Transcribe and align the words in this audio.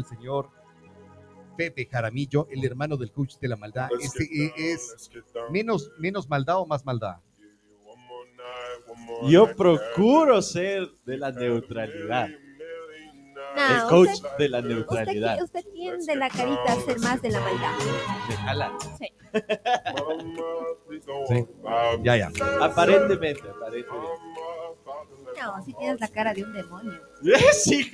el 0.00 0.06
señor 0.06 0.50
Pepe 1.56 1.86
Jaramillo, 1.90 2.46
el 2.50 2.64
hermano 2.64 2.96
del 2.96 3.12
coach 3.12 3.36
de 3.38 3.48
la 3.48 3.56
maldad. 3.56 3.88
Este 4.00 4.24
eh, 4.24 4.52
es 4.56 5.10
menos, 5.50 5.90
menos 5.98 6.28
maldad 6.28 6.58
o 6.58 6.66
más 6.66 6.84
maldad. 6.84 7.16
Yo 9.28 9.54
procuro 9.54 10.40
ser 10.42 10.88
de 11.04 11.18
la 11.18 11.30
neutralidad. 11.30 12.28
No, 13.56 13.74
el 13.74 13.88
coach 13.88 14.10
usted- 14.14 14.28
de 14.38 14.48
la 14.48 14.58
Usted, 14.58 14.70
neutralidad. 14.70 15.42
usted 15.42 15.64
tiende 15.74 16.16
la 16.16 16.28
carita 16.30 16.72
a 16.72 16.76
ser 16.80 16.98
más 17.00 17.20
de 17.20 17.30
la 17.30 17.40
maldad. 17.40 17.78
Me 18.28 18.36
jala. 18.36 18.72
Sí. 18.98 19.08
Sí. 21.28 21.46
Ya, 22.02 22.16
ya. 22.16 22.30
Aparentemente, 22.60 23.42
aparentemente. 23.48 24.08
No, 25.40 25.62
si 25.64 25.72
tienes 25.74 26.00
la 26.00 26.08
cara 26.08 26.34
de 26.34 26.42
un 26.44 26.52
demonio. 26.52 27.00
Sí, 27.52 27.90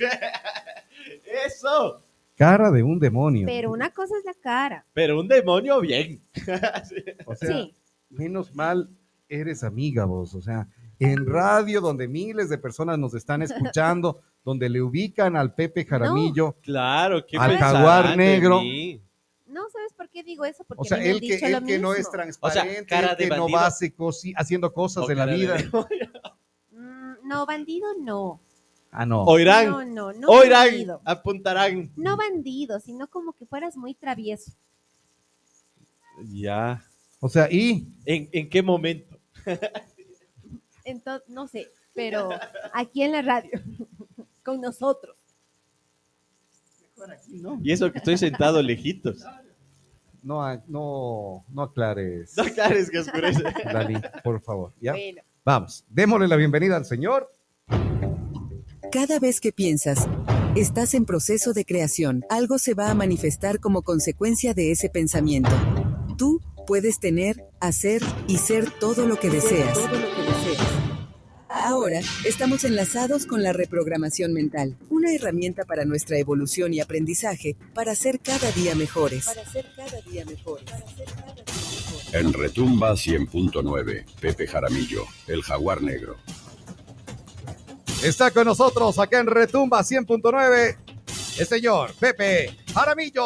eso. 1.45 2.03
Cara 2.35 2.69
de 2.71 2.83
un 2.83 2.99
demonio. 2.99 3.47
Pero 3.47 3.71
una 3.71 3.89
cosa 3.91 4.13
es 4.19 4.25
la 4.25 4.33
cara. 4.35 4.85
Pero 4.93 5.19
un 5.19 5.27
demonio 5.27 5.79
bien. 5.81 6.21
O 7.25 7.35
sea, 7.35 7.49
Sí. 7.49 7.73
menos 8.09 8.53
mal 8.55 8.89
eres 9.27 9.63
amiga 9.63 10.05
vos. 10.05 10.35
O 10.35 10.41
sea, 10.41 10.67
en 10.99 11.25
radio 11.25 11.81
donde 11.81 12.07
miles 12.07 12.49
de 12.49 12.57
personas 12.57 12.97
nos 12.99 13.13
están 13.13 13.41
escuchando, 13.41 14.21
donde 14.45 14.69
le 14.69 14.81
ubican 14.81 15.35
al 15.35 15.53
Pepe 15.55 15.83
Jaramillo. 15.85 16.55
Claro, 16.61 17.25
qué 17.25 17.37
Al 17.37 17.57
jaguar 17.57 18.09
de 18.11 18.17
negro. 18.17 18.61
No, 19.47 19.67
¿sabes 19.71 19.93
por 19.93 20.07
qué 20.09 20.23
digo 20.23 20.45
eso? 20.45 20.63
Porque 20.63 20.81
O 20.81 20.85
sea, 20.85 20.97
me 20.97 21.05
han 21.05 21.09
él 21.09 21.19
que, 21.19 21.33
dicho 21.33 21.45
él 21.47 21.51
lo 21.53 21.61
que 21.63 21.79
no 21.79 21.93
es 21.93 22.09
transparente, 22.11 22.85
cara 22.85 23.11
él 23.13 23.17
de 23.17 23.29
que 23.29 23.35
no 23.35 23.49
va 23.49 23.67
haciendo 24.35 24.73
cosas 24.73 25.03
O 25.03 25.07
de 25.07 25.15
la 25.15 25.25
de 25.25 25.35
vida. 25.35 25.55
demonio. 25.55 26.11
Mm, 26.71 27.27
no, 27.27 27.45
bandido 27.45 27.87
no. 27.99 28.41
Ah, 28.99 29.05
no. 29.05 29.23
Oirán, 29.25 29.69
No, 29.69 29.85
no, 29.85 30.11
no 30.11 30.27
oirán, 30.29 30.69
bandido. 30.69 31.01
apuntarán. 31.05 31.91
No 31.95 32.17
bandido, 32.17 32.79
sino 32.79 33.07
como 33.07 33.33
que 33.33 33.45
fueras 33.45 33.77
muy 33.77 33.93
travieso. 33.93 34.51
Ya. 36.31 36.83
O 37.19 37.29
sea, 37.29 37.47
y 37.51 37.87
¿En, 38.05 38.27
en 38.31 38.49
qué 38.49 38.63
momento? 38.63 39.19
Entonces, 40.83 41.29
no 41.29 41.47
sé, 41.47 41.67
pero 41.93 42.29
aquí 42.73 43.03
en 43.03 43.11
la 43.11 43.21
radio, 43.21 43.51
con 44.43 44.61
nosotros. 44.61 45.15
Y 47.61 47.71
eso 47.71 47.91
que 47.91 47.99
estoy 47.99 48.17
sentado 48.17 48.63
lejitos. 48.63 49.23
no, 50.23 50.43
a- 50.43 50.63
no, 50.67 51.45
no 51.49 51.61
aclares, 51.61 52.35
No 52.35 52.43
aclares 52.43 52.89
que 52.89 52.97
oscurece. 52.97 53.43
Dali, 53.63 53.95
por 54.23 54.41
favor. 54.41 54.73
¿ya? 54.81 54.93
Bueno, 54.93 55.21
Vamos, 55.45 55.85
démosle 55.87 56.27
la 56.27 56.35
bienvenida 56.35 56.75
al 56.77 56.85
señor. 56.85 57.31
Cada 58.91 59.19
vez 59.19 59.41
que 59.41 59.51
piensas, 59.51 60.07
estás 60.55 60.93
en 60.93 61.05
proceso 61.05 61.51
de 61.51 61.65
creación, 61.65 62.23
algo 62.29 62.57
se 62.57 62.73
va 62.73 62.89
a 62.89 62.93
manifestar 62.93 63.59
como 63.59 63.81
consecuencia 63.81 64.53
de 64.53 64.71
ese 64.71 64.89
pensamiento. 64.89 65.51
Tú 66.17 66.41
puedes 66.65 66.99
tener, 66.99 67.43
hacer 67.59 68.01
y 68.27 68.37
ser 68.37 68.71
todo 68.79 69.05
lo 69.05 69.19
que 69.19 69.29
deseas. 69.29 69.77
Ahora 71.49 71.99
estamos 72.25 72.63
enlazados 72.63 73.25
con 73.25 73.43
la 73.43 73.51
reprogramación 73.51 74.31
mental, 74.31 74.77
una 74.89 75.13
herramienta 75.13 75.65
para 75.65 75.83
nuestra 75.83 76.17
evolución 76.17 76.73
y 76.73 76.79
aprendizaje 76.79 77.57
para 77.73 77.93
ser 77.93 78.21
cada 78.21 78.51
día 78.51 78.73
mejores. 78.73 79.25
Para 79.25 79.45
ser 79.51 79.65
cada 79.75 80.01
día 80.01 80.23
mejores. 80.23 80.65
Para 80.65 80.87
ser 80.87 81.05
cada 81.15 81.33
día 81.33 81.43
mejores. 81.43 82.13
En 82.13 82.31
Retumba 82.31 82.93
100.9, 82.93 84.05
Pepe 84.21 84.47
Jaramillo, 84.47 85.03
el 85.27 85.41
jaguar 85.41 85.81
negro. 85.81 86.15
Está 88.03 88.29
con 88.29 88.45
nosotros 88.45 88.99
acá 88.99 89.19
en 89.19 89.25
Retumba 89.25 89.81
100.9 89.81 90.77
el 91.39 91.47
señor 91.47 91.93
Pepe 91.99 92.55
Jaramillo. 92.73 93.23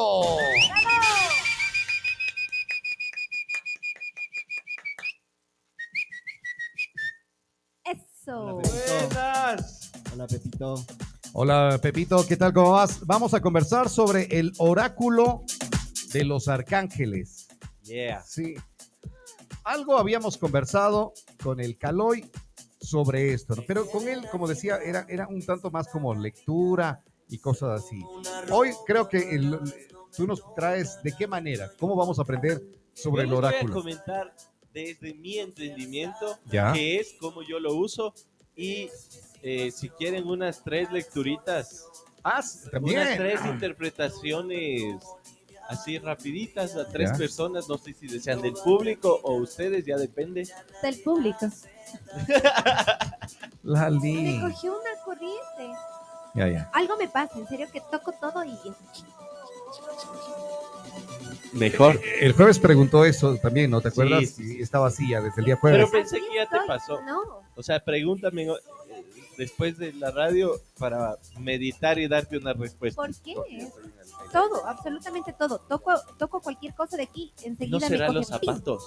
eso. 7.85 8.61
Buenas. 8.61 9.91
Hola 10.13 10.27
Pepito. 10.27 10.85
Hola 11.33 11.79
Pepito, 11.81 12.25
¿qué 12.25 12.37
tal? 12.37 12.53
¿Cómo 12.53 12.71
vas? 12.71 13.05
Vamos 13.05 13.33
a 13.33 13.41
conversar 13.41 13.89
sobre 13.89 14.23
el 14.37 14.53
oráculo 14.57 15.43
de 16.13 16.23
los 16.23 16.47
arcángeles. 16.47 17.49
Yeah. 17.83 18.23
Sí. 18.23 18.55
Algo 19.65 19.97
habíamos 19.97 20.37
conversado 20.37 21.13
con 21.43 21.59
el 21.59 21.77
Caloy 21.77 22.29
sobre 22.81 23.31
esto, 23.33 23.55
¿no? 23.55 23.63
pero 23.67 23.87
con 23.89 24.07
él, 24.07 24.27
como 24.31 24.47
decía, 24.47 24.77
era, 24.83 25.05
era 25.07 25.27
un 25.27 25.45
tanto 25.45 25.69
más 25.71 25.87
como 25.87 26.13
lectura 26.15 27.03
y 27.29 27.37
cosas 27.37 27.83
así. 27.83 28.01
Hoy 28.51 28.71
creo 28.87 29.07
que 29.07 29.17
el- 29.35 29.59
tú 30.15 30.25
nos 30.27 30.41
traes 30.55 31.01
de 31.03 31.13
qué 31.15 31.27
manera, 31.27 31.71
cómo 31.79 31.95
vamos 31.95 32.17
a 32.19 32.23
aprender 32.23 32.61
sobre 32.93 33.23
el 33.23 33.29
les 33.29 33.39
voy 33.39 33.45
a 33.45 33.49
oráculo. 33.49 33.73
comentar 33.73 34.33
desde 34.73 35.13
mi 35.13 35.37
entendimiento 35.37 36.37
Ya. 36.51 36.73
qué 36.73 36.97
es, 36.97 37.15
cómo 37.19 37.43
yo 37.43 37.59
lo 37.59 37.75
uso 37.75 38.13
y 38.55 38.89
eh, 39.43 39.71
si 39.71 39.89
quieren 39.89 40.27
unas 40.27 40.63
tres 40.63 40.91
lecturitas, 40.91 41.85
Ah, 42.23 42.41
también. 42.71 42.99
unas 42.99 43.17
tres 43.17 43.39
interpretaciones 43.45 44.95
así 45.69 45.97
rapiditas 45.99 46.75
a 46.75 46.87
tres 46.87 47.11
Ya. 47.11 47.17
personas, 47.17 47.69
no 47.69 47.77
sé 47.77 47.93
si 47.93 48.07
desean 48.07 48.41
del 48.41 48.53
público 48.53 49.19
o 49.23 49.35
ustedes, 49.35 49.85
ya 49.85 49.97
depende. 49.97 50.47
Del 50.83 50.99
público. 51.01 51.47
Lali. 53.63 54.13
Me 54.13 54.41
cogió 54.41 54.71
una 54.71 55.03
corriente. 55.05 55.77
Ya, 56.33 56.47
ya. 56.47 56.69
Algo 56.73 56.97
me 56.97 57.07
pasa, 57.07 57.37
en 57.37 57.47
serio, 57.47 57.67
que 57.71 57.81
toco 57.91 58.11
todo 58.13 58.43
y... 58.45 58.57
Mejor. 61.53 61.99
El 62.21 62.31
jueves 62.33 62.59
preguntó 62.59 63.03
eso 63.05 63.35
también, 63.37 63.69
¿no? 63.71 63.81
¿Te 63.81 63.89
Sí, 63.91 63.93
acuerdas? 64.01 64.29
sí, 64.29 64.43
sí. 64.45 64.57
Y 64.59 64.61
Estaba 64.61 64.87
así 64.87 65.09
ya 65.09 65.21
desde 65.21 65.41
el 65.41 65.45
día 65.45 65.57
jueves. 65.57 65.79
Pero 65.79 65.91
pensé 65.91 66.19
que 66.19 66.35
ya 66.35 66.49
te 66.49 66.57
pasó. 66.65 67.01
No, 67.01 67.19
O 67.55 67.63
sea, 67.63 67.83
pregúntame 67.83 68.43
eh, 68.43 68.53
después 69.37 69.77
de 69.77 69.91
la 69.93 70.11
radio 70.11 70.53
para 70.79 71.17
meditar 71.39 71.99
y 71.99 72.07
darte 72.07 72.37
una 72.37 72.53
respuesta. 72.53 73.01
¿por 73.01 73.13
qué? 73.21 73.35
Todo, 74.31 74.65
absolutamente 74.65 75.33
todo. 75.33 75.59
Toco, 75.59 75.91
toco 76.17 76.39
cualquier 76.41 76.73
cosa 76.73 76.95
de 76.97 77.03
aquí, 77.03 77.33
enseguida 77.43 77.77
¿No 77.77 77.81
me 77.81 77.87
será 77.87 78.07
coge 78.07 78.17
los 78.19 78.27
zapatos? 78.27 78.83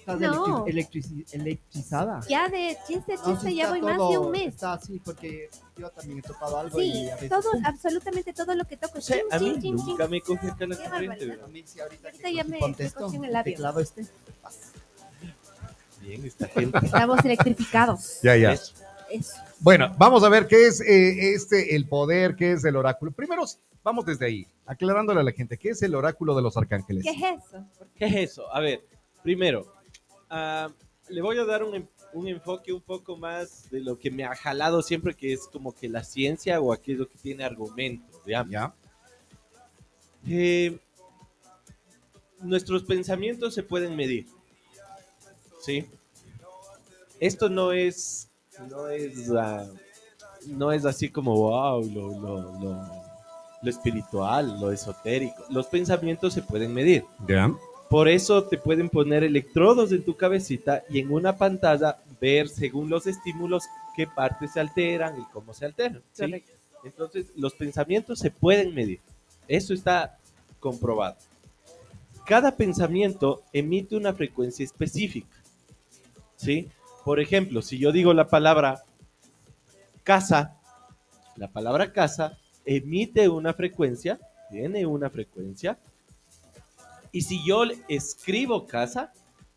¿Estás 0.00 0.20
No. 0.20 0.64
electri- 0.66 0.72
electrici- 1.04 1.24
electrizada? 1.34 2.20
Ya 2.28 2.48
de 2.48 2.76
chiste, 2.86 3.14
No, 3.16 3.24
chiste, 3.24 3.48
sí, 3.50 3.54
ya 3.56 3.68
voy 3.70 3.82
más 3.82 3.92
de 3.92 3.98
todo- 3.98 4.20
un 4.22 4.30
mes. 4.32 4.54
Está 4.54 4.72
así 4.74 4.98
porque 5.04 5.48
yo 5.76 5.90
también 5.90 6.18
he 6.18 6.22
tocado 6.22 6.58
algo 6.58 6.78
Sí, 6.78 6.84
y 6.92 7.08
a 7.10 7.14
veces... 7.14 7.30
todo, 7.30 7.52
¡pum! 7.52 7.62
absolutamente 7.64 8.32
todo 8.32 8.54
lo 8.54 8.64
que 8.64 8.76
toco. 8.76 8.98
O 8.98 9.00
sea, 9.00 9.16
Chin, 9.16 9.26
a 9.30 9.38
mí 9.38 9.44
chin, 9.52 9.60
chin, 9.62 9.76
chin. 9.78 9.86
nunca 9.86 10.08
me 10.08 10.20
coge 10.20 10.48
acá 10.50 10.66
la 10.66 10.76
corriente. 10.76 11.38
A 11.42 11.46
mí 11.46 11.62
sí, 11.66 11.80
ahorita, 11.80 12.08
Ahorita 12.08 12.28
que 12.28 12.34
ya 12.34 12.44
me- 12.44 12.50
me 12.50 12.58
contesto, 12.58 13.00
cogió 13.00 13.18
en 13.18 13.24
el 13.24 13.28
el 13.28 13.32
labio. 13.34 13.52
teclado 13.54 13.80
este. 13.80 14.06
Bien, 16.00 16.24
esta 16.24 16.48
gente. 16.48 16.78
Estamos 16.82 17.24
electrificados. 17.24 18.20
Ya, 18.22 18.36
ya. 18.36 18.52
Eso. 18.52 18.72
Eso. 19.10 19.34
Bueno, 19.58 19.94
vamos 19.98 20.22
a 20.24 20.28
ver 20.28 20.46
qué 20.46 20.66
es 20.66 20.80
eh, 20.80 21.34
este, 21.34 21.74
el 21.76 21.86
poder, 21.88 22.36
qué 22.36 22.52
es 22.52 22.64
el 22.64 22.76
oráculo. 22.76 23.12
Primero, 23.12 23.42
vamos 23.82 24.04
desde 24.06 24.26
ahí, 24.26 24.46
aclarándole 24.66 25.20
a 25.20 25.22
la 25.24 25.32
gente, 25.32 25.56
¿qué 25.58 25.70
es 25.70 25.82
el 25.82 25.94
oráculo 25.94 26.34
de 26.34 26.42
los 26.42 26.56
arcángeles? 26.56 27.04
¿Qué 27.04 27.10
es 27.10 27.22
eso? 27.44 27.66
¿Qué 27.96 28.04
es 28.06 28.14
eso? 28.16 28.54
A 28.54 28.60
ver, 28.60 28.84
primero, 29.22 29.72
ah, 30.28 30.68
le 31.08 31.22
voy 31.22 31.38
a 31.38 31.44
dar 31.44 31.62
un, 31.64 31.74
en- 31.74 31.88
un 32.12 32.28
enfoque 32.28 32.72
un 32.72 32.80
poco 32.80 33.16
más 33.16 33.70
de 33.70 33.80
lo 33.80 33.98
que 33.98 34.10
me 34.10 34.24
ha 34.24 34.34
jalado 34.34 34.82
siempre, 34.82 35.14
que 35.14 35.32
es 35.32 35.46
como 35.48 35.72
que 35.74 35.88
la 35.88 36.02
ciencia 36.04 36.60
o 36.60 36.72
aquello 36.72 37.08
que 37.08 37.18
tiene 37.18 37.44
argumentos. 37.44 38.20
¿Ya? 38.26 38.74
Eh, 40.28 40.78
nuestros 42.40 42.82
pensamientos 42.84 43.54
se 43.54 43.62
pueden 43.62 43.96
medir, 43.96 44.26
¿sí? 45.62 45.86
Esto 47.18 47.48
no 47.48 47.72
es, 47.72 48.30
no 48.68 48.88
es, 48.88 49.30
ah, 49.32 49.66
no 50.46 50.72
es 50.72 50.84
así 50.86 51.10
como, 51.10 51.34
wow, 51.34 51.82
lo, 51.90 52.08
lo- 52.20 52.58
lo- 52.60 53.09
lo 53.62 53.70
espiritual, 53.70 54.58
lo 54.60 54.72
esotérico. 54.72 55.44
Los 55.50 55.66
pensamientos 55.66 56.34
se 56.34 56.42
pueden 56.42 56.72
medir. 56.72 57.04
¿Ya? 57.26 57.52
Por 57.88 58.08
eso 58.08 58.44
te 58.44 58.56
pueden 58.56 58.88
poner 58.88 59.24
electrodos 59.24 59.90
en 59.92 60.04
tu 60.04 60.16
cabecita 60.16 60.84
y 60.88 61.00
en 61.00 61.10
una 61.10 61.36
pantalla 61.36 61.98
ver 62.20 62.48
según 62.48 62.88
los 62.88 63.06
estímulos 63.06 63.64
qué 63.96 64.06
partes 64.06 64.52
se 64.52 64.60
alteran 64.60 65.20
y 65.20 65.24
cómo 65.32 65.52
se 65.52 65.66
alteran. 65.66 66.00
¿sí? 66.12 66.44
Entonces, 66.84 67.32
los 67.36 67.54
pensamientos 67.54 68.20
se 68.20 68.30
pueden 68.30 68.74
medir. 68.74 69.00
Eso 69.48 69.74
está 69.74 70.18
comprobado. 70.60 71.16
Cada 72.24 72.56
pensamiento 72.56 73.42
emite 73.52 73.96
una 73.96 74.14
frecuencia 74.14 74.64
específica. 74.64 75.36
¿Sí? 76.36 76.68
Por 77.04 77.18
ejemplo, 77.18 77.60
si 77.60 77.78
yo 77.78 77.90
digo 77.90 78.14
la 78.14 78.28
palabra 78.28 78.84
casa, 80.04 80.56
la 81.36 81.48
palabra 81.48 81.92
casa 81.92 82.38
emite 82.76 83.28
una 83.28 83.52
frecuencia, 83.52 84.20
tiene 84.48 84.86
una 84.86 85.10
frecuencia, 85.10 85.76
y 87.10 87.22
si 87.22 87.44
yo 87.44 87.64
le 87.64 87.78
escribo 87.88 88.64
casa, 88.64 89.12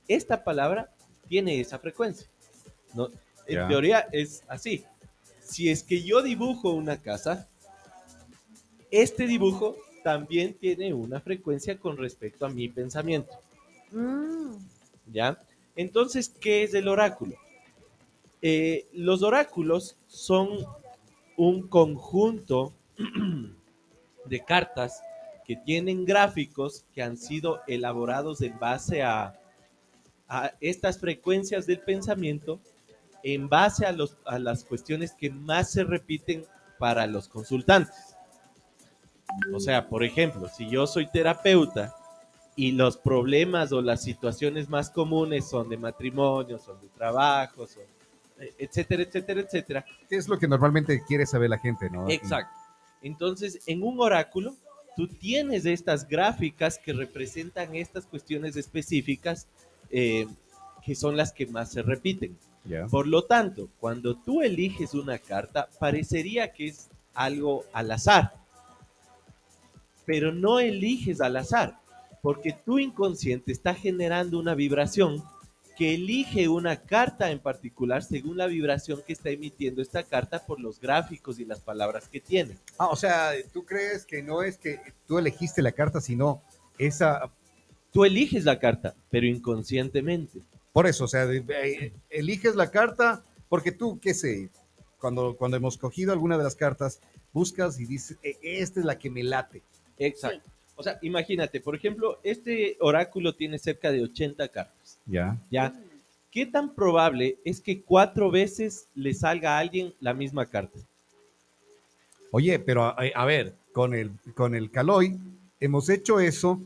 esta 0.08 0.44
palabra 0.44 0.92
tiene 1.28 1.60
esa 1.60 1.78
frecuencia. 1.78 2.28
¿no? 2.96 3.10
En 3.46 3.68
teoría 3.68 4.08
es 4.12 4.44
así. 4.48 4.84
Si 5.44 5.70
es 5.70 5.84
que 5.84 6.02
yo 6.02 6.24
dibujo 6.24 6.72
una 6.72 6.98
casa, 6.98 7.48
este 8.90 9.28
dibujo 9.28 9.76
también 10.04 10.56
tiene 10.56 10.92
una 10.92 11.22
frecuencia 11.22 11.78
con 11.78 11.98
respecto 11.98 12.48
a 12.48 12.50
mi 12.50 12.68
pensamiento. 12.68 13.34
Mm, 13.92 14.56
¿Ya? 15.12 15.40
Entonces, 15.76 16.30
¿qué 16.30 16.64
es 16.64 16.74
el 16.74 16.88
oráculo? 16.88 17.36
Eh, 18.42 18.88
los 18.92 19.22
oráculos 19.22 19.98
son 20.08 20.66
un 21.38 21.68
conjunto 21.68 22.74
de 24.26 24.40
cartas 24.46 25.02
que 25.46 25.56
tienen 25.56 26.06
gráficos 26.06 26.86
que 26.94 27.04
han 27.04 27.18
sido 27.18 27.62
elaborados 27.68 28.42
en 28.42 28.58
base 28.60 29.04
a, 29.04 29.40
a 30.28 30.52
estas 30.62 31.00
frecuencias 31.00 31.66
del 31.66 31.80
pensamiento, 31.80 32.60
en 33.24 33.50
base 33.50 33.86
a, 33.86 33.92
los, 33.92 34.18
a 34.26 34.40
las 34.40 34.64
cuestiones 34.64 35.14
que 35.14 35.30
más 35.30 35.72
se 35.72 35.84
repiten 35.84 36.46
para 36.80 37.08
los 37.08 37.28
consultantes. 37.28 38.16
O 39.54 39.60
sea, 39.60 39.88
por 39.88 40.04
ejemplo, 40.04 40.48
si 40.48 40.70
yo 40.70 40.86
soy 40.86 41.08
terapeuta 41.08 41.96
y 42.56 42.72
los 42.72 42.98
problemas 42.98 43.72
o 43.72 43.82
las 43.82 44.04
situaciones 44.04 44.70
más 44.70 44.90
comunes 44.90 45.50
son 45.50 45.70
de 45.70 45.78
matrimonio, 45.78 46.60
son 46.60 46.80
de 46.82 46.90
trabajo, 46.90 47.66
son, 47.66 47.84
eh, 48.40 48.54
etcétera, 48.58 49.04
etcétera, 49.04 49.42
etcétera, 49.42 49.86
¿Qué 50.08 50.18
es 50.18 50.28
lo 50.28 50.38
que 50.38 50.48
normalmente 50.48 51.04
quiere 51.08 51.26
saber 51.26 51.50
la 51.50 51.58
gente, 51.58 51.90
no? 51.90 52.10
Exacto. 52.10 52.63
Entonces, 53.04 53.60
en 53.68 53.84
un 53.84 54.00
oráculo, 54.00 54.56
tú 54.96 55.08
tienes 55.08 55.66
estas 55.66 56.08
gráficas 56.08 56.80
que 56.80 56.94
representan 56.94 57.76
estas 57.76 58.06
cuestiones 58.06 58.56
específicas 58.56 59.48
eh, 59.90 60.26
que 60.84 60.96
son 60.96 61.16
las 61.16 61.32
que 61.32 61.46
más 61.46 61.72
se 61.72 61.82
repiten. 61.82 62.38
Por 62.90 63.08
lo 63.08 63.26
tanto, 63.26 63.70
cuando 63.80 64.16
tú 64.16 64.42
eliges 64.42 64.94
una 64.94 65.18
carta, 65.18 65.68
parecería 65.80 66.54
que 66.54 66.68
es 66.68 66.90
algo 67.14 67.66
al 67.74 67.92
azar. 67.92 68.34
Pero 70.06 70.32
no 70.32 70.60
eliges 70.60 71.20
al 71.20 71.36
azar, 71.36 71.80
porque 72.22 72.54
tu 72.54 72.80
inconsciente 72.80 73.52
está 73.52 73.74
generando 73.74 74.40
una 74.40 74.56
vibración 74.56 75.24
que 75.78 75.96
elige 75.96 76.48
una 76.48 76.78
carta 76.82 77.32
en 77.32 77.40
particular 77.40 78.04
según 78.04 78.38
la 78.38 78.48
vibración 78.48 79.02
que 79.06 79.14
está 79.14 79.30
emitiendo 79.30 79.82
esta 79.82 80.04
carta 80.04 80.46
por 80.46 80.60
los 80.60 80.80
gráficos 80.80 81.40
y 81.40 81.46
las 81.46 81.60
palabras 81.60 82.08
que 82.08 82.20
tiene. 82.20 82.58
Ah, 82.78 82.88
o 82.88 82.96
sea, 82.96 83.32
¿tú 83.52 83.66
crees 83.66 84.06
que 84.06 84.22
no 84.22 84.44
es 84.44 84.58
que 84.58 84.80
tú 85.08 85.18
elegiste 85.18 85.62
la 85.62 85.72
carta, 85.72 86.00
sino 86.02 86.42
esa... 86.78 87.32
Tú 87.92 88.06
eliges 88.06 88.44
la 88.46 88.58
carta, 88.60 88.96
pero 89.12 89.28
inconscientemente. 89.28 90.40
Por 90.72 90.88
eso, 90.88 91.04
o 91.04 91.08
sea, 91.08 91.28
eliges 92.10 92.56
la 92.56 92.72
carta 92.72 93.24
porque 93.50 93.72
tú, 93.72 94.00
qué 94.00 94.14
sé, 94.16 94.50
cuando, 95.00 95.36
cuando 95.36 95.58
hemos 95.58 95.78
cogido 95.78 96.12
alguna 96.12 96.38
de 96.38 96.44
las 96.44 96.56
cartas, 96.56 97.00
buscas 97.34 97.80
y 97.80 97.86
dices, 97.86 98.18
"E- 98.24 98.38
esta 98.42 98.80
es 98.80 98.86
la 98.86 98.98
que 98.98 99.10
me 99.12 99.22
late. 99.24 99.62
Exacto. 100.00 100.50
O 100.76 100.84
sea, 100.84 100.98
imagínate, 101.02 101.60
por 101.60 101.76
ejemplo, 101.76 102.20
este 102.24 102.78
oráculo 102.80 103.36
tiene 103.36 103.60
cerca 103.60 103.92
de 103.92 104.04
80 104.04 104.48
cartas. 104.50 105.00
Ya. 105.06 105.38
¿Ya? 105.52 105.74
¿Qué 106.32 106.46
tan 106.46 106.74
probable 106.74 107.38
es 107.46 107.62
que 107.62 107.82
cuatro 107.82 108.32
veces 108.32 108.88
le 108.96 109.14
salga 109.14 109.56
a 109.56 109.60
alguien 109.60 109.94
la 110.00 110.14
misma 110.14 110.48
carta? 110.48 110.80
Oye, 112.32 112.58
pero 112.58 112.86
a, 112.86 112.96
a 113.14 113.26
ver, 113.26 113.54
con 113.72 113.94
el, 113.94 114.12
con 114.34 114.56
el 114.56 114.72
Caloy 114.72 115.20
hemos 115.60 115.90
hecho 115.90 116.20
eso 116.20 116.60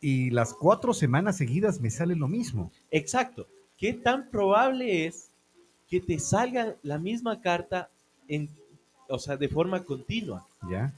y 0.00 0.30
las 0.30 0.52
cuatro 0.52 0.92
semanas 0.92 1.38
seguidas 1.38 1.80
me 1.80 1.90
sale 1.90 2.14
lo 2.14 2.28
mismo. 2.28 2.70
Exacto. 2.90 3.46
¿Qué 3.78 3.94
tan 3.94 4.28
probable 4.28 5.06
es 5.06 5.30
que 5.88 6.00
te 6.00 6.18
salga 6.18 6.76
la 6.82 6.98
misma 6.98 7.40
carta 7.40 7.88
en, 8.28 8.48
o 9.08 9.18
sea, 9.18 9.36
de 9.36 9.48
forma 9.48 9.84
continua? 9.84 10.46
¿Ya? 10.70 10.92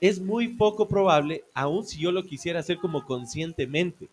Es 0.00 0.18
muy 0.20 0.48
poco 0.48 0.88
probable, 0.88 1.44
aun 1.54 1.84
si 1.84 1.98
yo 2.00 2.10
lo 2.10 2.22
quisiera 2.22 2.60
hacer 2.60 2.78
como 2.78 3.04
conscientemente. 3.04 4.08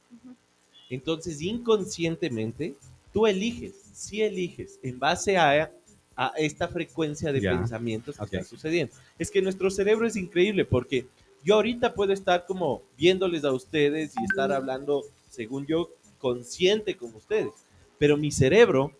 Entonces, 0.89 1.42
inconscientemente, 1.42 2.75
tú 3.13 3.28
eliges, 3.28 3.75
sí 3.94 4.22
eliges, 4.22 4.80
en 4.84 5.00
base 5.00 5.38
a, 5.38 5.72
a 6.16 6.34
esta 6.38 6.68
frecuencia 6.68 7.31
de 7.31 7.42
Ya. 7.42 7.57
pensamientos 7.57 8.18
que 8.18 8.24
Ok. 8.25 8.34
está 8.34 8.44
sucediendo. 8.44 8.94
Es 9.19 9.31
que 9.31 9.42
nuestro 9.42 9.69
cerebro 9.69 10.07
es 10.07 10.16
increíble 10.16 10.66
porque 10.66 11.07
yo 11.44 11.56
ahorita 11.56 11.94
puedo 11.94 12.13
estar 12.13 12.45
como 12.45 12.81
viéndoles 12.98 13.44
a 13.44 13.51
ustedes 13.51 14.13
y 14.19 14.24
estar 14.25 14.51
hablando, 14.51 15.04
según 15.30 15.66
yo, 15.66 15.89
consciente 16.19 16.98
con 16.98 17.13
ustedes, 17.13 17.51
pero 18.00 18.18
mi 18.18 18.31
cerebro 18.31 18.92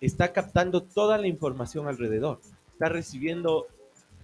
está 0.00 0.32
captando 0.32 0.82
toda 0.82 1.18
la 1.18 1.26
información 1.26 1.88
alrededor, 1.88 2.40
está 2.72 2.88
recibiendo 2.88 3.66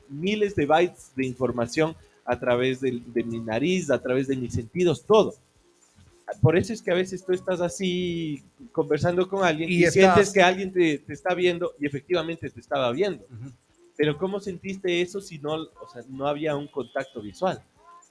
miles 0.08 0.54
de 0.54 0.66
bytes 0.66 1.12
de 1.16 1.26
información 1.26 1.94
a 2.24 2.38
través 2.38 2.80
de, 2.80 2.92
mi 3.24 3.40
nariz, 3.40 3.90
a 3.90 4.00
través 4.00 4.28
de 4.28 4.36
mis 4.36 4.52
sentidos, 4.54 5.04
todo. 5.04 5.34
Por 6.40 6.56
eso 6.56 6.72
es 6.72 6.80
que 6.80 6.90
a 6.90 6.94
veces 6.94 7.24
tú 7.24 7.32
estás 7.32 7.60
así 7.60 8.42
conversando 8.70 9.28
con 9.28 9.44
alguien 9.44 9.68
Y 9.68 9.74
y, 9.74 9.84
estás- 9.84 9.92
sientes 9.92 10.32
que 10.32 10.40
alguien 10.42 10.72
te, 10.72 10.98
te 10.98 11.12
está 11.12 11.34
viendo 11.34 11.72
y 11.78 11.86
efectivamente 11.86 12.48
te 12.48 12.60
estaba 12.60 12.90
viendo. 12.92 13.24
Pero 13.96 14.16
¿cómo 14.16 14.40
sentiste 14.40 15.02
eso 15.02 15.20
si 15.20 15.38
no, 15.38 15.54
o 15.54 15.88
sea, 15.92 16.02
no 16.08 16.26
había 16.26 16.56
un 16.56 16.68
contacto 16.68 17.20
visual? 17.20 17.62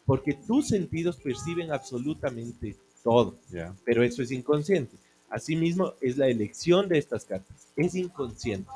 Porque 0.05 0.33
tus 0.33 0.67
sentidos 0.67 1.17
perciben 1.17 1.71
absolutamente 1.71 2.75
todo, 3.03 3.35
pero 3.83 4.03
eso 4.03 4.21
es 4.21 4.31
inconsciente. 4.31 4.95
Asimismo, 5.29 5.93
es 6.01 6.17
la 6.17 6.27
elección 6.27 6.87
de 6.89 6.97
estas 6.99 7.23
cartas, 7.25 7.67
es 7.75 7.95
inconsciente. 7.95 8.69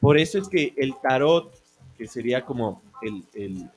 Por 0.00 0.16
eso 0.16 0.38
es 0.38 0.48
que 0.48 0.72
el 0.76 0.94
tarot, 1.02 1.52
que 2.00 2.08
sería 2.08 2.46
como 2.46 2.80
el, 3.02 3.22
el- 3.34 3.70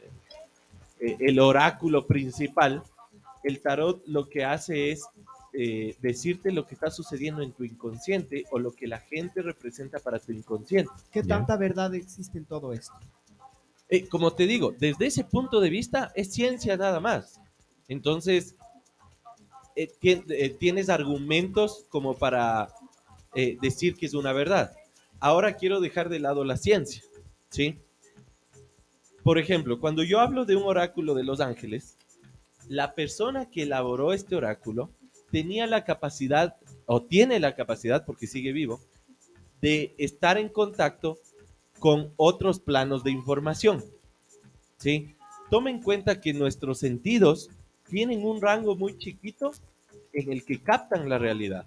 el- 1.02 1.18
el 1.20 1.40
oráculo 1.42 2.08
principal, 2.08 2.82
el 3.44 3.60
tarot 3.62 4.02
lo 4.08 4.30
que 4.30 4.46
hace 4.46 4.92
es 4.92 5.04
eh, 5.52 5.98
decirte 6.02 6.50
lo 6.54 6.66
que 6.66 6.74
está 6.76 6.90
sucediendo 6.90 7.42
en 7.44 7.52
tu 7.52 7.66
inconsciente 7.66 8.46
o 8.52 8.60
lo 8.60 8.72
que 8.72 8.88
la 8.88 9.00
gente 9.02 9.42
representa 9.42 10.00
para 10.00 10.20
tu 10.20 10.32
inconsciente. 10.32 10.90
¿Qué 11.12 11.22
tanta 11.22 11.58
verdad 11.58 11.94
existe 11.96 12.38
en 12.38 12.46
todo 12.46 12.72
esto? 12.72 12.94
Eh, 13.90 14.08
como 14.08 14.32
te 14.32 14.48
digo, 14.48 14.72
desde 14.80 15.08
ese 15.08 15.26
punto 15.26 15.60
de 15.60 15.70
vista 15.70 16.14
es 16.16 16.32
ciencia 16.34 16.78
nada 16.78 17.02
más. 17.02 17.42
Entonces, 17.90 18.56
eh, 19.76 19.90
tien- 20.02 20.24
eh, 20.30 20.50
tienes 20.50 20.88
argumentos 20.90 21.86
como 21.90 22.16
para 22.18 22.70
eh, 23.36 23.58
decir 23.62 23.96
que 23.98 24.06
es 24.06 24.14
una 24.14 24.32
verdad. 24.32 24.74
Ahora 25.20 25.56
quiero 25.58 25.82
dejar 25.82 26.08
de 26.08 26.20
lado 26.20 26.46
la 26.46 26.56
ciencia, 26.56 27.04
¿sí? 27.50 27.78
Por 29.24 29.38
ejemplo, 29.38 29.80
cuando 29.80 30.04
yo 30.04 30.20
hablo 30.20 30.44
de 30.44 30.56
un 30.58 30.64
oráculo 30.64 31.14
de 31.14 31.24
los 31.24 31.40
ángeles, 31.40 31.98
la 32.68 32.94
persona 32.94 33.50
que 33.50 33.64
elaboró 33.64 34.12
este 34.12 34.36
oráculo 34.36 34.90
tenía 35.32 35.66
la 35.66 35.86
capacidad, 35.86 36.58
o 36.86 37.04
tiene 37.04 37.40
la 37.40 37.56
capacidad, 37.56 38.06
porque 38.06 38.28
sigue 38.28 38.52
vivo, 38.52 38.82
de 39.62 39.96
estar 39.98 40.38
en 40.38 40.50
contacto 40.50 41.18
con 41.80 42.14
otros 42.18 42.60
planos 42.60 43.04
de 43.04 43.12
información. 43.12 43.84
¿Sí? 44.78 45.16
Toma 45.50 45.70
en 45.70 45.82
cuenta 45.82 46.20
que 46.20 46.34
nuestros 46.34 46.80
sentidos 46.80 47.50
tienen 47.90 48.26
un 48.26 48.42
rango 48.42 48.76
muy 48.76 48.98
chiquito 48.98 49.52
en 50.12 50.32
el 50.32 50.44
que 50.44 50.62
captan 50.62 51.08
la 51.08 51.18
realidad. 51.18 51.66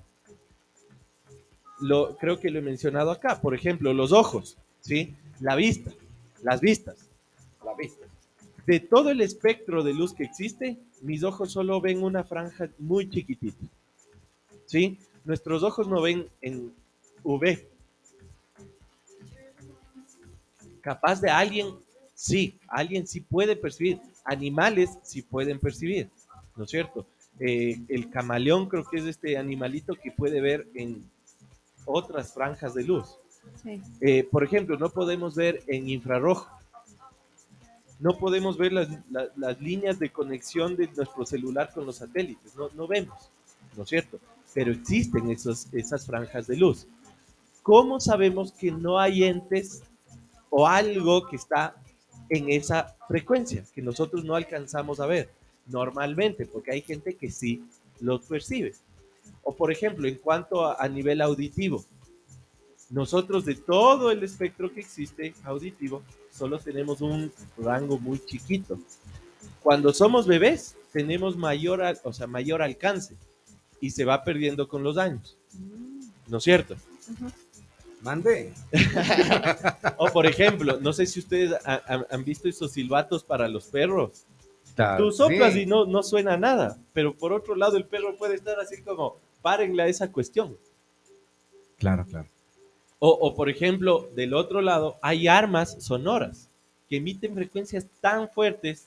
Lo, 1.81 2.17
creo 2.17 2.39
que 2.39 2.51
lo 2.51 2.59
he 2.59 2.63
mencionado 2.63 3.11
acá. 3.11 3.41
Por 3.41 3.55
ejemplo, 3.55 3.93
los 3.95 4.13
ojos, 4.13 4.59
¿sí? 4.81 5.15
La 5.41 5.55
vista, 5.55 5.93
las 6.43 6.61
vistas. 6.61 7.06
De 8.67 8.81
todo 8.81 9.11
el 9.11 9.21
espectro 9.21 9.83
de 9.83 9.95
luz 9.95 10.13
que 10.13 10.25
existe, 10.25 10.79
mis 11.01 11.23
ojos 11.23 11.53
solo 11.53 11.81
ven 11.81 12.03
una 12.03 12.25
franja 12.25 12.69
muy 12.79 13.09
chiquitita. 13.09 13.65
¿Sí? 14.67 14.99
Nuestros 15.25 15.63
ojos 15.63 15.87
no 15.89 16.03
ven 16.03 16.29
en 16.41 16.73
UV, 17.23 17.59
capaz 20.87 21.21
de 21.21 21.29
alguien, 21.29 21.75
sí, 22.15 22.61
alguien 22.69 23.09
sí 23.09 23.21
puede 23.21 23.57
percibir, 23.57 23.99
animales 24.25 24.97
sí 25.03 25.21
pueden 25.21 25.59
percibir, 25.59 26.09
¿no 26.55 26.63
es 26.63 26.71
cierto? 26.71 27.05
Eh, 27.41 27.81
el 27.89 28.09
camaleón 28.09 28.69
creo 28.69 28.85
que 28.89 28.99
es 28.99 29.05
este 29.05 29.37
animalito 29.37 29.97
que 29.97 30.13
puede 30.13 30.41
ver 30.41 30.69
en 30.77 31.03
otras 31.87 32.33
franjas 32.33 32.73
de 32.75 32.85
luz. 32.85 33.19
Sí. 33.61 33.83
Eh, 34.01 34.29
por 34.31 34.45
ejemplo, 34.45 34.79
no 34.79 34.91
podemos 34.91 35.35
ver 35.35 35.65
en 35.67 35.89
infrarrojo, 35.89 36.49
no 37.99 38.17
podemos 38.19 38.59
ver 38.59 38.73
las, 38.73 38.89
la- 39.11 39.29
las 39.37 39.61
líneas 39.61 39.99
de 39.99 40.11
conexión 40.11 40.77
de 40.77 40.89
nuestro 40.97 41.25
celular 41.25 41.71
con 41.73 41.87
los 41.87 41.97
satélites, 41.97 42.55
no, 42.57 42.69
no 42.75 42.87
vemos, 42.87 43.31
¿no 43.77 43.83
es 43.85 43.89
cierto? 43.89 44.19
Pero 44.55 44.73
existen 44.73 45.31
esos, 45.31 45.67
esas 45.73 46.07
franjas 46.07 46.47
de 46.47 46.57
luz. 46.57 46.87
¿Cómo 47.63 47.99
sabemos 48.01 48.53
que 48.53 48.71
no 48.71 48.99
hay 48.99 49.25
entes 49.25 49.83
o 50.51 50.67
algo 50.67 51.27
que 51.27 51.37
está 51.37 51.75
en 52.29 52.51
esa 52.51 52.97
frecuencia 53.09 53.65
que 53.75 53.83
nosotros 53.83 54.25
no 54.25 54.35
alcanzamos 54.35 55.01
a 55.01 55.07
ver 55.07 55.31
normalmente, 55.67 56.47
porque 56.47 56.73
hay 56.73 56.83
gente 56.83 57.15
que 57.15 57.31
sí 57.31 57.65
los 58.01 58.23
percibe. 58.27 58.75
O 59.43 59.55
por 59.55 59.73
ejemplo, 59.73 60.07
en 60.07 60.17
cuanto 60.17 60.79
a 60.81 60.89
nivel 60.89 61.21
auditivo, 61.21 61.85
nosotros 62.91 63.45
de 63.45 63.57
todo 63.57 64.11
el 64.11 64.23
espectro 64.23 64.73
que 64.73 64.81
existe 64.81 65.35
auditivo, 65.45 66.03
solo 66.37 66.59
tenemos 66.59 67.01
un 67.01 67.33
rango 67.59 67.99
muy 67.99 68.19
chiquito. 68.25 68.79
Cuando 69.63 69.93
somos 69.93 70.27
bebés, 70.27 70.77
tenemos 70.93 71.37
mayor, 71.37 71.83
o 72.05 72.13
sea, 72.13 72.27
mayor 72.27 72.63
alcance 72.63 73.17
y 73.81 73.91
se 73.91 74.05
va 74.05 74.23
perdiendo 74.25 74.69
con 74.69 74.83
los 74.83 74.97
años. 74.99 75.37
¿No 76.29 76.39
es 76.39 76.45
cierto? 76.45 76.77
Mande. 78.03 78.53
O 79.99 80.09
por 80.11 80.27
ejemplo, 80.27 80.79
no 80.81 80.93
sé 80.93 81.07
si 81.07 81.21
ustedes 81.21 81.53
ha- 81.65 81.83
ha- 81.87 82.07
han 82.11 82.25
visto 82.25 82.49
esos 82.49 82.73
silbatos 82.73 83.25
para 83.25 83.49
los 83.49 83.65
perros. 83.67 84.25
Tú 84.99 85.11
soplas 85.11 85.55
Sí. 85.55 85.61
y 85.63 85.67
no, 85.67 85.87
no 85.87 86.03
suena 86.03 86.37
nada, 86.37 86.79
pero 86.93 87.15
por 87.17 87.33
otro 87.33 87.55
lado 87.55 87.77
el 87.79 87.87
perro 87.87 88.15
puede 88.17 88.35
estar 88.35 88.61
así 88.61 88.83
como, 88.83 89.17
párenle 89.41 89.83
a 89.85 89.87
esa 89.87 90.13
cuestión. 90.13 90.57
Claro, 91.79 92.05
claro. 92.05 92.29
O, 92.99 93.11
o, 93.11 93.35
por 93.35 93.51
ejemplo, 93.51 94.09
del 94.15 94.35
otro 94.35 94.63
lado, 94.63 94.97
hay 95.03 95.29
armas 95.29 95.77
sonoras 95.81 96.49
que 96.89 96.97
emiten 96.97 97.35
frecuencias 97.35 97.87
tan 98.01 98.29
fuertes 98.31 98.87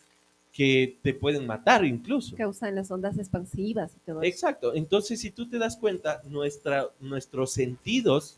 que 0.52 0.98
te 1.04 1.14
pueden 1.14 1.46
matar 1.46 1.86
incluso. 1.86 2.36
Causan 2.36 2.76
las 2.76 2.90
ondas 2.90 3.18
expansivas 3.18 3.92
y 3.96 4.00
todo 4.06 4.22
eso. 4.22 4.30
Exacto. 4.30 4.74
Entonces, 4.74 5.22
si 5.22 5.32
tú 5.32 5.48
te 5.48 5.60
das 5.60 5.78
cuenta, 5.78 6.22
nuestra, 6.26 6.90
nuestros 7.00 7.52
sentidos 7.52 8.36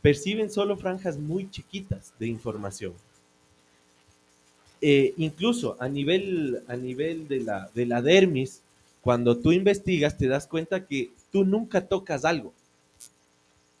perciben 0.00 0.50
solo 0.50 0.76
franjas 0.76 1.18
muy 1.18 1.50
chiquitas 1.50 2.12
de 2.18 2.26
información. 2.26 2.94
Eh, 4.80 5.14
incluso 5.16 5.76
a 5.78 5.88
nivel, 5.88 6.62
a 6.66 6.74
nivel 6.74 7.28
de, 7.28 7.40
la, 7.40 7.70
de 7.72 7.86
la 7.86 8.02
dermis, 8.02 8.62
cuando 9.00 9.36
tú 9.36 9.52
investigas, 9.52 10.18
te 10.18 10.26
das 10.26 10.46
cuenta 10.46 10.86
que 10.86 11.10
tú 11.30 11.44
nunca 11.44 11.86
tocas 11.86 12.24
algo. 12.24 12.52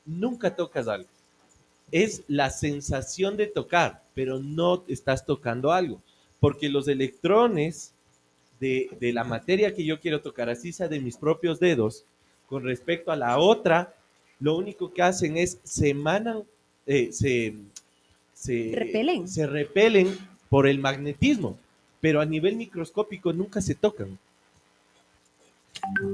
Nunca 0.04 0.54
tocas 0.54 0.86
algo. 0.86 1.08
Es 1.92 2.22
la 2.26 2.50
sensación 2.50 3.36
de 3.36 3.46
tocar, 3.46 4.02
pero 4.14 4.40
no 4.40 4.82
estás 4.88 5.24
tocando 5.24 5.70
algo. 5.70 6.00
Porque 6.40 6.68
los 6.68 6.88
electrones 6.88 7.92
de, 8.58 8.88
de 8.98 9.12
la 9.12 9.22
materia 9.24 9.74
que 9.74 9.84
yo 9.84 10.00
quiero 10.00 10.20
tocar, 10.20 10.48
así 10.50 10.72
sea 10.72 10.88
de 10.88 11.00
mis 11.00 11.16
propios 11.16 11.60
dedos, 11.60 12.04
con 12.48 12.64
respecto 12.64 13.12
a 13.12 13.16
la 13.16 13.38
otra, 13.38 13.94
lo 14.40 14.56
único 14.56 14.92
que 14.92 15.02
hacen 15.02 15.36
es 15.36 15.58
se 15.62 15.90
emanan, 15.90 16.42
eh, 16.86 17.12
se, 17.12 17.54
se 18.34 18.72
Repelen. 18.74 19.28
se 19.28 19.46
repelen 19.46 20.18
por 20.48 20.66
el 20.66 20.78
magnetismo, 20.78 21.56
pero 22.00 22.20
a 22.20 22.26
nivel 22.26 22.56
microscópico 22.56 23.32
nunca 23.32 23.60
se 23.60 23.74
tocan. 23.74 24.18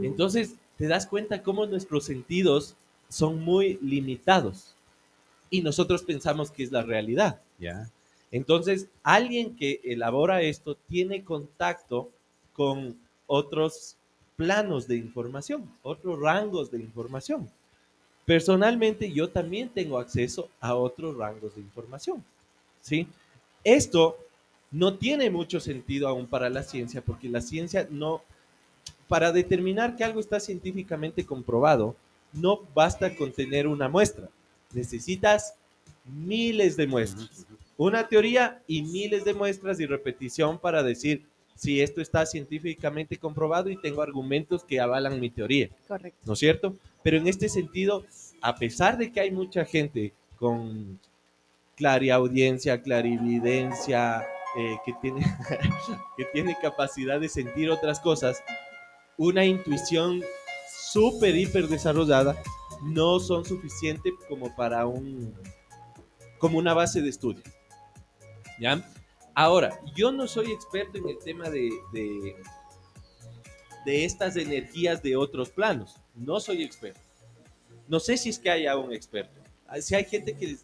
Entonces, 0.03 0.55
te 0.77 0.87
das 0.87 1.07
cuenta 1.07 1.43
cómo 1.43 1.67
nuestros 1.67 2.05
sentidos 2.05 2.77
son 3.09 3.41
muy 3.43 3.79
limitados 3.83 4.75
y 5.51 5.63
nosotros 5.63 6.03
pensamos 6.03 6.51
que 6.51 6.63
es 6.63 6.73
la 6.73 6.83
realidad. 6.83 7.41
Ya. 7.59 7.91
Entonces, 8.31 8.89
alguien 9.03 9.57
que 9.57 9.81
elabora 9.85 10.43
esto 10.43 10.77
tiene 10.89 11.25
contacto 11.25 12.11
con 12.53 12.99
otros 13.27 13.97
planos 14.37 14.87
de 14.87 14.97
información, 14.97 15.71
otros 15.83 16.21
rangos 16.21 16.71
de 16.71 16.79
información. 16.79 17.51
Personalmente, 18.25 19.11
yo 19.11 19.31
también 19.31 19.71
tengo 19.71 19.99
acceso 19.99 20.51
a 20.61 20.75
otros 20.75 21.17
rangos 21.17 21.55
de 21.55 21.63
información. 21.63 22.23
¿sí? 22.81 23.09
Esto 23.65 24.19
no 24.71 24.95
tiene 24.95 25.31
mucho 25.31 25.61
sentido 25.61 26.09
aún 26.09 26.27
para 26.27 26.51
la 26.51 26.63
ciencia, 26.63 27.01
porque 27.01 27.29
la 27.29 27.41
ciencia 27.41 27.89
no, 27.91 28.23
para 29.09 29.33
determinar 29.33 29.97
que 29.97 30.05
algo 30.05 30.21
está 30.21 30.41
científicamente 30.41 31.25
comprobado, 31.25 31.97
no 32.33 32.61
basta 32.75 33.17
con 33.17 33.33
tener 33.33 33.67
una 33.67 33.89
muestra, 33.89 34.29
necesitas 34.73 35.55
miles 36.05 36.77
de 36.77 36.87
muestras 36.87 37.47
una 37.79 38.09
teoría 38.09 38.61
y 38.67 38.83
miles 38.83 39.25
de 39.25 39.33
muestras 39.33 39.81
y 39.81 39.87
repetición 39.87 40.59
para 40.59 40.83
decir 40.83 41.25
si 41.55 41.81
esto 41.81 42.01
está 42.01 42.27
científicamente 42.27 43.17
comprobado 43.17 43.71
y 43.71 43.81
tengo 43.81 44.03
argumentos 44.03 44.65
que 44.65 44.81
avalan 44.81 45.19
mi 45.19 45.31
teoría, 45.31 45.71
Correcto. 45.87 46.21
¿no 46.25 46.33
es 46.35 46.39
cierto? 46.39 46.77
Pero 47.03 47.17
en 47.17 47.29
este 47.29 47.49
sentido, 47.49 48.05
a 48.43 48.57
pesar 48.57 48.99
de 48.99 49.11
que 49.13 49.21
hay 49.21 49.31
mucha 49.31 49.65
gente 49.65 50.13
con 50.37 51.01
clariaudiencia, 51.77 52.83
clarividencia, 52.83 54.27
eh, 54.57 54.77
que, 54.85 54.93
tiene, 55.01 55.21
que 56.17 56.25
tiene 56.33 56.57
capacidad 56.61 57.21
de 57.21 57.29
sentir 57.29 57.71
otras 57.71 58.01
cosas, 58.01 58.43
una 59.17 59.45
intuición 59.45 60.23
súper, 60.69 61.37
hiper 61.37 61.69
desarrollada, 61.69 62.37
no 62.83 63.21
son 63.21 63.45
suficientes 63.45 64.13
como 64.29 64.55
para 64.55 64.87
un, 64.87 65.35
como 66.39 66.59
una 66.59 66.75
base 66.75 67.01
de 67.03 67.09
estudio. 67.09 67.43
¿Ya? 68.61 68.89
Ahora, 69.35 69.81
yo 69.95 70.11
no 70.11 70.27
soy 70.27 70.51
experto 70.51 70.99
en 70.99 71.09
el 71.09 71.19
tema 71.19 71.49
de, 71.49 71.71
de, 71.93 72.37
de 73.85 74.05
estas 74.05 74.37
energías 74.37 75.03
de 75.03 75.17
otros 75.17 75.51
planos. 75.51 75.97
No 76.15 76.41
soy 76.41 76.63
experto. 76.63 77.01
No 77.87 78.01
sé 78.01 78.17
si 78.17 78.31
es 78.31 78.39
que 78.39 78.51
haya 78.51 78.77
un 78.77 78.93
experto. 78.93 79.41
Ah, 79.67 79.81
Si 79.81 79.95
hay 79.95 80.05
gente 80.05 80.37
que 80.37 80.53
eh, 80.53 80.59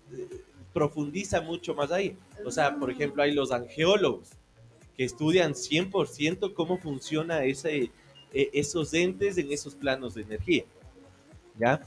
profundiza 0.73 1.41
mucho 1.41 1.75
más 1.75 1.93
ahí. 1.93 2.19
O 2.45 2.51
sea, 2.51 2.77
por 2.77 2.91
ejemplo, 2.91 3.23
hay 3.23 3.33
los 3.33 3.53
angeólogos 3.53 4.31
que 4.97 5.05
estudian 5.05 5.55
100% 5.55 6.53
cómo 6.53 6.79
funciona 6.79 7.45
eh, 7.45 7.91
esos 8.33 8.93
entes 8.93 9.39
en 9.39 9.53
esos 9.53 9.75
planos 9.75 10.15
de 10.15 10.23
energía. 10.23 10.65
¿Ya? 11.59 11.81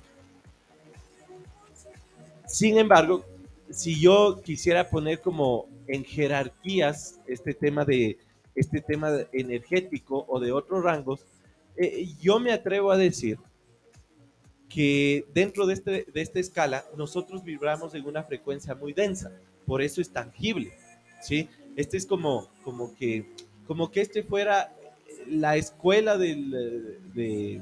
Sin 2.48 2.78
embargo, 2.78 3.26
si 3.70 4.00
yo 4.00 4.42
quisiera 4.44 4.90
poner 4.90 5.20
como 5.20 5.68
en 5.88 6.04
jerarquías 6.04 7.20
este 7.28 7.54
tema 7.54 7.86
de 7.86 8.18
este 8.56 8.82
tema 8.82 9.12
energético 9.34 10.26
o 10.28 10.40
de 10.40 10.52
otros 10.52 10.84
rangos, 10.84 11.26
eh, 11.76 12.08
yo 12.20 12.40
me 12.40 12.52
atrevo 12.52 12.92
a 12.92 12.98
decir 12.98 13.38
que 14.68 15.26
dentro 15.34 15.68
de, 15.68 15.74
este, 15.76 16.06
de 16.12 16.22
esta 16.22 16.40
escala 16.40 16.84
nosotros 16.98 17.44
vibramos 17.44 17.94
en 17.94 18.06
una 18.06 18.24
frecuencia 18.24 18.74
muy 18.74 18.94
densa, 18.94 19.32
por 19.66 19.82
eso 19.82 20.02
es 20.02 20.10
tangible, 20.10 20.74
¿sí? 21.22 21.48
Este 21.76 21.98
es 21.98 22.06
como, 22.06 22.50
como, 22.64 22.96
que, 22.96 23.30
como 23.68 23.92
que 23.92 24.02
este 24.02 24.24
fuera 24.24 24.76
la 25.28 25.56
escuela 25.56 26.18
del, 26.18 26.50
de, 27.14 27.62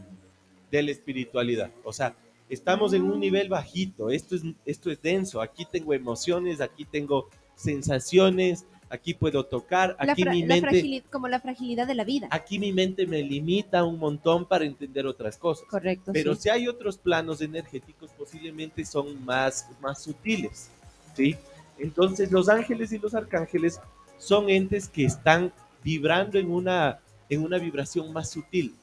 de 0.71 0.83
la 0.83 0.91
espiritualidad, 0.91 1.71
o 1.83 1.91
sea, 1.91 2.15
estamos 2.49 2.93
en 2.93 3.03
un 3.03 3.19
nivel 3.19 3.49
bajito, 3.49 4.09
esto 4.09 4.35
es, 4.35 4.43
esto 4.65 4.91
es 4.91 5.01
denso, 5.01 5.41
aquí 5.41 5.65
tengo 5.71 5.93
emociones, 5.93 6.61
aquí 6.61 6.85
tengo 6.85 7.29
sensaciones, 7.55 8.65
aquí 8.89 9.13
puedo 9.13 9.45
tocar, 9.45 9.95
aquí 9.99 10.25
mi 10.25 10.43
mente, 10.43 11.03
como 11.11 11.27
la 11.27 11.39
fragilidad 11.39 11.87
de 11.87 11.95
la 11.95 12.03
vida. 12.03 12.27
aquí 12.31 12.59
mi 12.59 12.71
mente 12.71 13.07
me 13.07 13.21
limita 13.23 13.83
un 13.83 13.97
montón 13.97 14.45
para 14.45 14.65
entender 14.65 15.05
otras 15.07 15.37
cosas. 15.37 15.67
Correcto. 15.67 16.11
Pero 16.13 16.35
sí. 16.35 16.43
si 16.43 16.49
hay 16.49 16.67
otros 16.67 16.97
planos 16.97 17.41
energéticos, 17.41 18.11
posiblemente 18.11 18.85
son 18.85 19.23
más, 19.25 19.67
más 19.81 20.03
sutiles, 20.03 20.69
¿sí? 21.15 21.35
Entonces, 21.77 22.31
los 22.31 22.47
ángeles 22.47 22.91
y 22.91 22.99
los 22.99 23.13
arcángeles 23.13 23.79
son 24.17 24.49
entes 24.49 24.87
que 24.87 25.05
están 25.05 25.51
vibrando 25.83 26.39
en 26.39 26.49
una, 26.51 26.99
en 27.29 27.43
una 27.43 27.57
vibración 27.57 28.13
más 28.13 28.29
sutil, 28.29 28.75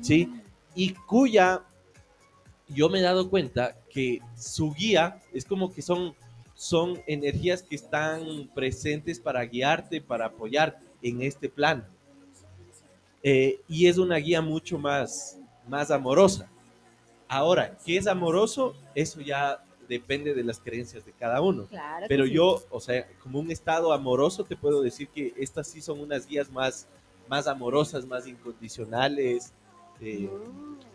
¿sí? 0.00 0.32
Y 0.74 0.92
cuya, 0.92 1.62
yo 2.68 2.88
me 2.88 2.98
he 2.98 3.02
dado 3.02 3.30
cuenta 3.30 3.76
que 3.90 4.20
su 4.36 4.72
guía 4.74 5.20
es 5.32 5.44
como 5.44 5.72
que 5.72 5.82
son, 5.82 6.14
son 6.54 7.00
energías 7.06 7.62
que 7.62 7.76
están 7.76 8.50
presentes 8.54 9.20
para 9.20 9.44
guiarte, 9.44 10.00
para 10.00 10.26
apoyarte 10.26 10.84
en 11.02 11.22
este 11.22 11.48
plano. 11.48 11.84
Eh, 13.22 13.60
y 13.68 13.86
es 13.86 13.98
una 13.98 14.16
guía 14.16 14.42
mucho 14.42 14.78
más, 14.78 15.38
más 15.66 15.90
amorosa. 15.90 16.48
Ahora, 17.26 17.76
¿qué 17.84 17.96
es 17.96 18.06
amoroso? 18.06 18.74
Eso 18.94 19.20
ya 19.20 19.62
depende 19.88 20.34
de 20.34 20.44
las 20.44 20.60
creencias 20.60 21.04
de 21.04 21.12
cada 21.12 21.40
uno. 21.40 21.66
Claro 21.66 22.06
Pero 22.08 22.26
sí. 22.26 22.32
yo, 22.32 22.62
o 22.70 22.80
sea, 22.80 23.06
como 23.22 23.40
un 23.40 23.50
estado 23.50 23.92
amoroso, 23.92 24.44
te 24.44 24.56
puedo 24.56 24.82
decir 24.82 25.08
que 25.08 25.32
estas 25.36 25.66
sí 25.66 25.80
son 25.80 26.00
unas 26.00 26.26
guías 26.26 26.50
más, 26.50 26.86
más 27.28 27.46
amorosas, 27.46 28.06
más 28.06 28.26
incondicionales, 28.26 29.52
eh, 30.00 30.28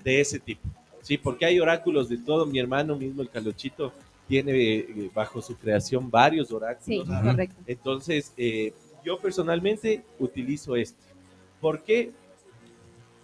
de 0.04 0.22
ese 0.22 0.40
tipo. 0.40 0.68
Sí, 1.04 1.18
porque 1.18 1.46
hay 1.46 1.60
oráculos 1.60 2.10
de 2.10 2.18
todo. 2.18 2.48
Mi 2.48 2.58
hermano 2.58 2.96
mismo, 2.96 3.22
el 3.22 3.30
Calochito, 3.30 3.94
tiene 4.28 4.52
eh, 4.78 5.12
bajo 5.14 5.42
su 5.42 5.56
creación 5.56 6.10
varios 6.10 6.48
Sí, 6.48 6.56
oráculos. 6.56 7.08
correcto. 7.22 7.56
Entonces, 7.68 8.34
eh, 8.38 8.74
yo 9.06 9.20
personalmente 9.20 10.02
utilizo 10.18 10.76
este. 10.76 10.98
¿Por 11.62 11.84
qué? 11.84 12.12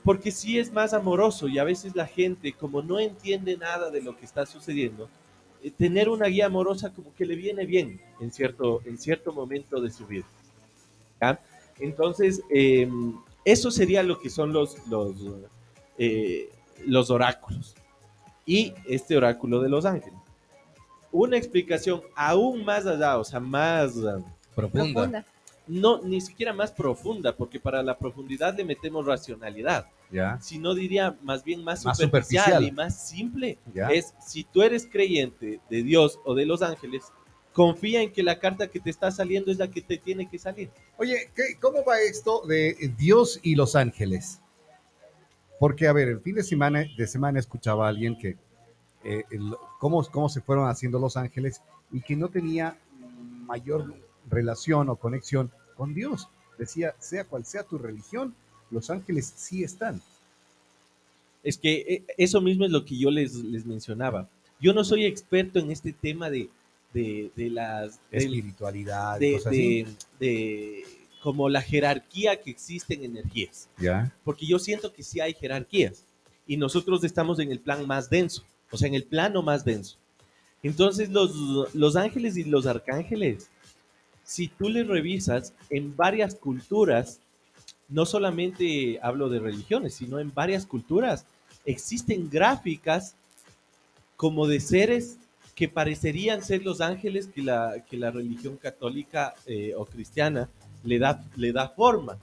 Porque 0.04 0.30
sí 0.32 0.60
es 0.60 0.72
más 0.72 0.94
amoroso 0.94 1.48
y 1.48 1.58
a 1.58 1.64
veces 1.64 1.96
la 1.96 2.06
gente, 2.06 2.54
como 2.54 2.82
no 2.82 3.00
entiende 3.00 3.58
nada 3.58 3.90
de 3.90 4.02
lo 4.02 4.16
que 4.18 4.26
está 4.26 4.46
sucediendo, 4.46 5.10
eh, 5.64 5.72
tener 5.72 6.10
una 6.10 6.28
guía 6.28 6.48
amorosa 6.48 6.92
como 6.94 7.14
que 7.16 7.26
le 7.26 7.36
viene 7.36 7.66
bien 7.66 8.00
en 8.20 8.32
cierto, 8.32 8.82
en 8.86 8.98
cierto 8.98 9.34
momento 9.34 9.80
de 9.82 9.90
su 9.92 10.06
vida. 10.06 10.26
¿ya? 11.22 11.40
Entonces, 11.80 12.42
eh, 12.50 12.90
eso 13.46 13.72
sería 13.72 14.04
lo 14.04 14.20
que 14.20 14.30
son 14.30 14.52
los, 14.52 14.86
los, 14.90 15.16
eh, 15.98 16.50
los 16.86 17.10
oráculos. 17.10 17.76
Y 18.46 18.74
este 18.88 19.16
oráculo 19.18 19.62
de 19.62 19.70
los 19.70 19.86
ángeles. 19.86 20.18
Una 21.12 21.38
explicación 21.38 22.02
aún 22.16 22.64
más 22.66 22.86
allá, 22.86 23.18
o 23.18 23.24
sea, 23.24 23.40
más, 23.40 23.94
Profunda. 24.56 24.94
Profunda. 24.94 25.26
No, 25.68 26.02
ni 26.02 26.20
siquiera 26.20 26.52
más 26.52 26.72
profunda, 26.72 27.36
porque 27.36 27.60
para 27.60 27.84
la 27.84 27.96
profundidad 27.98 28.58
le 28.58 28.66
metemos 28.66 29.06
racionalidad. 29.06 29.86
Ya, 30.12 30.40
Sino 30.42 30.74
diría 30.74 31.16
más 31.22 31.44
bien 31.44 31.64
más, 31.64 31.86
Más 31.86 31.98
superficial, 31.98 32.44
superficial. 32.46 32.64
y 32.64 32.72
más 32.72 33.08
simple. 33.08 33.58
ya. 33.76 33.90
Es 33.90 34.16
si 34.26 34.44
tú 34.44 34.64
eres 34.64 34.88
creyente 34.92 35.60
de 35.70 35.84
Dios 35.84 36.20
o 36.26 36.34
de 36.34 36.48
los 36.48 36.64
ángeles, 36.64 37.04
confía 37.54 38.02
en 38.02 38.12
que 38.12 38.24
la 38.24 38.40
carta 38.40 38.68
que 38.68 38.80
te 38.80 38.90
está 38.90 39.12
saliendo 39.12 39.52
es 39.52 39.60
la 39.60 39.70
que 39.70 39.82
te 39.82 39.98
tiene 40.00 40.28
que 40.28 40.40
salir. 40.40 40.72
Oye, 40.98 41.30
¿qué- 41.36 41.56
¿cómo 41.62 41.84
va 41.86 42.00
esto 42.02 42.42
de 42.48 42.92
Dios 42.98 43.40
y 43.44 43.54
los 43.54 43.76
ángeles? 43.76 44.42
Porque, 45.60 45.88
a 45.88 45.94
ver, 45.94 46.08
el 46.08 46.22
fin 46.22 46.36
de 46.36 46.44
semana, 46.44 46.86
de 46.98 47.08
semana 47.08 47.40
escuchaba 47.40 47.86
a 47.86 47.90
alguien 47.90 48.18
que 48.18 48.38
eh, 49.04 49.24
el- 49.32 49.54
cómo, 49.80 50.04
cómo 50.06 50.30
se 50.30 50.42
fueron 50.42 50.68
haciendo 50.70 51.00
los 51.00 51.18
ángeles 51.18 51.62
y 51.92 52.02
que 52.02 52.16
no 52.16 52.30
tenía 52.30 52.78
mayor 53.46 53.94
relación 54.30 54.90
o 54.90 54.96
conexión 54.96 55.52
con 55.76 55.94
Dios. 55.94 56.28
Decía, 56.58 56.94
sea 57.00 57.24
cual 57.24 57.46
sea 57.46 57.64
tu 57.64 57.78
religión, 57.78 58.36
los 58.72 58.90
ángeles 58.90 59.34
sí 59.36 59.64
están. 59.64 60.02
Es 61.44 61.58
que 61.58 61.74
eh, 61.88 62.04
eso 62.18 62.42
mismo 62.42 62.66
es 62.66 62.72
lo 62.72 62.84
que 62.86 62.98
yo 62.98 63.10
les, 63.10 63.34
les 63.36 63.66
mencionaba. 63.66 64.28
Yo 64.60 64.74
no 64.74 64.84
soy 64.84 65.06
experto 65.06 65.60
en 65.60 65.72
este 65.72 65.94
tema 65.94 66.30
de, 66.30 66.50
de, 66.94 67.32
de 67.36 67.50
las... 67.50 68.00
del- 68.12 68.24
Espiritualidad 68.26 69.20
de, 69.20 69.32
cosas 69.34 69.52
de- 69.54 69.84
así. 69.86 69.98
de- 70.20 70.84
como 71.22 71.50
la 71.50 71.62
jerarquía 71.62 72.42
que 72.42 72.52
existe 72.52 72.94
en 72.94 73.04
energías. 73.04 73.70
Ya, 73.78 74.14
Porque 74.24 74.46
yo 74.46 74.60
siento 74.60 74.94
que 74.94 75.04
sí 75.04 75.20
hay 75.20 75.34
jerarquías. 75.34 76.06
Y 76.48 76.58
nosotros 76.58 77.04
estamos 77.04 77.40
en 77.40 77.52
el 77.52 77.60
plan 77.60 77.86
más 77.86 78.10
denso. 78.10 78.44
O 78.72 78.78
sea, 78.78 78.88
en 78.88 78.96
el 78.96 79.04
plano 79.04 79.42
más 79.42 79.66
denso. 79.66 79.98
Entonces 80.64 81.10
los, 81.10 81.74
los 81.74 81.96
ángeles 81.96 82.38
y 82.38 82.44
los 82.44 82.66
arcángeles, 82.66 83.50
si 84.24 84.48
tú 84.48 84.70
les 84.70 84.88
revisas 84.88 85.54
en 85.70 85.96
varias 85.96 86.36
culturas, 86.36 87.20
no 87.88 88.06
solamente 88.06 89.00
hablo 89.02 89.30
de 89.30 89.40
religiones, 89.40 89.96
sino 89.96 90.20
en 90.20 90.34
varias 90.34 90.66
culturas, 90.66 91.26
existen 91.66 92.30
gráficas 92.30 93.16
como 94.16 94.48
de 94.48 94.60
seres 94.60 95.18
que 95.56 95.68
parecerían 95.68 96.44
ser 96.44 96.64
los 96.64 96.82
ángeles 96.82 97.28
que 97.28 97.42
la, 97.42 97.84
que 97.90 97.98
la 97.98 98.12
religión 98.12 98.58
católica 98.58 99.34
eh, 99.46 99.74
o 99.76 99.86
cristiana 99.86 100.50
le 100.84 101.00
da, 101.00 101.24
le 101.36 101.52
da 101.52 101.70
forma. 101.70 102.18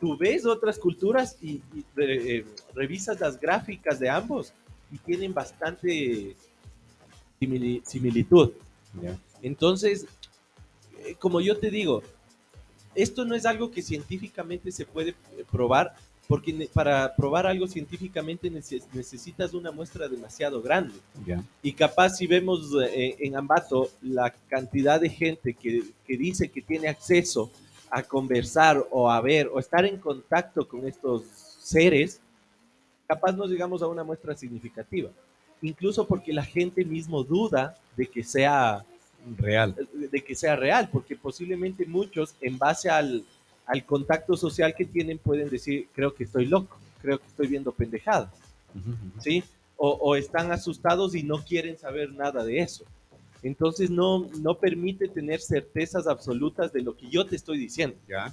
Tú 0.00 0.16
ves 0.16 0.44
otras 0.46 0.78
culturas 0.78 1.36
y, 1.40 1.62
y, 1.74 1.84
eh, 1.96 2.44
revisas 2.74 3.20
las 3.20 3.38
gráficas 3.38 4.00
de 4.00 4.10
ambos 4.10 4.52
y 4.90 4.98
tienen 4.98 5.32
bastante 5.32 6.36
simili- 7.40 7.82
similitud. 7.84 8.52
Entonces, 9.42 10.06
eh, 10.98 11.14
como 11.18 11.40
yo 11.40 11.56
te 11.58 11.70
digo, 11.70 12.02
esto 12.94 13.24
no 13.24 13.34
es 13.34 13.46
algo 13.46 13.70
que 13.70 13.80
científicamente 13.80 14.70
se 14.70 14.84
puede 14.84 15.10
eh, 15.10 15.44
probar, 15.50 15.94
porque 16.28 16.68
para 16.72 17.14
probar 17.16 17.46
algo 17.46 17.66
científicamente 17.66 18.50
nece- 18.50 18.82
necesitas 18.92 19.52
una 19.54 19.70
muestra 19.72 20.08
demasiado 20.08 20.62
grande. 20.62 20.94
ya. 21.26 21.42
Y 21.62 21.72
capaz 21.72 22.16
si 22.16 22.26
vemos 22.26 22.70
eh, 22.90 23.16
en 23.18 23.36
Ambato 23.36 23.90
la 24.00 24.32
cantidad 24.48 25.00
de 25.00 25.10
gente 25.10 25.54
que, 25.54 25.82
que 26.06 26.16
dice 26.16 26.48
que 26.48 26.62
tiene 26.62 26.88
acceso 26.88 27.50
a 27.90 28.02
conversar 28.02 28.82
o 28.90 29.10
a 29.10 29.20
ver 29.20 29.48
o 29.52 29.58
estar 29.58 29.84
en 29.84 29.98
contacto 29.98 30.66
con 30.66 30.86
estos 30.86 31.24
seres, 31.60 32.20
capaz 33.06 33.32
no 33.32 33.46
llegamos 33.46 33.82
a 33.82 33.86
una 33.88 34.04
muestra 34.04 34.34
significativa. 34.36 35.10
Incluso 35.60 36.06
porque 36.06 36.32
la 36.32 36.44
gente 36.44 36.84
mismo 36.84 37.22
duda 37.22 37.76
de 37.96 38.06
que 38.06 38.24
sea 38.24 38.84
Real. 39.38 39.76
de 39.92 40.20
que 40.24 40.34
sea 40.34 40.56
real, 40.56 40.88
porque 40.90 41.14
posiblemente 41.14 41.84
muchos, 41.86 42.34
en 42.40 42.58
base 42.58 42.90
al, 42.90 43.24
al 43.66 43.84
contacto 43.84 44.36
social 44.36 44.74
que 44.76 44.84
tienen, 44.84 45.18
pueden 45.18 45.48
decir, 45.48 45.88
creo 45.94 46.14
que 46.14 46.24
estoy 46.24 46.46
loco, 46.46 46.78
creo 47.00 47.18
que 47.18 47.26
estoy 47.26 47.46
viendo 47.46 47.72
pendejadas, 47.72 48.32
¿sí? 49.20 49.44
O, 49.76 49.90
o 49.90 50.16
están 50.16 50.52
asustados 50.52 51.14
y 51.14 51.22
no 51.22 51.42
quieren 51.42 51.76
saber 51.76 52.12
nada 52.12 52.44
de 52.44 52.58
eso. 52.58 52.84
Entonces 53.42 53.90
no, 53.90 54.28
no 54.40 54.54
permite 54.54 55.08
tener 55.08 55.40
certezas 55.40 56.06
absolutas 56.06 56.72
de 56.72 56.82
lo 56.82 56.96
que 56.96 57.08
yo 57.10 57.26
te 57.26 57.34
estoy 57.34 57.58
diciendo. 57.58 57.96
Ya. 58.08 58.32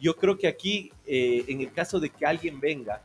Yo 0.00 0.16
creo 0.16 0.36
que 0.36 0.48
aquí, 0.48 0.90
eh, 1.06 1.44
en 1.48 1.60
el 1.60 1.72
caso 1.72 2.00
de 2.00 2.10
que 2.10 2.26
alguien 2.26 2.58
venga 2.58 3.00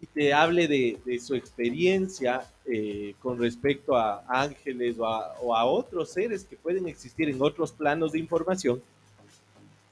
y 0.00 0.06
te 0.06 0.32
hable 0.32 0.68
de, 0.68 0.98
de 1.04 1.18
su 1.18 1.34
experiencia 1.34 2.46
eh, 2.66 3.14
con 3.20 3.38
respecto 3.38 3.96
a 3.96 4.24
ángeles 4.28 4.98
o 4.98 5.06
a, 5.06 5.32
o 5.40 5.56
a 5.56 5.64
otros 5.64 6.10
seres 6.10 6.44
que 6.44 6.56
pueden 6.56 6.86
existir 6.86 7.28
en 7.30 7.40
otros 7.40 7.72
planos 7.72 8.12
de 8.12 8.18
información, 8.18 8.82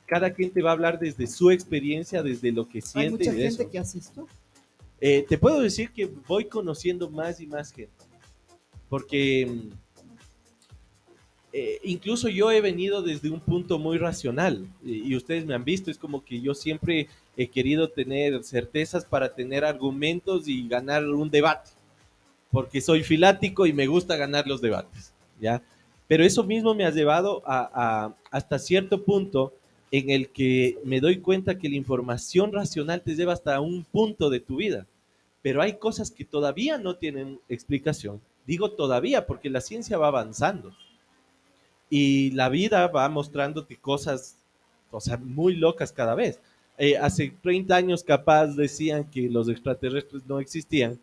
cada 0.07 0.33
quien 0.33 0.51
te 0.51 0.62
va 0.62 0.71
a 0.71 0.73
hablar 0.75 0.99
desde 0.99 1.27
su 1.27 1.51
experiencia, 1.51 2.23
desde 2.23 2.53
lo 2.53 2.69
que 2.69 2.79
Hay 2.79 2.83
siente. 2.83 3.11
mucha 3.11 3.33
y 3.33 3.37
de 3.37 3.42
gente 3.49 3.62
eso. 3.62 3.71
que 3.71 3.79
hace 3.79 3.99
esto. 3.99 4.27
Eh, 5.01 5.27
te 5.29 5.37
puedo 5.37 5.61
decir 5.61 5.90
que 5.90 6.07
voy 6.27 6.47
conociendo 6.47 7.11
más 7.11 7.40
y 7.40 7.47
más 7.47 7.73
gente. 7.73 7.92
Porque 8.88 9.47
mm, 9.47 9.69
eh, 11.53 11.79
incluso 11.85 12.29
yo 12.29 12.51
he 12.51 12.61
venido 12.61 13.03
desde 13.03 13.31
un 13.31 13.40
punto 13.40 13.79
muy 13.79 13.99
racional. 13.99 14.66
Y, 14.85 15.12
y 15.12 15.16
ustedes 15.16 15.47
me 15.47 15.55
han 15.55 15.64
visto, 15.64 15.90
es 15.90 15.99
como 15.99 16.25
que 16.25 16.40
yo 16.40 16.55
siempre 16.55 17.09
he 17.37 17.49
querido 17.49 17.88
tener 17.90 18.42
certezas 18.45 19.05
para 19.05 19.35
tener 19.35 19.64
argumentos 19.64 20.49
y 20.49 20.66
ganar 20.69 21.05
un 21.07 21.31
debate. 21.31 21.71
Porque 22.51 22.81
soy 22.81 23.03
filático 23.03 23.66
y 23.66 23.73
me 23.73 23.87
gusta 23.87 24.16
ganar 24.16 24.47
los 24.47 24.61
debates. 24.61 25.12
¿ya? 25.40 25.62
Pero 26.09 26.25
eso 26.25 26.45
mismo 26.45 26.75
me 26.75 26.85
ha 26.85 26.90
llevado 26.90 27.42
a, 27.47 27.71
a- 28.05 28.14
hasta 28.31 28.59
cierto 28.59 29.03
punto 29.05 29.53
en 29.90 30.11
el 30.11 30.29
que 30.31 30.79
me 30.85 31.01
doy 31.01 31.18
cuenta 31.18 31.59
que 31.59 31.68
la 31.68 31.77
información 31.77 32.53
racional 32.53 33.03
te 33.03 33.14
lleva 33.14 33.33
hasta 33.33 33.61
un 33.61 33.85
punto 33.85 34.31
de 34.31 34.40
tu 34.40 34.57
vida. 34.57 34.87
Pero 35.42 35.62
hay 35.62 35.75
cosas 35.75 36.11
que 36.11 36.25
todavía 36.25 36.79
no 36.79 36.96
tienen 36.96 37.40
explicación. 37.49 38.20
Digo 38.46 38.72
todavía 38.72 39.27
porque 39.27 39.51
la 39.51 39.61
ciencia 39.61 39.99
va 39.99 40.09
avanzando. 40.09 40.72
Y 41.88 42.33
la 42.33 42.49
vida 42.49 42.88
va 42.88 43.09
mostrándote 43.09 43.77
cosas, 43.77 44.37
sea, 44.99 45.16
muy 45.18 45.55
locas 45.55 45.92
cada 45.92 46.14
vez. 46.14 46.40
Eh, 46.79 46.96
hace 46.96 47.33
30 47.42 47.75
años 47.75 48.05
capaz 48.05 48.49
decían 48.49 49.09
que 49.09 49.31
los 49.31 49.49
extraterrestres 49.49 50.27
no 50.27 50.40
existían. 50.40 50.99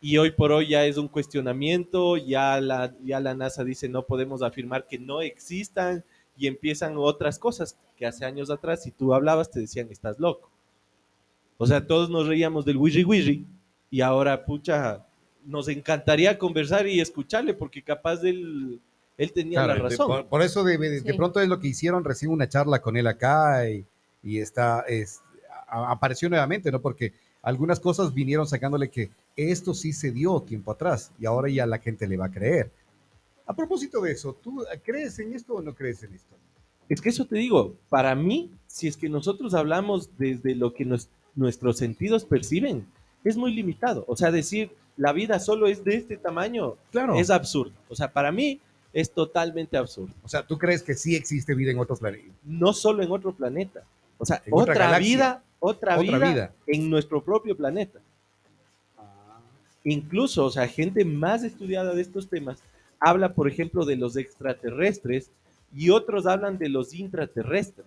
Y 0.00 0.18
hoy 0.18 0.32
por 0.32 0.50
hoy 0.50 0.68
ya 0.70 0.84
es 0.84 0.96
un 0.96 1.06
cuestionamiento, 1.06 2.16
ya 2.16 2.60
la, 2.60 2.92
ya 3.04 3.20
la 3.20 3.34
NASA 3.34 3.62
dice 3.62 3.88
no 3.88 4.02
podemos 4.02 4.42
afirmar 4.42 4.88
que 4.88 4.98
no 4.98 5.22
existan 5.22 6.04
y 6.36 6.48
empiezan 6.48 6.96
otras 6.96 7.38
cosas 7.38 7.78
que 8.02 8.06
hace 8.08 8.24
años 8.24 8.50
atrás 8.50 8.82
si 8.82 8.90
tú 8.90 9.14
hablabas 9.14 9.48
te 9.48 9.60
decían 9.60 9.86
estás 9.92 10.18
loco. 10.18 10.50
O 11.56 11.68
sea, 11.68 11.86
todos 11.86 12.10
nos 12.10 12.26
reíamos 12.26 12.64
del 12.64 12.76
wiri 12.76 13.04
wiri 13.04 13.46
y 13.92 14.00
ahora, 14.00 14.44
pucha, 14.44 15.06
nos 15.46 15.68
encantaría 15.68 16.36
conversar 16.36 16.88
y 16.88 17.00
escucharle 17.00 17.54
porque 17.54 17.80
capaz 17.80 18.24
él, 18.24 18.80
él 19.16 19.32
tenía 19.32 19.60
Claro, 19.62 19.68
la 19.68 19.88
de- 19.88 19.90
razón. 19.90 20.06
por, 20.08 20.26
por 20.26 20.42
eso 20.42 20.64
de, 20.64 20.78
de- 20.78 21.00
de 21.00 21.12
Sí. 21.12 21.16
pronto 21.16 21.38
es 21.40 21.48
lo 21.48 21.60
que 21.60 21.68
hicieron, 21.68 22.02
recibo 22.02 22.32
una 22.32 22.48
charla 22.48 22.82
con 22.82 22.96
él 22.96 23.06
acá 23.06 23.70
y, 23.70 23.86
y 24.24 24.38
está, 24.40 24.80
es, 24.88 25.22
a- 25.68 25.92
apareció 25.92 26.28
nuevamente, 26.28 26.72
¿no? 26.72 26.80
Porque 26.80 27.12
algunas 27.40 27.78
cosas 27.78 28.12
vinieron 28.12 28.48
sacándole 28.48 28.90
que 28.90 29.10
esto 29.36 29.74
sí 29.74 29.92
se 29.92 30.10
dio 30.10 30.40
tiempo 30.42 30.72
atrás 30.72 31.12
y 31.20 31.26
ahora 31.26 31.48
ya 31.48 31.66
la 31.66 31.78
gente 31.78 32.08
le 32.08 32.16
va 32.16 32.26
a 32.26 32.32
creer. 32.32 32.68
A 33.46 33.54
propósito 33.54 34.00
de 34.00 34.10
eso, 34.10 34.36
¿tú 34.42 34.64
crees 34.82 35.16
en 35.20 35.34
esto 35.34 35.54
o 35.54 35.62
no 35.62 35.72
crees 35.72 36.02
en 36.02 36.14
esto? 36.14 36.34
Es 36.92 37.00
que 37.00 37.08
eso 37.08 37.24
te 37.24 37.36
digo, 37.36 37.74
para 37.88 38.14
mí, 38.14 38.50
si 38.66 38.86
es 38.86 38.98
que 38.98 39.08
nosotros 39.08 39.54
hablamos 39.54 40.10
desde 40.18 40.54
lo 40.54 40.74
que 40.74 40.84
nos- 40.84 41.08
nuestros 41.34 41.78
sentidos 41.78 42.26
perciben, 42.26 42.84
es 43.24 43.36
muy 43.38 43.54
limitado. 43.54 44.04
O 44.08 44.14
sea, 44.16 44.30
decir 44.30 44.70
la 44.98 45.14
vida 45.14 45.38
solo 45.40 45.68
es 45.68 45.84
de 45.84 45.96
este 45.96 46.18
tamaño 46.18 46.74
Claro. 46.90 47.14
es 47.14 47.30
absurdo. 47.30 47.72
O 47.88 47.94
sea, 47.94 48.12
para 48.12 48.30
mí 48.30 48.60
es 48.92 49.10
totalmente 49.10 49.78
absurdo. 49.78 50.12
o 50.22 50.28
sea, 50.28 50.46
¿tú 50.46 50.58
crees 50.58 50.82
que 50.82 50.92
sí 50.94 51.16
existe 51.16 51.54
vida 51.54 51.70
en 51.70 51.78
otros 51.78 51.98
planetas? 52.00 52.28
No 52.44 52.74
solo 52.74 53.02
en 53.02 53.10
otro 53.10 53.32
planeta. 53.32 53.84
O 54.18 54.26
sea, 54.26 54.42
En 54.44 54.52
otra 54.52 54.72
otra, 54.74 54.84
galaxia. 54.84 55.14
vida, 55.16 55.42
otra, 55.60 55.98
Otra 55.98 56.18
vida, 56.18 56.28
vida. 56.30 56.52
en 56.66 56.90
nuestro 56.90 57.24
propio 57.24 57.56
planeta. 57.56 58.00
Incluso, 59.84 60.44
o 60.44 60.50
sea, 60.50 60.68
gente 60.68 61.04
más 61.06 61.42
estudiada 61.42 61.94
de 61.94 62.02
estos 62.02 62.28
temas 62.28 62.58
habla, 63.00 63.32
por 63.34 63.48
ejemplo, 63.48 63.84
de 63.86 63.96
los 63.96 64.16
extraterrestres 64.16 65.30
y 65.74 65.90
otros 65.90 66.26
hablan 66.26 66.58
de 66.58 66.68
los 66.68 66.94
intraterrestres. 66.94 67.86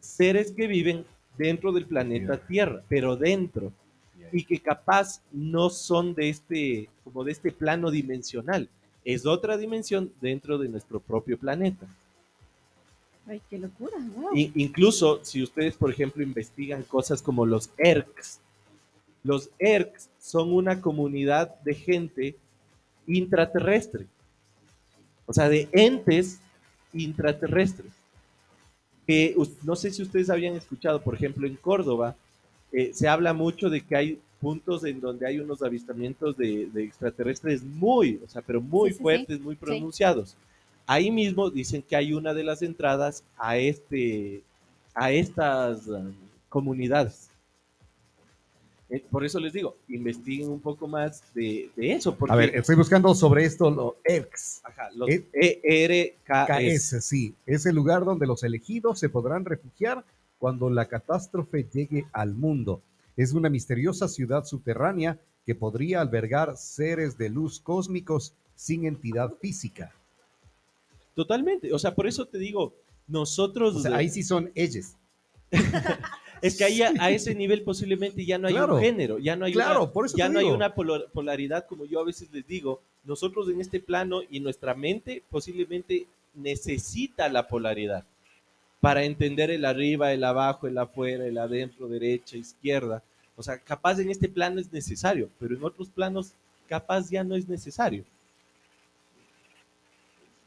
Seres 0.00 0.52
que 0.52 0.66
viven 0.66 1.04
dentro 1.38 1.72
del 1.72 1.86
planeta. 1.86 2.36
Tierra, 2.36 2.82
pero 2.88 3.16
dentro, 3.16 3.72
y 4.32 4.44
que 4.44 4.58
capaz 4.60 5.20
no 5.32 5.70
son 5.70 6.14
de 6.14 6.28
este, 6.28 6.88
como 7.04 7.24
de 7.24 7.32
este 7.32 7.52
plano 7.52 7.90
dimensional. 7.90 8.68
Es 9.04 9.26
otra 9.26 9.56
dimensión 9.56 10.12
dentro 10.20 10.58
de 10.58 10.68
nuestro 10.68 11.00
propio 11.00 11.36
planeta. 11.38 11.86
Ay, 13.26 13.40
qué 13.48 13.58
locura. 13.58 13.96
wow. 14.16 14.30
Incluso 14.34 15.20
si 15.24 15.42
ustedes, 15.42 15.76
por 15.76 15.90
ejemplo, 15.90 16.22
investigan 16.22 16.82
cosas 16.82 17.22
como 17.22 17.46
los 17.46 17.70
ERCs, 17.78 18.40
los 19.22 19.50
ERCs 19.58 20.08
son 20.18 20.52
una 20.52 20.80
comunidad 20.80 21.60
de 21.60 21.74
gente 21.74 22.36
intraterrestre, 23.06 24.06
o 25.26 25.32
sea, 25.32 25.48
de 25.48 25.68
entes 25.72 26.38
intraterrestres. 26.92 27.92
Que 29.06 29.34
no 29.64 29.74
sé 29.76 29.90
si 29.90 30.02
ustedes 30.02 30.30
habían 30.30 30.54
escuchado, 30.54 31.02
por 31.02 31.14
ejemplo, 31.14 31.46
en 31.46 31.56
Córdoba, 31.56 32.14
eh, 32.72 32.92
se 32.94 33.08
habla 33.08 33.32
mucho 33.32 33.68
de 33.68 33.80
que 33.80 33.96
hay 33.96 34.18
puntos 34.40 34.84
en 34.84 35.00
donde 35.00 35.26
hay 35.26 35.38
unos 35.38 35.62
avistamientos 35.62 36.36
de, 36.36 36.66
de 36.72 36.84
extraterrestres 36.84 37.62
muy, 37.62 38.20
o 38.24 38.28
sea, 38.28 38.42
pero 38.42 38.60
muy 38.60 38.90
Sí, 38.90 38.94
sí, 38.94 38.98
sí. 38.98 39.02
fuertes, 39.02 39.40
muy 39.40 39.56
pronunciados. 39.56 40.36
Ahí 40.86 41.10
mismo 41.10 41.50
dicen 41.50 41.82
que 41.82 41.94
hay 41.96 42.12
una 42.12 42.34
de 42.34 42.42
las 42.44 42.62
entradas 42.62 43.22
a 43.36 43.56
este, 43.56 44.42
a 44.94 45.12
estas 45.12 45.86
um, 45.86 46.12
comunidades. 46.48 47.28
Eh, 48.92 49.02
por 49.10 49.24
eso 49.24 49.40
les 49.40 49.54
digo, 49.54 49.78
investiguen 49.88 50.50
un 50.50 50.60
poco 50.60 50.86
más 50.86 51.22
de, 51.32 51.70
de 51.74 51.92
eso. 51.92 52.14
Porque, 52.14 52.30
A 52.34 52.36
ver, 52.36 52.54
estoy 52.54 52.76
buscando 52.76 53.14
sobre 53.14 53.46
esto 53.46 53.70
lo 53.70 53.96
ERCS. 54.04 54.60
ajá, 54.64 54.90
los 54.94 55.08
ERKS. 55.32 56.18
KS, 56.26 57.02
sí, 57.02 57.34
es 57.46 57.64
el 57.64 57.74
lugar 57.74 58.04
donde 58.04 58.26
los 58.26 58.42
elegidos 58.42 58.98
se 58.98 59.08
podrán 59.08 59.46
refugiar 59.46 60.04
cuando 60.38 60.68
la 60.68 60.88
catástrofe 60.88 61.66
llegue 61.72 62.04
al 62.12 62.34
mundo. 62.34 62.82
Es 63.16 63.32
una 63.32 63.48
misteriosa 63.48 64.08
ciudad 64.08 64.44
subterránea 64.44 65.18
que 65.46 65.54
podría 65.54 66.02
albergar 66.02 66.58
seres 66.58 67.16
de 67.16 67.30
luz 67.30 67.60
cósmicos 67.60 68.34
sin 68.54 68.84
entidad 68.84 69.32
física. 69.40 69.94
Totalmente. 71.14 71.72
O 71.72 71.78
sea, 71.78 71.94
por 71.94 72.06
eso 72.06 72.26
te 72.26 72.36
digo, 72.36 72.74
nosotros. 73.08 73.76
O 73.76 73.80
sea, 73.80 73.96
ahí 73.96 74.10
sí 74.10 74.22
son 74.22 74.50
ellos. 74.54 74.96
Es 76.42 76.56
que 76.58 76.64
ahí 76.64 76.82
a, 76.82 76.92
a 76.98 77.10
ese 77.10 77.34
nivel 77.34 77.62
posiblemente 77.62 78.24
ya 78.26 78.36
no 78.36 78.48
hay 78.48 78.54
Claro. 78.54 78.74
un 78.74 78.80
género, 78.82 79.18
ya 79.18 79.36
no 79.36 79.44
hay 79.46 79.52
Claro, 79.52 79.84
una, 79.84 79.92
por 79.92 80.06
eso 80.06 80.16
ya 80.16 80.26
te 80.26 80.32
no 80.34 80.38
hay 80.40 80.46
una 80.46 80.74
polaridad, 80.74 81.66
como 81.66 81.84
yo 81.86 82.00
a 82.00 82.04
veces 82.04 82.28
les 82.32 82.46
digo. 82.46 82.82
Nosotros 83.04 83.48
en 83.48 83.60
este 83.60 83.80
plano 83.80 84.20
y 84.28 84.40
nuestra 84.40 84.74
mente 84.74 85.22
posiblemente 85.30 86.06
necesita 86.34 87.28
la 87.28 87.48
polaridad 87.48 88.04
para 88.80 89.04
entender 89.04 89.50
el 89.50 89.64
arriba, 89.64 90.12
el 90.12 90.24
abajo, 90.24 90.66
el 90.66 90.76
afuera, 90.78 91.24
el 91.26 91.38
adentro, 91.38 91.88
derecha, 91.88 92.36
izquierda. 92.36 93.02
O 93.36 93.42
sea, 93.42 93.58
capaz 93.58 93.98
en 94.00 94.10
este 94.10 94.28
plano 94.28 94.60
es 94.60 94.72
necesario, 94.72 95.30
pero 95.38 95.54
en 95.56 95.62
otros 95.64 95.88
planos 95.88 96.32
capaz 96.68 97.08
ya 97.08 97.22
no 97.24 97.34
es 97.36 97.48
necesario. 97.48 98.04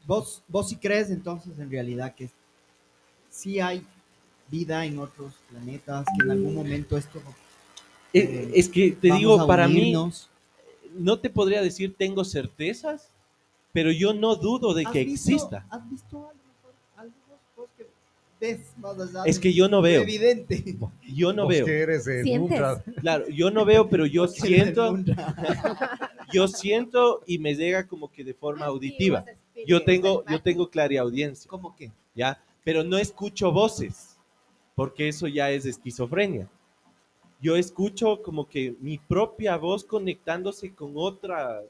¿Vos, 0.06 0.42
vos 0.48 0.68
sí 0.68 0.76
crees 0.76 1.10
entonces 1.10 1.58
en 1.58 1.70
realidad 1.70 2.14
que 2.14 2.30
sí 3.30 3.58
hay 3.60 3.84
vida 4.50 4.84
en 4.84 4.98
otros 4.98 5.32
planetas, 5.50 6.06
que 6.16 6.24
en 6.24 6.30
algún 6.30 6.54
momento 6.54 6.96
esto... 6.96 7.20
Eh, 8.12 8.50
es 8.54 8.68
que 8.68 8.92
te 8.92 9.12
digo, 9.12 9.40
a 9.40 9.46
para 9.46 9.68
mí, 9.68 9.92
no 10.94 11.18
te 11.18 11.28
podría 11.28 11.60
decir 11.60 11.94
tengo 11.96 12.24
certezas, 12.24 13.10
pero 13.72 13.90
yo 13.90 14.14
no 14.14 14.36
dudo 14.36 14.72
de 14.72 14.84
¿Has 14.86 14.92
que 14.92 15.04
visto- 15.04 15.30
exista. 15.32 15.66
¿Has 15.68 15.90
visto 15.90 16.16
algo, 16.16 16.32
algo 16.96 17.12
vos- 17.56 17.68
que 17.76 17.86
ves 18.40 18.60
más 18.78 18.98
allá 18.98 19.22
Es 19.26 19.38
que 19.38 19.52
yo 19.52 19.68
no 19.68 19.82
veo, 19.82 20.02
evidente? 20.02 20.64
yo 21.14 21.32
no 21.34 21.46
veo. 21.46 21.66
eres 21.66 22.06
Claro, 23.00 23.28
yo 23.28 23.50
no 23.50 23.64
veo, 23.66 23.88
pero 23.90 24.06
yo 24.06 24.26
siento, 24.28 24.96
yo 26.32 26.48
siento 26.48 27.22
y 27.26 27.38
me 27.38 27.54
llega 27.54 27.86
como 27.86 28.10
que 28.10 28.24
de 28.24 28.32
forma 28.34 28.66
auditiva. 28.66 29.24
Yo 29.66 29.82
tengo, 29.84 30.24
yo 30.30 30.40
tengo 30.40 30.70
clariaudiencia, 30.70 31.48
¿Cómo 31.48 31.74
que? 31.76 31.90
¿ya? 32.14 32.40
Pero 32.64 32.82
no 32.84 32.96
escucho 32.98 33.52
voces, 33.52 34.15
porque 34.76 35.08
eso 35.08 35.26
ya 35.26 35.50
es 35.50 35.66
esquizofrenia. 35.66 36.48
Yo 37.40 37.56
escucho 37.56 38.22
como 38.22 38.48
que 38.48 38.74
mi 38.80 38.98
propia 38.98 39.56
voz 39.56 39.84
conectándose 39.84 40.72
con 40.74 40.92
otra, 40.94 41.62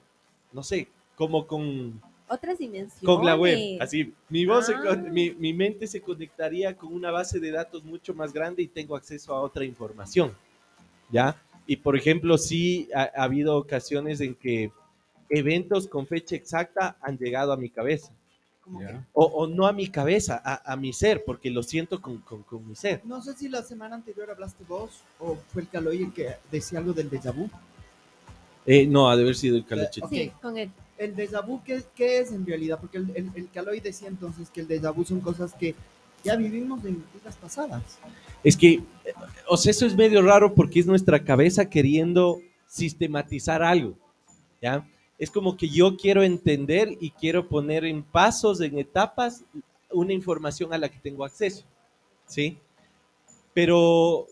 no 0.52 0.62
sé, 0.62 0.88
como 1.14 1.46
con, 1.46 2.00
Otras 2.28 2.58
dimensiones. 2.58 3.04
con 3.04 3.24
la 3.24 3.36
web. 3.36 3.78
Así, 3.80 4.12
mi 4.28 4.44
voz, 4.44 4.68
Ah. 4.68 4.96
mi, 4.96 5.30
mi 5.30 5.52
mente 5.54 5.86
se 5.86 6.00
conectaría 6.00 6.76
con 6.76 6.92
una 6.92 7.10
base 7.10 7.38
de 7.40 7.52
datos 7.52 7.84
mucho 7.84 8.12
más 8.12 8.32
grande 8.32 8.62
y 8.62 8.68
tengo 8.68 8.96
acceso 8.96 9.34
a 9.34 9.40
otra 9.40 9.64
información, 9.64 10.34
¿ya? 11.10 11.40
Y 11.66 11.76
por 11.76 11.96
ejemplo, 11.96 12.36
sí 12.38 12.88
ha, 12.94 13.02
ha 13.14 13.22
habido 13.24 13.56
ocasiones 13.56 14.20
en 14.20 14.34
que 14.34 14.70
eventos 15.28 15.86
con 15.88 16.06
fecha 16.06 16.34
exacta 16.36 16.96
han 17.00 17.18
llegado 17.18 17.52
a 17.52 17.56
mi 17.56 17.70
cabeza. 17.70 18.12
O, 19.12 19.24
o 19.24 19.46
no 19.46 19.66
a 19.66 19.72
mi 19.72 19.88
cabeza, 19.88 20.40
a, 20.44 20.72
a 20.72 20.76
mi 20.76 20.92
ser, 20.92 21.24
porque 21.24 21.50
lo 21.50 21.62
siento 21.62 22.00
con, 22.02 22.18
con- 22.18 22.42
con 22.42 22.66
mi 22.68 22.74
ser. 22.74 23.00
No 23.04 23.22
sé 23.22 23.34
si 23.34 23.48
la 23.48 23.62
semana 23.62 23.94
anterior 23.96 24.30
hablaste 24.30 24.64
vos 24.68 25.02
o 25.20 25.36
fue 25.52 25.62
el 25.62 25.68
Caloy 25.68 26.02
el 26.02 26.12
que 26.12 26.34
decía 26.50 26.78
algo 26.80 26.92
del 26.92 27.08
déjà 27.10 27.32
vu. 27.34 27.48
Eh, 28.66 28.86
no, 28.86 29.08
ha 29.08 29.16
de 29.16 29.22
haber 29.22 29.36
sido 29.36 29.56
el 29.56 29.64
calachete. 29.64 30.08
Sí, 30.08 30.32
con 30.42 30.56
él. 30.58 30.70
El 30.98 31.14
déjà 31.14 31.46
vu, 31.46 31.62
¿qué, 31.62 31.84
qué 31.94 32.18
es 32.18 32.32
en 32.32 32.44
realidad? 32.44 32.78
Porque 32.80 32.98
el, 32.98 33.10
el, 33.14 33.30
el 33.36 33.48
Caloy 33.50 33.78
decía 33.80 34.08
entonces 34.08 34.50
que 34.50 34.62
el 34.62 34.68
déjà 34.68 34.92
vu 34.92 35.04
son 35.04 35.20
cosas 35.20 35.54
que 35.54 35.74
ya 36.24 36.34
vivimos 36.34 36.84
en 36.84 37.04
vidas 37.14 37.36
pasadas. 37.36 37.98
Es 38.42 38.56
que, 38.56 38.72
eh, 38.74 38.82
o 39.48 39.56
sea, 39.56 39.70
eso 39.70 39.86
es 39.86 39.94
medio 39.94 40.20
raro 40.22 40.52
porque 40.54 40.80
es 40.80 40.86
nuestra 40.86 41.22
cabeza 41.22 41.70
queriendo 41.70 42.40
sistematizar 42.66 43.62
algo, 43.62 43.94
¿ya? 44.60 44.84
Es 45.18 45.30
como 45.30 45.56
que 45.56 45.68
yo 45.68 45.96
quiero 45.96 46.22
entender 46.22 46.90
y 47.00 47.10
quiero 47.10 47.48
poner 47.48 47.84
en 47.84 48.02
pasos, 48.02 48.60
en 48.60 48.78
etapas, 48.78 49.44
una 49.90 50.12
información 50.12 50.74
a 50.74 50.78
la 50.78 50.88
que 50.90 50.98
tengo 50.98 51.24
acceso, 51.24 51.64
¿sí? 52.26 52.58
Pero 53.54 54.26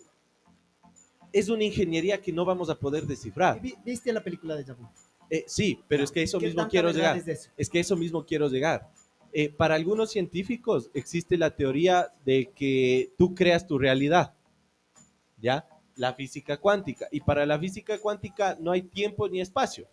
es 1.32 1.48
una 1.48 1.64
ingeniería 1.64 2.20
que 2.20 2.32
no 2.32 2.44
vamos 2.44 2.68
a 2.68 2.74
poder 2.78 3.06
descifrar. 3.06 3.60
Vi- 3.60 3.74
¿Viste 3.84 4.12
la 4.12 4.22
película 4.22 4.56
de 4.56 4.64
Vu? 4.72 4.86
Eh, 5.30 5.44
sí, 5.46 5.80
pero 5.88 6.04
es 6.04 6.12
que 6.12 6.22
eso 6.22 6.38
¿Qué 6.38 6.46
mismo 6.46 6.68
quiero 6.68 6.92
llegar. 6.92 7.16
es 7.16 7.26
eso? 7.26 7.50
Es 7.56 7.70
que 7.70 7.80
eso 7.80 7.96
mismo 7.96 8.24
quiero 8.26 8.48
llegar. 8.48 8.90
Eh, 9.32 9.48
para 9.48 9.74
algunos 9.74 10.10
científicos 10.12 10.90
existe 10.94 11.36
la 11.38 11.56
teoría 11.56 12.12
de 12.24 12.50
que 12.54 13.10
tú 13.16 13.34
creas 13.34 13.66
tu 13.66 13.78
realidad, 13.78 14.34
¿ya? 15.40 15.66
La 15.96 16.12
física 16.14 16.58
cuántica. 16.58 17.08
Y 17.10 17.20
para 17.20 17.46
la 17.46 17.58
física 17.58 17.98
cuántica 17.98 18.56
no 18.60 18.70
hay 18.70 18.82
tiempo 18.82 19.28
ni 19.28 19.40
espacio. 19.40 19.86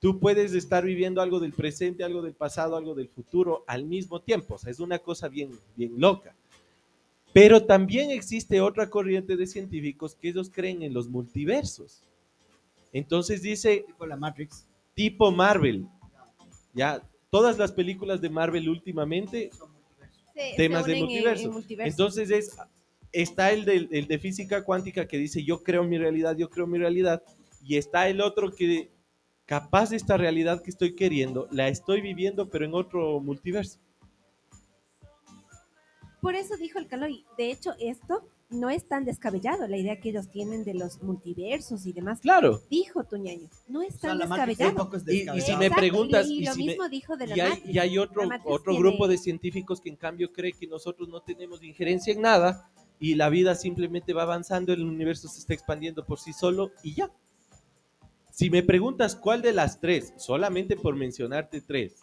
Tú 0.00 0.18
puedes 0.18 0.54
estar 0.54 0.84
viviendo 0.84 1.20
algo 1.20 1.38
del 1.40 1.52
presente, 1.52 2.02
algo 2.02 2.22
del 2.22 2.32
pasado, 2.34 2.74
algo 2.76 2.94
del 2.94 3.08
futuro 3.08 3.64
al 3.66 3.84
mismo 3.84 4.20
tiempo. 4.20 4.54
O 4.54 4.58
sea, 4.58 4.70
es 4.70 4.80
una 4.80 4.98
cosa 4.98 5.28
bien, 5.28 5.50
bien 5.76 5.92
loca. 5.98 6.34
Pero 7.32 7.64
también 7.64 8.10
existe 8.10 8.60
otra 8.60 8.88
corriente 8.90 9.36
de 9.36 9.46
científicos 9.46 10.14
que 10.16 10.30
ellos 10.30 10.50
creen 10.52 10.82
en 10.82 10.94
los 10.94 11.08
multiversos. 11.08 12.02
Entonces 12.92 13.42
dice, 13.42 13.84
Tipo 13.86 14.06
la 14.06 14.16
Matrix. 14.16 14.66
tipo 14.94 15.30
Marvel. 15.30 15.86
Ya, 16.72 17.02
todas 17.30 17.58
las 17.58 17.70
películas 17.70 18.20
de 18.20 18.30
Marvel 18.30 18.68
últimamente, 18.68 19.50
Se- 20.34 20.54
Temas 20.56 20.86
de 20.86 20.94
en- 20.94 20.98
multiverso. 21.00 21.44
en 21.44 21.52
multiverso. 21.52 21.90
entonces 21.90 22.30
es, 22.30 22.56
está 23.12 23.52
el 23.52 23.64
de, 23.64 23.88
el 23.90 24.06
de 24.08 24.18
física 24.18 24.64
cuántica 24.64 25.06
que 25.06 25.18
dice 25.18 25.44
yo 25.44 25.62
creo 25.62 25.84
mi 25.84 25.98
realidad, 25.98 26.36
yo 26.36 26.48
creo 26.48 26.66
mi 26.66 26.78
realidad, 26.78 27.22
y 27.62 27.76
está 27.76 28.08
el 28.08 28.20
otro 28.20 28.50
que 28.52 28.90
capaz 29.50 29.90
de 29.90 29.96
esta 29.96 30.16
realidad 30.16 30.62
que 30.62 30.70
estoy 30.70 30.94
queriendo, 30.94 31.48
la 31.50 31.66
estoy 31.66 32.00
viviendo 32.00 32.48
pero 32.48 32.64
en 32.64 32.72
otro 32.72 33.18
multiverso. 33.18 33.80
Por 36.20 36.36
eso 36.36 36.56
dijo 36.56 36.78
el 36.78 36.86
Caloy. 36.86 37.24
De 37.36 37.50
hecho, 37.50 37.72
esto 37.80 38.28
no 38.50 38.70
es 38.70 38.86
tan 38.86 39.04
descabellado, 39.04 39.66
la 39.66 39.76
idea 39.76 39.98
que 40.00 40.10
ellos 40.10 40.30
tienen 40.30 40.62
de 40.62 40.74
los 40.74 41.02
multiversos 41.02 41.84
y 41.86 41.92
demás. 41.92 42.20
Claro. 42.20 42.60
Dijo 42.70 43.02
Tuñaño, 43.02 43.48
no 43.66 43.82
es 43.82 43.96
O 43.96 43.98
sea, 43.98 44.10
tan 44.10 44.18
descabellado. 44.20 44.74
tampoco 44.74 44.96
es 44.98 45.08
Y- 45.08 45.28
y 45.28 45.40
si 45.40 45.56
me 45.56 45.68
preguntas, 45.70 46.28
y, 46.28 46.38
y 46.42 46.44
lo 46.44 46.52
si 46.52 46.60
me- 46.60 46.66
mismo 46.66 46.88
dijo 46.88 47.16
de 47.16 47.26
la 47.26 47.36
Y 47.36 47.40
hay, 47.40 47.48
Matrix. 47.50 47.74
y 47.74 47.78
hay 47.80 47.98
otro, 47.98 48.22
otro 48.44 48.72
tiene- 48.72 48.78
grupo 48.88 49.08
de 49.08 49.18
científicos 49.18 49.80
que 49.80 49.88
en 49.88 49.96
cambio 49.96 50.32
cree 50.32 50.52
que 50.52 50.68
nosotros 50.68 51.08
no 51.08 51.22
tenemos 51.22 51.60
injerencia 51.64 52.12
en 52.12 52.20
nada 52.20 52.70
y 53.00 53.14
la 53.16 53.28
vida 53.30 53.56
simplemente 53.56 54.12
va 54.12 54.22
avanzando, 54.22 54.72
el 54.72 54.84
universo 54.84 55.26
se 55.26 55.40
está 55.40 55.54
expandiendo 55.54 56.04
por 56.06 56.20
sí 56.20 56.32
solo 56.32 56.70
y 56.84 56.94
ya. 56.94 57.10
Si 58.40 58.48
me 58.48 58.62
preguntas 58.62 59.16
cuál 59.16 59.42
de 59.42 59.52
las 59.52 59.82
tres, 59.82 60.14
solamente 60.16 60.74
por 60.74 60.96
mencionarte 60.96 61.60
tres, 61.60 61.96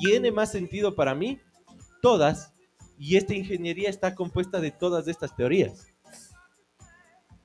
tiene 0.00 0.32
más 0.32 0.50
sentido 0.50 0.94
para 0.94 1.14
mí, 1.14 1.40
todas, 2.00 2.54
y 2.98 3.16
esta 3.16 3.34
ingeniería 3.34 3.90
está 3.90 4.14
compuesta 4.14 4.62
de 4.62 4.70
todas 4.70 5.08
estas 5.08 5.36
teorías. 5.36 5.86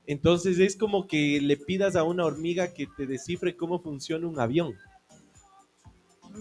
Entonces 0.08 0.58
es 0.60 0.78
como 0.78 1.06
que 1.06 1.42
le 1.42 1.58
pidas 1.58 1.98
a 1.98 2.04
una 2.04 2.24
hormiga 2.24 2.74
que 2.74 2.88
te 2.88 3.08
descifre 3.08 3.58
cómo 3.58 3.82
funciona 3.82 4.26
un 4.26 4.40
avión 4.40 4.74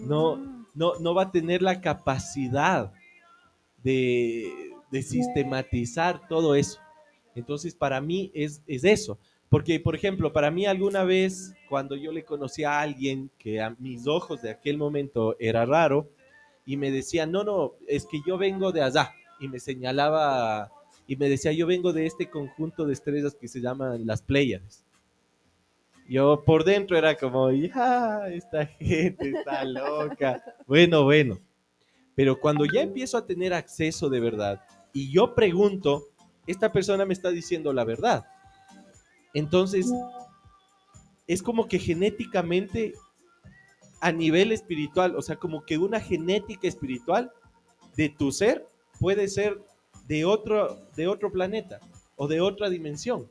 no, 0.07 0.37
Mm. 0.37 0.67
no, 0.77 1.01
no 1.01 1.15
va 1.17 1.23
a 1.25 1.33
tener 1.33 1.63
la 1.63 1.81
capacidad 1.81 2.93
de, 3.83 4.71
de 4.93 5.03
sistematizar 5.03 6.29
todo 6.29 6.55
eso. 6.55 6.79
Entonces, 7.35 7.75
para 7.75 8.01
mí 8.01 8.31
es, 8.35 8.63
es 8.69 8.85
eso. 8.85 9.19
Porque, 9.53 9.79
por 9.81 9.95
ejemplo, 9.95 10.33
para 10.33 10.51
mí 10.51 10.65
alguna 10.65 11.05
vez, 11.05 11.53
cuando 11.69 11.95
yo 11.95 12.11
le 12.11 12.25
conocí 12.25 12.65
a 12.65 12.81
alguien 12.81 13.31
que 13.39 13.61
a 13.61 13.77
mis 13.79 14.07
ojos 14.07 14.41
de 14.41 14.49
aquel 14.49 14.79
momento 14.79 15.37
era 15.39 15.67
raro, 15.67 16.09
y 16.65 16.79
me 16.79 16.91
decía, 16.91 17.27
no, 17.27 17.45
no, 17.45 17.75
es 17.87 18.07
que 18.07 18.23
yo 18.27 18.39
vengo 18.39 18.73
de 18.73 18.81
allá, 18.81 19.13
y 19.41 19.49
me 19.49 19.61
señalaba, 19.61 20.73
y 21.07 21.17
me 21.17 21.29
decía, 21.29 21.53
yo 21.53 21.67
vengo 21.67 21.93
de 21.93 22.07
este 22.07 22.31
conjunto 22.31 22.87
de 22.87 22.95
estrellas 22.95 23.37
que 23.39 23.47
se 23.47 23.61
llaman 23.61 24.07
las 24.07 24.23
Pléyades. 24.23 24.87
Yo 26.09 26.45
por 26.47 26.65
dentro 26.65 26.97
era 26.97 27.15
como, 27.15 27.51
ya, 27.51 28.29
esta 28.29 28.65
gente 28.81 29.33
está 29.37 29.67
loca. 29.67 30.43
Bueno, 30.67 31.05
bueno. 31.05 31.39
Pero 32.15 32.41
cuando 32.41 32.65
ya 32.65 32.81
empiezo 32.81 33.19
a 33.19 33.27
tener 33.27 33.53
acceso 33.53 34.09
de 34.09 34.21
verdad 34.21 34.63
y 34.95 35.13
yo 35.13 35.35
pregunto, 35.35 36.09
esta 36.47 36.73
persona 36.73 37.05
me 37.05 37.13
está 37.13 37.29
diciendo 37.29 37.75
la 37.75 37.85
verdad. 37.85 38.25
Entonces, 39.35 39.93
es 41.27 41.43
como 41.43 41.69
que 41.69 41.79
genéticamente, 41.79 42.95
a 44.01 44.13
nivel 44.13 44.53
espiritual, 44.53 45.17
o 45.17 45.23
sea, 45.23 45.37
como 45.37 45.65
que 45.65 45.79
una 45.79 46.01
genética 46.01 46.69
espiritual 46.69 47.33
de 47.97 48.09
tu 48.09 48.33
ser 48.33 48.67
puede 48.99 49.29
ser 49.29 49.61
de 50.07 50.25
otro, 50.25 50.87
de 50.97 51.09
otro 51.09 51.31
planeta 51.31 51.81
o 52.17 52.27
de 52.27 52.41
otra 52.41 52.69
dimensión. 52.69 53.31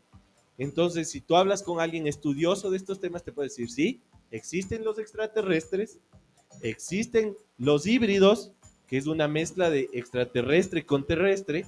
Entonces, 0.57 1.09
si 1.09 1.21
tú 1.21 1.35
hablas 1.35 1.63
con 1.63 1.79
alguien 1.79 2.07
estudioso 2.07 2.69
de 2.69 2.77
estos 2.77 2.99
temas, 2.99 3.23
te 3.23 3.31
puede 3.31 3.49
decir, 3.49 3.69
sí, 3.69 4.01
existen 4.31 4.83
los 4.83 4.99
extraterrestres, 4.99 5.99
existen 6.61 7.35
los 7.57 7.85
híbridos, 7.87 8.51
que 8.87 8.97
es 8.97 9.07
una 9.07 9.27
mezcla 9.27 9.69
de 9.69 9.89
extraterrestre 9.93 10.85
con 10.85 11.05
terrestre, 11.05 11.65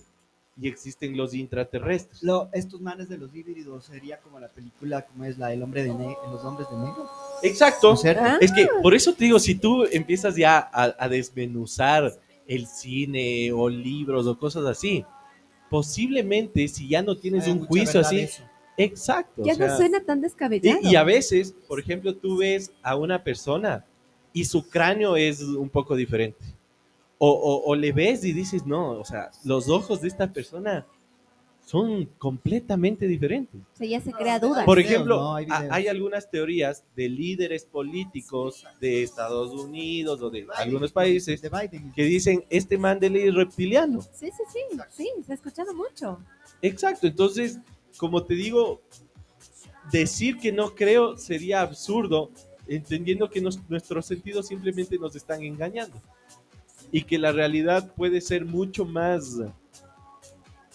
y 0.59 0.67
existen 0.67 1.17
los 1.17 1.33
intraterrestres. 1.33 2.21
Lo- 2.21 2.49
estos 2.53 2.79
manes 2.79 3.09
de 3.09 3.17
los 3.17 3.33
híbridos 3.35 3.85
sería 3.85 4.19
como 4.19 4.39
la 4.39 4.49
película, 4.49 5.05
como 5.05 5.25
es 5.25 5.37
la 5.37 5.51
El 5.51 5.63
hombre 5.63 5.81
de 5.83 5.89
Los 5.89 6.43
hombres 6.43 6.67
de 6.69 6.77
negro. 6.77 7.09
Exacto. 7.41 7.87
¿No 7.89 7.93
es 7.95 8.01
cierto? 8.01 8.21
Ah. 8.23 8.37
Es 8.39 8.51
que 8.51 8.67
por 8.81 8.93
eso 8.93 9.13
te 9.13 9.25
digo, 9.25 9.39
si 9.39 9.55
tú 9.55 9.83
empiezas 9.91 10.35
ya 10.35 10.59
a, 10.71 10.93
a 10.97 11.09
desmenuzar 11.09 12.13
el 12.47 12.67
cine 12.67 13.51
o 13.51 13.67
libros 13.69 14.27
o 14.27 14.37
cosas 14.37 14.65
así, 14.65 15.03
posiblemente 15.69 16.67
si 16.67 16.87
ya 16.87 17.01
no 17.01 17.17
tienes 17.17 17.45
Hay 17.45 17.53
un 17.53 17.65
juicio 17.65 17.99
así, 17.99 18.19
eso. 18.19 18.43
exacto. 18.77 19.41
Ya 19.43 19.53
o 19.53 19.55
sea, 19.55 19.67
no 19.69 19.77
suena 19.77 20.03
tan 20.03 20.19
y, 20.19 20.21
descabellado. 20.21 20.79
y 20.83 20.95
a 20.95 21.03
veces, 21.03 21.55
por 21.67 21.79
ejemplo, 21.79 22.15
tú 22.15 22.37
ves 22.37 22.71
a 22.83 22.95
una 22.95 23.23
persona 23.23 23.83
y 24.31 24.45
su 24.45 24.69
cráneo 24.69 25.15
es 25.17 25.41
un 25.41 25.69
poco 25.69 25.95
diferente. 25.95 26.37
O, 27.25 27.29
o- 27.31 27.63
o 27.71 27.75
le 27.75 27.93
ves 27.93 28.25
y 28.25 28.33
dices, 28.33 28.65
no, 28.65 28.99
o 28.99 29.05
sea, 29.05 29.31
los 29.45 29.69
ojos 29.69 30.01
de 30.01 30.09
esta 30.09 30.27
persona 30.33 30.85
son 31.65 32.03
completamente 32.17 33.07
diferentes. 33.07 33.61
O 33.61 33.77
sea, 33.77 33.87
ya 33.87 34.01
se 34.01 34.11
crea 34.11 34.39
duda. 34.39 34.65
Por 34.65 34.77
ejemplo, 34.77 35.15
¿no? 35.15 35.35
Hay 35.69 35.87
algunas 35.87 36.29
teorías 36.29 36.83
de 36.97 37.07
líderes 37.07 37.63
políticos 37.63 38.65
de 38.81 39.03
Estados 39.03 39.53
Unidos 39.53 40.21
o 40.21 40.29
de 40.29 40.45
algunos 40.53 40.91
países 40.91 41.41
De 41.41 41.49
que 41.95 42.03
dicen, 42.03 42.43
este 42.49 42.77
man 42.77 42.99
de 42.99 43.09
ley 43.09 43.29
es 43.29 43.33
reptiliano. 43.35 44.01
Sí, 44.01 44.29
sí, 44.29 44.43
sí, 44.51 44.59
sí, 44.89 45.09
se 45.25 45.31
ha 45.31 45.35
escuchado 45.35 45.73
mucho. 45.73 46.19
Exacto, 46.61 47.07
entonces, 47.07 47.57
como 47.95 48.21
te 48.23 48.33
digo, 48.33 48.81
decir 49.93 50.37
que 50.39 50.51
no 50.51 50.75
creo 50.75 51.15
sería 51.15 51.61
absurdo, 51.61 52.31
entendiendo 52.67 53.29
que 53.29 53.39
nos- 53.39 53.59
nuestros 53.69 54.05
sentidos 54.07 54.47
simplemente 54.47 54.97
nos 54.97 55.15
están 55.15 55.41
engañando 55.41 56.01
y 56.93 57.01
que 57.01 57.17
la 57.17 57.31
realidad 57.31 57.91
puede 57.95 58.21
ser 58.21 58.45
mucho 58.45 58.85
más, 58.85 59.39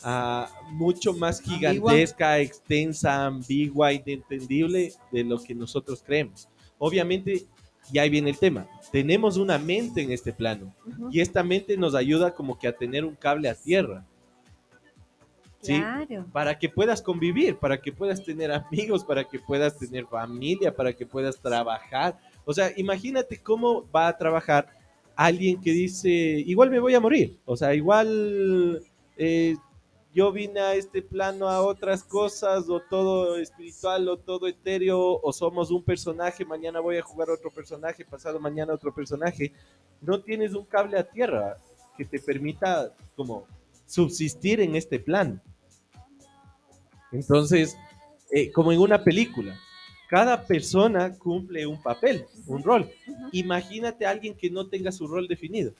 ah, 0.02 0.50
mucho 0.72 1.12
más 1.12 1.38
Ambigua. 1.38 1.92
gigantesca, 1.92 2.40
extensa, 2.40 3.24
ambigua, 3.24 3.92
inentendible 3.92 4.92
de 5.12 5.22
lo 5.22 5.40
que 5.40 5.54
nosotros 5.54 6.02
creemos. 6.04 6.48
Obviamente, 6.76 7.46
y 7.92 7.98
ahí 8.00 8.10
viene 8.10 8.30
el 8.30 8.38
tema, 8.38 8.66
tenemos 8.90 9.36
una 9.36 9.58
mente 9.58 10.02
en 10.02 10.10
este 10.10 10.32
plano 10.32 10.74
y 11.12 11.20
esta 11.20 11.44
mente 11.44 11.76
nos 11.76 11.94
ayuda 11.94 12.34
como 12.34 12.58
que 12.58 12.66
a 12.66 12.76
tener 12.76 13.04
un 13.04 13.14
cable 13.14 13.48
a 13.48 13.54
tierra. 13.54 14.04
¿sí? 15.60 15.78
Claro. 15.78 16.26
para 16.32 16.58
que 16.58 16.68
puedas 16.68 17.00
convivir, 17.00 17.56
para 17.56 17.80
que 17.80 17.92
puedas 17.92 18.24
tener 18.24 18.50
amigos, 18.52 19.04
para 19.04 19.22
que 19.22 19.38
puedas 19.38 19.78
tener 19.78 20.06
familia, 20.06 20.74
para 20.74 20.92
que 20.92 21.06
puedas 21.06 21.40
trabajar. 21.40 22.18
O 22.44 22.52
sea, 22.52 22.72
imagínate 22.76 23.40
cómo 23.40 23.88
va 23.90 24.08
a 24.08 24.16
trabajar 24.16 24.77
alguien 25.18 25.60
que 25.60 25.72
dice, 25.72 26.08
igual 26.08 26.70
me 26.70 26.78
voy 26.78 26.94
a 26.94 27.00
morir. 27.00 27.40
O 27.44 27.56
sea, 27.56 27.74
igual 27.74 28.80
eh, 29.16 29.56
yo 30.14 30.30
vine 30.30 30.60
a 30.60 30.74
este 30.76 31.02
plano 31.02 31.48
a 31.48 31.60
otras 31.60 32.04
cosas, 32.04 32.68
o 32.68 32.80
todo 32.88 33.36
espiritual, 33.36 34.08
o 34.08 34.16
todo 34.16 34.46
etéreo, 34.46 35.20
o 35.20 35.32
somos 35.32 35.72
un 35.72 35.82
personaje, 35.82 36.44
mañana 36.44 36.78
voy 36.78 36.98
a 36.98 37.02
jugar 37.02 37.30
otro 37.30 37.50
personaje, 37.50 38.04
pasado 38.04 38.38
mañana 38.38 38.72
otro 38.72 38.94
personaje. 38.94 39.52
No 40.00 40.20
tienes 40.20 40.54
un 40.54 40.64
cable 40.64 40.96
a 40.96 41.02
tierra 41.02 41.58
que 41.96 42.04
te 42.04 42.20
permita 42.20 42.94
como 43.16 43.44
subsistir 43.86 44.60
en 44.60 44.76
este 44.76 45.00
plan. 45.00 45.42
Entonces, 47.10 47.76
eh, 48.30 48.52
como 48.52 48.70
en 48.70 48.78
una 48.78 49.02
película, 49.02 49.58
cada 50.08 50.42
persona 50.46 51.14
cumple 51.18 51.66
un 51.66 51.80
papel, 51.82 52.24
un 52.46 52.62
rol. 52.62 52.90
Imagínate 53.32 54.06
a 54.06 54.10
alguien 54.10 54.34
que 54.34 54.50
no 54.50 54.66
tenga 54.66 54.90
su 54.90 55.06
rol 55.06 55.28
definido. 55.28 55.72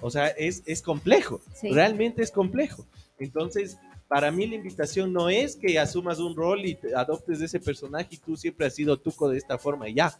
O 0.00 0.10
sea, 0.10 0.28
es, 0.28 0.62
es 0.66 0.82
complejo, 0.82 1.40
Sí. 1.54 1.68
realmente 1.70 2.22
es 2.22 2.30
complejo. 2.30 2.84
Entonces, 3.18 3.78
para 4.08 4.30
mí 4.32 4.46
la 4.46 4.56
invitación 4.56 5.12
no 5.12 5.28
es 5.28 5.54
que 5.56 5.78
asumas 5.78 6.18
un 6.18 6.34
rol 6.34 6.64
y 6.66 6.74
te 6.74 6.94
adoptes 6.94 7.38
de 7.38 7.46
ese 7.46 7.60
personaje 7.60 8.08
y 8.10 8.16
tú 8.18 8.36
siempre 8.36 8.66
has 8.66 8.74
sido 8.74 8.98
tuco 8.98 9.28
de 9.28 9.38
esta 9.38 9.58
forma 9.58 9.88
y 9.88 9.94
ya, 9.94 10.18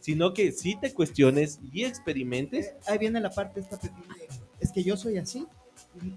sino 0.00 0.34
que 0.34 0.52
sí 0.52 0.76
te 0.80 0.92
cuestiones 0.92 1.58
y 1.72 1.84
experimentes 1.84 2.66
Eh, 2.66 2.74
Ahí 2.88 2.98
viene 2.98 3.20
la 3.20 3.30
parte 3.30 3.60
esta 3.60 3.78
es 4.60 4.70
que 4.70 4.84
yo 4.84 4.96
soy 4.96 5.16
así 5.18 5.46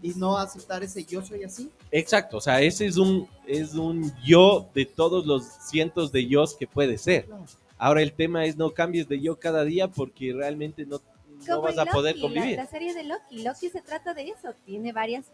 y, 0.01 0.09
no 0.15 0.37
aceptar 0.37 0.83
ese 0.83 1.03
yo 1.03 1.21
soy 1.21 1.43
así. 1.43 1.69
Exacto, 1.91 2.37
o 2.37 2.41
sea, 2.41 2.61
ese 2.61 2.85
es 2.85 2.97
un, 2.97 3.27
es 3.45 3.73
un 3.73 4.11
yo 4.23 4.69
de 4.73 4.85
todos 4.85 5.25
los 5.25 5.45
cientos 5.45 6.11
de 6.11 6.27
yos 6.27 6.55
que 6.55 6.67
puede 6.67 6.97
ser. 6.97 7.25
Claro. 7.25 7.45
Ahora 7.77 8.01
el 8.01 8.13
tema 8.13 8.45
es 8.45 8.57
no 8.57 8.71
cambies 8.71 9.07
de 9.07 9.19
yo 9.19 9.37
cada 9.37 9.63
día 9.63 9.89
porque 9.89 10.33
realmente 10.33 10.85
no, 10.85 11.01
no 11.47 11.61
vas 11.61 11.77
a 11.77 11.85
poder 11.85 12.17
Loki, 12.17 12.33
la- 12.33 12.41
convivir. 12.41 12.57
La, 12.57 12.67
serie 12.67 12.93
de 12.93 13.03
Loki. 13.03 13.43
Loki 13.43 13.69
se 13.69 13.81
trata 13.81 14.13
de 14.13 14.29
eso. 14.29 14.53
Tiene 14.65 14.93
varias, 14.93 15.25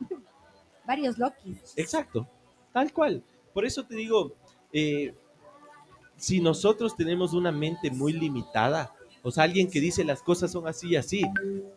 varios 0.86 1.18
Lokis. 1.18 1.74
Exacto, 1.76 2.26
tal 2.72 2.92
cual. 2.92 3.22
Por 3.52 3.66
eso 3.66 3.84
te 3.84 3.94
digo, 3.94 4.32
eh, 4.72 5.14
si 6.16 6.40
nosotros 6.40 6.96
tenemos 6.96 7.34
una 7.34 7.52
mente 7.52 7.90
muy 7.90 8.12
limitada, 8.14 8.94
o 9.22 9.30
sea, 9.30 9.44
alguien 9.44 9.70
que 9.70 9.80
dice 9.80 10.04
las 10.04 10.22
cosas 10.22 10.50
son 10.50 10.66
así 10.66 10.90
y 10.90 10.96
así, 10.96 11.22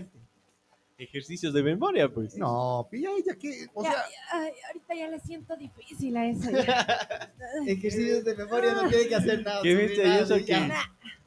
Ejercicios 1.02 1.54
de 1.54 1.62
memoria, 1.62 2.08
pues. 2.12 2.36
No, 2.36 2.86
pilla 2.90 3.08
ella 3.16 3.34
que, 3.36 3.66
o 3.72 3.82
Ya, 3.82 3.90
sea, 3.90 4.02
ay, 4.32 4.52
ahorita 4.66 4.94
ya 4.94 5.08
le 5.08 5.18
siento 5.20 5.56
difícil 5.56 6.14
a 6.16 6.26
eso. 6.26 6.50
Ejercicios 7.66 8.22
de 8.24 8.34
memoria 8.36 8.74
no 8.74 8.88
tiene 8.88 9.08
que 9.08 9.14
hacer 9.14 9.42
nada. 9.42 9.62
Qué 9.62 9.74
misterioso 9.74 10.34
absolutamente 10.34 10.76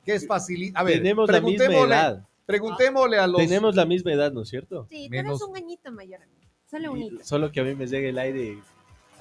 que- 0.05 0.13
es 0.15 0.27
fácil. 0.27 0.71
A 0.75 0.83
ver, 0.83 0.97
Tenemos 0.97 1.29
la 1.29 1.41
misma 1.41 1.65
edad. 1.65 2.27
preguntémosle 2.45 3.17
a 3.17 3.25
los 3.27 3.37
Tenemos 3.41 3.75
la 3.75 3.85
misma 3.85 4.11
edad, 4.13 4.31
¿no 4.31 4.43
es 4.43 4.49
cierto? 4.49 4.85
Sí, 4.91 5.05
tú 5.05 5.11
Menos- 5.11 5.41
eres 5.41 5.49
un 5.49 5.57
añito 5.57 5.91
mayor 5.91 6.21
a 6.21 6.25
mí. 6.27 6.47
Solo 6.69 6.91
un 6.91 7.01
hito. 7.01 7.23
Solo 7.23 7.51
que 7.51 7.59
a 7.59 7.63
mí 7.63 7.73
me 7.75 7.87
llega 7.87 8.09
el 8.09 8.17
aire 8.19 8.57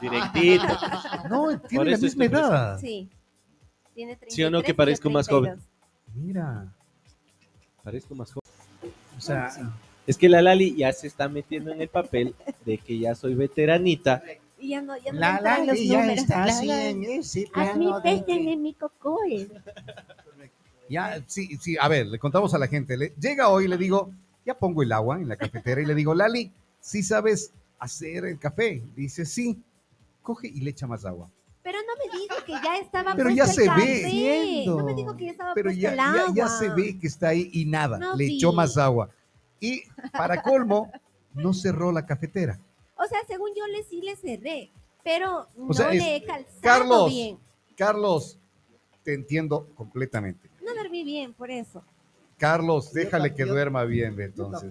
directito. 0.01 0.65
No, 1.31 1.59
tiene 1.61 1.85
la 1.87 1.93
eso 1.93 2.03
misma 2.05 2.25
edad. 2.27 2.79
Sí. 2.79 3.09
Tiene 3.95 4.19
¿Sí 4.29 4.43
o 4.43 4.51
no 4.51 4.59
33 4.61 4.65
que 4.67 4.75
parezco 4.75 5.09
más 5.11 5.29
joven? 5.29 5.53
32. 5.55 5.69
Mira. 6.15 6.75
Parezco 7.83 8.15
más 8.15 8.33
joven. 8.33 8.43
O 9.17 9.21
sea, 9.21 9.51
Es 10.07 10.17
que 10.19 10.29
la 10.29 10.43
Lali 10.43 10.75
ya 10.77 10.93
se 10.93 11.07
está 11.07 11.29
metiendo 11.29 11.71
en 11.73 11.81
el 11.81 11.89
papel 11.89 12.35
de 12.65 12.79
que 12.79 12.99
ya 12.99 13.15
soy 13.15 13.35
veteranita. 13.35 14.23
Y 14.59 14.71
ya 14.71 14.83
no, 14.83 14.97
ya 14.97 15.13
no 15.13 15.19
La 15.21 15.41
Lali 15.41 15.87
ya 15.89 16.01
números. 16.01 16.19
está 16.23 16.45
así 16.45 16.71
en 16.71 17.05
ese 17.05 17.49
plano 17.53 18.01
de 18.01 18.57
mi 18.57 18.75
cocol. 18.75 19.49
ya, 20.89 21.23
sí, 21.27 21.57
sí, 21.61 21.77
a 21.81 21.89
ver, 21.89 22.07
le 22.07 22.19
contamos 22.19 22.53
a 22.55 22.59
la 22.59 22.67
gente. 22.69 22.97
Le, 22.97 23.13
llega 23.21 23.49
hoy 23.49 23.65
y 23.65 23.69
le 23.69 23.77
digo, 23.77 24.11
ya 24.45 24.55
pongo 24.55 24.83
el 24.83 24.93
agua 24.93 25.17
en 25.21 25.29
la 25.29 25.37
cafetera 25.37 25.81
y 25.81 25.87
le 25.87 25.95
digo, 25.95 26.15
Lali, 26.15 26.51
¿sí 26.81 27.03
sabes 27.03 27.53
hacer 27.79 28.25
el 28.27 28.39
café? 28.39 28.83
Dice, 28.97 29.25
sí. 29.25 29.59
Coge 30.23 30.47
y 30.49 30.61
le 30.61 30.71
echa 30.71 30.87
más 30.87 31.05
agua. 31.05 31.29
Pero 31.65 31.79
no 31.79 31.95
me 31.97 32.19
dijo 32.21 32.35
que 32.47 32.53
ya 32.53 32.77
estaba 32.79 33.13
Pero 33.15 33.31
puesto 33.31 33.37
ya 33.37 33.45
el 33.45 33.51
se 33.51 33.67
café. 33.67 34.03
ve. 34.05 34.65
No 34.67 34.85
me 34.85 34.95
dijo 34.95 35.17
que 35.17 35.25
ya 35.27 35.31
estaba 35.33 35.55
Pero 35.55 35.67
puesto 35.71 35.81
ya, 35.81 35.91
el 35.91 35.97
ya, 35.97 36.13
agua. 36.23 36.33
ya 36.35 36.49
se 36.49 36.69
ve 36.71 36.99
que 37.01 37.07
está 37.09 37.29
ahí 37.29 37.51
y 37.53 37.65
nada, 37.65 37.99
No 37.99 38.15
le 38.17 38.27
vi. 38.27 38.37
echó 38.37 38.53
más 38.53 38.77
agua. 38.77 39.09
Y 39.63 39.83
para 40.13 40.43
colmo, 40.43 40.91
no 41.35 41.55
cerró 41.55 41.93
la 41.93 42.05
cafetera. 42.05 42.59
O 42.97 43.05
sea, 43.07 43.21
según 43.29 43.51
yo 43.57 43.65
le 43.69 43.85
sí 43.85 44.03
le 44.03 44.17
cerré, 44.17 44.71
pero 45.05 45.47
no 45.57 45.73
sea, 45.73 45.93
es- 45.93 46.03
le 46.03 46.17
he 46.17 46.25
calzado 46.25 46.61
Carlos. 46.61 47.09
bien. 47.11 47.39
Carlos, 47.77 48.39
te 49.05 49.15
entiendo 49.15 49.69
completamente. 49.77 50.51
No 50.65 50.75
dormí 50.75 51.05
bien, 51.05 51.33
por 51.33 51.51
eso. 51.51 51.83
Carlos, 52.39 52.93
déjale 52.93 53.33
que 53.35 53.47
yo- 53.47 53.53
duerma 53.53 53.85
bien, 53.85 54.21
entonces. 54.21 54.69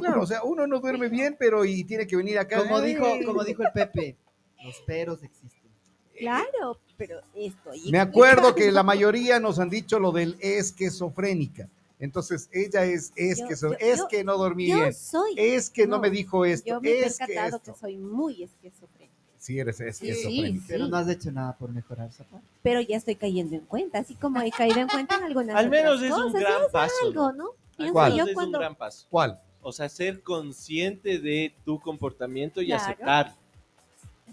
Claro, 0.00 0.22
o 0.22 0.26
sea, 0.26 0.42
uno 0.42 0.66
no 0.66 0.78
duerme 0.80 1.08
bien, 1.08 1.36
pero 1.38 1.64
y 1.64 1.84
tiene 1.84 2.06
que 2.06 2.16
venir 2.16 2.38
acá. 2.38 2.58
Como 2.58 2.80
dijo, 2.82 3.06
como 3.24 3.44
dijo 3.44 3.62
el 3.62 3.72
Pepe, 3.72 4.16
los 4.62 4.78
peros 4.82 5.22
existen. 5.22 5.70
Claro, 6.18 6.78
pero 6.98 7.20
estoy. 7.34 7.90
Me 7.90 7.98
acuerdo 8.00 8.54
que 8.54 8.70
la 8.72 8.82
mayoría 8.82 9.40
nos 9.40 9.58
han 9.58 9.70
dicho 9.70 9.98
lo 9.98 10.12
del 10.12 10.36
esquizofrénica. 10.40 11.68
Entonces, 11.98 12.48
ella 12.52 12.84
es 12.84 13.12
esquizo- 13.16 13.70
yo- 13.70 13.76
es 13.80 13.98
yo- 14.00 14.08
que 14.08 14.22
no 14.22 14.36
dormí 14.36 14.68
Yo 14.68 14.76
bien. 14.76 14.92
soy. 14.94 15.34
Es 15.36 15.70
que 15.70 15.86
no, 15.86 15.96
no, 15.96 16.02
me 16.02 16.10
dijo 16.10 16.44
esto. 16.44 16.68
Yo 16.68 16.80
me 16.80 16.90
he 16.90 17.04
es 17.06 17.18
que 17.18 17.26
percatado 17.26 17.58
que, 17.62 17.70
esto. 17.70 17.80
soy 17.80 17.96
muy 17.96 18.42
esquizofrénica. 18.42 19.14
Sí, 19.38 19.58
eres 19.58 19.80
esquizofrénica. 19.80 20.60
Sí. 20.60 20.64
Pero 20.68 20.88
no 20.88 20.96
has 20.96 21.08
hecho 21.08 21.30
nada 21.32 21.56
por 21.56 21.70
mejorar 21.72 22.08
esa 22.10 22.24
parte. 22.24 22.46
Pero 22.62 22.80
ya 22.82 22.96
estoy 22.96 23.14
cayendo 23.16 23.54
en 23.54 23.62
cuenta, 23.62 23.98
así 24.00 24.14
como 24.14 24.40
he 24.42 24.50
caído 24.50 24.78
en 24.80 24.88
cuenta 24.88 25.16
en 25.16 25.24
algunas 25.24 25.56
Al 25.56 25.70
menos 25.70 25.96
otras 25.96 26.10
es 26.10 26.16
un 26.16 26.22
cosas, 26.24 26.40
gran 26.40 26.62
es 26.64 26.70
paso, 26.72 26.94
algo, 27.04 27.32
¿no? 27.32 27.48
Pienso 27.76 27.92
¿Cuál? 27.94 28.14
yo 28.16 28.24
es 28.24 28.34
cuando 28.34 28.58
un 28.58 28.62
gran 28.62 28.74
paso. 28.74 29.06
¿Cuál? 29.10 29.40
O 29.62 29.72
sea, 29.72 29.88
ser 29.88 30.22
consciente 30.22 31.18
de 31.18 31.54
tu 31.64 31.80
comportamiento 31.80 32.60
y 32.60 32.66
Claro. 32.66 32.82
aceptar. 32.82 33.34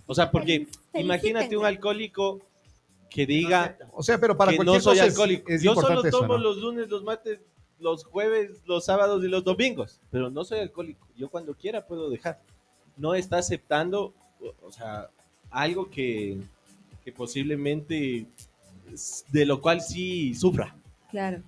O 0.05 0.13
sea, 0.13 0.29
porque 0.31 0.67
imagínate 0.93 1.55
un 1.55 1.65
alcohólico 1.65 2.41
que 3.09 3.25
diga 3.27 3.77
O 3.93 4.01
sea, 4.01 4.17
pero 4.19 4.35
para 4.35 4.51
que 4.51 4.57
cualquier 4.57 4.77
no 4.77 4.81
soy 4.81 4.93
cosa 4.95 5.05
es- 5.05 5.11
alcohólico. 5.13 5.49
es, 5.51 5.61
Yo 5.61 5.75
solo 5.75 6.03
eso, 6.03 6.19
tomo 6.21 6.33
¿no? 6.33 6.37
los 6.39 6.57
lunes, 6.57 6.89
los 6.89 7.03
martes, 7.03 7.39
los 7.79 8.03
jueves, 8.05 8.61
los 8.65 8.85
sábados 8.85 9.23
y 9.23 9.27
los 9.27 9.43
domingos, 9.43 9.99
pero 10.11 10.29
no 10.29 10.43
soy 10.45 10.59
alcohólico. 10.59 11.07
Yo 11.17 11.29
cuando 11.29 11.53
quiera 11.53 11.85
puedo 11.85 12.09
dejar. 12.09 12.39
No 12.95 13.15
está 13.15 13.37
aceptando, 13.39 14.13
o- 14.61 14.71
sea, 14.71 15.09
algo 15.49 15.89
que, 15.89 16.37
que 17.03 17.11
posiblemente 17.11 18.25
de 19.29 19.45
lo 19.45 19.59
cual 19.61 19.81
sí 19.81 20.33
sufra. 20.35 20.75
Claro. 21.09 21.41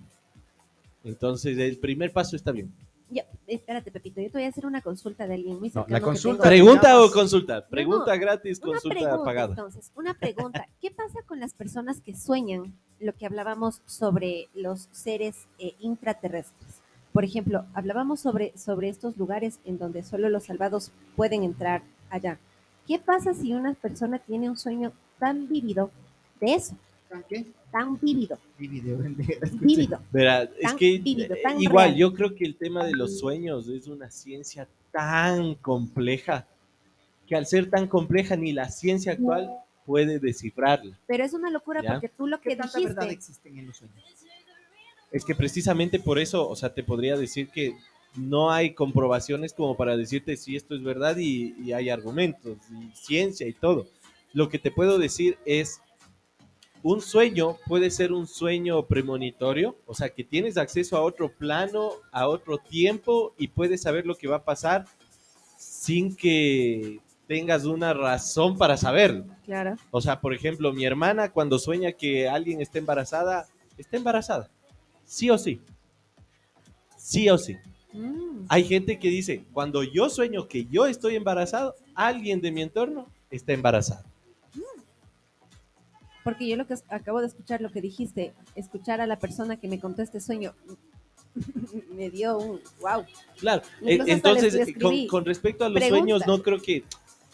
Entonces, 1.04 1.58
el 1.58 1.78
primer 1.78 2.12
paso 2.12 2.36
está 2.36 2.52
bien. 2.52 2.72
Ya, 3.10 3.24
espérate, 3.46 3.92
Pepito, 3.92 4.20
yo 4.20 4.32
te 4.32 4.38
voy 4.40 4.46
a 4.46 4.50
hacer 4.50 4.66
una 4.66 4.82
consulta 4.82 5.28
de 5.28 5.36
alguien 5.36 5.60
muy 5.60 5.72
No, 5.74 5.86
la 5.88 6.02
consulta- 6.02 6.44
tengo. 6.50 6.50
¿Pregunta 6.66 7.02
o 7.04 7.12
consulta? 7.12 7.68
Pregunta 7.68 8.16
gratis, 8.18 8.60
Una 8.64 8.72
consulta 8.74 8.96
pregunta, 9.00 9.24
pagada. 9.24 9.50
entonces, 9.50 9.92
una 9.96 10.14
pregunta. 10.16 10.68
¿Qué 10.82 10.90
pasa 10.92 11.20
con 11.28 11.40
las 11.40 11.54
personas 11.54 12.02
que 12.02 12.16
sueñan 12.16 12.74
lo 13.00 13.14
que 13.14 13.26
hablábamos 13.28 13.82
sobre 13.86 14.50
los 14.56 14.90
seres 14.92 15.48
eh, 15.60 15.76
intraterrestres? 15.80 16.82
Por 17.14 17.24
ejemplo, 17.24 17.66
hablábamos 17.74 18.20
sobre, 18.20 18.58
sobre 18.58 18.90
estos 18.90 19.16
lugares 19.18 19.60
en 19.66 19.78
donde 19.78 20.02
solo 20.04 20.28
los 20.30 20.46
salvados 20.46 20.92
pueden 21.16 21.44
entrar 21.44 21.84
allá. 22.10 22.40
¿Qué 22.88 23.00
pasa 23.00 23.34
si 23.34 23.54
una 23.54 23.74
persona 23.76 24.20
tiene 24.20 24.50
un 24.50 24.58
sueño 24.58 24.92
tan 25.20 25.48
vívido 25.48 25.92
de 26.42 26.56
eso? 26.56 26.76
¿Qué? 27.30 27.46
Tan 27.76 28.00
vívido, 28.00 28.40
Vívido, 28.58 28.98
vívido. 29.60 30.00
Verá, 30.10 30.44
es 30.44 30.62
Tan 30.62 30.78
que 30.78 30.98
vívido, 30.98 31.36
eh, 31.36 31.42
tan 31.44 31.62
igual, 31.62 31.88
real. 31.88 31.98
yo 31.98 32.14
creo 32.14 32.34
que 32.34 32.46
el 32.46 32.56
tema 32.56 32.86
de 32.86 32.94
los 32.94 33.20
sueños 33.20 33.68
es 33.68 33.88
una 33.88 34.10
ciencia 34.10 34.66
tan 34.94 35.56
compleja 35.56 36.48
que 37.28 37.36
al 37.36 37.46
ser 37.46 37.70
tan 37.70 37.88
compleja 37.88 38.38
ni 38.38 38.54
la 38.54 38.70
ciencia 38.70 39.12
actual 39.12 39.52
puede 39.86 40.20
descifrarla. 40.20 40.98
Pero 41.06 41.26
es 41.26 41.34
una 41.34 41.50
locura 41.50 41.82
¿Ya? 41.84 41.92
porque 41.92 42.08
tú 42.08 42.28
lo 42.28 42.40
¿Qué 42.40 42.52
que 42.52 42.56
verdad 42.56 42.72
dijiste, 42.78 43.12
existe 43.12 43.50
en 43.50 43.68
los 43.68 43.76
sueños? 43.76 43.98
Es 45.12 45.26
que 45.26 45.36
precisamente 45.36 46.00
por 46.00 46.18
eso, 46.18 46.48
o 46.48 46.56
sea, 46.56 46.74
te 46.74 46.82
podría 46.82 47.18
decir 47.18 47.50
que 47.50 47.76
no 48.16 48.52
hay 48.52 48.74
comprobaciones 48.74 49.52
como 49.52 49.76
para 49.76 49.98
decirte 49.98 50.38
si 50.38 50.56
esto 50.56 50.76
es 50.76 50.82
verdad 50.82 51.18
y, 51.18 51.54
y 51.62 51.74
hay 51.74 51.90
argumentos 51.90 52.58
y 52.72 52.96
ciencia 52.96 53.46
y 53.46 53.52
todo. 53.54 53.86
Lo 54.32 54.48
que 54.48 54.60
te 54.60 54.72
puedo 54.72 54.98
decir 54.98 55.38
es, 55.46 55.82
un 56.86 57.02
sueño 57.02 57.58
puede 57.66 57.90
ser 57.90 58.14
un 58.14 58.28
sueño 58.28 58.86
premonitorio, 58.86 59.76
o 59.88 59.96
sea, 59.96 60.10
que 60.10 60.24
tienes 60.24 60.56
acceso 60.56 60.96
a 60.96 61.02
otro 61.02 61.32
plano, 61.32 61.94
a 62.12 62.28
otro 62.28 62.60
tiempo 62.60 63.34
y 63.40 63.48
puedes 63.48 63.82
saber 63.82 64.06
lo 64.06 64.14
que 64.14 64.28
va 64.28 64.36
a 64.36 64.44
pasar 64.44 64.86
sin 65.58 66.16
que 66.16 67.00
tengas 67.28 67.66
una 67.66 67.92
razón 67.96 68.56
para 68.56 68.78
saberlo. 68.78 69.26
claro, 69.46 69.78
O 69.90 70.00
sea, 70.00 70.22
por 70.22 70.36
ejemplo, 70.36 70.72
mi 70.74 70.86
hermana 70.86 71.32
cuando 71.32 71.58
sueña 71.58 71.92
que 71.92 72.30
alguien 72.30 72.62
está 72.62 72.78
embarazada, 72.78 73.48
está 73.80 73.98
embarazada. 73.98 74.52
Sí 75.06 75.32
o 75.32 75.40
sí. 75.40 75.60
Sí 77.00 77.28
o 77.32 77.40
sí. 77.40 77.56
Mm, 77.94 78.46
Hay 78.48 78.64
gente 78.64 79.00
que 79.00 79.10
dice, 79.10 79.44
cuando 79.54 79.82
yo 79.82 80.08
sueño 80.08 80.48
que 80.48 80.66
yo 80.66 80.86
estoy 80.86 81.16
embarazado, 81.16 81.74
alguien 81.96 82.42
de 82.42 82.52
mi 82.52 82.62
entorno 82.62 83.08
está 83.32 83.54
embarazado. 83.54 84.06
Porque 86.26 86.48
yo 86.48 86.58
lo 86.58 86.66
que 86.66 86.74
acabo 86.90 87.22
de 87.22 87.28
escuchar 87.28 87.62
lo 87.62 87.72
que 87.72 87.82
dijiste, 87.82 88.34
escuchar 88.56 89.00
a 89.00 89.06
la 89.06 89.20
persona 89.20 89.58
que 89.60 89.68
me 89.68 89.80
contó 89.80 90.02
este 90.02 90.20
sueño, 90.20 90.56
me 91.96 92.10
dio 92.10 92.40
un 92.40 92.62
wow. 92.82 93.06
Claro. 93.38 93.62
Incluso 93.80 94.08
eh, 94.08 94.14
Entonces, 94.14 94.56
eh, 94.56 94.62
escribí, 94.64 95.06
con, 95.06 95.20
con 95.20 95.26
respecto 95.26 95.64
a 95.66 95.70
los 95.70 95.76
"Pregunta". 95.76 96.00
sueños, 96.00 96.24
no 96.26 96.42
creo 96.42 96.60
que 96.60 96.84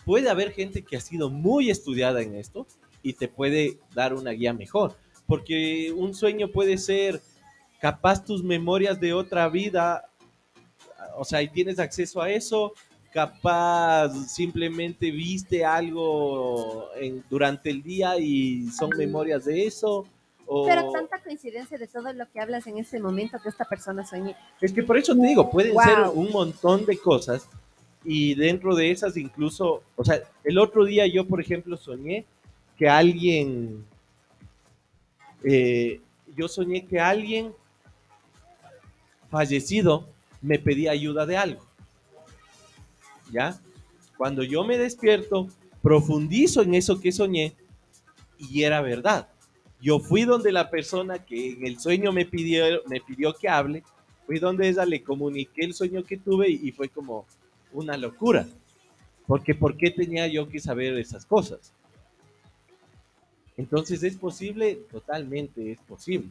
puede 0.04 0.30
haber 0.30 0.52
gente 0.52 0.84
que 0.84 0.98
ha 0.98 1.00
sido 1.00 1.30
muy 1.30 1.70
estudiada 1.70 2.22
en 2.22 2.36
esto 2.36 2.68
y 3.02 3.14
te 3.14 3.30
puede 3.30 3.80
dar 3.96 4.14
una 4.14 4.32
guía 4.32 4.52
mejor. 4.52 4.98
Porque 5.26 5.94
un 5.96 6.14
sueño 6.14 6.50
puede 6.50 6.78
ser 6.78 7.22
capaz 7.80 8.26
tus 8.26 8.44
memorias 8.44 9.00
de 9.00 9.14
otra 9.14 9.48
vida, 9.48 10.10
o 11.16 11.24
sea, 11.24 11.42
y 11.42 11.48
tienes 11.48 11.80
acceso 11.80 12.22
a 12.22 12.30
eso, 12.30 12.74
capaz 13.12 14.10
simplemente 14.28 15.12
viste 15.12 15.66
algo 15.66 16.88
en- 16.96 17.24
durante 17.30 17.70
el 17.70 17.84
día 17.84 18.18
y 18.18 18.68
son 18.70 18.90
memorias 18.98 19.46
de 19.46 19.66
eso. 19.66 20.06
O... 20.46 20.66
Pero 20.66 20.92
tanta 20.92 21.22
coincidencia 21.22 21.78
de 21.78 21.88
todo 21.88 22.12
lo 22.14 22.30
que 22.32 22.40
hablas 22.40 22.66
en 22.68 22.78
este 22.78 23.00
momento 23.00 23.38
que 23.42 23.50
esta 23.50 23.66
persona 23.66 24.06
sueñe. 24.06 24.36
Es 24.60 24.72
que 24.74 24.84
por 24.84 24.98
eso 24.98 25.16
te 25.16 25.22
digo, 25.28 25.50
pueden 25.50 25.74
Wow. 25.74 25.84
ser 25.84 25.98
un 26.14 26.32
montón 26.32 26.86
de 26.86 26.98
cosas 26.98 27.48
y 28.04 28.34
dentro 28.36 28.76
de 28.76 28.92
esas 28.92 29.16
incluso, 29.18 29.84
o 29.96 30.04
sea, 30.06 30.22
el 30.44 30.58
otro 30.58 30.86
día 30.86 31.06
yo, 31.08 31.26
por 31.28 31.40
ejemplo, 31.42 31.78
soñé 31.78 32.26
que 32.78 32.90
alguien, 32.90 33.86
eh, 35.44 36.00
yo 36.36 36.48
soñé 36.48 36.86
que 36.86 37.00
alguien 37.00 37.54
fallecido 39.30 40.08
me 40.42 40.60
pedía 40.60 40.92
ayuda 40.92 41.26
de 41.26 41.38
algo. 41.38 41.62
¿Ya? 43.32 43.60
Cuando 44.18 44.44
yo 44.44 44.64
me 44.64 44.78
despierto, 44.78 45.48
profundizo 45.82 46.62
en 46.62 46.76
eso 46.76 47.00
que 47.00 47.12
soñé 47.12 47.56
y 48.38 48.64
era 48.64 48.82
verdad. 48.82 49.30
Yo 49.82 50.00
fui 50.00 50.24
donde 50.24 50.52
la 50.52 50.70
persona 50.70 51.20
que 51.20 51.54
en 51.54 51.66
el 51.66 51.80
sueño 51.80 52.12
me 52.12 52.26
pidió, 52.26 52.66
me 52.88 53.02
pidió 53.02 53.34
que 53.34 53.50
hable, 53.50 53.84
fui 54.28 54.38
donde 54.38 54.70
ella 54.70 54.86
le 54.86 55.02
comuniqué 55.02 55.66
el 55.66 55.74
sueño 55.74 56.04
que 56.04 56.18
tuve 56.18 56.50
y, 56.50 56.68
y 56.68 56.72
fue 56.72 56.90
como 56.90 57.26
una 57.74 57.98
locura. 57.98 58.48
Porque 59.26 59.56
¿por 59.56 59.78
qué 59.78 59.90
tenía 59.90 60.28
yo 60.28 60.50
que 60.50 60.60
saber 60.60 60.98
esas 60.98 61.26
cosas? 61.26 61.74
Entonces 63.58 64.04
es 64.04 64.18
posible, 64.18 64.76
totalmente 64.92 65.72
es 65.72 65.80
posible. 65.82 66.30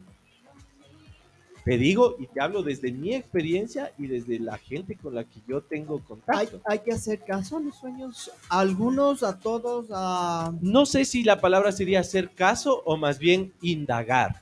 Te 1.63 1.77
digo 1.77 2.15
y 2.17 2.25
te 2.25 2.41
hablo 2.41 2.63
desde 2.63 2.91
mi 2.91 3.13
experiencia 3.13 3.91
y 3.97 4.07
desde 4.07 4.39
la 4.39 4.57
gente 4.57 4.95
con 4.95 5.13
la 5.13 5.23
que 5.23 5.39
yo 5.47 5.61
tengo 5.61 6.03
contacto. 6.03 6.59
hay 6.65 6.79
que 6.79 6.91
hacer 6.91 7.19
caso 7.19 7.57
a 7.57 7.59
los 7.59 7.75
sueños, 7.77 8.31
a 8.49 8.59
algunos, 8.59 9.21
a 9.21 9.39
todos, 9.39 9.87
a... 9.91 10.53
No 10.59 10.87
sé 10.87 11.05
si 11.05 11.23
la 11.23 11.39
palabra 11.39 11.71
sería 11.71 11.99
hacer 11.99 12.31
caso 12.31 12.81
o 12.85 12.97
más 12.97 13.19
bien 13.19 13.53
indagar. 13.61 14.41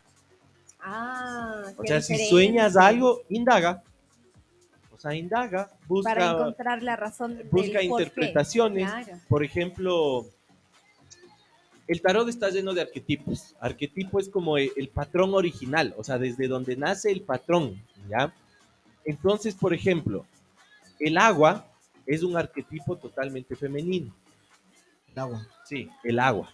Ah, 0.79 1.63
O 1.77 1.83
sea, 1.85 2.01
si 2.01 2.17
sueñas 2.27 2.77
algo, 2.77 3.21
indaga. 3.27 3.83
O 4.95 4.97
sea, 4.97 5.13
indaga, 5.13 5.69
busca, 5.87 6.13
para 6.13 6.31
encontrar 6.31 6.83
la 6.83 6.95
razón 6.95 7.37
del 7.37 7.47
busca 7.47 7.71
por 7.71 7.79
qué. 7.79 7.85
interpretaciones. 7.85 8.89
Claro. 8.89 9.19
Por 9.27 9.43
ejemplo, 9.43 10.25
el 11.89 12.03
tarot 12.03 12.29
está 12.29 12.51
lleno 12.51 12.75
de 12.75 12.81
arquetipos. 12.81 13.55
Arquetipo 13.59 14.19
es 14.19 14.29
como 14.29 14.57
el, 14.57 14.71
el 14.77 14.89
patrón 14.89 15.33
original, 15.33 15.95
o 15.97 16.03
sea, 16.03 16.19
desde 16.19 16.47
donde 16.47 16.77
nace 16.77 17.11
el 17.11 17.21
patrón, 17.21 17.81
¿ya? 18.07 18.31
Entonces, 19.03 19.55
por 19.55 19.73
ejemplo, 19.73 20.23
el 20.99 21.17
agua 21.17 21.65
es 22.05 22.21
un 22.21 22.37
arquetipo 22.37 22.95
totalmente 22.95 23.55
femenino. 23.55 24.13
El 25.11 25.19
agua. 25.19 25.47
Sí, 25.65 25.89
el 26.03 26.19
agua. 26.19 26.53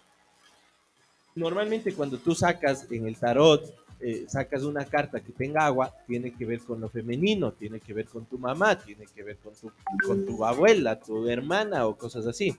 Normalmente 1.34 1.92
cuando 1.92 2.16
tú 2.16 2.34
sacas 2.34 2.90
en 2.90 3.06
el 3.06 3.18
tarot, 3.18 3.62
eh, 4.00 4.24
sacas 4.28 4.62
una 4.62 4.86
carta 4.86 5.20
que 5.20 5.32
tenga 5.32 5.66
agua, 5.66 5.94
tiene 6.06 6.32
que 6.32 6.46
ver 6.46 6.60
con 6.60 6.80
lo 6.80 6.88
femenino, 6.88 7.52
tiene 7.52 7.78
que 7.78 7.92
ver 7.92 8.06
con 8.06 8.24
tu 8.24 8.38
mamá, 8.38 8.78
tiene 8.78 9.04
que 9.14 9.22
ver 9.22 9.36
con 9.36 9.54
tu, 9.54 9.70
con 10.06 10.24
tu 10.24 10.42
abuela, 10.46 10.98
tu 10.98 11.28
hermana 11.28 11.86
o 11.86 11.94
cosas 11.94 12.26
así. 12.26 12.56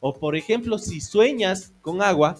O 0.00 0.14
por 0.14 0.36
ejemplo, 0.36 0.78
si 0.78 1.00
sueñas 1.00 1.72
con 1.80 2.02
agua, 2.02 2.36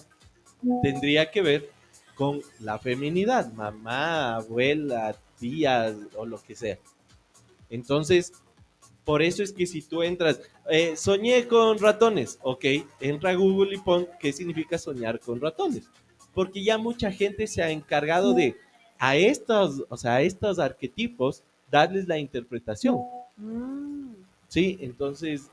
tendría 0.81 1.29
que 1.31 1.41
ver 1.41 1.69
con 2.15 2.41
la 2.59 2.77
feminidad, 2.79 3.51
mamá, 3.53 4.35
abuela, 4.35 5.15
tía 5.39 5.95
o 6.15 6.25
lo 6.25 6.41
que 6.41 6.55
sea. 6.55 6.77
Entonces, 7.69 8.33
por 9.05 9.21
eso 9.21 9.41
es 9.41 9.53
que 9.53 9.65
si 9.65 9.81
tú 9.81 10.03
entras, 10.03 10.39
eh, 10.69 10.95
soñé 10.95 11.47
con 11.47 11.79
ratones, 11.79 12.37
ok, 12.41 12.65
entra 12.99 13.31
a 13.31 13.35
Google 13.35 13.75
y 13.75 13.79
pon 13.79 14.07
qué 14.19 14.31
significa 14.33 14.77
soñar 14.77 15.19
con 15.19 15.41
ratones. 15.41 15.85
Porque 16.33 16.63
ya 16.63 16.77
mucha 16.77 17.11
gente 17.11 17.47
se 17.47 17.63
ha 17.63 17.71
encargado 17.71 18.33
de 18.33 18.55
a 18.99 19.15
estos, 19.15 19.83
o 19.89 19.97
sea, 19.97 20.15
a 20.15 20.21
estos 20.21 20.59
arquetipos 20.59 21.43
darles 21.71 22.07
la 22.07 22.19
interpretación. 22.19 22.97
Mm. 23.37 24.13
Sí, 24.47 24.77
entonces, 24.81 25.49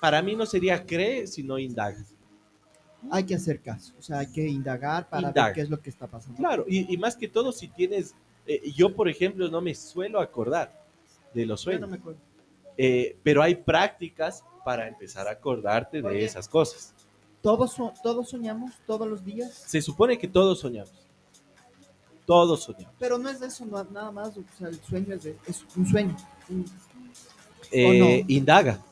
para 0.00 0.22
mí 0.22 0.34
no 0.36 0.46
sería 0.46 0.84
cree, 0.84 1.26
sino 1.26 1.58
indaga. 1.58 2.04
Hay 3.10 3.24
que 3.24 3.34
hacer 3.36 3.60
caso, 3.60 3.94
o 3.98 4.02
sea, 4.02 4.18
hay 4.20 4.26
que 4.32 4.46
indagar 4.46 5.08
para 5.08 5.28
Indaga. 5.28 5.46
ver 5.48 5.54
qué 5.54 5.60
es 5.62 5.70
lo 5.70 5.80
que 5.80 5.88
está 5.90 6.06
pasando. 6.08 6.36
Claro, 6.36 6.64
y, 6.68 6.92
y 6.92 6.96
más 6.98 7.14
que 7.16 7.28
todo 7.28 7.52
si 7.52 7.68
tienes, 7.68 8.14
eh, 8.46 8.72
yo 8.74 8.94
por 8.94 9.08
ejemplo 9.08 9.48
no 9.48 9.60
me 9.60 9.74
suelo 9.74 10.20
acordar 10.20 10.72
de 11.32 11.46
los 11.46 11.62
Yo 11.64 11.70
no 11.72 11.78
sueños, 11.78 11.90
me 11.90 11.96
acuerdo. 11.96 12.18
eh, 12.76 13.16
pero 13.22 13.40
hay 13.42 13.54
prácticas 13.54 14.42
para 14.64 14.88
empezar 14.88 15.28
a 15.28 15.32
acordarte 15.32 16.02
de 16.02 16.08
Oye. 16.08 16.24
esas 16.24 16.48
cosas. 16.48 16.92
¿Todos, 17.40 17.76
todos 18.02 18.28
soñamos 18.30 18.72
todos 18.84 19.06
los 19.06 19.24
días, 19.24 19.54
Se 19.54 19.80
supone 19.80 20.18
que 20.18 20.26
todos 20.26 20.58
soñamos. 20.58 20.92
Todos 22.26 22.64
soñamos. 22.64 22.94
pero 22.98 23.16
no 23.16 23.30
es 23.30 23.40
eso 23.40 23.64
no- 23.64 23.84
nada 23.84 24.10
más, 24.10 24.36
o 24.36 24.42
sea, 24.58 24.68
el 24.68 24.80
sueño 24.82 25.14
es, 25.14 25.22
de- 25.22 25.36
es 25.46 25.64
un 25.76 25.86
sueño. 25.86 26.16
un- 26.50 26.64
Eh, 27.70 27.98
no? 28.24 28.24
Indaga. 28.34 28.82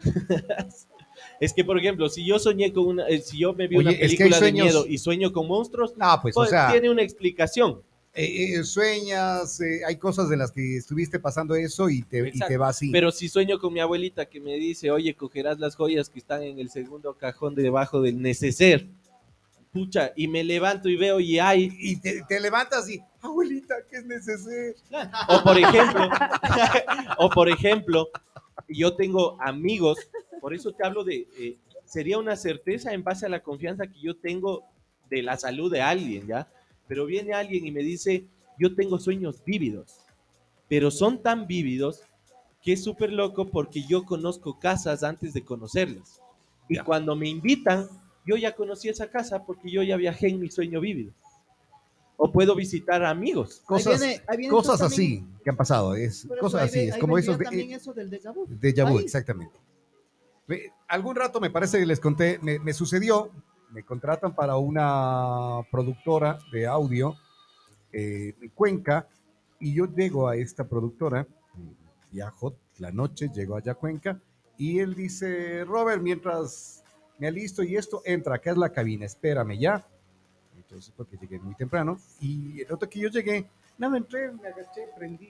es 1.40 1.52
que, 1.52 1.64
por 1.64 1.78
ejemplo, 1.78 2.08
si 2.08 2.24
yo 2.24 2.38
soñé 2.38 2.72
con 2.72 2.86
una, 2.86 3.08
eh, 3.08 3.20
si 3.20 3.38
yo 3.38 3.52
me 3.52 3.66
vi 3.68 3.76
Oye, 3.76 3.88
una 3.88 3.96
es 3.96 4.10
que 4.12 4.16
película 4.18 4.40
de 4.40 4.52
miedo 4.52 4.86
y 4.86 4.98
sueño 4.98 5.32
con 5.32 5.46
monstruos, 5.46 5.96
No, 5.96 6.18
pues, 6.22 6.36
o 6.36 6.40
pues, 6.40 6.50
sea, 6.50 6.70
tiene 6.72 6.90
una 6.90 7.02
explicación. 7.02 7.82
eh, 8.14 8.54
eh, 8.54 8.64
sueñas, 8.64 9.60
eh, 9.60 9.82
hay 9.86 9.96
cosas 9.96 10.30
en 10.32 10.38
las 10.40 10.50
que 10.50 10.76
estuviste 10.76 11.20
pasando 11.20 11.54
eso 11.54 11.88
y 11.88 12.02
te, 12.02 12.28
y 12.28 12.38
te 12.38 12.56
va 12.56 12.68
así. 12.68 12.90
Pero 12.90 13.10
si 13.12 13.28
sueño 13.28 13.58
con 13.58 13.72
mi 13.72 13.80
abuelita 13.80 14.26
que 14.26 14.40
me 14.40 14.54
dice, 14.56 14.90
oye, 14.90 15.14
cogerás 15.14 15.58
las 15.60 15.76
joyas 15.76 16.08
que 16.10 16.18
están 16.18 16.42
en 16.42 16.58
el 16.58 16.70
segundo 16.70 17.14
cajón 17.14 17.54
de 17.54 17.62
debajo 17.62 18.00
del 18.02 18.20
neceser. 18.20 18.88
Pucha, 19.72 20.10
y 20.16 20.26
me 20.26 20.42
levanto 20.42 20.88
y 20.88 20.96
veo 20.96 21.20
y 21.20 21.38
hay. 21.38 21.70
y 21.78 21.94
te, 22.00 22.22
te 22.28 22.40
levantas 22.40 22.90
y, 22.90 23.00
abuelita, 23.22 23.76
¿qué 23.88 23.98
es 23.98 24.04
necesario? 24.04 24.74
O 25.28 25.44
por 25.44 25.56
ejemplo, 25.56 26.08
o 27.18 27.30
por 27.30 27.48
ejemplo, 27.48 28.08
yo 28.68 28.94
tengo 28.94 29.40
amigos, 29.40 29.98
por 30.40 30.54
eso 30.54 30.72
te 30.72 30.86
hablo 30.86 31.04
de, 31.04 31.26
eh, 31.38 31.58
sería 31.84 32.18
una 32.18 32.36
certeza 32.36 32.92
en 32.92 33.02
base 33.02 33.26
a 33.26 33.28
la 33.28 33.42
confianza 33.42 33.86
que 33.86 34.00
yo 34.00 34.16
tengo 34.16 34.64
de 35.08 35.22
la 35.22 35.36
salud 35.36 35.70
de 35.70 35.82
alguien, 35.82 36.26
¿ya? 36.26 36.48
Pero 36.86 37.06
viene 37.06 37.32
alguien 37.32 37.66
y 37.66 37.70
me 37.70 37.82
dice, 37.82 38.26
yo 38.58 38.74
tengo 38.74 38.98
sueños 38.98 39.42
vívidos, 39.44 40.00
pero 40.68 40.90
son 40.90 41.22
tan 41.22 41.46
vívidos 41.46 42.02
que 42.62 42.72
es 42.72 42.84
súper 42.84 43.12
loco 43.12 43.48
porque 43.48 43.82
yo 43.88 44.04
conozco 44.04 44.58
casas 44.58 45.02
antes 45.02 45.32
de 45.32 45.44
conocerlas. 45.44 46.20
Y 46.68 46.78
cuando 46.78 47.16
me 47.16 47.28
invitan, 47.28 47.88
yo 48.24 48.36
ya 48.36 48.54
conocí 48.54 48.88
esa 48.88 49.10
casa 49.10 49.44
porque 49.44 49.70
yo 49.70 49.82
ya 49.82 49.96
viajé 49.96 50.28
en 50.28 50.40
mi 50.40 50.50
sueño 50.50 50.80
vívido. 50.80 51.12
O 52.22 52.30
puedo 52.30 52.54
visitar 52.54 53.02
a 53.02 53.08
amigos. 53.10 53.62
Cosas, 53.64 53.94
Ahí 54.02 54.08
viene- 54.08 54.22
ahí 54.28 54.36
viene 54.36 54.50
cosas 54.52 54.82
así 54.82 55.24
que 55.42 55.48
han 55.50 55.56
pasado, 55.56 55.94
es, 55.94 56.28
cosas 56.38 56.64
así, 56.64 56.78
ve- 56.80 56.88
es 56.88 56.98
como 56.98 57.16
esos 57.16 57.38
de, 57.38 57.44
también 57.44 57.70
eso 57.72 57.94
del 57.94 58.10
déjà 58.10 58.30
vu. 58.34 58.46
Déjà 58.46 58.84
vu, 58.88 58.98
Ahí. 58.98 59.04
exactamente. 59.04 59.58
Algún 60.88 61.16
rato 61.16 61.40
me 61.40 61.48
parece 61.50 61.78
que 61.78 61.86
les 61.86 61.98
conté, 62.00 62.38
me, 62.42 62.58
me 62.58 62.72
sucedió, 62.74 63.30
me 63.70 63.84
contratan 63.84 64.34
para 64.34 64.56
una 64.56 65.60
productora 65.70 66.38
de 66.52 66.66
audio 66.66 67.14
eh, 67.92 68.34
en 68.40 68.48
Cuenca 68.50 69.08
y 69.60 69.72
yo 69.74 69.86
llego 69.86 70.28
a 70.28 70.36
esta 70.36 70.64
productora, 70.68 71.26
viajo 72.10 72.54
la 72.78 72.90
noche, 72.90 73.30
llego 73.32 73.56
allá 73.56 73.72
a 73.72 73.74
Cuenca 73.76 74.20
y 74.58 74.80
él 74.80 74.94
dice, 74.94 75.64
Robert, 75.64 76.02
mientras 76.02 76.82
me 77.18 77.28
alisto 77.28 77.62
y 77.62 77.76
esto, 77.76 78.02
entra, 78.04 78.34
acá 78.34 78.50
es 78.50 78.56
la 78.58 78.70
cabina, 78.72 79.06
espérame 79.06 79.56
ya. 79.58 79.86
Entonces, 80.70 80.94
porque 80.96 81.16
llegué 81.16 81.40
muy 81.40 81.56
temprano 81.56 81.98
y 82.20 82.60
el 82.60 82.68
rato 82.68 82.88
que 82.88 83.00
yo 83.00 83.08
llegué, 83.08 83.44
nada, 83.76 83.96
entré, 83.96 84.30
me 84.30 84.46
agaché, 84.46 84.86
prendí, 84.96 85.28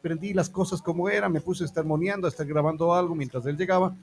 prendí 0.00 0.32
las 0.32 0.48
cosas 0.48 0.80
como 0.80 1.10
eran, 1.10 1.30
me 1.30 1.42
puse 1.42 1.64
a 1.64 1.66
estar 1.66 1.84
moneando, 1.84 2.26
a 2.26 2.30
estar 2.30 2.46
grabando 2.46 2.94
algo 2.94 3.14
mientras 3.14 3.44
él 3.44 3.58
llegaba 3.58 3.94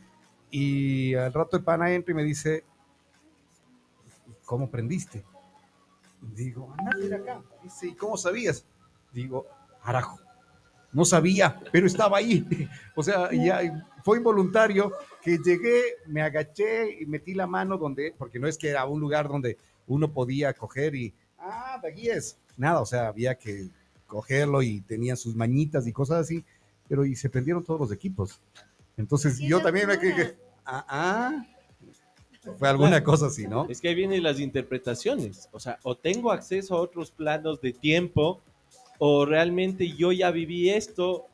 y 0.51 1.16
al 1.16 1.34
rato 1.34 1.58
el 1.58 1.64
pana 1.64 1.91
entra 1.91 2.12
y 2.12 2.16
me 2.16 2.24
dice, 2.24 2.64
¿cómo 4.45 4.70
prendiste? 4.70 5.26
Digo, 6.22 6.72
anda, 6.78 6.91
mira 6.99 7.18
acá. 7.18 7.41
Dice, 7.64 7.88
¿y 7.88 7.95
cómo 7.95 8.16
sabías? 8.16 8.64
Digo, 9.12 9.47
carajo, 9.84 10.20
no 10.91 11.04
sabía, 11.04 11.60
pero 11.72 11.88
estaba 11.88 12.20
ahí. 12.20 12.45
O 12.95 13.01
sea, 13.01 13.32
ya 13.32 13.89
fue 14.04 14.18
involuntario 14.18 14.93
que 15.20 15.39
llegué, 15.39 15.82
me 16.06 16.22
agaché 16.22 17.01
y 17.01 17.08
metí 17.08 17.34
la 17.34 17.47
mano 17.47 17.76
donde, 17.76 18.14
porque 18.16 18.38
no 18.38 18.47
es 18.47 18.56
que 18.56 18.70
era 18.70 18.86
un 18.86 18.99
lugar 18.99 19.28
donde 19.28 19.58
uno 19.88 20.12
podía 20.12 20.54
coger 20.54 20.96
y, 20.96 21.14
ah, 21.40 21.80
de 21.82 21.90
aquí 21.90 22.10
es. 22.10 22.38
Nada, 22.58 22.82
o 22.82 22.86
sea, 22.86 23.08
había 23.08 23.36
que 23.36 23.70
cogerlo 24.08 24.62
y 24.62 24.82
tenía 24.82 25.16
sus 25.16 25.36
mañitas 25.36 25.88
y 25.88 25.92
cosas 25.92 26.22
así, 26.22 26.44
pero 26.88 27.06
y 27.06 27.16
se 27.16 27.30
prendieron 27.30 27.64
todos 27.64 27.80
los 27.80 27.92
equipos. 27.92 28.40
Entonces 28.96 29.40
¡Qué 29.40 29.48
yo 29.48 29.62
también 29.62 29.88
me 29.88 30.00
quedé, 30.00 30.38
ah, 30.66 30.86
ah, 30.88 31.46
fue 32.58 32.70
alguna 32.70 33.04
cosa 33.04 33.28
así, 33.28 33.48
¿no? 33.48 33.68
Es 33.70 33.80
que 33.82 33.90
ahí 33.90 33.96
vienen 33.96 34.22
las 34.22 34.40
interpretaciones. 34.40 35.50
O 35.52 35.60
sea, 35.60 35.80
o 35.84 35.96
tengo 35.96 36.32
acceso 36.32 36.76
a 36.76 36.82
otros 36.82 37.10
planos 37.12 37.62
de 37.62 37.72
tiempo, 37.72 38.42
o 39.00 39.26
realmente 39.26 39.96
yo 39.96 40.12
ya 40.12 40.30
viví 40.32 40.70
esto 40.70 41.26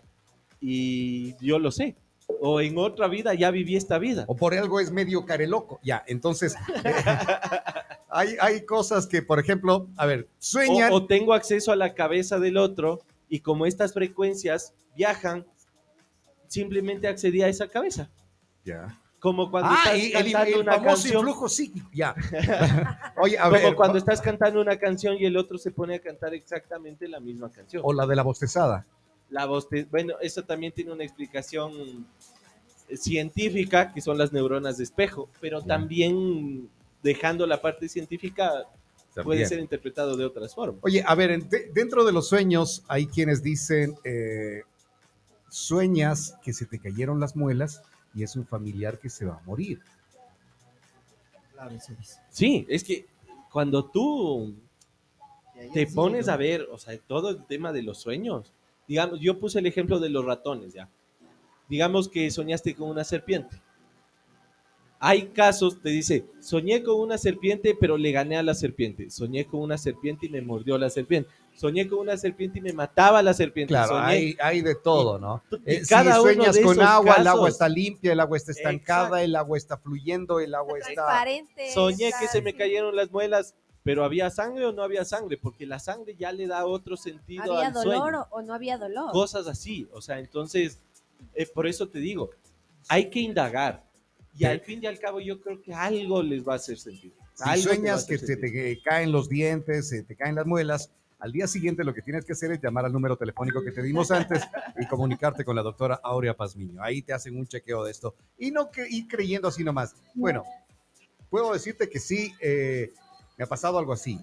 y 0.61 1.35
yo 1.43 1.59
lo 1.59 1.71
sé. 1.71 1.95
O 2.41 2.61
en 2.61 2.77
otra 2.77 3.07
vida 3.07 3.33
ya 3.33 3.49
viví 3.49 3.75
esta 3.75 3.97
vida. 3.97 4.25
O 4.27 4.35
por 4.35 4.53
algo 4.53 4.79
es 4.79 4.91
medio 4.91 5.25
careloco. 5.25 5.79
Ya, 5.83 6.03
entonces, 6.07 6.55
hay, 8.09 8.35
hay 8.41 8.65
cosas 8.65 9.07
que, 9.07 9.21
por 9.21 9.39
ejemplo, 9.39 9.87
a 9.97 10.05
ver, 10.05 10.27
sueñan. 10.39 10.91
O, 10.91 10.97
o 10.97 11.05
tengo 11.05 11.33
acceso 11.33 11.71
a 11.71 11.75
la 11.75 11.93
cabeza 11.93 12.39
del 12.39 12.57
otro 12.57 13.01
y 13.29 13.39
como 13.41 13.65
estas 13.65 13.93
frecuencias 13.93 14.73
viajan, 14.95 15.45
simplemente 16.47 17.07
accedí 17.07 17.41
a 17.41 17.47
esa 17.47 17.67
cabeza. 17.67 18.09
Ya. 18.65 18.99
Como 19.19 19.51
cuando 19.51 19.69
Ah, 19.71 19.83
estás 19.93 19.97
y 19.99 20.05
el, 20.07 20.11
cantando 20.13 20.55
el 20.55 20.61
una 20.61 20.73
famoso 20.75 20.87
canción. 20.95 21.17
influjo 21.17 21.49
psíquico. 21.49 21.89
Ya. 21.93 22.15
Oye, 23.17 23.37
a 23.37 23.43
como 23.43 23.53
ver. 23.53 23.75
cuando 23.75 23.93
va- 23.95 23.99
estás 23.99 24.21
cantando 24.21 24.61
una 24.61 24.77
canción 24.77 25.17
y 25.19 25.25
el 25.25 25.35
otro 25.37 25.57
se 25.57 25.71
pone 25.71 25.95
a 25.95 25.99
cantar 25.99 26.33
exactamente 26.33 27.07
la 27.07 27.19
misma 27.19 27.51
canción. 27.51 27.81
O 27.85 27.91
la 27.93 28.07
de 28.07 28.15
la 28.15 28.23
bostezada. 28.23 28.85
La 29.29 29.45
voz, 29.45 29.67
te- 29.69 29.83
bueno, 29.83 30.15
eso 30.21 30.43
también 30.43 30.71
tiene 30.71 30.91
una 30.93 31.03
explicación 31.03 32.07
científica, 32.95 33.93
que 33.93 34.01
son 34.01 34.17
las 34.17 34.33
neuronas 34.33 34.77
de 34.77 34.83
espejo, 34.85 35.29
pero 35.39 35.59
Ya. 35.61 35.67
también 35.67 36.69
dejando 37.03 37.45
la 37.47 37.61
parte 37.61 37.87
científica 37.89 38.65
puede 39.23 39.45
ser 39.45 39.59
interpretado 39.59 40.15
de 40.15 40.25
otras 40.25 40.53
formas. 40.55 40.79
Oye, 40.83 41.03
a 41.05 41.15
ver, 41.15 41.31
en- 41.31 41.49
de- 41.49 41.71
dentro 41.73 42.03
de 42.05 42.11
los 42.11 42.29
sueños 42.29 42.83
hay 42.87 43.07
quienes 43.07 43.41
dicen, 43.43 43.95
eh, 44.03 44.61
sueñas 45.49 46.35
que 46.43 46.53
se 46.53 46.65
te 46.65 46.79
cayeron 46.79 47.19
las 47.19 47.35
muelas 47.35 47.81
y 48.13 48.23
es 48.23 48.35
un 48.35 48.45
familiar 48.45 48.99
que 48.99 49.09
se 49.09 49.25
va 49.25 49.35
a 49.35 49.41
morir. 49.45 49.79
Claro, 51.53 51.75
eso 51.75 51.93
dice. 51.97 52.19
Sí, 52.29 52.65
es 52.69 52.83
que 52.83 53.07
cuando 53.51 53.85
tú 53.85 54.53
te 55.73 55.87
pones 55.87 56.29
a 56.29 56.37
ver, 56.37 56.67
o 56.71 56.77
sea, 56.77 56.97
todo 56.99 57.29
el 57.31 57.43
tema 57.45 57.73
de 57.73 57.81
los 57.83 57.97
sueños. 57.99 58.51
Digamos, 58.87 59.19
yo 59.19 59.39
puse 59.39 59.59
el 59.59 59.65
ejemplo 59.65 59.99
de 59.99 60.09
los 60.09 60.23
ratones, 60.25 60.73
ya. 60.73 60.87
Digamos 61.67 62.07
que 62.07 62.31
soñaste 62.31 62.73
con 62.75 62.89
una 62.89 63.03
serpiente. 63.03 63.59
Hay 65.01 65.27
casos, 65.27 65.81
te 65.81 65.89
dice, 65.89 66.25
soñé 66.41 66.83
con 66.83 66.99
una 66.99 67.17
serpiente, 67.17 67.75
pero 67.79 67.97
le 67.97 68.11
gané 68.11 68.37
a 68.37 68.43
la 68.43 68.53
serpiente. 68.53 69.09
Soñé 69.09 69.45
con 69.45 69.61
una 69.61 69.77
serpiente 69.77 70.25
y 70.25 70.29
me 70.29 70.41
mordió 70.41 70.77
la 70.77 70.89
serpiente. 70.89 71.29
soñé 71.55 71.87
con 71.87 71.99
una 71.99 72.17
serpiente 72.17 72.59
y 72.59 72.61
me 72.61 72.73
mataba 72.73 73.21
la 73.23 73.33
serpiente. 73.33 73.71
Claro, 73.73 73.95
soñé, 73.95 74.05
hay, 74.05 74.37
hay 74.41 74.61
de 74.61 74.75
todo, 74.75 75.17
¿no? 75.17 75.41
y 75.65 75.75
Eh, 75.75 75.81
cada 75.87 76.03
si 76.15 76.19
uno 76.19 76.21
sueñas 76.21 76.55
de 76.55 76.61
con 76.63 76.73
esos 76.73 76.85
agua, 76.85 77.15
el 77.15 77.27
agua 77.27 77.47
está 77.49 77.69
limpia, 77.69 78.11
el 78.11 78.19
agua 78.19 78.35
está 78.37 78.51
estancada, 78.51 79.03
Exacto. 79.03 79.25
el 79.25 79.35
agua 79.37 79.57
está 79.57 79.77
fluyendo, 79.77 80.39
el 80.41 80.53
agua 80.53 80.77
está... 80.77 80.93
Transparente. 80.93 81.71
Soñé 81.73 82.07
está 82.09 82.19
que 82.19 82.27
se 82.27 82.41
me 82.41 82.53
cayeron 82.53 82.93
las 82.95 83.09
muelas, 83.09 83.55
pero 83.83 84.03
había 84.03 84.29
sangre 84.29 84.65
o 84.65 84.73
no 84.73 84.83
había 84.83 85.05
sangre, 85.05 85.37
porque 85.37 85.65
la 85.65 85.79
sangre 85.79 86.15
ya 86.17 86.33
le 86.33 86.45
da 86.47 86.65
otro 86.65 86.97
sentido 86.97 87.53
¿Había 87.53 87.67
al 87.67 87.73
dolor 87.73 87.97
sueño. 87.99 88.27
o, 88.31 88.37
o 88.37 88.41
no 88.41 88.53
había 88.53 88.77
dolor? 88.77 89.11
Cosas 89.11 89.47
así, 89.47 89.87
o 89.93 90.01
sea, 90.01 90.19
entonces, 90.19 90.81
eh, 91.33 91.45
por 91.45 91.67
eso 91.67 91.87
te 91.87 91.99
digo, 91.99 92.31
hay 92.89 93.09
que 93.09 93.19
indagar. 93.21 93.88
Y 94.37 94.45
al 94.45 94.61
fin 94.61 94.79
y 94.81 94.87
al 94.87 94.99
cabo 94.99 95.19
yo 95.19 95.41
creo 95.41 95.61
que 95.61 95.73
algo 95.73 96.23
les 96.23 96.47
va 96.47 96.53
a 96.53 96.55
hacer 96.57 96.77
sentido. 96.77 97.15
Si 97.33 97.61
sueñas 97.61 98.05
que 98.05 98.17
se 98.17 98.37
te 98.37 98.81
caen 98.81 99.11
los 99.11 99.29
dientes, 99.29 99.89
se 99.89 100.03
te 100.03 100.15
caen 100.15 100.35
las 100.35 100.45
muelas, 100.45 100.91
al 101.19 101.33
día 101.33 101.47
siguiente 101.47 101.83
lo 101.83 101.93
que 101.93 102.01
tienes 102.01 102.23
que 102.23 102.31
hacer 102.31 102.51
es 102.53 102.61
llamar 102.61 102.85
al 102.85 102.93
número 102.93 103.17
telefónico 103.17 103.61
que 103.61 103.71
te 103.71 103.83
dimos 103.83 104.09
antes 104.09 104.41
y 104.79 104.87
comunicarte 104.87 105.43
con 105.43 105.53
la 105.53 105.61
doctora 105.61 105.99
Aurea 106.01 106.33
Pazmiño. 106.33 106.81
Ahí 106.81 107.01
te 107.01 107.11
hacen 107.11 107.37
un 107.37 107.45
chequeo 107.45 107.83
de 107.83 107.91
esto. 107.91 108.15
Y 108.37 108.51
no 108.51 108.71
que 108.71 108.87
ir 108.89 109.05
creyendo 109.07 109.49
así 109.49 109.63
nomás. 109.63 109.95
Bueno, 110.15 110.45
puedo 111.29 111.51
decirte 111.51 111.89
que 111.89 111.99
sí, 111.99 112.33
eh, 112.39 112.93
me 113.37 113.43
ha 113.43 113.47
pasado 113.47 113.77
algo 113.77 113.91
así. 113.91 114.17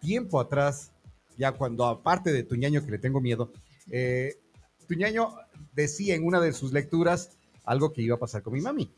Tiempo 0.00 0.38
atrás, 0.38 0.92
ya 1.38 1.52
cuando 1.52 1.86
aparte 1.86 2.32
de 2.32 2.42
Tuñaño 2.42 2.84
que 2.84 2.90
le 2.90 2.98
tengo 2.98 3.22
miedo, 3.22 3.50
eh, 3.90 4.34
Tuñaño 4.86 5.34
decía 5.72 6.14
en 6.14 6.26
una 6.26 6.38
de 6.38 6.52
sus 6.52 6.74
lecturas 6.74 7.30
algo 7.64 7.94
que 7.94 8.02
iba 8.02 8.16
a 8.16 8.20
pasar 8.20 8.42
con 8.42 8.52
mi 8.52 8.60
mami. 8.60 8.92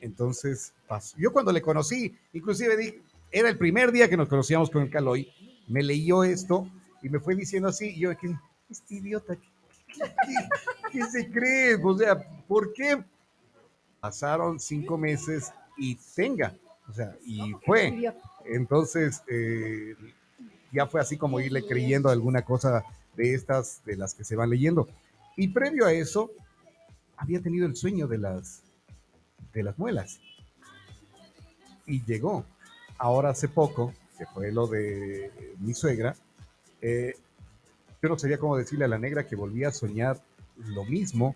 Entonces, 0.00 0.72
pasó. 0.86 1.16
Yo 1.18 1.32
cuando 1.32 1.52
le 1.52 1.60
conocí, 1.62 2.14
inclusive 2.32 3.00
era 3.30 3.48
el 3.48 3.58
primer 3.58 3.92
día 3.92 4.08
que 4.08 4.16
nos 4.16 4.28
conocíamos 4.28 4.70
con 4.70 4.82
el 4.82 4.90
Caloy, 4.90 5.28
me 5.68 5.82
leyó 5.82 6.24
esto 6.24 6.68
y 7.02 7.08
me 7.08 7.20
fue 7.20 7.34
diciendo 7.34 7.68
así, 7.68 7.90
y 7.90 8.00
yo, 8.00 8.16
¿qué, 8.16 8.34
este 8.70 8.94
idiota, 8.96 9.36
¿qué, 9.36 9.44
qué- 10.02 10.90
qué 10.92 11.04
se 11.10 11.30
cree? 11.30 11.74
O 11.82 11.96
sea, 11.98 12.16
¿por 12.46 12.72
qué? 12.72 13.02
Pasaron 14.00 14.60
cinco 14.60 14.96
meses 14.96 15.52
y 15.76 15.96
tenga, 16.14 16.54
o 16.88 16.92
sea, 16.92 17.16
y 17.24 17.52
fue. 17.66 18.12
Entonces, 18.46 19.22
eh, 19.28 19.94
ya 20.72 20.86
fue 20.86 21.00
así 21.00 21.16
como 21.16 21.40
irle 21.40 21.66
creyendo 21.66 22.08
alguna 22.08 22.42
cosa 22.42 22.84
de 23.16 23.34
estas, 23.34 23.82
de 23.84 23.96
las 23.96 24.14
que 24.14 24.24
se 24.24 24.36
van 24.36 24.50
leyendo. 24.50 24.88
Y 25.36 25.48
previo 25.48 25.84
a 25.86 25.92
eso, 25.92 26.30
había 27.16 27.40
tenido 27.42 27.66
el 27.66 27.74
sueño 27.76 28.06
de 28.06 28.18
las, 28.18 28.62
de 29.52 29.62
las 29.62 29.78
muelas. 29.78 30.20
Y 31.86 32.04
llegó. 32.04 32.44
Ahora 32.98 33.30
hace 33.30 33.48
poco, 33.48 33.94
que 34.18 34.26
fue 34.26 34.52
lo 34.52 34.66
de 34.66 35.54
mi 35.60 35.74
suegra, 35.74 36.16
eh, 36.82 37.14
yo 38.02 38.08
no 38.08 38.18
sabía 38.18 38.38
cómo 38.38 38.56
decirle 38.56 38.84
a 38.84 38.88
la 38.88 38.98
negra 38.98 39.26
que 39.26 39.36
volvía 39.36 39.68
a 39.68 39.72
soñar 39.72 40.20
lo 40.56 40.84
mismo 40.84 41.34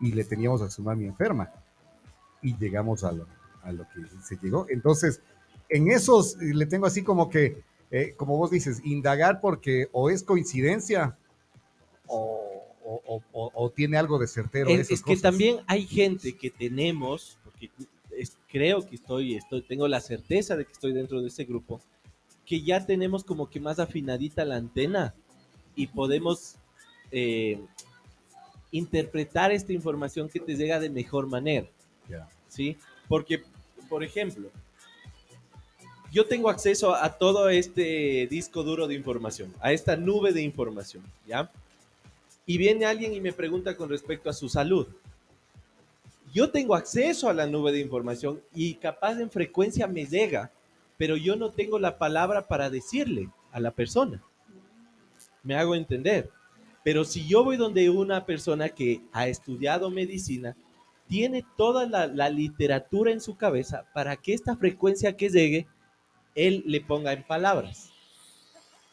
y 0.00 0.12
le 0.12 0.24
teníamos 0.24 0.60
a 0.62 0.70
su 0.70 0.82
mami 0.82 1.06
enferma. 1.06 1.50
Y 2.42 2.56
llegamos 2.58 3.04
a 3.04 3.12
lo, 3.12 3.26
a 3.62 3.72
lo 3.72 3.84
que 3.88 4.00
se 4.22 4.36
llegó. 4.42 4.66
Entonces, 4.68 5.20
en 5.68 5.90
esos 5.90 6.34
eh, 6.40 6.52
le 6.54 6.66
tengo 6.66 6.86
así 6.86 7.02
como 7.02 7.30
que, 7.30 7.62
eh, 7.90 8.14
como 8.16 8.36
vos 8.36 8.50
dices, 8.50 8.80
indagar 8.84 9.40
porque 9.40 9.88
o 9.92 10.10
es 10.10 10.22
coincidencia 10.22 11.16
o, 12.06 12.62
o- 12.84 13.02
o- 13.06 13.22
o- 13.32 13.50
o 13.54 13.70
tiene 13.70 13.96
algo 13.96 14.18
de 14.18 14.26
certero. 14.26 14.68
Es, 14.68 14.80
esas 14.80 14.90
es 14.98 15.02
que 15.02 15.16
también 15.16 15.58
hay 15.66 15.86
gente 15.86 16.36
que 16.36 16.50
tenemos, 16.50 17.38
porque 17.68 17.88
es- 18.10 18.36
creo 18.48 18.86
que 18.86 18.94
estoy, 18.96 19.34
estoy, 19.34 19.62
tengo 19.62 19.88
la 19.88 20.00
certeza 20.00 20.56
de 20.56 20.64
que 20.64 20.72
estoy 20.72 20.92
dentro 20.92 21.20
de 21.20 21.28
ese 21.28 21.44
grupo, 21.44 21.80
que 22.46 22.60
ya 22.62 22.84
tenemos 22.84 23.24
como 23.24 23.48
que 23.48 23.60
más 23.60 23.78
afinadita 23.78 24.44
la 24.44 24.56
antena 24.56 25.14
y 25.74 25.86
podemos 25.86 26.56
eh, 27.10 27.60
interpretar 28.70 29.52
esta 29.52 29.72
información 29.72 30.28
que 30.28 30.40
te 30.40 30.56
llega 30.56 30.80
de 30.80 30.90
mejor 30.90 31.26
manera. 31.26 31.66
Ya. 32.08 32.28
¿sí? 32.48 32.76
Porque, 33.08 33.42
por 33.88 34.02
ejemplo, 34.04 34.50
yo 36.12 36.26
tengo 36.26 36.48
acceso 36.48 36.94
a 36.94 37.18
todo 37.18 37.48
este 37.48 38.26
disco 38.30 38.62
duro 38.62 38.86
de 38.86 38.94
información, 38.94 39.52
a 39.60 39.72
esta 39.72 39.96
nube 39.96 40.32
de 40.32 40.42
información, 40.42 41.02
¿ya? 41.26 41.50
Y 42.46 42.58
viene 42.58 42.84
alguien 42.84 43.14
y 43.14 43.20
me 43.20 43.32
pregunta 43.32 43.76
con 43.76 43.88
respecto 43.88 44.30
a 44.30 44.32
su 44.32 44.48
salud. 44.48 44.86
Yo 46.34 46.50
tengo 46.50 46.74
acceso 46.74 47.28
a 47.28 47.32
la 47.32 47.46
nube 47.46 47.70
de 47.70 47.78
información 47.78 48.42
y 48.52 48.74
capaz 48.74 49.20
en 49.20 49.30
frecuencia 49.30 49.86
me 49.86 50.04
llega, 50.04 50.50
pero 50.98 51.16
yo 51.16 51.36
no 51.36 51.50
tengo 51.50 51.78
la 51.78 51.96
palabra 51.96 52.48
para 52.48 52.70
decirle 52.70 53.30
a 53.52 53.60
la 53.60 53.70
persona. 53.70 54.20
Me 55.44 55.54
hago 55.54 55.76
entender. 55.76 56.28
Pero 56.82 57.04
si 57.04 57.24
yo 57.28 57.44
voy 57.44 57.56
donde 57.56 57.88
una 57.88 58.26
persona 58.26 58.68
que 58.68 59.00
ha 59.12 59.28
estudiado 59.28 59.90
medicina, 59.90 60.56
tiene 61.06 61.46
toda 61.56 61.86
la, 61.86 62.08
la 62.08 62.28
literatura 62.30 63.12
en 63.12 63.20
su 63.20 63.36
cabeza 63.36 63.84
para 63.94 64.16
que 64.16 64.34
esta 64.34 64.56
frecuencia 64.56 65.16
que 65.16 65.28
llegue, 65.28 65.68
él 66.34 66.64
le 66.66 66.80
ponga 66.80 67.12
en 67.12 67.22
palabras. 67.22 67.92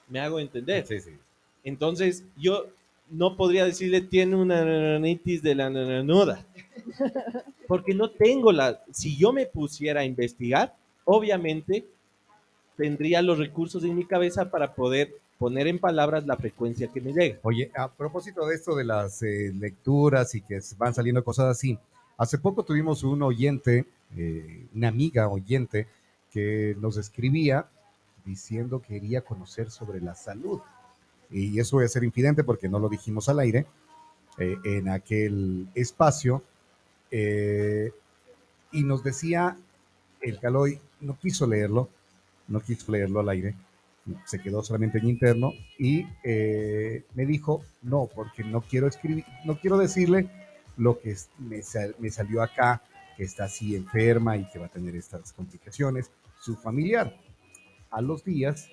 ¿Me 0.07 0.19
hago 0.19 0.39
entender? 0.39 0.85
Sí, 0.85 0.99
sí. 0.99 1.17
Entonces, 1.63 2.23
yo 2.37 2.67
no 3.11 3.35
podría 3.35 3.65
decirle 3.65 4.01
tiene 4.01 4.35
una 4.35 4.63
nanitis 4.63 5.43
de 5.43 5.55
la 5.55 5.69
nananuda. 5.69 6.45
Porque 7.67 7.93
no 7.93 8.09
tengo 8.09 8.51
la... 8.51 8.81
Si 8.91 9.17
yo 9.17 9.31
me 9.31 9.45
pusiera 9.45 10.01
a 10.01 10.05
investigar, 10.05 10.75
obviamente 11.05 11.85
tendría 12.75 13.21
los 13.21 13.37
recursos 13.37 13.83
en 13.83 13.95
mi 13.95 14.05
cabeza 14.05 14.49
para 14.49 14.73
poder 14.73 15.13
poner 15.37 15.67
en 15.67 15.79
palabras 15.79 16.25
la 16.25 16.37
frecuencia 16.37 16.87
que 16.87 17.01
me 17.01 17.13
llega. 17.13 17.39
Oye, 17.43 17.71
a 17.75 17.89
propósito 17.91 18.45
de 18.45 18.55
esto 18.55 18.75
de 18.75 18.83
las 18.83 19.23
eh, 19.23 19.51
lecturas 19.53 20.35
y 20.35 20.41
que 20.41 20.59
van 20.77 20.93
saliendo 20.93 21.23
cosas 21.23 21.45
así, 21.45 21.77
hace 22.17 22.37
poco 22.37 22.63
tuvimos 22.63 23.03
un 23.03 23.23
oyente, 23.23 23.85
eh, 24.15 24.65
una 24.75 24.89
amiga 24.89 25.27
oyente, 25.29 25.87
que 26.31 26.75
nos 26.79 26.97
escribía 26.97 27.65
diciendo 28.23 28.81
que 28.81 28.99
quería 28.99 29.21
conocer 29.21 29.71
sobre 29.71 29.99
la 29.99 30.15
salud. 30.15 30.61
Y 31.31 31.59
eso 31.59 31.77
voy 31.77 31.85
a 31.85 31.89
ser 31.89 32.03
infidente 32.03 32.43
porque 32.43 32.67
no 32.69 32.79
lo 32.79 32.89
dijimos 32.89 33.29
al 33.29 33.39
aire 33.39 33.65
eh, 34.37 34.57
en 34.63 34.89
aquel 34.89 35.67
espacio. 35.75 36.43
eh, 37.11 37.91
y 38.71 38.83
nos 38.83 39.03
decía, 39.03 39.57
el 40.21 40.39
Caloy 40.39 40.79
no 41.01 41.17
quiso 41.19 41.45
leerlo, 41.47 41.89
no 42.47 42.61
quiso 42.61 42.91
leerlo 42.91 43.19
al 43.19 43.29
aire, 43.29 43.55
se 44.25 44.41
quedó 44.41 44.63
solamente 44.63 44.97
en 44.99 45.09
interno 45.09 45.51
y 45.77 46.05
eh, 46.23 47.03
me 47.13 47.25
dijo, 47.25 47.63
no, 47.81 48.07
porque 48.13 48.43
no 48.43 48.61
quiero 48.61 48.87
escribir, 48.87 49.25
no 49.45 49.59
quiero 49.59 49.77
decirle 49.77 50.29
lo 50.77 50.99
que 50.99 51.15
me, 51.37 51.61
sal- 51.63 51.95
me 51.99 52.09
salió 52.09 52.41
acá, 52.41 52.81
que 53.17 53.23
está 53.23 53.43
así 53.45 53.75
enferma 53.75 54.37
y 54.37 54.45
que 54.49 54.57
va 54.59 54.67
a 54.67 54.69
tener 54.69 54.95
estas 54.95 55.33
complicaciones, 55.33 56.09
su 56.39 56.55
familiar. 56.55 57.15
A 57.89 58.01
los 58.01 58.23
días 58.23 58.69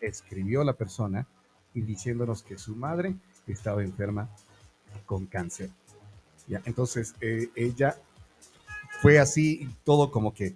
escribió 0.00 0.64
la 0.64 0.72
persona 0.72 1.26
y 1.74 1.80
diciéndonos 1.82 2.42
que 2.42 2.56
su 2.56 2.74
madre 2.76 3.14
estaba 3.46 3.82
enferma 3.82 4.28
con 5.06 5.26
cáncer. 5.26 5.70
¿ya? 6.46 6.62
Entonces 6.64 7.14
eh, 7.20 7.48
ella 7.54 7.96
fue 9.02 9.18
así, 9.18 9.68
todo 9.84 10.10
como 10.10 10.32
que, 10.32 10.54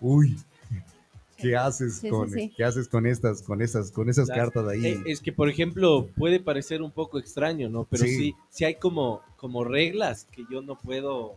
uy, 0.00 0.38
¿qué 1.36 1.56
haces 1.56 1.96
Sí, 1.96 2.08
con, 2.08 2.30
sí. 2.30 2.52
¿qué 2.56 2.64
haces 2.64 2.88
con 2.88 3.06
estas, 3.06 3.42
con 3.42 3.60
esas, 3.60 3.90
con 3.90 4.08
esas 4.08 4.28
cartas 4.28 4.66
de 4.66 4.72
ahí? 4.72 4.86
Eh, 4.86 5.02
Es 5.06 5.20
que, 5.20 5.32
por 5.32 5.48
ejemplo, 5.48 6.08
puede 6.16 6.40
parecer 6.40 6.82
un 6.82 6.90
poco 6.90 7.18
extraño, 7.18 7.68
¿no? 7.68 7.84
Pero 7.84 8.04
Sí. 8.04 8.16
sí, 8.16 8.34
sí, 8.50 8.64
hay 8.64 8.76
como, 8.76 9.20
como 9.36 9.64
reglas 9.64 10.26
que 10.32 10.44
yo 10.50 10.62
no 10.62 10.78
puedo 10.78 11.36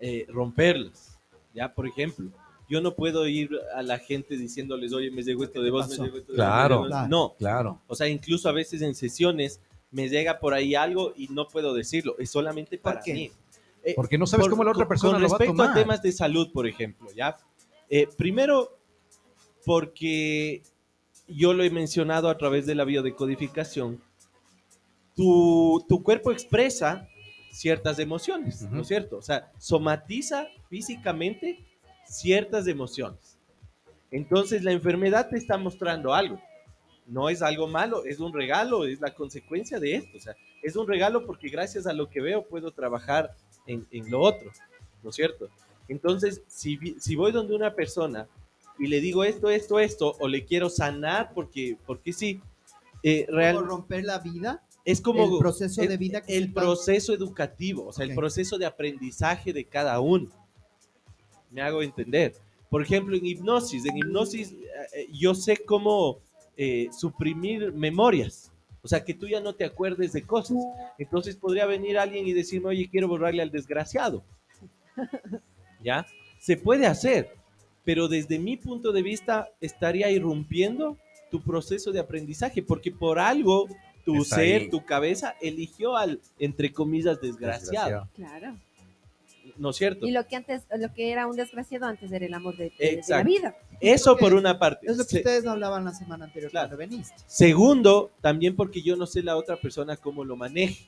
eh, 0.00 0.26
romperlas. 0.28 1.18
Ya, 1.54 1.72
por 1.72 1.86
ejemplo, 1.86 2.30
yo 2.68 2.80
no 2.80 2.94
puedo 2.94 3.26
ir 3.28 3.50
a 3.74 3.82
la 3.82 3.98
gente 3.98 4.36
diciéndoles, 4.36 4.92
oye, 4.92 5.10
me 5.10 5.22
llegó 5.22 5.44
esto 5.44 5.62
de 5.62 5.70
vos, 5.70 5.88
me 5.88 5.96
llegó 6.04 6.18
esto 6.18 6.32
de 6.32 6.36
Claro. 6.36 6.78
vos. 6.80 6.88
Claro. 6.88 7.08
No, 7.08 7.34
Claro. 7.38 7.82
o 7.86 7.94
sea, 7.94 8.08
incluso 8.08 8.48
a 8.48 8.52
veces 8.52 8.82
en 8.82 8.94
sesiones 8.94 9.60
me 9.90 10.08
llega 10.08 10.38
por 10.40 10.52
ahí 10.54 10.74
algo 10.74 11.12
y 11.16 11.28
no 11.28 11.46
puedo 11.48 11.72
decirlo, 11.74 12.16
es 12.18 12.30
solamente 12.30 12.76
¿Por 12.78 12.92
para 12.94 13.02
qué? 13.04 13.14
mí. 13.14 13.30
Eh, 13.84 13.92
Porque 13.94 14.18
no 14.18 14.26
sabes 14.26 14.44
por- 14.44 14.50
cómo 14.50 14.64
la 14.64 14.72
otra 14.72 14.84
con- 14.84 14.88
persona 14.88 15.12
con 15.12 15.22
lo 15.22 15.28
va 15.28 15.36
a 15.36 15.38
respecto 15.38 15.62
tomar. 15.62 15.74
temas 15.76 16.02
de 16.02 16.10
salud, 16.12 16.50
por 16.52 16.66
ejemplo, 16.66 17.08
¿ya? 17.14 17.36
Eh, 17.88 18.08
primero, 18.18 18.76
porque 19.64 20.62
yo 21.28 21.54
lo 21.54 21.62
he 21.62 21.70
mencionado 21.70 22.28
a 22.28 22.36
través 22.36 22.66
de 22.66 22.74
la 22.74 22.84
biodecodificación, 22.84 24.00
tu, 25.14 25.84
tu 25.88 26.02
cuerpo 26.02 26.30
expresa 26.32 27.08
ciertas 27.52 27.98
emociones, 27.98 28.62
¿no 28.62 28.68
Ujú. 28.72 28.80
es 28.82 28.88
cierto? 28.88 29.16
O 29.18 29.22
sea, 29.22 29.50
somatiza 29.58 30.48
físicamente 30.68 31.64
ciertas 32.06 32.66
emociones. 32.66 33.38
Entonces, 34.10 34.62
la 34.62 34.72
enfermedad 34.72 35.28
te 35.28 35.36
está 35.36 35.58
mostrando 35.58 36.14
algo. 36.14 36.40
No 37.06 37.28
es 37.28 37.42
algo 37.42 37.66
malo, 37.68 38.04
es 38.04 38.18
un 38.18 38.32
regalo, 38.32 38.84
es 38.84 39.00
la 39.00 39.14
consecuencia 39.14 39.78
de 39.78 39.94
esto. 39.96 40.16
O 40.16 40.20
sea, 40.20 40.34
es 40.62 40.74
un 40.76 40.86
regalo 40.88 41.24
porque 41.26 41.48
gracias 41.48 41.86
a 41.86 41.92
lo 41.92 42.08
que 42.08 42.20
veo 42.20 42.46
puedo 42.46 42.70
trabajar 42.72 43.34
en, 43.66 43.86
en 43.90 44.10
lo 44.10 44.20
otro, 44.20 44.50
¿no 45.02 45.10
es 45.10 45.16
cierto? 45.16 45.48
Entonces, 45.88 46.42
si, 46.48 46.78
si 46.98 47.14
voy 47.14 47.30
donde 47.30 47.54
una 47.54 47.74
persona 47.74 48.26
y 48.78 48.88
le 48.88 49.00
digo 49.00 49.22
esto, 49.24 49.50
esto, 49.50 49.78
esto, 49.78 50.16
o 50.18 50.26
le 50.28 50.44
quiero 50.44 50.68
sanar 50.68 51.32
porque, 51.32 51.76
porque 51.86 52.12
sí, 52.12 52.40
eh, 53.02 53.24
¿Cómo 53.26 53.38
real, 53.38 53.56
romper 53.66 54.04
la 54.04 54.18
vida? 54.18 54.62
es 54.84 55.00
como 55.00 55.24
el 55.24 55.38
proceso 55.38 55.82
el- 55.82 55.88
de 55.88 55.96
vida 55.96 56.20
que 56.22 56.36
el 56.36 56.52
proceso 56.52 57.12
educativo, 57.14 57.86
o 57.86 57.92
sea, 57.92 58.04
el 58.04 58.14
proceso 58.14 58.58
de 58.58 58.66
aprendizaje 58.66 59.52
de 59.52 59.64
cada 59.64 60.00
uno. 60.00 60.28
Me 61.56 61.62
hago 61.62 61.82
entender. 61.82 62.34
Por 62.68 62.82
ejemplo, 62.82 63.16
en 63.16 63.24
hipnosis, 63.24 63.86
en 63.86 63.96
hipnosis 63.96 64.52
eh, 64.52 64.56
eh, 64.92 65.06
yo 65.10 65.34
sé 65.34 65.56
cómo 65.56 66.18
eh, 66.54 66.88
suprimir 66.92 67.72
memorias. 67.72 68.52
O 68.82 68.88
sea, 68.88 69.02
que 69.02 69.14
tú 69.14 69.26
ya 69.26 69.40
no 69.40 69.54
te 69.54 69.64
acuerdes 69.64 70.12
de 70.12 70.22
cosas. 70.22 70.58
Entonces 70.98 71.34
podría 71.34 71.64
venir 71.64 71.96
alguien 71.96 72.26
y 72.26 72.34
decirme, 72.34 72.68
oye, 72.68 72.90
quiero 72.90 73.08
borrarle 73.08 73.40
al 73.40 73.50
desgraciado. 73.50 74.22
¿Ya? 75.82 76.06
Se 76.38 76.58
puede 76.58 76.84
hacer, 76.86 77.30
pero 77.86 78.06
desde 78.06 78.38
mi 78.38 78.58
punto 78.58 78.92
de 78.92 79.00
vista 79.00 79.48
estaría 79.62 80.10
irrumpiendo 80.10 80.98
tu 81.30 81.42
proceso 81.42 81.90
de 81.90 82.00
aprendizaje, 82.00 82.62
porque 82.62 82.92
por 82.92 83.18
algo 83.18 83.66
tu 84.04 84.20
Está 84.20 84.36
ser, 84.36 84.60
ahí. 84.60 84.68
tu 84.68 84.84
cabeza 84.84 85.36
eligió 85.40 85.96
al, 85.96 86.20
entre 86.38 86.70
comillas, 86.70 87.18
desgraciado. 87.18 88.10
Claro. 88.14 88.58
¿No 89.58 89.70
es 89.70 89.76
cierto? 89.76 90.06
Y 90.06 90.10
lo 90.10 90.26
que 90.26 90.36
antes, 90.36 90.64
lo 90.78 90.92
que 90.92 91.10
era 91.10 91.26
un 91.26 91.34
desgraciado 91.36 91.86
antes 91.86 92.12
era 92.12 92.26
el 92.26 92.34
amor 92.34 92.56
de, 92.56 92.70
de- 92.78 92.96
de 92.96 93.02
la 93.08 93.22
vida. 93.22 93.56
Eso 93.80 94.16
por 94.16 94.34
una 94.34 94.58
parte. 94.58 94.86
Es 94.90 94.96
lo 94.98 95.04
que 95.04 95.10
Se- 95.10 95.16
ustedes 95.18 95.46
hablaban 95.46 95.84
la 95.84 95.94
semana 95.94 96.26
anterior 96.26 96.50
Claro. 96.50 96.68
cuando 96.68 96.78
veniste. 96.78 97.14
Segundo, 97.26 98.10
también 98.20 98.54
porque 98.54 98.82
yo 98.82 98.96
no 98.96 99.06
sé 99.06 99.22
la 99.22 99.36
otra 99.36 99.56
persona 99.56 99.96
cómo 99.96 100.24
lo 100.24 100.36
maneje, 100.36 100.86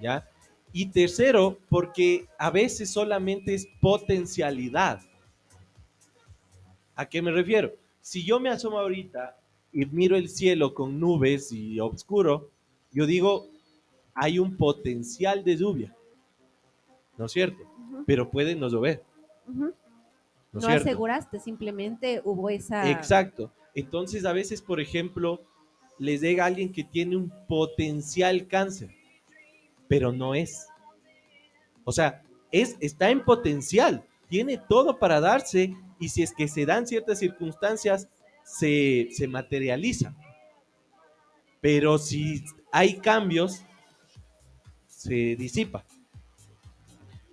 ¿ya? 0.00 0.28
Y 0.72 0.86
tercero, 0.86 1.58
porque 1.68 2.26
a 2.38 2.50
veces 2.50 2.90
solamente 2.90 3.54
es 3.54 3.66
potencialidad. 3.80 5.00
¿A 6.94 7.08
qué 7.08 7.22
me 7.22 7.30
refiero? 7.30 7.72
Si 8.00 8.24
yo 8.24 8.40
me 8.40 8.50
asomo 8.50 8.78
ahorita 8.78 9.38
y 9.72 9.86
miro 9.86 10.16
el 10.16 10.28
cielo 10.28 10.74
con 10.74 10.98
nubes 11.00 11.52
y 11.52 11.78
oscuro, 11.80 12.50
yo 12.92 13.06
digo, 13.06 13.48
hay 14.14 14.38
un 14.38 14.56
potencial 14.56 15.44
de 15.44 15.56
lluvia, 15.56 15.94
¿no 17.16 17.26
es 17.26 17.32
cierto? 17.32 17.62
Pero 18.06 18.30
puede 18.30 18.54
no 18.54 18.68
llover. 18.68 19.02
¿no 19.46 20.68
aseguraste, 20.68 21.38
simplemente 21.40 22.20
hubo 22.24 22.50
esa... 22.50 22.90
Exacto. 22.90 23.52
Entonces, 23.74 24.24
a 24.24 24.32
veces, 24.32 24.62
por 24.62 24.80
ejemplo, 24.80 25.42
les 25.98 26.20
llega 26.20 26.46
alguien 26.46 26.72
que 26.72 26.84
tiene 26.84 27.16
un 27.16 27.32
potencial 27.46 28.46
cáncer, 28.46 28.90
pero 29.88 30.12
no 30.12 30.34
es. 30.34 30.68
O 31.84 31.92
sea, 31.92 32.22
es, 32.50 32.76
está 32.80 33.10
en 33.10 33.24
potencial, 33.24 34.04
tiene 34.28 34.58
todo 34.58 34.98
para 34.98 35.20
darse 35.20 35.74
y 35.98 36.08
si 36.08 36.22
es 36.22 36.32
que 36.32 36.48
se 36.48 36.66
dan 36.66 36.86
ciertas 36.86 37.18
circunstancias, 37.18 38.08
se, 38.44 39.08
se 39.10 39.28
materializa. 39.28 40.14
Pero 41.60 41.98
si 41.98 42.44
hay 42.72 42.98
cambios, 42.98 43.62
se 44.86 45.36
disipa. 45.36 45.84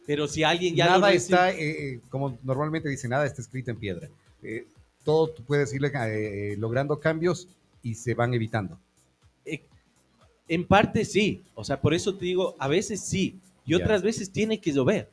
Pero 0.08 0.28
si 0.28 0.44
alguien 0.44 0.76
ya 0.76 0.86
nada 0.86 1.12
está, 1.14 1.52
eh, 1.52 1.56
eh, 1.94 2.00
como 2.10 2.38
normalmente 2.44 2.90
dice, 2.90 3.08
nada 3.08 3.26
está 3.26 3.42
escrito 3.42 3.72
en 3.72 3.78
piedra. 3.78 4.08
Eh, 4.44 4.66
todo 5.04 5.30
tú 5.30 5.44
puedes 5.44 5.74
eh, 5.74 5.80
eh, 6.54 6.56
logrando 6.58 7.00
cambios 7.00 7.48
y 7.84 7.96
se 7.96 8.14
van 8.14 8.34
evitando. 8.34 8.80
En 10.48 10.64
parte 10.68 11.06
sí, 11.06 11.44
o 11.56 11.64
sea, 11.64 11.82
por 11.82 11.96
eso 11.96 12.14
te 12.16 12.26
digo, 12.26 12.56
a 12.60 12.68
veces 12.68 13.02
sí, 13.02 13.40
y 13.66 13.74
otras 13.74 14.04
veces 14.04 14.30
tiene 14.30 14.60
que 14.62 14.72
llover, 14.72 15.10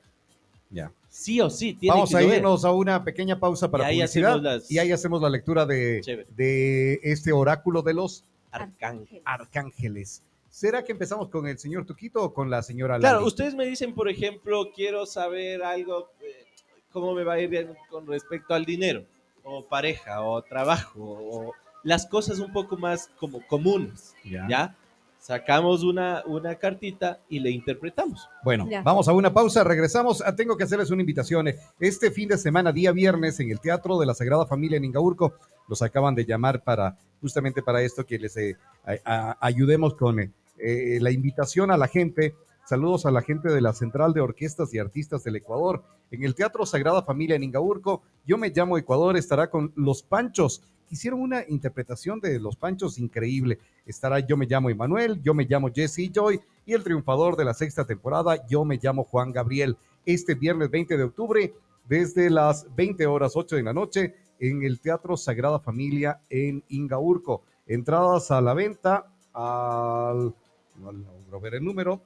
Ya. 0.70 0.92
sí 1.08 1.40
o 1.40 1.48
sí, 1.48 1.72
tiene 1.72 1.94
Vamos 1.94 2.10
que 2.10 2.16
a 2.18 2.20
llover. 2.20 2.36
irnos 2.36 2.66
a 2.66 2.72
una 2.72 3.02
pequeña 3.02 3.40
pausa 3.40 3.70
para 3.70 3.90
Y 3.90 3.96
publicidad 3.96 4.40
las- 4.42 4.70
y 4.70 4.78
ahí 4.78 4.92
hacemos 4.92 5.22
la 5.22 5.30
lectura 5.30 5.64
de, 5.64 6.26
de 6.36 7.00
este 7.02 7.32
oráculo 7.32 7.80
de 7.80 7.94
los 7.94 8.24
Arcángel. 8.50 9.22
arcángeles. 9.24 10.20
¿Será 10.52 10.84
que 10.84 10.92
empezamos 10.92 11.30
con 11.30 11.46
el 11.48 11.58
señor 11.58 11.86
Tuquito 11.86 12.22
o 12.22 12.34
con 12.34 12.50
la 12.50 12.62
señora 12.62 12.98
Claro, 12.98 13.16
Lali? 13.16 13.26
ustedes 13.26 13.54
me 13.54 13.64
dicen, 13.64 13.94
por 13.94 14.10
ejemplo, 14.10 14.70
quiero 14.74 15.06
saber 15.06 15.62
algo, 15.62 16.10
eh, 16.20 16.44
cómo 16.92 17.14
me 17.14 17.24
va 17.24 17.32
a 17.34 17.40
ir 17.40 17.48
bien 17.48 17.74
con 17.88 18.06
respecto 18.06 18.52
al 18.52 18.66
dinero, 18.66 19.02
o 19.44 19.64
pareja, 19.66 20.20
o 20.20 20.42
trabajo, 20.42 21.00
o 21.02 21.52
las 21.84 22.06
cosas 22.06 22.38
un 22.38 22.52
poco 22.52 22.76
más 22.76 23.08
como 23.18 23.40
comunes, 23.46 24.14
Ya. 24.24 24.46
¿ya? 24.46 24.76
Sacamos 25.18 25.84
una, 25.84 26.22
una 26.26 26.56
cartita 26.56 27.20
y 27.30 27.38
le 27.40 27.50
interpretamos. 27.50 28.28
Bueno, 28.44 28.68
Ya. 28.68 28.82
vamos 28.82 29.08
a 29.08 29.12
una 29.14 29.32
pausa, 29.32 29.64
regresamos. 29.64 30.20
Ah, 30.20 30.36
tengo 30.36 30.56
que 30.58 30.64
hacerles 30.64 30.90
una 30.90 31.00
invitación. 31.00 31.48
Este 31.80 32.10
fin 32.10 32.28
de 32.28 32.36
semana, 32.36 32.72
día 32.72 32.92
viernes, 32.92 33.40
en 33.40 33.50
el 33.50 33.58
Teatro 33.60 33.98
de 33.98 34.04
la 34.04 34.12
Sagrada 34.14 34.44
Familia 34.46 34.76
en 34.76 34.84
Ingaurco, 34.84 35.32
los 35.68 35.80
acaban 35.80 36.14
de 36.14 36.26
llamar 36.26 36.62
para 36.62 36.98
justamente 37.22 37.62
para 37.62 37.80
esto, 37.82 38.04
que 38.04 38.18
les 38.18 38.36
eh, 38.36 38.56
a- 38.84 38.96
a- 39.04 39.38
ayudemos 39.40 39.94
con 39.94 40.18
eh, 40.18 40.30
eh, 40.62 40.98
la 41.00 41.10
invitación 41.10 41.70
a 41.70 41.76
la 41.76 41.88
gente. 41.88 42.34
Saludos 42.64 43.04
a 43.04 43.10
la 43.10 43.22
gente 43.22 43.48
de 43.48 43.60
la 43.60 43.72
Central 43.72 44.12
de 44.12 44.20
Orquestas 44.20 44.72
y 44.72 44.78
Artistas 44.78 45.24
del 45.24 45.36
Ecuador. 45.36 45.82
En 46.12 46.22
el 46.22 46.34
Teatro 46.34 46.64
Sagrada 46.64 47.02
Familia 47.02 47.36
en 47.36 47.42
Ingaurco, 47.42 48.02
yo 48.24 48.38
me 48.38 48.50
llamo 48.50 48.78
Ecuador, 48.78 49.16
estará 49.16 49.50
con 49.50 49.72
Los 49.74 50.02
Panchos. 50.02 50.62
Hicieron 50.88 51.20
una 51.20 51.42
interpretación 51.48 52.20
de 52.20 52.38
Los 52.38 52.56
Panchos 52.56 52.98
increíble. 52.98 53.58
Estará 53.86 54.20
Yo 54.20 54.36
me 54.36 54.46
llamo 54.46 54.70
Emanuel, 54.70 55.20
Yo 55.22 55.34
me 55.34 55.44
llamo 55.44 55.70
Jesse 55.74 56.10
Joy 56.12 56.40
y 56.64 56.74
el 56.74 56.84
triunfador 56.84 57.36
de 57.36 57.44
la 57.44 57.54
sexta 57.54 57.84
temporada, 57.84 58.46
Yo 58.46 58.64
me 58.64 58.78
llamo 58.80 59.02
Juan 59.04 59.32
Gabriel. 59.32 59.76
Este 60.06 60.34
viernes 60.34 60.70
20 60.70 60.96
de 60.96 61.02
octubre, 61.02 61.54
desde 61.88 62.30
las 62.30 62.72
20 62.76 63.06
horas 63.06 63.32
8 63.34 63.56
de 63.56 63.62
la 63.62 63.72
noche, 63.72 64.14
en 64.38 64.62
el 64.62 64.80
Teatro 64.80 65.16
Sagrada 65.16 65.58
Familia 65.58 66.20
en 66.30 66.62
Ingaurco. 66.68 67.42
Entradas 67.66 68.30
a 68.30 68.40
la 68.40 68.54
venta 68.54 69.12
al... 69.32 70.34
No 70.82 70.92
logro 70.92 71.40
ver 71.40 71.54
el 71.54 71.64
número. 71.64 72.02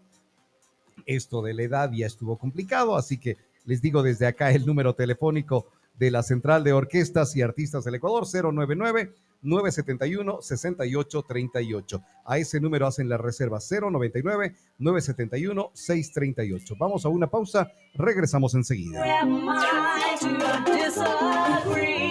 Esto 1.06 1.42
de 1.42 1.54
la 1.54 1.62
edad 1.62 1.90
ya 1.92 2.06
estuvo 2.06 2.36
complicado, 2.36 2.96
así 2.96 3.18
que 3.18 3.36
les 3.64 3.80
digo 3.80 4.02
desde 4.02 4.26
acá 4.26 4.50
el 4.50 4.66
número 4.66 4.94
telefónico 4.94 5.66
de 5.98 6.10
la 6.10 6.22
Central 6.22 6.62
de 6.62 6.72
Orquestas 6.72 7.34
y 7.36 7.42
Artistas 7.42 7.84
del 7.84 7.96
Ecuador, 7.96 8.24
099 8.26 9.12
971 9.42 10.42
6838. 10.42 12.02
A 12.24 12.38
ese 12.38 12.60
número 12.60 12.86
hacen 12.86 13.08
la 13.08 13.16
reserva 13.16 13.58
099 13.58 14.54
971 14.78 15.70
638. 15.72 16.74
Vamos 16.78 17.04
a 17.04 17.08
una 17.08 17.28
pausa, 17.28 17.72
regresamos 17.94 18.54
enseguida. 18.54 19.04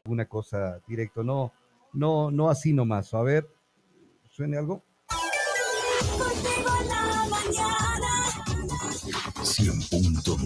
Una 0.08 0.26
cosa 0.26 0.80
directo, 0.88 1.24
no, 1.24 1.52
no, 1.94 2.32
no 2.32 2.50
así 2.50 2.74
nomás. 2.74 3.14
A 3.14 3.22
ver, 3.22 3.48
¿suene 4.30 4.58
algo? 4.58 4.84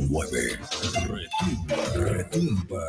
100.9. 0.10 0.58
Retumba, 1.08 1.76
retumba. 1.94 2.82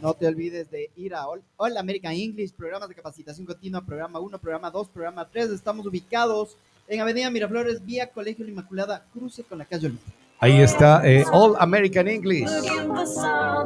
No 0.00 0.14
te 0.14 0.28
olvides 0.28 0.70
de 0.70 0.88
ir 0.94 1.14
a 1.16 1.26
All, 1.26 1.42
All 1.56 1.76
American 1.76 2.12
English, 2.12 2.52
programas 2.52 2.88
de 2.88 2.94
capacitación 2.94 3.44
continua, 3.44 3.84
programa 3.84 4.20
1, 4.20 4.38
programa 4.38 4.70
2, 4.70 4.88
programa 4.88 5.28
3. 5.28 5.50
Estamos 5.50 5.84
ubicados 5.84 6.56
en 6.86 7.00
Avenida 7.00 7.28
Miraflores, 7.28 7.84
vía 7.84 8.08
Colegio 8.08 8.44
La 8.44 8.52
Inmaculada, 8.52 9.04
cruce 9.12 9.42
con 9.42 9.58
la 9.58 9.64
calle 9.64 9.86
Olímpica. 9.86 10.12
Ahí 10.38 10.60
está 10.60 11.08
eh, 11.08 11.24
All 11.32 11.56
American 11.58 12.06
English. 12.06 12.48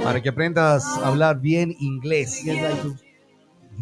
Para 0.03 0.23
que 0.23 0.31
aprendas 0.31 0.87
a 0.87 1.09
hablar 1.09 1.39
bien 1.39 1.77
inglés. 1.79 2.43
Yes, 2.43 2.57
I 2.57 2.83
do. 2.83 2.97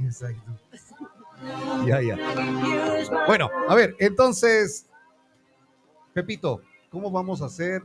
Yes, 0.03 0.23
I 0.23 0.35
do. 0.35 1.87
Ya, 1.87 2.01
ya. 2.01 2.17
Bueno, 3.27 3.51
a 3.69 3.75
ver, 3.77 3.95
entonces, 4.01 4.87
Pepito, 6.13 6.63
¿cómo 6.91 7.11
vamos 7.11 7.43
a 7.43 7.47
hacer 7.47 7.83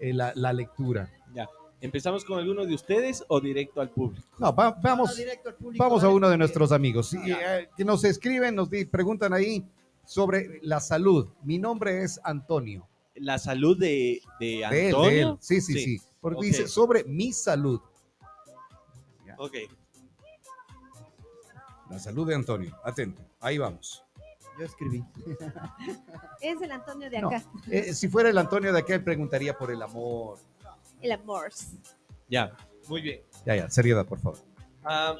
eh, 0.00 0.12
la, 0.12 0.32
la 0.34 0.52
lectura? 0.52 1.10
Ya. 1.34 1.48
¿Empezamos 1.80 2.24
con 2.24 2.38
alguno 2.38 2.66
de 2.66 2.74
ustedes 2.74 3.24
o 3.28 3.40
directo 3.40 3.80
al 3.80 3.90
público? 3.90 4.26
No, 4.38 4.52
va- 4.54 4.76
vamos, 4.82 5.16
directo 5.16 5.50
al 5.50 5.54
público, 5.54 5.84
vamos 5.84 6.02
a 6.02 6.08
uno 6.08 6.28
de 6.28 6.36
nuestros 6.36 6.72
amigos 6.72 7.10
sí, 7.10 7.18
eh, 7.26 7.68
que 7.76 7.84
nos 7.84 8.02
escriben, 8.04 8.54
nos 8.56 8.68
di- 8.68 8.84
preguntan 8.84 9.32
ahí 9.32 9.64
sobre 10.04 10.58
la 10.62 10.80
salud. 10.80 11.28
Mi 11.44 11.58
nombre 11.58 12.02
es 12.02 12.20
Antonio. 12.24 12.88
La 13.14 13.38
salud 13.38 13.78
de, 13.78 14.20
de 14.40 14.46
De 14.70 14.88
él, 14.88 14.94
Antonio. 14.94 15.10
de 15.10 15.20
él. 15.20 15.36
Sí, 15.40 15.60
sí, 15.60 15.74
sí. 15.74 16.00
Porque 16.20 16.46
dice 16.46 16.66
sobre 16.66 17.04
mi 17.04 17.32
salud. 17.32 17.80
Ok. 19.36 19.54
La 21.90 21.98
salud 21.98 22.26
de 22.26 22.34
Antonio. 22.34 22.76
Atento. 22.84 23.22
Ahí 23.40 23.56
vamos. 23.58 24.02
Yo 24.58 24.64
escribí. 24.64 25.04
Es 26.40 26.60
el 26.60 26.72
Antonio 26.72 27.08
de 27.10 27.20
No. 27.20 27.28
acá, 27.28 27.44
Eh, 27.70 27.92
si 27.94 28.08
fuera 28.08 28.28
el 28.30 28.38
Antonio 28.38 28.72
de 28.72 28.78
acá, 28.80 28.94
él 28.94 29.04
preguntaría 29.04 29.56
por 29.56 29.70
el 29.70 29.80
amor. 29.82 30.38
el 31.00 31.12
amor. 31.12 31.50
Ya. 32.28 32.56
Muy 32.88 33.00
bien. 33.02 33.20
Ya, 33.46 33.54
ya, 33.56 33.70
seriedad, 33.70 34.04
por 34.06 34.18
favor. 34.18 34.38
Ah, 34.84 35.16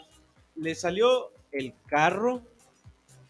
le 0.57 0.75
salió 0.75 1.31
el 1.53 1.73
carro, 1.87 2.43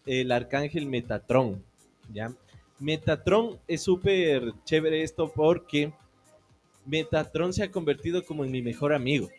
el 0.05 0.31
arcángel 0.31 0.85
Metatron, 0.87 1.63
¿ya? 2.11 2.33
Metatron 2.79 3.59
es 3.67 3.83
súper 3.83 4.53
chévere 4.63 5.03
esto 5.03 5.31
porque 5.31 5.93
Metatron 6.85 7.53
se 7.53 7.63
ha 7.63 7.71
convertido 7.71 8.23
como 8.25 8.45
en 8.45 8.51
mi 8.51 8.61
mejor 8.61 8.93
amigo. 8.93 9.29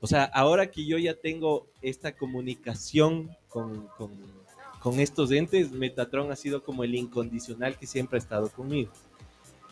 O 0.00 0.06
sea, 0.06 0.24
ahora 0.24 0.70
que 0.70 0.86
yo 0.86 0.98
ya 0.98 1.14
tengo 1.14 1.66
esta 1.82 2.12
comunicación 2.16 3.36
con, 3.48 3.86
con- 3.96 4.39
con 4.82 4.98
estos 5.00 5.30
entes, 5.30 5.70
Metatron 5.72 6.30
ha 6.32 6.36
sido 6.36 6.62
como 6.62 6.84
el 6.84 6.94
incondicional 6.94 7.76
que 7.76 7.86
siempre 7.86 8.16
ha 8.16 8.22
estado 8.22 8.48
conmigo. 8.48 8.90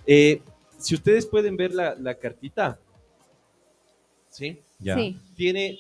Eh, 0.07 0.41
si 0.79 0.95
ustedes 0.95 1.27
pueden 1.27 1.57
ver 1.57 1.75
la, 1.75 1.95
la 1.97 2.15
cartita, 2.15 2.79
¿sí? 4.31 4.61
Ya. 4.79 4.95
Sí. 4.97 5.19
Tiene 5.35 5.79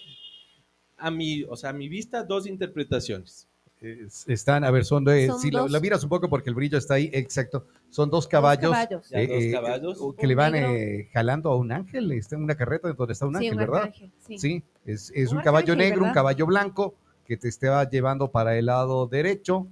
a 0.96 1.10
mi, 1.10 1.44
o 1.44 1.56
sea, 1.56 1.70
a 1.70 1.72
mi 1.72 1.88
vista 1.88 2.24
dos 2.24 2.46
interpretaciones. 2.46 3.46
Es- 3.80 4.24
Están, 4.28 4.64
a 4.64 4.72
ver, 4.72 4.84
son 4.84 5.04
de. 5.04 5.28
Son 5.28 5.38
si 5.38 5.52
la, 5.52 5.68
miras 5.80 6.02
un 6.02 6.08
poco 6.08 6.28
porque 6.28 6.50
el 6.50 6.56
brillo 6.56 6.78
está 6.78 6.94
ahí, 6.94 7.10
exacto. 7.12 7.64
Son 7.90 8.10
dos 8.10 8.26
caballos. 8.26 8.72
caballos. 8.72 9.08
Ya, 9.08 9.20
dos 9.20 9.44
caballos. 9.52 10.14
que 10.18 10.26
le 10.26 10.34
van 10.34 10.52
negro. 10.52 10.70
eh, 10.74 11.08
jalando 11.12 11.50
a 11.50 11.56
un 11.56 11.70
ángel. 11.70 12.10
Está 12.10 12.34
en 12.34 12.42
una 12.42 12.56
carreta 12.56 12.92
donde 12.92 13.12
está 13.12 13.26
un 13.26 13.34
Sí, 13.38 13.46
ángel, 13.46 13.52
un 13.52 13.58
¿verdad? 13.58 13.94
sí. 14.26 14.38
Sí, 14.38 14.62
es, 14.84 15.12
es 15.14 15.30
un, 15.30 15.38
Un 15.38 15.44
caballo 15.44 15.76
negro, 15.76 16.04
un 16.04 16.12
caballo 16.12 16.44
blanco 16.46 16.94
que 17.28 17.36
te 17.36 17.48
está 17.48 17.88
llevando 17.88 18.30
para 18.30 18.56
el 18.58 18.66
lado 18.66 19.06
derecho. 19.06 19.68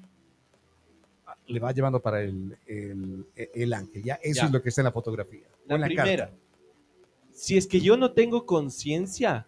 Le 1.47 1.59
va 1.59 1.73
llevando 1.73 2.01
para 2.01 2.23
el, 2.23 2.57
el, 2.67 3.25
el 3.35 3.73
ángel. 3.73 4.03
Ya, 4.05 4.15
eso 4.23 4.43
Ya. 4.43 4.47
es 4.47 4.53
lo 4.53 4.63
que 4.63 4.69
está 4.69 4.83
en 4.83 4.87
la 4.87 4.93
fotografía. 4.93 5.47
La 5.67 5.77
en 5.77 5.81
la 5.81 5.87
carta. 5.89 6.03
primera, 6.03 6.31
si 7.33 7.57
es 7.57 7.67
que 7.67 7.81
yo 7.81 7.97
no 7.97 8.13
tengo 8.13 8.45
conciencia 8.45 9.47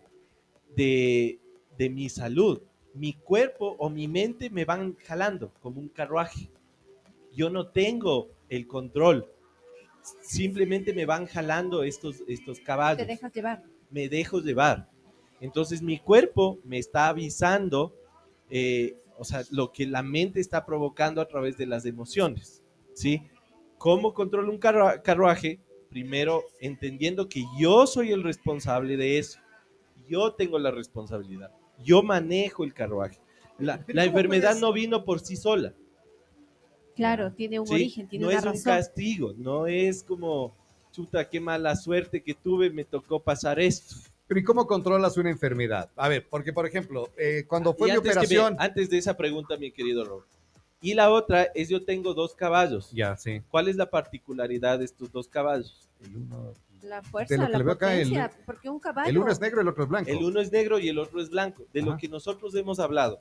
de, 0.74 1.38
de 1.76 1.90
mi 1.90 2.08
salud, 2.08 2.62
mi 2.94 3.12
cuerpo 3.12 3.76
o 3.78 3.90
mi 3.90 4.08
mente 4.08 4.48
me 4.48 4.64
van 4.64 4.96
jalando 5.06 5.52
como 5.60 5.78
un 5.80 5.88
carruaje. 5.88 6.48
Yo 7.34 7.50
no 7.50 7.68
tengo 7.68 8.30
el 8.48 8.66
control. 8.66 9.26
Simplemente 10.22 10.94
me 10.94 11.04
van 11.04 11.26
jalando 11.26 11.82
estos, 11.82 12.22
estos 12.26 12.58
caballos. 12.60 13.06
Te 13.06 13.12
dejas 13.12 13.32
llevar. 13.34 13.62
me 13.90 14.08
dejo 14.08 14.40
llevar. 14.40 14.88
Entonces 15.40 15.82
mi 15.82 15.98
cuerpo 15.98 16.58
me 16.64 16.78
está 16.78 17.08
avisando, 17.08 17.94
eh, 18.50 18.96
o 19.18 19.24
sea, 19.24 19.42
lo 19.50 19.72
que 19.72 19.86
la 19.86 20.02
mente 20.02 20.40
está 20.40 20.64
provocando 20.64 21.20
a 21.20 21.26
través 21.28 21.56
de 21.58 21.66
las 21.66 21.84
emociones, 21.86 22.62
¿sí? 22.94 23.22
¿Cómo 23.78 24.14
controlo 24.14 24.50
un 24.52 24.58
carrua- 24.60 25.02
carruaje? 25.02 25.60
Primero, 25.90 26.44
entendiendo 26.60 27.28
que 27.28 27.44
yo 27.58 27.86
soy 27.86 28.12
el 28.12 28.22
responsable 28.22 28.96
de 28.96 29.18
eso. 29.18 29.38
Yo 30.08 30.32
tengo 30.34 30.58
la 30.58 30.70
responsabilidad. 30.70 31.50
Yo 31.82 32.02
manejo 32.02 32.64
el 32.64 32.74
carruaje. 32.74 33.18
La, 33.58 33.76
la 33.76 33.82
¿cómo 33.84 34.00
enfermedad 34.02 34.50
puedes? 34.50 34.60
no 34.60 34.72
vino 34.72 35.04
por 35.04 35.20
sí 35.20 35.36
sola. 35.36 35.72
Claro, 36.94 37.32
tiene 37.32 37.60
un 37.60 37.66
¿sí? 37.66 37.74
origen, 37.74 38.08
tiene 38.08 38.24
no 38.24 38.30
una 38.30 38.38
es 38.38 38.44
un 38.44 38.52
razón. 38.52 38.64
castigo, 38.64 39.32
no 39.36 39.66
es 39.66 40.02
como, 40.02 40.52
chuta, 40.90 41.28
qué 41.28 41.38
mala 41.40 41.76
suerte 41.76 42.22
que 42.22 42.34
tuve, 42.34 42.70
me 42.70 42.84
tocó 42.84 43.20
pasar 43.20 43.60
esto. 43.60 43.94
Pero 44.28 44.40
¿y 44.40 44.44
cómo 44.44 44.66
controlas 44.66 45.16
una 45.16 45.30
enfermedad? 45.30 45.88
A 45.96 46.08
ver, 46.08 46.26
porque 46.28 46.52
por 46.52 46.66
ejemplo, 46.66 47.08
eh, 47.16 47.44
cuando 47.48 47.74
fue 47.74 47.88
Y 47.88 47.92
mi 47.92 47.96
antes, 47.96 48.12
que 48.12 48.18
me- 48.18 48.24
operación. 48.26 48.56
antes 48.60 48.90
de 48.90 48.98
esa 48.98 49.16
pregunta, 49.16 49.56
mi 49.56 49.72
querido 49.72 50.04
Rob. 50.04 50.22
Y 50.80 50.94
la 50.94 51.10
otra 51.10 51.44
es, 51.54 51.68
yo 51.70 51.82
tengo 51.84 52.14
dos 52.14 52.34
caballos. 52.34 52.90
Ya, 52.92 53.16
sí. 53.16 53.40
¿Cuál 53.50 53.68
es 53.68 53.76
la 53.76 53.90
particularidad 53.90 54.78
de 54.78 54.84
estos 54.84 55.10
dos 55.10 55.26
caballos? 55.26 55.88
El 56.04 56.16
uno, 56.16 56.52
La 56.82 57.02
fuerza, 57.02 57.34
De 57.34 57.38
lo 57.40 57.46
que 57.46 57.52
la 57.52 57.58
le 57.58 57.64
veo 57.64 57.72
acá, 57.72 57.94
el- 57.94 58.08
potencia, 58.10 58.30
porque 58.46 58.68
un 58.68 58.78
caballo... 58.78 59.10
el 59.10 59.18
uno 59.18 59.32
es 59.32 59.40
negro, 59.40 59.60
el 59.62 59.68
otro 59.68 59.82
es 59.84 59.88
blanco. 59.88 60.10
El 60.10 60.22
uno 60.22 60.40
es 60.40 60.52
negro 60.52 60.78
y 60.78 60.88
el 60.88 60.98
otro 60.98 61.20
es 61.20 61.30
blanco. 61.30 61.64
De 61.72 61.82
lo 61.82 61.92
Ajá. 61.92 61.98
que 62.00 62.08
nosotros 62.08 62.54
hemos 62.54 62.78
hablado. 62.78 63.20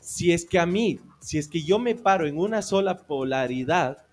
Si 0.00 0.32
es 0.32 0.44
que 0.44 0.58
a 0.58 0.66
mí, 0.66 1.00
si 1.20 1.38
es 1.38 1.48
que 1.48 1.62
yo 1.62 1.78
me 1.78 1.94
paro 1.94 2.26
en 2.26 2.36
una 2.36 2.60
sola 2.60 2.98
polaridad, 2.98 4.04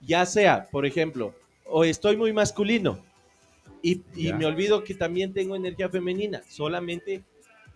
ya 0.00 0.24
sea, 0.24 0.68
por 0.70 0.86
ejemplo, 0.86 1.34
o 1.66 1.84
estoy 1.84 2.16
muy 2.16 2.32
masculino 2.32 3.04
y, 3.82 4.02
me 4.32 4.46
olvido 4.46 4.84
que 4.84 4.94
también 4.94 5.32
tengo 5.32 5.56
energía 5.56 5.88
femenina, 5.88 6.42
solamente 6.48 7.24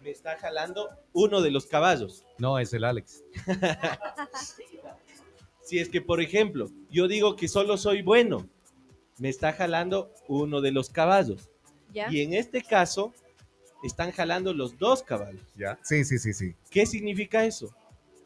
me 0.03 0.11
está 0.11 0.36
jalando 0.38 0.88
uno 1.12 1.40
de 1.40 1.50
los 1.50 1.66
caballos. 1.66 2.24
No, 2.38 2.59
es 2.59 2.72
el 2.72 2.84
Alex. 2.84 3.22
Si 5.64 5.78
es 5.78 5.88
que, 5.88 6.03
por 6.03 6.20
ejemplo, 6.20 6.68
yo 6.90 7.09
digo 7.09 7.36
que 7.36 7.48
solo 7.48 7.78
soy 7.78 8.03
bueno, 8.03 8.46
me 9.18 9.28
está 9.28 9.53
jalando 9.53 10.12
uno 10.28 10.61
de 10.61 10.72
los 10.72 10.90
caballos. 10.90 11.48
¿Ya? 11.94 12.11
Y 12.11 12.20
en 12.20 12.34
este 12.34 12.62
caso, 12.62 13.14
están 13.82 14.11
jalando 14.11 14.53
los 14.53 14.76
dos 14.78 15.03
caballos. 15.03 15.42
Ya. 15.57 15.78
Sí, 15.82 16.05
sí, 16.05 16.18
sí, 16.18 16.32
sí. 16.32 16.55
¿Qué 16.68 16.84
significa 16.84 17.44
eso? 17.44 17.74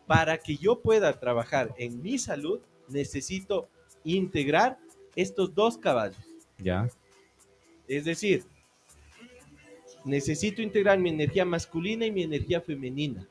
Para 0.06 0.38
que 0.38 0.56
yo 0.56 0.80
pueda 0.80 1.12
trabajar 1.20 1.74
en 1.78 2.02
mi 2.02 2.18
salud, 2.18 2.60
necesito 2.88 3.68
integrar 4.02 4.78
estos 5.14 5.54
dos 5.54 5.78
caballos. 5.78 6.18
Ya. 6.58 6.88
Es 7.88 8.04
decir, 8.04 8.44
necesito 10.04 10.62
integrar 10.62 10.98
mi 10.98 11.10
energía 11.10 11.44
masculina 11.44 12.06
y 12.06 12.12
mi 12.12 12.22
energía 12.22 12.60
femenina. 12.60 13.26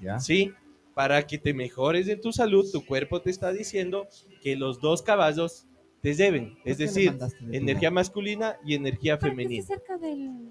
Ya. 0.00 0.20
¿Sí? 0.20 0.52
Para 0.94 1.26
que 1.26 1.38
te 1.38 1.54
mejores 1.54 2.08
en 2.08 2.20
tu 2.20 2.32
salud, 2.32 2.66
tu 2.72 2.84
cuerpo 2.84 3.20
te 3.20 3.30
está 3.30 3.52
diciendo 3.52 4.06
que 4.42 4.56
los 4.56 4.80
dos 4.80 5.02
caballos 5.02 5.66
te 6.02 6.14
deben. 6.14 6.54
¿Por 6.56 6.68
Es 6.68 6.78
decir, 6.78 7.12
de 7.14 7.56
energía 7.56 7.90
masculina 7.90 8.56
y 8.64 8.74
energía 8.74 9.18
femenina. 9.18 9.64
cerca 9.64 9.96
del, 9.98 10.50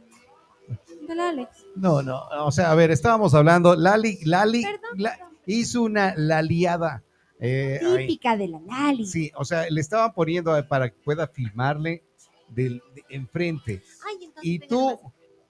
del 1.07 1.19
Alex. 1.19 1.65
No, 1.75 2.01
no, 2.01 2.23
o 2.45 2.51
sea, 2.51 2.71
a 2.71 2.75
ver, 2.75 2.91
estábamos 2.91 3.33
hablando, 3.33 3.75
Lali, 3.75 4.19
Lali 4.25 4.63
Perdón, 4.63 4.81
la- 4.97 5.11
perdón. 5.17 5.37
hizo 5.45 5.81
una 5.83 6.13
laliada. 6.17 7.03
eh, 7.39 7.79
ahí. 7.85 8.07
Típica 8.07 8.35
de 8.35 8.47
la 8.47 8.59
Lali. 8.59 9.05
Sí, 9.05 9.31
o 9.35 9.45
sea, 9.45 9.69
le 9.69 9.79
estaban 9.79 10.13
poniendo 10.13 10.53
a- 10.53 10.63
para 10.67 10.89
que 10.89 10.97
pueda 11.03 11.27
filmarle 11.27 12.03
del, 12.49 12.81
de 12.93 13.03
enfrente. 13.09 13.81
Ay, 14.05 14.31
Y 14.41 14.59
tú, 14.59 14.99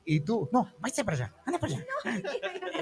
y 0.06 0.20
tú, 0.22 0.50
no, 0.52 0.72
váyase 0.80 1.04
para 1.04 1.18
allá, 1.18 1.36
anda 1.46 1.60
para 1.60 1.74
allá. 1.76 1.86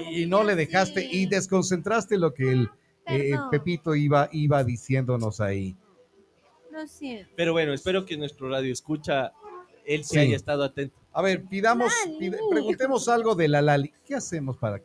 Y 0.10 0.26
no 0.26 0.44
le 0.44 0.54
dejaste 0.54 1.04
y 1.10 1.26
desconcentraste 1.26 2.18
lo 2.18 2.32
que 2.34 2.50
el 2.52 2.68
eh. 3.06 3.32
Pepito 3.50 3.94
iba, 3.94 4.28
iba 4.32 4.62
diciéndonos 4.64 5.40
ahí. 5.40 5.76
Lo 6.70 6.86
siento. 6.86 7.32
Pero 7.36 7.52
bueno, 7.52 7.72
espero 7.72 8.04
que 8.04 8.16
nuestro 8.18 8.48
radio 8.50 8.72
escucha, 8.72 9.32
él 9.86 10.04
se 10.04 10.14
Sí. 10.14 10.18
haya 10.18 10.36
estado 10.36 10.64
atento. 10.64 11.00
A 11.12 11.22
ver, 11.22 11.44
pidamos, 11.46 11.90
pide- 12.18 12.38
preguntemos 12.50 13.08
algo 13.08 13.34
de 13.34 13.48
la 13.48 13.62
Lali. 13.62 13.94
¿Qué 14.04 14.14
hacemos 14.14 14.58
para 14.58 14.82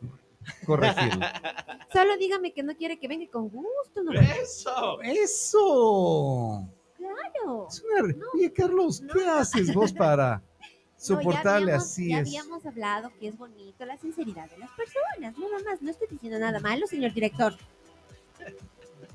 corregirlo? 0.64 1.20
Solo 1.92 2.16
dígame 2.16 2.54
que 2.54 2.62
no 2.62 2.74
quiere 2.74 2.98
que 2.98 3.06
venga 3.06 3.30
con 3.30 3.50
gusto. 3.50 4.02
No, 4.02 4.12
¡Eso! 4.12 5.00
Eso. 5.02 6.68
Claro. 7.02 7.66
Es 7.68 7.82
una- 7.82 8.14
Oye, 8.34 8.52
Carlos, 8.52 9.02
¿qué 9.12 9.24
no. 9.26 9.32
haces 9.34 9.74
vos 9.74 9.92
para 9.92 10.36
No, 10.38 10.42
ya 10.62 10.68
soportarle 10.98 11.72
habíamos- 11.72 11.84
así? 11.84 12.08
Ya 12.10 12.20
es? 12.20 12.28
habíamos 12.28 12.64
hablado 12.66 13.10
que 13.18 13.28
es 13.28 13.36
bonito 13.36 13.84
la 13.84 13.96
sinceridad 13.98 14.48
de 14.50 14.58
las 14.58 14.70
personas. 14.70 15.36
Nada 15.38 15.58
más, 15.64 15.82
no 15.82 15.90
estoy 15.90 16.06
diciendo 16.10 16.38
nada 16.38 16.60
malo, 16.60 16.86
señor 16.86 17.12
director. 17.12 17.54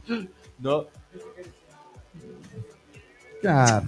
No, 0.60 0.88
Claro. 3.42 3.88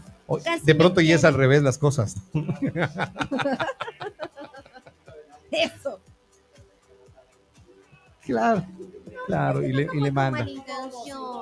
De 0.64 0.76
pronto 0.76 1.02
ya 1.02 1.16
es 1.16 1.24
al 1.24 1.34
revés 1.34 1.64
las 1.64 1.80
cosas. 1.80 2.16
Eso. 5.52 6.00
Claro, 8.22 8.64
claro, 9.28 9.64
y 9.64 9.74
le, 9.74 9.88
y 9.94 10.00
le 10.02 10.12
manda. 10.12 10.48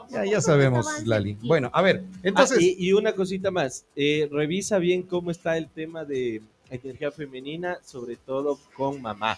Ya, 0.10 0.26
ya 0.26 0.42
sabemos, 0.42 0.86
Lali. 1.06 1.38
Bueno, 1.42 1.70
a 1.74 1.82
ver, 1.82 2.04
entonces, 2.24 2.58
Ah, 2.60 2.62
y, 2.62 2.76
y 2.88 2.94
una 2.94 3.14
cosita 3.14 3.52
más, 3.52 3.86
eh, 3.96 4.28
revisa 4.32 4.78
bien 4.78 5.04
cómo 5.04 5.32
está 5.32 5.58
el 5.58 5.70
tema 5.70 6.06
de 6.06 6.42
energía 6.70 7.12
femenina, 7.12 7.78
sobre 7.84 8.16
todo 8.16 8.60
con 8.76 9.02
mamá. 9.02 9.38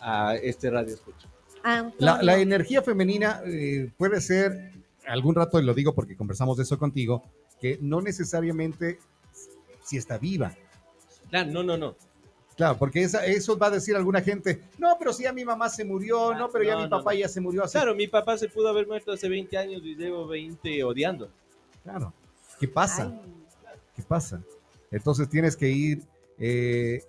A 0.00 0.36
este 0.36 0.70
radio 0.70 0.94
escucho. 0.94 1.28
la, 1.98 2.22
la 2.22 2.38
energía 2.38 2.82
femenina 2.82 3.40
eh, 3.44 3.90
puede 3.96 4.20
ser, 4.20 4.72
algún 5.06 5.34
rato 5.34 5.60
lo 5.60 5.74
digo 5.74 5.94
porque 5.94 6.16
conversamos 6.16 6.56
de 6.56 6.62
eso 6.64 6.78
contigo, 6.78 7.24
que 7.60 7.78
no 7.80 8.00
necesariamente 8.00 8.98
si 9.84 9.96
está 9.96 10.18
viva. 10.18 10.54
Claro, 11.30 11.50
no, 11.50 11.62
no, 11.62 11.76
no. 11.76 11.96
Claro, 12.56 12.78
porque 12.78 13.02
esa- 13.02 13.24
eso 13.26 13.58
va 13.58 13.66
a 13.66 13.70
decir 13.70 13.94
alguna 13.96 14.22
gente, 14.22 14.62
no, 14.78 14.96
pero 14.98 15.12
si 15.12 15.24
ya 15.24 15.32
mi 15.32 15.44
mamá 15.44 15.68
se 15.68 15.84
murió, 15.84 16.30
Ah, 16.32 16.38
no, 16.38 16.50
pero 16.50 16.64
ya 16.64 16.72
no, 16.72 16.78
mi 16.78 16.84
no, 16.84 16.90
papá 16.90 17.12
no. 17.12 17.18
ya 17.18 17.28
se 17.28 17.40
murió 17.40 17.64
hace... 17.64 17.72
Claro, 17.78 17.94
mi 17.94 18.06
papá 18.08 18.38
se 18.38 18.48
pudo 18.48 18.68
haber 18.68 18.86
muerto 18.86 19.12
hace 19.12 19.28
20 19.28 19.56
años 19.58 19.82
y 19.84 19.94
llevo 19.94 20.26
20 20.26 20.82
odiando. 20.84 21.30
Claro. 21.82 22.12
¿Qué 22.58 22.66
pasa? 22.66 23.12
¿Qué 23.94 24.02
pasa? 24.02 24.42
Entonces 24.90 25.28
tienes 25.28 25.56
que 25.56 25.68
ir 25.68 26.02
eh, 26.38 27.02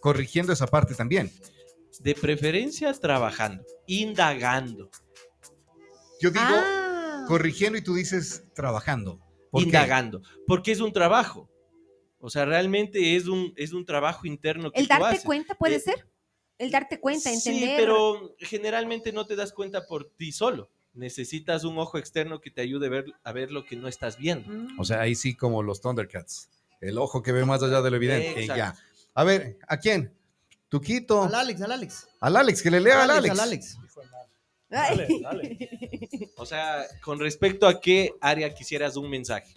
corrigiendo 0.00 0.52
esa 0.52 0.66
parte 0.66 0.94
también. 0.94 1.30
De 2.00 2.14
preferencia 2.14 2.92
trabajando, 2.94 3.64
indagando, 3.86 4.90
Yo 6.20 6.30
digo 6.30 6.44
Ah, 6.46 7.24
corrigiendo 7.26 7.78
y 7.78 7.82
tú 7.82 7.94
dices 7.94 8.44
trabajando. 8.54 9.18
¿Por 9.50 9.62
qué? 9.62 9.66
indagando, 9.66 10.22
porque 10.46 10.72
es 10.72 10.80
un 10.80 10.92
trabajo. 10.92 11.48
O 12.20 12.28
sea, 12.30 12.44
realmente 12.44 13.16
es 13.16 13.26
un, 13.26 13.52
es 13.56 13.72
un 13.72 13.84
trabajo 13.84 14.26
interno 14.26 14.70
que 14.70 14.80
el 14.80 14.86
tú 14.86 14.90
darte 14.90 15.06
haces. 15.06 15.24
cuenta 15.24 15.54
puede 15.54 15.76
Eh, 15.76 15.80
ser. 15.80 16.06
El 16.58 16.70
darte 16.70 17.00
cuenta, 17.00 17.32
entender. 17.32 17.68
Sí, 17.70 17.74
pero 17.78 18.36
generalmente 18.38 19.12
no 19.12 19.26
te 19.26 19.34
das 19.34 19.52
cuenta 19.52 19.86
por 19.86 20.04
ti 20.10 20.30
solo. 20.30 20.70
Necesitas 20.92 21.64
un 21.64 21.78
ojo 21.78 21.96
externo 21.96 22.40
que 22.42 22.50
te 22.50 22.60
ayude 22.60 22.88
a 22.88 22.90
ver, 22.90 23.04
a 23.24 23.32
ver 23.32 23.50
lo 23.50 23.64
que 23.64 23.76
no 23.76 23.88
estás 23.88 24.18
viendo. 24.18 24.46
Mm. 24.52 24.78
O 24.78 24.84
sea, 24.84 25.00
ahí 25.00 25.14
sí 25.14 25.34
como 25.34 25.62
los 25.62 25.80
Thundercats. 25.80 26.50
El 26.82 26.98
ojo 26.98 27.22
que 27.22 27.32
ve 27.32 27.46
más 27.46 27.62
allá 27.62 27.80
de 27.80 27.90
lo 27.90 27.96
evidente. 27.96 28.46
Ya. 28.46 28.74
A 29.14 29.24
ver, 29.24 29.56
¿a 29.68 29.78
quién? 29.78 30.12
Tuquito. 30.68 31.22
Al 31.24 31.34
Alex, 31.34 31.62
al 31.62 31.72
Alex. 31.72 32.08
Al 32.20 32.36
Alex, 32.36 32.62
que 32.62 32.70
le 32.70 32.80
lea 32.80 33.04
al 33.04 33.10
Alex. 33.10 33.30
Al 33.32 33.40
Alex. 33.40 33.78
Dale, 34.68 35.08
dale. 35.22 36.30
O 36.36 36.46
sea, 36.46 36.84
con 37.02 37.18
respecto 37.18 37.66
a 37.66 37.80
qué 37.80 38.12
área 38.20 38.52
quisieras 38.54 38.96
un 38.96 39.08
mensaje. 39.10 39.52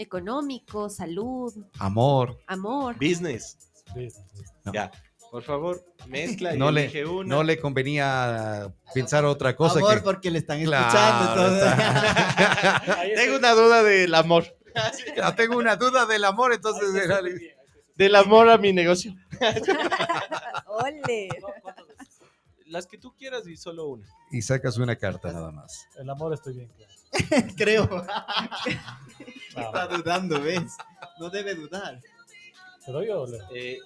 Económico, 0.00 0.88
salud, 0.88 1.52
Amor. 1.78 2.38
amor. 2.46 2.94
Business. 2.94 3.58
Business, 3.88 4.18
business. 4.32 4.52
No. 4.64 4.72
Ya. 4.72 4.90
Por 5.30 5.42
favor, 5.42 5.84
mezcla 6.08 6.54
y 6.54 6.58
No 6.58 6.70
le, 6.70 7.06
una. 7.06 7.36
no 7.36 7.42
le 7.42 7.60
convenía 7.60 8.72
pensar 8.94 9.26
otra 9.26 9.54
cosa 9.54 9.78
Amor, 9.78 9.96
que... 9.96 10.00
porque 10.00 10.30
le 10.30 10.38
están 10.38 10.58
escuchando. 10.58 11.60
Tengo 13.14 13.36
una 13.36 13.52
duda 13.52 13.82
del 13.82 14.14
amor. 14.14 14.44
Ya 15.16 15.34
tengo 15.36 15.58
una 15.58 15.76
duda 15.76 16.06
del 16.06 16.24
amor, 16.24 16.54
entonces... 16.54 16.88
Del 17.94 18.16
amor 18.16 18.48
a 18.48 18.56
mi 18.56 18.72
negocio. 18.72 19.14
Ole. 20.66 21.28
Las 22.66 22.86
que 22.86 22.96
tú 22.96 23.14
quieras 23.16 23.46
y 23.46 23.56
solo 23.56 23.88
una. 23.88 24.06
Y 24.30 24.40
sacas 24.40 24.78
una 24.78 24.96
carta 24.96 25.30
nada 25.30 25.50
más. 25.52 25.86
El 25.98 26.08
amor 26.08 26.32
estoy 26.32 26.54
bien 26.54 26.70
claro. 26.70 26.92
Creo. 27.56 28.06
Está 29.56 29.86
dudando, 29.86 30.40
¿ves? 30.40 30.76
No 31.18 31.30
debe 31.30 31.54
dudar. 31.54 32.00
¿Te 32.84 32.92
doy 32.92 33.08
o 33.10 33.26
leo? 33.26 33.46
Eh, 33.54 33.78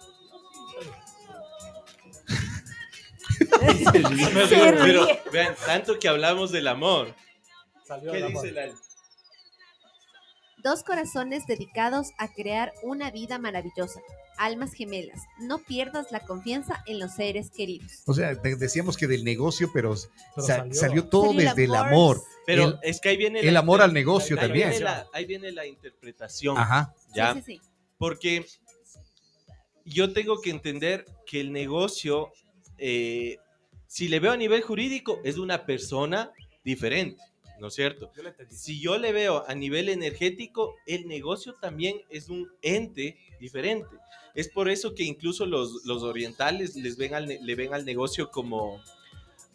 pero 4.84 5.06
vean, 5.32 5.54
tanto 5.66 5.98
que 5.98 6.08
hablamos 6.08 6.52
del 6.52 6.68
amor. 6.68 7.14
Salió 7.86 8.12
¿Qué 8.12 8.18
el 8.18 8.24
amor. 8.24 8.42
dice 8.42 8.54
la 8.54 8.66
Dos 10.64 10.82
corazones 10.82 11.46
dedicados 11.46 12.08
a 12.18 12.32
crear 12.32 12.72
una 12.82 13.10
vida 13.10 13.38
maravillosa. 13.38 14.00
Almas 14.38 14.72
gemelas. 14.72 15.20
No 15.38 15.58
pierdas 15.58 16.10
la 16.10 16.20
confianza 16.20 16.82
en 16.86 16.98
los 16.98 17.12
seres 17.14 17.50
queridos. 17.50 18.02
O 18.06 18.14
sea, 18.14 18.34
decíamos 18.34 18.96
que 18.96 19.06
del 19.06 19.24
negocio, 19.24 19.70
pero, 19.72 19.94
Pero 20.34 20.46
sa- 20.46 20.56
salió. 20.56 20.74
salió. 20.74 21.08
todo 21.08 21.26
Salió 21.32 21.50
desde 21.50 21.64
el 21.64 21.74
amor. 21.74 22.20
Pero 22.46 22.64
El- 22.64 22.78
es 22.82 23.00
que 23.00 23.10
ahí 23.10 23.16
viene 23.16 23.40
el 23.40 23.52
la 23.54 23.60
amor 23.60 23.82
al 23.82 23.92
negocio 23.92 24.36
ahí 24.36 24.42
también. 24.46 24.70
Viene 24.70 24.84
la, 24.84 25.06
ahí 25.12 25.24
viene 25.26 25.52
la 25.52 25.66
interpretación. 25.66 26.56
Ajá. 26.58 26.94
¿ya? 27.14 27.34
Sí, 27.34 27.42
sí, 27.42 27.52
sí. 27.52 27.60
Porque 27.98 28.44
yo 29.84 30.12
tengo 30.12 30.40
que 30.40 30.50
entender 30.50 31.04
que 31.26 31.40
el 31.40 31.52
negocio, 31.52 32.32
eh, 32.78 33.36
si 33.86 34.08
le 34.08 34.18
veo 34.18 34.32
a 34.32 34.36
nivel 34.36 34.62
jurídico, 34.62 35.20
es 35.24 35.36
una 35.38 35.66
persona 35.66 36.32
diferente, 36.64 37.22
¿no 37.60 37.68
es 37.68 37.74
cierto? 37.74 38.10
Yo. 38.16 38.22
Si 38.50 38.80
yo 38.80 38.98
le 38.98 39.12
veo 39.12 39.44
a 39.48 39.54
nivel 39.54 39.88
energético, 39.88 40.74
el 40.86 41.06
negocio 41.08 41.54
también 41.54 42.00
es 42.10 42.28
un 42.28 42.50
ente 42.62 43.16
diferente. 43.40 43.96
Es 44.34 44.48
por 44.48 44.68
eso 44.68 44.94
que 44.94 45.04
incluso 45.04 45.46
los, 45.46 45.84
los 45.84 46.02
orientales 46.02 46.74
les 46.76 46.96
ven 46.96 47.14
al, 47.14 47.26
le 47.26 47.54
ven 47.54 47.72
al 47.72 47.84
negocio 47.84 48.30
como, 48.30 48.80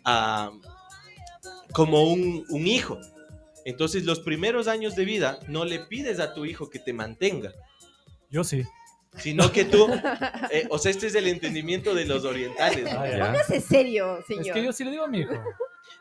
ah, 0.05 0.51
como 1.73 2.03
un, 2.11 2.45
un 2.49 2.67
hijo. 2.67 2.99
Entonces, 3.65 4.05
los 4.05 4.19
primeros 4.21 4.67
años 4.67 4.95
de 4.95 5.05
vida 5.05 5.39
no 5.47 5.65
le 5.65 5.79
pides 5.79 6.19
a 6.19 6.33
tu 6.33 6.45
hijo 6.45 6.69
que 6.69 6.79
te 6.79 6.93
mantenga, 6.93 7.53
Yo 8.31 8.43
sí. 8.43 8.63
sino 9.17 9.51
que 9.51 9.65
tú, 9.65 9.87
eh, 10.51 10.65
o 10.69 10.79
sea, 10.79 10.91
este 10.91 11.07
es 11.07 11.15
el 11.15 11.27
entendimiento 11.27 11.93
de 11.93 12.05
los 12.05 12.23
orientales. 12.23 12.85
¿no? 12.85 12.99
Ah. 12.99 13.31
Póngase 13.31 13.59
serio, 13.59 14.19
Es 14.19 14.25
señor. 14.27 14.53
que 14.55 14.63
yo 14.63 14.71
sí 14.73 14.83
le 14.85 14.91
digo 14.91 15.03
a 15.03 15.07
mi 15.07 15.19
hijo. 15.19 15.33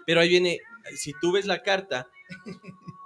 Pero 0.06 0.20
ahí 0.20 0.28
viene, 0.28 0.60
si 0.96 1.12
tú 1.20 1.32
ves 1.32 1.46
la 1.46 1.62
carta, 1.62 2.08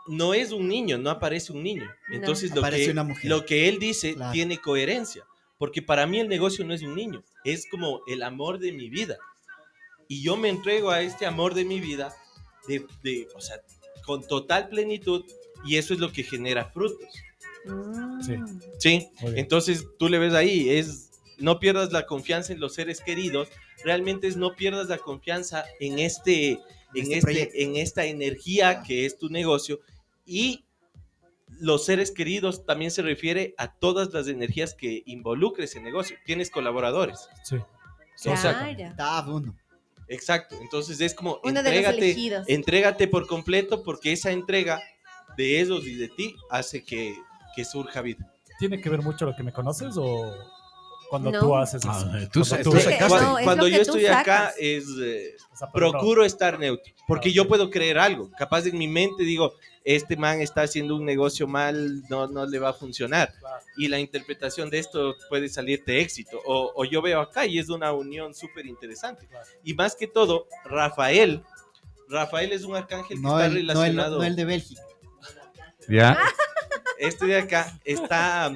no 0.07 0.35
es 0.35 0.53
un 0.53 0.69
niño, 0.69 0.99
no 0.99 1.11
aparece 1.11 1.53
un 1.53 1.63
niño. 1.63 1.89
No. 2.09 2.15
Entonces 2.17 2.51
lo 2.55 2.61
Aparece 2.61 2.87
que, 2.87 2.91
una 2.93 3.05
mujer. 3.05 3.31
lo 3.31 3.45
que 3.47 3.69
él 3.69 3.79
dice 3.79 4.15
Claro. 4.15 4.33
tiene 4.33 4.59
coherencia, 4.59 5.25
porque 5.59 5.83
para 5.83 6.07
mí 6.07 6.19
el 6.21 6.29
negocio 6.29 6.65
no 6.65 6.75
es 6.75 6.83
un 6.83 6.95
niño, 6.95 7.23
es 7.45 7.67
como 7.71 8.01
el 8.07 8.23
amor 8.23 8.59
de 8.59 8.73
mi 8.73 8.89
vida. 8.91 9.17
Y 10.09 10.23
yo 10.23 10.37
me 10.37 10.49
entrego 10.49 10.91
a 10.91 11.01
este 11.03 11.25
amor 11.27 11.55
de 11.55 11.65
mi 11.65 11.81
vida 11.81 12.15
de, 12.69 12.85
de, 13.03 13.29
o 13.35 13.41
sea, 13.41 13.57
con 14.05 14.27
total 14.27 14.69
plenitud 14.69 15.25
y 15.65 15.77
eso 15.77 15.95
es 15.95 16.01
lo 16.01 16.13
que 16.13 16.23
genera 16.25 16.67
frutos. 16.67 17.09
Mm. 17.65 18.21
Sí. 18.79 19.09
Entonces 19.37 19.87
tú 19.99 20.09
le 20.09 20.19
ves 20.19 20.35
ahí, 20.35 20.69
es 20.71 21.11
no 21.39 21.59
pierdas 21.61 21.93
la 21.93 22.07
confianza 22.07 22.53
en 22.53 22.61
los 22.61 22.75
seres 22.75 23.01
queridos, 23.01 23.49
realmente 23.85 24.27
es 24.27 24.37
no 24.37 24.55
pierdas 24.55 24.89
la 24.89 24.99
confianza 24.99 25.65
en 25.81 25.99
este, 25.99 26.59
en 26.95 27.13
Este 27.13 27.43
este, 27.43 27.63
en 27.65 27.77
esta 27.77 28.05
energía 28.05 28.83
que 28.83 29.07
es 29.07 29.19
tu 29.19 29.29
negocio 29.29 29.81
y 30.27 30.65
los 31.61 31.85
seres 31.85 32.11
queridos 32.11 32.65
también 32.65 32.91
se 32.91 33.03
refiere 33.03 33.55
a 33.59 33.73
todas 33.75 34.13
las 34.13 34.27
energías 34.29 34.75
que 34.75 35.03
involucre 35.07 35.65
ese 35.65 35.81
negocio. 35.81 36.17
Tienes 36.25 36.51
colaboradores. 36.51 37.29
Sí. 37.45 37.57
Claro. 38.23 38.67
Está 38.71 39.25
uno. 39.27 39.57
Exacto. 40.09 40.57
Entonces 40.61 41.01
es 41.01 41.15
como 41.15 41.41
Uno 41.45 41.63
de 41.63 41.71
los 41.71 41.73
entrégate, 41.73 41.99
elegidos. 41.99 42.45
entrégate 42.49 43.09
por 43.09 43.27
completo 43.27 43.83
porque 43.83 44.13
esa 44.13 44.31
entrega 44.33 44.81
de 45.37 45.61
ellos 45.61 45.87
y 45.87 45.95
de 45.95 46.09
ti 46.09 46.35
hace 46.51 46.85
que, 46.85 47.15
que 47.57 47.65
surja 47.65 48.01
vida. 48.03 48.33
¿Tiene 48.59 48.81
que 48.81 48.91
ver 48.91 49.03
mucho 49.03 49.25
lo 49.25 49.35
que 49.35 49.43
me 49.43 49.53
conoces 49.53 49.95
o 49.97 50.35
cuando 51.13 51.31
No. 51.31 51.41
tú 51.41 51.55
haces 51.55 51.83
eso? 51.83 51.91
Ah, 51.93 52.21
tú 52.33 52.41
Cuando 52.49 52.71
tú- 52.71 52.73
no, 53.21 53.39
es 53.39 53.45
Cuando 53.45 53.69
yo 53.69 53.83
estoy 53.83 54.07
acá 54.07 54.25
sacas. 54.25 54.55
es 54.59 54.85
eh, 54.99 55.37
O 55.53 55.57
sea, 55.59 55.67
no. 55.67 55.73
procuro 55.75 56.25
estar 56.25 56.59
neutro, 56.59 56.91
porque 57.07 57.31
yo 57.35 57.47
puedo 57.47 57.69
creer 57.69 57.99
algo. 57.99 58.31
Capaz 58.39 58.65
en 58.65 58.79
mi 58.79 58.89
mente 58.89 59.23
digo, 59.23 59.53
este 59.85 60.17
man 60.17 60.41
está 60.41 60.63
haciendo 60.63 60.97
un 60.97 61.05
negocio 61.05 61.47
mal, 61.47 62.03
no, 62.09 62.29
no 62.29 62.47
le 62.47 62.59
va 62.59 62.71
a 62.71 62.73
funcionar. 62.73 63.31
Claro. 63.39 63.63
Y 63.77 63.89
la 63.89 63.99
interpretación 64.01 64.71
de 64.71 64.79
esto 64.79 65.15
puede 65.29 65.51
salirte 65.51 66.01
éxito. 66.01 66.41
O, 66.47 66.73
o 66.75 66.85
yo 66.87 67.03
veo 67.03 67.21
acá 67.21 67.45
y 67.45 67.59
es 67.59 67.69
una 67.69 67.93
unión 67.93 68.33
súper 68.33 68.65
interesante. 68.65 69.27
Claro. 69.27 69.45
Y 69.63 69.75
más 69.75 69.95
que 69.95 70.07
todo, 70.07 70.47
Rafael, 70.65 71.43
Rafael 72.09 72.53
es 72.53 72.65
un 72.65 72.75
arcángel 72.75 73.19
que 73.19 73.23
No 73.23 73.39
está 73.39 73.47
el, 73.49 73.53
no, 73.53 73.59
el, 73.59 73.67
relacionado. 73.69 74.17
no 74.17 74.25
el 74.25 74.35
de 74.35 74.45
Bélgica. 74.47 74.81
Ya. 75.91 76.19
Este 76.97 77.27
de 77.27 77.37
acá 77.37 77.79
está, 77.85 78.51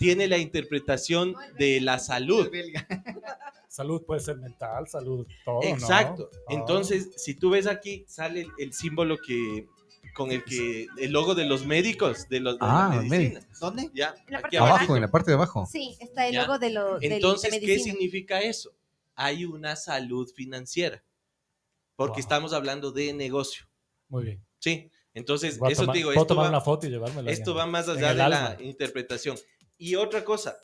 tiene 0.00 0.26
la 0.26 0.38
interpretación 0.38 1.34
de 1.58 1.80
la 1.82 1.98
salud. 1.98 2.50
Salud 3.68 4.02
puede 4.04 4.20
ser 4.20 4.36
mental, 4.38 4.88
salud, 4.88 5.24
todo. 5.44 5.62
Exacto. 5.62 6.28
Ah. 6.34 6.38
Entonces, 6.48 7.10
si 7.16 7.34
tú 7.34 7.50
ves 7.50 7.68
aquí, 7.68 8.04
sale 8.08 8.40
el, 8.40 8.48
el 8.58 8.72
símbolo 8.72 9.16
que 9.18 9.68
con 10.12 10.32
el 10.32 10.42
que 10.42 10.88
el 10.98 11.12
logo 11.12 11.36
de 11.36 11.44
los 11.44 11.64
médicos, 11.66 12.28
de 12.28 12.40
los 12.40 12.58
de 12.58 12.66
la 12.66 12.86
Ah, 12.86 12.88
medicina. 13.02 13.40
¿Dónde? 13.60 13.88
Ya, 13.94 14.14
En 14.26 14.32
la 14.32 14.38
aquí 14.38 14.42
parte 14.42 14.56
de 14.56 14.58
abajo. 14.58 14.96
En 14.96 15.02
la 15.02 15.08
parte 15.10 15.30
de 15.30 15.34
abajo. 15.36 15.68
Sí, 15.70 15.96
está 16.00 16.26
el 16.26 16.34
Ya. 16.34 16.42
logo 16.42 16.58
de 16.58 16.70
lo 16.70 16.98
del- 16.98 17.12
Entonces, 17.12 17.52
de 17.52 17.60
¿qué 17.60 17.78
significa 17.78 18.40
eso? 18.40 18.72
Hay 19.14 19.44
una 19.44 19.76
salud 19.76 20.28
financiera. 20.34 21.04
Porque 21.94 22.14
Wow. 22.14 22.20
estamos 22.20 22.52
hablando 22.52 22.90
de 22.90 23.12
negocio. 23.12 23.66
Muy 24.08 24.24
bien. 24.24 24.44
Sí. 24.58 24.90
Entonces, 25.14 25.58
Voy 25.58 25.70
eso 25.72 25.82
tomar- 25.82 25.92
te 25.92 25.98
digo, 25.98 26.08
puedo 26.08 26.22
esto 26.22 26.26
tomar 26.34 26.46
va, 26.46 26.48
una 26.50 26.60
foto 26.60 26.86
y 26.88 26.90
llevármela. 26.90 27.30
esto 27.30 27.54
va 27.54 27.66
más 27.66 27.88
allá 27.88 28.08
de 28.08 28.14
la 28.14 28.56
interpretación. 28.60 29.36
Y 29.82 29.94
otra 29.94 30.22
cosa, 30.26 30.58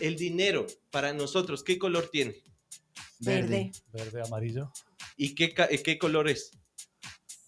el 0.00 0.16
dinero 0.16 0.66
para 0.90 1.12
nosotros, 1.12 1.62
¿qué 1.62 1.78
color 1.78 2.08
tiene? 2.10 2.34
Verde. 3.20 3.70
Verde, 3.92 4.20
amarillo. 4.26 4.72
¿Y 5.16 5.36
qué, 5.36 5.54
eh, 5.70 5.80
qué 5.80 5.96
color 5.96 6.28
es? 6.28 6.50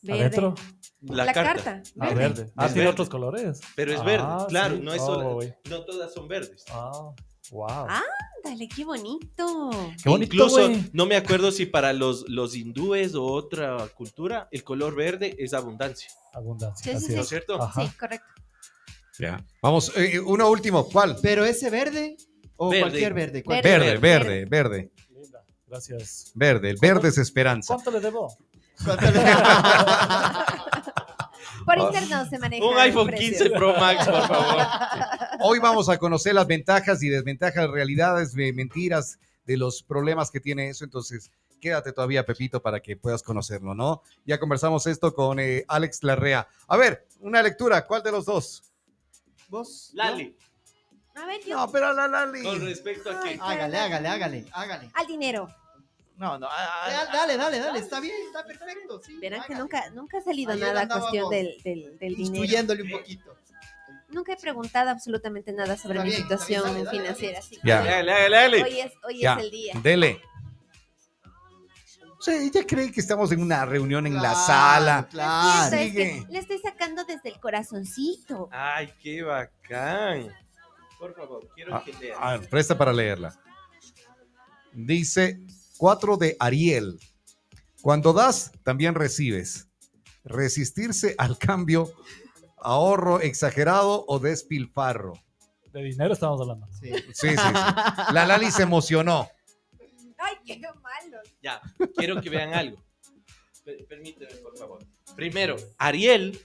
Verde. 0.02 0.20
Adentro. 0.20 0.54
La, 1.02 1.32
carta. 1.32 1.82
Ah, 1.98 2.10
verde. 2.14 2.14
verde. 2.44 2.52
Ah, 2.56 2.66
Es 2.66 2.72
tiene 2.74 2.84
verde. 2.86 2.92
otros 2.92 3.08
colores. 3.08 3.60
Pero 3.74 3.92
es 3.92 3.98
Ah, 3.98 4.04
verde, 4.04 4.26
claro, 4.50 4.76
sí. 4.76 4.82
no 4.82 4.94
es 4.94 5.02
Oh, 5.02 5.06
solo, 5.06 5.40
no 5.68 5.84
todas 5.84 6.14
son 6.14 6.28
verdes. 6.28 6.64
Ah, 6.70 7.12
wow. 7.50 7.66
Ah, 7.68 8.02
Dale, 8.44 8.68
qué 8.68 8.84
bonito. 8.84 9.70
Qué 10.02 10.08
bonito, 10.08 10.32
Incluso, 10.34 10.70
no 10.92 11.06
me 11.06 11.16
acuerdo 11.16 11.50
si 11.50 11.66
para 11.66 11.92
los, 11.92 12.26
los 12.28 12.54
hindúes 12.54 13.14
o 13.16 13.24
otra 13.24 13.88
cultura, 13.88 14.48
el 14.52 14.62
color 14.62 14.94
verde 14.94 15.34
es 15.40 15.54
abundancia. 15.54 16.08
Abundancia. 16.32 16.98
Sí, 16.98 17.06
sí. 17.06 17.12
¿No 17.14 17.18
es. 17.18 17.24
es 17.24 17.28
cierto? 17.28 17.60
Ajá. 17.60 17.82
Sí, 17.84 17.90
correcto. 17.98 18.26
Ya. 19.20 19.44
Vamos, 19.62 19.92
eh, 19.96 20.18
uno 20.20 20.48
último. 20.50 20.88
¿Cuál? 20.88 21.16
¿Pero 21.22 21.44
ese 21.44 21.70
verde 21.70 22.16
o 22.56 22.70
Verde. 22.70 22.80
cualquier 22.82 23.14
verde? 23.14 23.42
¿Cuál? 23.42 23.62
Verde. 23.62 23.96
Verde, 23.98 23.98
verde, 23.98 24.44
verde. 24.46 24.90
Linda. 25.10 25.44
Gracias. 25.66 26.32
Verde. 26.34 26.70
El 26.70 26.76
verde 26.80 27.08
es 27.08 27.18
esperanza. 27.18 27.74
¿Cuánto 27.74 27.90
le 27.90 28.00
debo? 28.00 28.36
¿Cuánto 28.84 29.10
le- 29.10 29.20
Por 31.64 31.78
Ah. 31.78 31.82
internet 31.82 32.26
se 32.30 32.38
maneja. 32.38 32.64
Un 32.66 32.78
iPhone 32.78 33.06
precios. 33.08 33.38
15 33.42 33.50
Pro 33.50 33.74
Max, 33.76 34.06
por 34.06 34.26
favor. 34.26 34.66
Hoy 35.42 35.58
vamos 35.58 35.88
a 35.88 35.98
conocer 35.98 36.34
las 36.34 36.46
ventajas 36.46 37.02
y 37.02 37.08
desventajas, 37.08 37.68
realidades, 37.70 38.34
eh, 38.36 38.52
mentiras 38.52 39.18
de 39.44 39.56
los 39.56 39.82
problemas 39.82 40.30
que 40.30 40.40
tiene 40.40 40.68
eso. 40.70 40.84
Entonces, 40.84 41.30
quédate 41.60 41.92
todavía, 41.92 42.24
Pepito, 42.24 42.62
para 42.62 42.80
que 42.80 42.96
puedas 42.96 43.22
conocerlo, 43.22 43.74
¿no? 43.74 44.02
Ya 44.24 44.40
conversamos 44.40 44.86
esto 44.86 45.12
con 45.14 45.38
eh, 45.38 45.64
Alex 45.68 46.02
Larrea. 46.02 46.48
A 46.66 46.76
ver, 46.78 47.06
una 47.20 47.42
lectura. 47.42 47.86
¿Cuál 47.86 48.02
de 48.02 48.12
los 48.12 48.24
dos? 48.24 48.62
¿Vos? 49.50 49.90
Lali, 49.94 50.36
A 51.16 51.26
ver, 51.26 51.40
yo. 51.44 51.56
No, 51.56 51.70
pero 51.72 51.92
la 51.92 52.06
Lali. 52.08 52.42
con 52.42 52.64
respecto 52.64 53.10
a. 53.10 53.28
¿Yo? 53.30 53.42
Hágale, 53.44 53.78
hágale, 53.78 54.08
hágale, 54.08 54.46
hágale. 54.52 54.90
Al 54.94 55.06
dinero. 55.06 55.48
No, 56.16 56.38
no. 56.38 56.46
Dale, 56.48 57.10
Dale, 57.12 57.36
dale, 57.36 57.58
dale, 57.58 57.78
está 57.78 57.98
bien, 57.98 58.14
está 58.26 58.44
perfecto. 58.44 59.00
Sí, 59.04 59.16
Verán 59.18 59.42
que 59.46 59.54
nunca, 59.54 59.90
nunca 59.90 60.18
ha 60.18 60.20
salido 60.20 60.52
Ayer 60.52 60.66
nada 60.74 60.82
a 60.82 60.88
cuestión 61.00 61.30
del, 61.30 61.60
del, 61.64 61.98
del 61.98 62.14
dinero. 62.14 62.18
Instruyéndole 62.44 62.82
un 62.82 62.90
poquito. 62.90 63.34
Nunca 64.10 64.32
he 64.32 64.36
preguntado 64.36 64.90
absolutamente 64.90 65.52
nada 65.52 65.76
sobre 65.76 65.94
Está 65.98 66.04
mi 66.04 66.10
bien, 66.10 66.22
está 66.22 66.34
bien, 66.36 66.46
situación 66.46 66.62
dale, 66.74 66.84
dale, 66.84 66.98
financiera. 66.98 67.38
así 67.38 67.56
que 67.56 67.66
Ya. 67.68 67.80
hoy- 67.82 68.80
es, 68.80 68.92
hoy 69.04 69.20
Ya. 69.20 69.34
es 69.34 69.44
el 69.44 69.50
día. 69.50 69.74
Dele. 69.82 70.20
O 72.20 72.22
sea, 72.22 72.36
ella 72.36 72.66
cree 72.66 72.92
que 72.92 73.00
estamos 73.00 73.32
en 73.32 73.40
una 73.40 73.64
reunión 73.64 74.06
en 74.06 74.14
la 74.14 74.34
sala. 74.34 75.08
Claro. 75.10 75.74
Es 75.74 75.92
que 75.94 76.26
le 76.28 76.38
estoy 76.38 76.58
sacando 76.58 77.02
desde 77.04 77.30
el 77.30 77.40
corazoncito. 77.40 78.50
Ay, 78.52 78.92
qué 79.02 79.22
bacán. 79.22 80.28
Por 80.98 81.14
favor, 81.14 81.48
quiero 81.54 81.74
Ah, 81.74 81.82
que 81.82 81.94
lea. 81.94 82.18
A 82.18 82.36
ver, 82.36 82.50
presta 82.50 82.76
para 82.76 82.92
leerla. 82.92 83.34
Dice 84.74 85.40
4 85.78 86.18
de 86.18 86.36
Ariel. 86.38 87.00
Cuando 87.80 88.12
das, 88.12 88.52
también 88.64 88.94
recibes. 88.94 89.68
Resistirse 90.22 91.14
al 91.16 91.38
cambio, 91.38 91.90
ahorro 92.58 93.20
exagerado 93.20 94.04
o 94.06 94.18
despilfarro. 94.18 95.14
De 95.72 95.82
dinero 95.84 96.12
estamos 96.12 96.38
hablando. 96.42 96.66
Sí. 96.78 96.92
Sí, 97.14 97.28
sí, 97.30 97.36
sí. 97.36 98.12
La 98.12 98.26
Lali 98.26 98.50
se 98.50 98.64
emocionó. 98.64 99.26
Ay, 100.18 100.36
qué 100.44 100.60
malo. 100.60 101.16
Ya, 101.42 101.60
quiero 101.96 102.20
que 102.20 102.30
vean 102.30 102.52
algo. 102.54 102.82
Per- 103.64 103.84
Permíteme, 103.86 104.34
por 104.36 104.56
favor. 104.56 104.84
Primero, 105.16 105.56
Ariel 105.78 106.38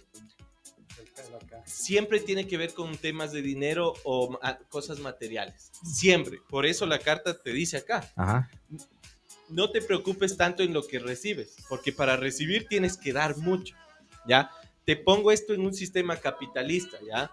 siempre 1.65 2.19
tiene 2.19 2.47
que 2.47 2.57
ver 2.57 2.73
con 2.73 2.95
temas 2.97 3.31
de 3.31 3.41
dinero 3.41 3.93
o 4.03 4.37
cosas 4.69 4.99
materiales. 4.99 5.71
Siempre. 5.83 6.39
Por 6.49 6.65
eso 6.65 6.85
la 6.85 6.99
carta 6.99 7.41
te 7.41 7.51
dice 7.51 7.77
acá. 7.77 8.11
Ajá. 8.15 8.49
no 9.49 9.69
te 9.69 9.81
preocupes 9.81 10.37
tanto 10.37 10.63
en 10.63 10.73
lo 10.73 10.81
que 10.85 10.97
recibes, 10.99 11.55
porque 11.69 11.91
para 11.91 12.15
recibir 12.17 12.67
tienes 12.67 12.97
que 12.97 13.13
dar 13.13 13.37
mucho, 13.37 13.75
¿ya? 14.27 14.49
Te 14.85 14.95
pongo 14.95 15.31
esto 15.31 15.53
en 15.53 15.61
un 15.61 15.73
sistema 15.73 16.17
capitalista, 16.17 16.97
¿ya? 17.07 17.29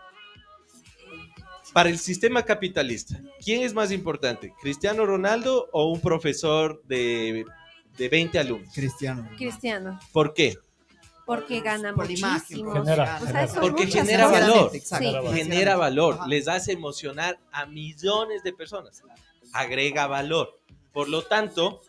Para 1.73 1.89
el 1.89 1.99
sistema 1.99 2.45
capitalista, 2.45 3.21
¿quién 3.43 3.63
es 3.63 3.73
más 3.73 3.91
importante? 3.93 4.53
¿Cristiano 4.61 5.07
Ronaldo 5.07 5.69
o 5.73 5.91
un 5.91 6.01
profesor 6.01 6.83
de, 6.85 7.45
de 7.97 8.09
20 8.09 8.39
alumnos? 8.39 8.75
Cristiano. 8.75 9.29
Cristiano, 9.39 9.99
¿Por 10.13 10.35
qué? 10.35 10.57
porque 11.25 11.61
gana 11.61 11.95
Por 11.95 12.09
muchísimo. 12.09 12.73
Genera, 12.75 13.21
O 13.23 13.27
sea, 13.27 13.49
son 13.49 13.61
Porque 13.61 13.85
muchas 13.85 14.07
genera 14.07 14.27
valor. 14.29 14.71
Exacto. 14.75 15.33
Sí. 15.33 15.39
Genera 15.39 15.77
valor, 15.77 16.15
Ajá. 16.15 16.27
les 16.27 16.49
hace 16.49 16.73
emocionar 16.73 17.39
a 17.53 17.65
millones 17.67 18.43
de 18.43 18.53
personas. 18.53 19.03
Agrega 19.53 20.07
valor. 20.07 20.59
Por 20.93 21.09
lo 21.09 21.23
tanto, 21.23 21.81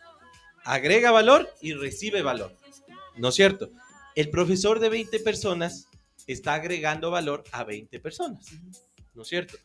agrega 0.64 1.10
valor 1.10 1.52
y 1.60 1.74
recibe 1.74 2.22
valor. 2.22 2.56
¿No 3.16 3.28
es 3.28 3.34
cierto? 3.34 3.70
El 4.14 4.30
profesor 4.30 4.78
de 4.78 4.88
20 4.88 5.18
personas 5.20 5.88
está 6.26 6.54
agregando 6.54 7.10
valor 7.10 7.44
a 7.52 7.64
20 7.64 8.00
personas. 8.00 8.46
¿No 9.14 9.22
es 9.22 9.28
cierto? 9.28 9.58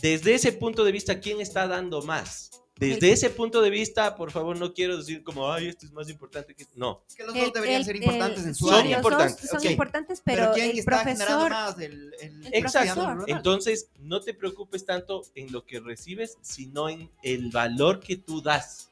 Desde 0.00 0.34
ese 0.34 0.52
punto 0.52 0.84
de 0.84 0.92
vista, 0.92 1.20
¿quién 1.20 1.40
está 1.40 1.66
dando 1.66 2.02
más? 2.02 2.50
Desde 2.78 3.06
El- 3.08 3.14
ese 3.14 3.30
punto 3.30 3.62
de 3.62 3.70
vista, 3.70 4.16
por 4.16 4.30
favor, 4.30 4.54
no 4.58 4.74
quiero 4.74 4.98
decir 4.98 5.24
como, 5.24 5.50
ay, 5.50 5.68
esto 5.68 5.86
es 5.86 5.92
más 5.92 6.10
importante 6.10 6.54
que... 6.54 6.66
No, 6.74 7.02
Es 7.08 7.14
que 7.16 7.24
los 7.24 7.34
El- 7.34 7.44
dos 7.44 7.52
deberían 7.54 7.80
el- 7.80 7.86
ser 7.86 7.96
importantes 7.96 8.42
el- 8.42 8.48
en 8.48 8.54
su 8.54 8.64
sí, 8.66 8.70
Son 8.70 8.80
área. 8.80 8.90
los 8.90 8.98
importantes, 8.98 9.40
dos 9.42 9.50
Son 9.50 9.58
ok. 9.60 9.64
importantes, 9.70 10.22
Pero, 10.22 10.42
pero, 10.42 10.52
¿quién 10.52 10.70
el 10.72 10.78
está 10.80 10.98
generando 10.98 11.46
profesor, 11.46 11.50
más? 11.50 11.78
El, 11.80 12.14
el 12.20 12.46
El 12.46 12.54
Exacto. 12.54 13.24
Entonces, 13.28 13.88
no 14.00 14.20
te 14.20 14.34
preocupes 14.34 14.84
tanto 14.84 15.22
en 15.34 15.50
lo 15.52 15.64
que 15.64 15.80
recibes, 15.80 16.36
sino 16.42 16.90
en 16.90 17.10
el 17.22 17.50
valor 17.50 17.98
que 18.00 18.16
tú 18.18 18.42
das. 18.42 18.90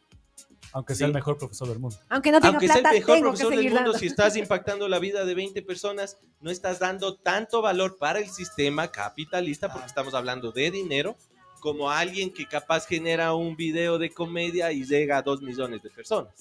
Aunque 0.74 0.94
sea 0.94 1.06
Sí. 1.06 1.10
el 1.10 1.14
mejor 1.14 1.38
profesor 1.38 1.68
del 1.68 1.78
mundo. 1.78 1.96
aunque 2.10 2.30
no 2.32 2.38
tenga 2.40 2.48
Aunque 2.50 2.66
sea 2.66 2.76
el 2.76 2.82
plata, 2.82 2.94
mejor 2.96 3.20
profesor 3.20 3.50
del 3.54 3.64
mundo, 3.64 3.76
dando. 3.76 3.98
si 3.98 4.06
estás 4.06 4.36
impactando 4.36 4.88
la 4.88 4.98
vida 4.98 5.24
de 5.24 5.34
20 5.34 5.62
personas, 5.62 6.18
no 6.40 6.50
estás 6.50 6.78
dando 6.80 7.14
tanto 7.16 7.62
valor 7.62 7.96
para 7.96 8.18
el 8.18 8.28
sistema 8.28 8.88
capitalista, 8.90 9.68
porque 9.68 9.84
Ah. 9.84 9.86
estamos 9.86 10.12
hablando 10.14 10.52
de 10.52 10.70
dinero, 10.70 11.16
como 11.60 11.90
a 11.90 12.00
alguien 12.00 12.30
que 12.32 12.46
capaz 12.46 12.86
genera 12.86 13.32
un 13.34 13.56
video 13.56 13.98
de 13.98 14.10
comedia 14.10 14.70
y 14.72 14.84
llega 14.84 15.16
a 15.16 15.22
2 15.22 15.40
millones 15.40 15.80
de 15.82 15.88
personas. 15.90 16.34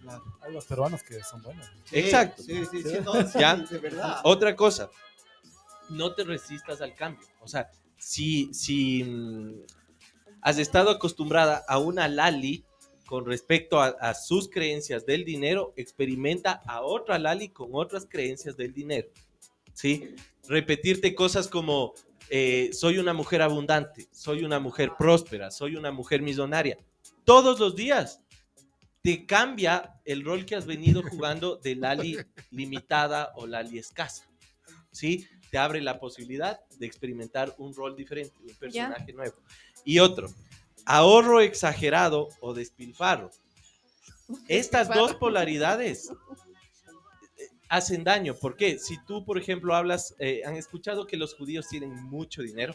Claro. 0.00 0.24
Hay 0.40 0.52
los 0.52 0.64
peruanos 0.64 1.02
que 1.02 1.22
son 1.22 1.42
buenos. 1.42 1.66
Sí, 1.84 1.98
Exacto. 1.98 2.42
Sí, 2.42 2.64
sí, 2.70 2.82
sí. 2.82 2.96
no, 3.04 3.12
sí, 3.26 3.38
¿Ya? 3.38 3.54
De 3.56 3.78
verdad. 3.78 4.20
Otra 4.24 4.56
cosa, 4.56 4.88
no 5.90 6.14
te 6.14 6.24
resistas 6.24 6.80
al 6.80 6.94
cambio. 6.94 7.26
O 7.40 7.48
sea, 7.48 7.68
si, 7.98 8.52
si 8.54 9.04
mm, 9.04 9.60
has 10.40 10.58
estado 10.58 10.90
acostumbrada 10.90 11.64
a 11.68 11.78
una 11.78 12.08
Lali 12.08 12.64
con 13.08 13.24
respecto 13.24 13.80
a, 13.80 13.86
a 14.00 14.12
sus 14.12 14.50
creencias 14.50 15.06
del 15.06 15.24
dinero, 15.24 15.72
experimenta 15.76 16.60
a 16.66 16.82
otra 16.82 17.18
Lali 17.18 17.48
con 17.48 17.70
otras 17.72 18.06
creencias 18.06 18.54
del 18.54 18.74
dinero. 18.74 19.08
¿Sí? 19.72 20.14
Repetirte 20.46 21.14
cosas 21.14 21.48
como 21.48 21.94
eh, 22.28 22.68
soy 22.74 22.98
una 22.98 23.14
mujer 23.14 23.40
abundante, 23.40 24.08
soy 24.12 24.44
una 24.44 24.60
mujer 24.60 24.92
próspera, 24.98 25.50
soy 25.50 25.76
una 25.76 25.90
mujer 25.90 26.20
millonaria. 26.20 26.76
Todos 27.24 27.58
los 27.58 27.74
días 27.74 28.20
te 29.00 29.24
cambia 29.24 29.94
el 30.04 30.22
rol 30.22 30.44
que 30.44 30.54
has 30.54 30.66
venido 30.66 31.02
jugando 31.02 31.56
de 31.56 31.76
Lali 31.76 32.18
limitada 32.50 33.32
o 33.36 33.46
Lali 33.46 33.78
escasa. 33.78 34.28
¿Sí? 34.92 35.26
Te 35.50 35.56
abre 35.56 35.80
la 35.80 35.98
posibilidad 35.98 36.60
de 36.78 36.84
experimentar 36.84 37.54
un 37.56 37.74
rol 37.74 37.96
diferente, 37.96 38.34
un 38.42 38.54
personaje 38.54 39.14
nuevo. 39.14 39.36
Y 39.82 39.98
otro, 39.98 40.28
ahorro 40.88 41.42
exagerado 41.42 42.28
o 42.40 42.54
despilfarro. 42.54 43.30
Estas 44.48 44.88
dos 44.88 45.14
polaridades 45.14 46.10
eh, 47.36 47.48
hacen 47.68 48.04
daño. 48.04 48.34
¿Por 48.34 48.56
qué? 48.56 48.78
Si 48.78 48.96
tú, 49.04 49.24
por 49.24 49.38
ejemplo, 49.38 49.76
hablas, 49.76 50.14
eh, 50.18 50.42
han 50.46 50.56
escuchado 50.56 51.06
que 51.06 51.18
los 51.18 51.34
judíos 51.34 51.68
tienen 51.68 51.94
mucho 52.04 52.42
dinero, 52.42 52.74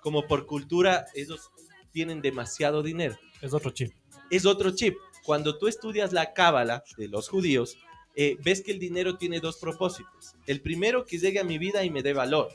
como 0.00 0.26
por 0.26 0.46
cultura 0.46 1.06
ellos 1.14 1.50
tienen 1.92 2.20
demasiado 2.20 2.82
dinero 2.82 3.16
Es 3.40 3.54
otro 3.54 3.70
chip. 3.70 3.92
es 4.30 4.46
otro 4.46 4.70
chip. 4.72 4.96
Cuando 5.22 5.58
tú 5.58 5.68
estudias 5.68 6.12
la 6.12 6.32
cábala 6.32 6.82
de 6.96 7.08
los 7.08 7.28
judíos, 7.28 7.76
eh, 8.16 8.36
ves 8.42 8.62
que 8.62 8.72
el 8.72 8.78
dinero 8.78 9.16
tiene 9.16 9.40
dos 9.40 9.58
propósitos. 9.58 10.34
El 10.46 10.62
primero, 10.62 11.04
que 11.04 11.18
llegue 11.18 11.40
a 11.40 11.44
mi 11.44 11.58
vida 11.58 11.84
y 11.84 11.90
me 11.90 12.02
dé 12.02 12.14
valor. 12.14 12.50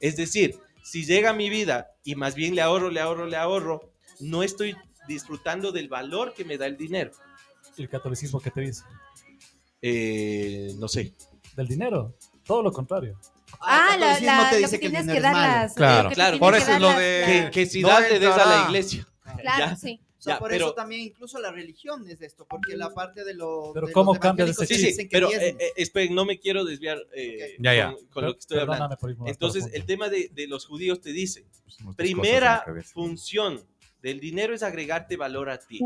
Es 0.00 0.16
decir, 0.16 0.58
si 0.82 1.04
llega 1.04 1.30
a 1.30 1.34
mi 1.34 1.50
vida 1.50 1.92
y 2.04 2.14
más 2.14 2.34
bien 2.34 2.54
le 2.54 2.62
ahorro, 2.62 2.90
le 2.90 3.00
ahorro, 3.00 3.26
le 3.26 3.36
ahorro, 3.36 3.92
no 4.20 4.42
estoy 4.42 4.76
disfrutando 5.06 5.72
del 5.72 5.88
valor 5.88 6.34
que 6.34 6.44
me 6.44 6.58
da 6.58 6.66
el 6.66 6.76
dinero. 6.76 7.12
¿Y 7.76 7.82
el 7.82 7.88
catolicismo 7.88 8.40
qué 8.40 8.50
te 8.50 8.60
dice? 8.62 8.82
Eh, 9.82 10.72
no 10.78 10.88
sé. 10.88 11.12
Del 11.56 11.68
dinero. 11.68 12.14
Todo 12.44 12.62
lo 12.62 12.72
contrario. 12.72 13.18
Ah, 13.60 13.92
el 13.94 14.00
la, 14.00 14.20
la, 14.20 14.50
te 14.50 14.60
lo 14.60 14.68
que 14.70 14.78
tienes 14.78 15.06
que 15.06 15.20
dar 15.20 15.34
las... 15.34 15.74
Claro, 15.74 16.02
lo 16.04 16.08
te 16.10 16.14
claro, 16.14 16.38
tienes 16.38 16.40
por 16.40 16.54
eso 16.56 16.72
es 16.72 16.80
lo 16.80 16.98
de- 16.98 17.50
Que, 17.52 17.66
si 17.66 17.80
No 17.82 17.88
das, 17.88 18.10
le 18.10 18.18
des 18.18 18.30
a 18.30 18.46
la 18.46 18.64
iglesia. 18.66 19.08
Claro, 19.40 19.64
Ya. 19.70 19.76
sí. 19.76 20.00
O 20.18 20.20
sea, 20.20 20.34
Ya, 20.34 20.38
por 20.40 20.50
pero- 20.50 20.66
eso 20.66 20.74
también 20.74 21.00
incluso 21.02 21.38
la 21.40 21.52
religión 21.52 22.08
es 22.08 22.20
esto, 22.20 22.44
porque 22.48 22.76
la 22.76 22.92
parte 22.92 23.24
de 23.24 23.34
los 23.34 23.70
Pero 23.72 23.86
de 23.86 23.92
¿cómo 23.92 24.14
cambias 24.16 24.50
ese 24.50 24.66
Sí, 24.66 24.92
sí, 24.92 25.08
pero 25.10 25.30
eh, 25.32 25.56
eh, 25.58 25.72
esperen, 25.76 26.12
no 26.14 26.24
me 26.24 26.38
quiero 26.40 26.64
desviar 26.64 26.98
eh, 27.14 27.56
Ya, 27.60 27.74
ya. 27.74 27.92
con, 27.92 28.06
con 28.08 28.24
lo 28.26 28.32
que 28.34 28.40
estoy 28.40 28.58
hablando. 28.58 28.96
Entonces, 29.26 29.68
el 29.72 29.84
tema 29.86 30.08
de, 30.08 30.28
de 30.32 30.46
los 30.48 30.66
judíos 30.66 31.00
te 31.00 31.12
dice, 31.12 31.46
primera 31.96 32.36
en 32.36 32.42
la 32.58 32.64
cabeza. 32.64 32.92
función 32.92 33.64
del 34.02 34.20
dinero 34.20 34.54
es 34.54 34.62
agregarte 34.62 35.16
valor 35.16 35.50
a 35.50 35.58
ti. 35.58 35.80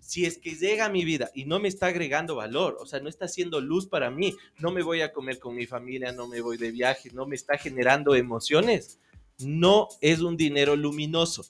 Si 0.00 0.24
es 0.24 0.38
que 0.38 0.56
llega 0.56 0.86
a 0.86 0.90
mi 0.90 1.04
vida 1.04 1.30
y 1.34 1.44
no 1.44 1.60
me 1.60 1.68
está 1.68 1.86
agregando 1.86 2.34
valor, 2.34 2.78
o 2.80 2.86
sea, 2.86 3.00
no 3.00 3.08
está 3.08 3.26
haciendo 3.26 3.60
luz 3.60 3.86
para 3.86 4.10
mí, 4.10 4.34
no 4.58 4.70
me 4.70 4.82
voy 4.82 5.02
a 5.02 5.12
comer 5.12 5.38
con 5.38 5.54
mi 5.54 5.66
familia, 5.66 6.12
no 6.12 6.26
me 6.26 6.40
voy 6.40 6.56
de 6.56 6.70
viaje, 6.70 7.10
no 7.12 7.26
me 7.26 7.36
está 7.36 7.58
generando 7.58 8.14
emociones, 8.14 8.98
no 9.38 9.88
es 10.00 10.20
un 10.20 10.36
dinero 10.36 10.74
luminoso, 10.74 11.44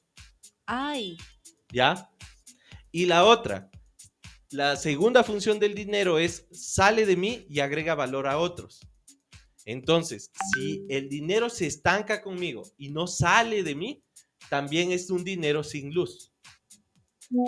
Ay, 0.73 1.17
¿ya? 1.73 2.13
Y 2.93 3.07
la 3.07 3.25
otra, 3.25 3.73
la 4.51 4.77
segunda 4.77 5.25
función 5.25 5.59
del 5.59 5.75
dinero 5.75 6.21
es 6.21 6.47
sale 6.53 7.07
de 7.07 7.17
mí 7.17 7.45
y 7.49 7.59
agrega 7.59 7.97
valor 7.97 8.29
a 8.29 8.39
otros. 8.39 8.81
Entonces, 9.65 10.31
si 10.55 10.87
el 10.89 11.09
dinero 11.09 11.51
se 11.51 11.67
estanca 11.67 12.23
conmigo 12.23 12.63
y 12.79 12.91
no 12.91 13.09
sale 13.09 13.65
de 13.65 13.75
mí, 13.75 14.01
también 14.51 14.93
es 14.93 15.09
un 15.11 15.25
dinero 15.25 15.65
sin 15.65 15.95
luz. 15.95 16.33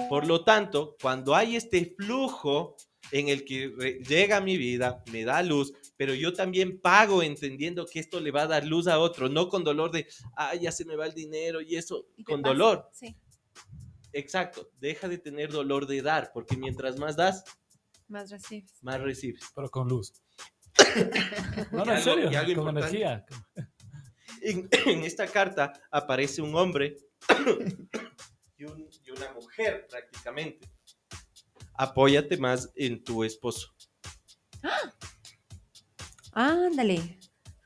Por 0.09 0.27
lo 0.29 0.45
tanto, 0.45 0.97
cuando 1.03 1.35
hay 1.35 1.57
este 1.57 1.95
flujo 1.99 2.77
en 3.11 3.29
el 3.29 3.45
que 3.45 3.99
llega 4.09 4.37
a 4.37 4.41
mi 4.41 4.57
vida, 4.57 5.03
me 5.13 5.25
da 5.25 5.43
luz, 5.43 5.73
pero 5.97 6.15
yo 6.15 6.33
también 6.33 6.81
pago 6.81 7.23
entendiendo 7.23 7.85
que 7.85 7.99
esto 7.99 8.21
le 8.21 8.31
va 8.31 8.43
a 8.43 8.47
dar 8.47 8.65
luz 8.65 8.87
a 8.87 8.99
otro, 9.01 9.29
no 9.29 9.49
con 9.49 9.65
dolor 9.65 9.91
de, 9.91 10.07
ah, 10.37 10.55
ya 10.55 10.71
se 10.71 10.85
me 10.85 10.95
va 10.97 11.07
el 11.07 11.15
dinero 11.15 11.61
y 11.61 11.75
eso, 11.77 12.07
¿y 12.17 12.23
te 12.25 12.33
con 12.33 12.43
pasa? 12.43 12.53
dolor. 12.55 12.89
Sí, 12.93 13.17
Exacto, 14.15 14.71
deja 14.79 15.09
de 15.09 15.19
tener 15.19 15.51
dolor 15.51 15.87
de 15.87 16.01
dar, 16.03 16.31
porque 16.33 16.57
mientras 16.57 16.99
más 16.99 17.17
das, 17.17 17.45
más 18.09 18.31
recibes. 18.31 18.75
más 18.83 19.01
recibes. 19.01 19.43
Pero 19.55 19.69
con 19.71 19.89
luz. 19.89 20.13
No, 21.73 21.79
no, 21.79 21.83
en 21.85 21.91
algo- 21.91 22.03
serio. 22.03 22.31
y 22.31 22.35
algo 22.35 22.63
Con 22.63 22.77
importante. 22.77 22.97
energía. 22.97 23.27
En, 24.43 24.69
en 24.87 25.05
esta 25.05 25.27
carta 25.27 25.73
aparece 25.91 26.43
un 26.43 26.55
hombre 26.55 26.97
y, 28.57 28.65
un- 28.65 28.89
y 29.05 29.11
una 29.11 29.33
mujer 29.33 29.87
prácticamente. 29.89 30.69
Apóyate 31.75 32.37
más 32.37 32.71
en 32.75 33.03
tu 33.03 33.25
esposo. 33.25 33.69
Ándale. 36.33 37.19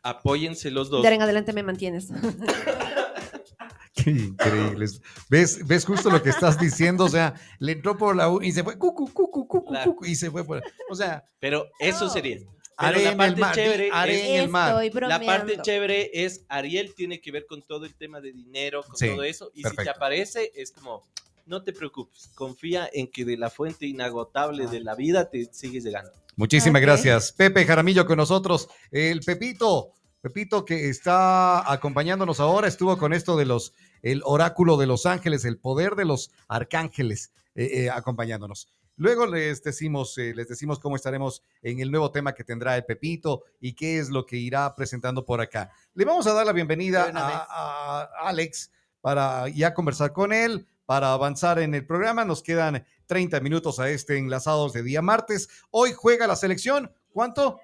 apóyense 0.03 0.71
los 0.71 0.91
dos. 0.91 1.03
De 1.03 1.09
ahora 1.09 1.17
en 1.17 1.23
adelante 1.23 1.53
me 1.53 1.63
mantienes. 1.63 2.09
Qué 3.95 4.11
increíble. 4.11 4.87
¿Ves, 5.31 5.67
¿Ves 5.67 5.85
justo 5.85 6.11
lo 6.11 6.23
que 6.23 6.29
estás 6.31 6.59
diciendo? 6.61 7.05
O 7.05 7.09
sea, 7.09 7.35
le 7.59 7.73
entró 7.73 7.97
por 7.97 8.15
la 8.15 8.29
U 8.29 8.43
y 8.43 8.53
se 8.53 8.63
fue, 8.63 8.79
cucu, 8.79 9.11
cucu, 9.13 9.49
cucu, 9.49 9.65
Claro. 9.71 9.91
cucu, 9.93 10.05
y 10.05 10.15
se 10.15 10.31
fue 10.31 10.45
por. 10.45 10.63
O 10.91 10.95
sea, 10.95 11.25
Pero 11.41 11.67
eso 11.81 12.05
No. 12.05 12.11
sería. 12.11 12.39
Haré 12.77 13.05
la 13.05 13.17
parte 13.17 13.41
mar. 13.41 13.55
chévere. 13.55 13.89
Estoy 13.89 14.91
La 15.03 15.21
parte 15.21 15.59
chévere 15.63 16.11
es 16.13 16.45
Ariel 16.49 16.95
tiene 16.95 17.21
que 17.21 17.33
ver 17.33 17.47
con 17.47 17.63
todo 17.63 17.85
el 17.85 17.95
tema 17.95 18.21
de 18.21 18.33
dinero, 18.33 18.83
con 18.83 18.97
Sí, 18.97 19.09
todo 19.09 19.23
eso. 19.23 19.51
Y 19.55 19.63
si 19.63 19.77
te 19.77 19.91
aparece, 19.91 20.53
es 20.55 20.73
como, 20.73 21.03
no 21.47 21.63
te 21.63 21.73
preocupes, 21.73 22.31
confía 22.35 22.89
en 22.93 23.09
que 23.09 23.25
de 23.25 23.37
la 23.37 23.51
fuente 23.51 23.87
inagotable 23.87 24.67
de 24.67 24.81
la 24.81 24.95
vida 24.95 25.31
te 25.31 25.49
sigues 25.53 25.85
llegando. 25.85 26.11
Muchísimas 26.37 26.83
gracias. 26.83 27.33
Pepe 27.33 27.65
Jaramillo 27.65 28.05
con 28.05 28.19
nosotros. 28.19 28.69
El 28.91 29.21
Pepito, 29.21 29.93
Pepito 30.21 30.65
que 30.67 30.91
está 30.91 31.73
acompañándonos 31.73 32.41
ahora, 32.41 32.69
estuvo 32.69 32.99
con 32.99 33.15
esto 33.15 33.37
de 33.37 33.47
los, 33.47 33.73
el 34.03 34.21
oráculo 34.25 34.77
de 34.77 34.87
los 34.87 35.07
ángeles, 35.07 35.47
el 35.47 35.59
poder 35.59 35.95
de 35.95 36.05
los 36.05 36.31
arcángeles, 36.49 37.33
eh, 37.55 37.85
eh, 37.85 37.91
acompañándonos. 37.91 38.69
Luego 38.97 39.27
les 39.27 39.63
decimos, 39.63 40.17
eh, 40.19 40.33
les 40.35 40.49
decimos 40.49 40.79
cómo 40.79 40.97
estaremos 40.97 41.43
en 41.63 41.81
el 41.81 41.91
nuevo 41.91 42.11
tema 42.11 42.35
que 42.35 42.45
tendrá 42.45 42.77
el 42.77 42.85
Pepito 42.85 43.45
y 43.61 43.75
qué 43.75 43.99
es 43.99 44.09
lo 44.09 44.25
que 44.25 44.37
irá 44.37 44.75
presentando 44.75 45.25
por 45.25 45.41
acá. 45.41 45.71
Le 45.95 46.05
vamos 46.05 46.27
a 46.27 46.33
dar 46.33 46.47
la 46.47 46.53
bienvenida 46.53 47.11
a, 47.15 48.03
a 48.23 48.29
Alex 48.29 48.71
para 49.03 49.49
ya 49.49 49.75
conversar 49.75 50.13
con 50.13 50.33
él, 50.33 50.67
para 50.87 51.13
avanzar 51.13 51.59
en 51.59 51.75
el 51.75 51.87
programa. 51.87 52.25
Nos 52.25 52.43
quedan 52.43 52.87
30 53.07 53.41
minutos 53.41 53.79
a 53.79 53.91
este 53.91 54.17
enlazados 54.17 54.73
de 54.73 54.83
día 54.83 55.03
martes. 55.03 55.49
Hoy 55.71 55.93
juega 55.93 56.27
la 56.27 56.37
selección. 56.37 56.91
¿Cuánto? 57.13 57.61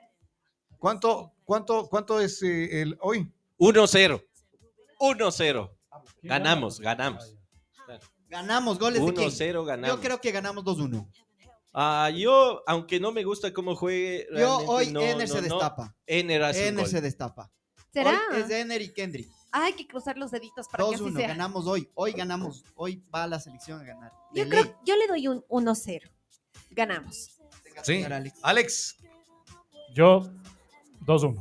¿Cuánto? 0.78 1.32
¿Cuánto? 1.44 1.88
¿Cuánto 1.88 2.20
es 2.20 2.42
eh, 2.42 2.82
el 2.82 2.98
hoy? 3.00 3.32
1-0. 3.58 4.22
1-0. 4.98 5.70
Ganamos, 6.22 6.80
ganamos. 6.80 7.36
Ganamos 8.32 8.78
goles 8.78 9.04
de 9.04 9.12
quién? 9.12 9.28
1-0 9.28 9.66
ganamos. 9.66 9.94
Yo 9.94 10.02
creo 10.02 10.18
que 10.18 10.32
ganamos 10.32 10.64
2-1. 10.64 11.06
Ah, 11.74 12.10
yo, 12.14 12.62
aunque 12.66 12.98
no 12.98 13.12
me 13.12 13.24
gusta 13.24 13.52
cómo 13.52 13.76
juegue. 13.76 14.26
Yo 14.34 14.56
hoy 14.60 14.90
no, 14.90 15.02
Ener 15.02 15.28
no, 15.28 15.34
se 15.34 15.42
no. 15.42 15.56
destapa. 15.56 15.94
Ener 16.06 16.42
hace 16.42 16.62
un 16.62 16.68
Ener 16.68 16.80
gol. 16.80 16.90
se 16.90 17.00
destapa. 17.02 17.50
¿Será? 17.92 18.18
Hoy 18.32 18.40
es 18.40 18.48
Ener 18.50 18.80
y 18.80 18.90
Kendrick. 18.94 19.30
Hay 19.50 19.74
que 19.74 19.86
cruzar 19.86 20.16
los 20.16 20.30
deditos 20.30 20.66
para 20.66 20.82
que 20.88 20.94
así 20.94 21.04
2-1. 21.04 21.16
sea. 21.18 21.28
Ganamos 21.28 21.66
hoy. 21.66 21.90
Hoy 21.92 22.12
ganamos. 22.12 22.64
Hoy 22.74 23.04
va 23.14 23.26
la 23.26 23.38
selección 23.38 23.82
a 23.82 23.84
ganar. 23.84 24.12
Yo 24.32 24.48
creo, 24.48 24.80
yo 24.82 24.96
le 24.96 25.06
doy 25.08 25.28
un 25.28 25.42
1-0. 25.50 26.10
Ganamos. 26.70 27.38
Sí. 27.82 28.02
Alex. 28.02 28.38
Alex, 28.40 28.96
Yo, 29.94 30.22
2-1. 31.04 31.38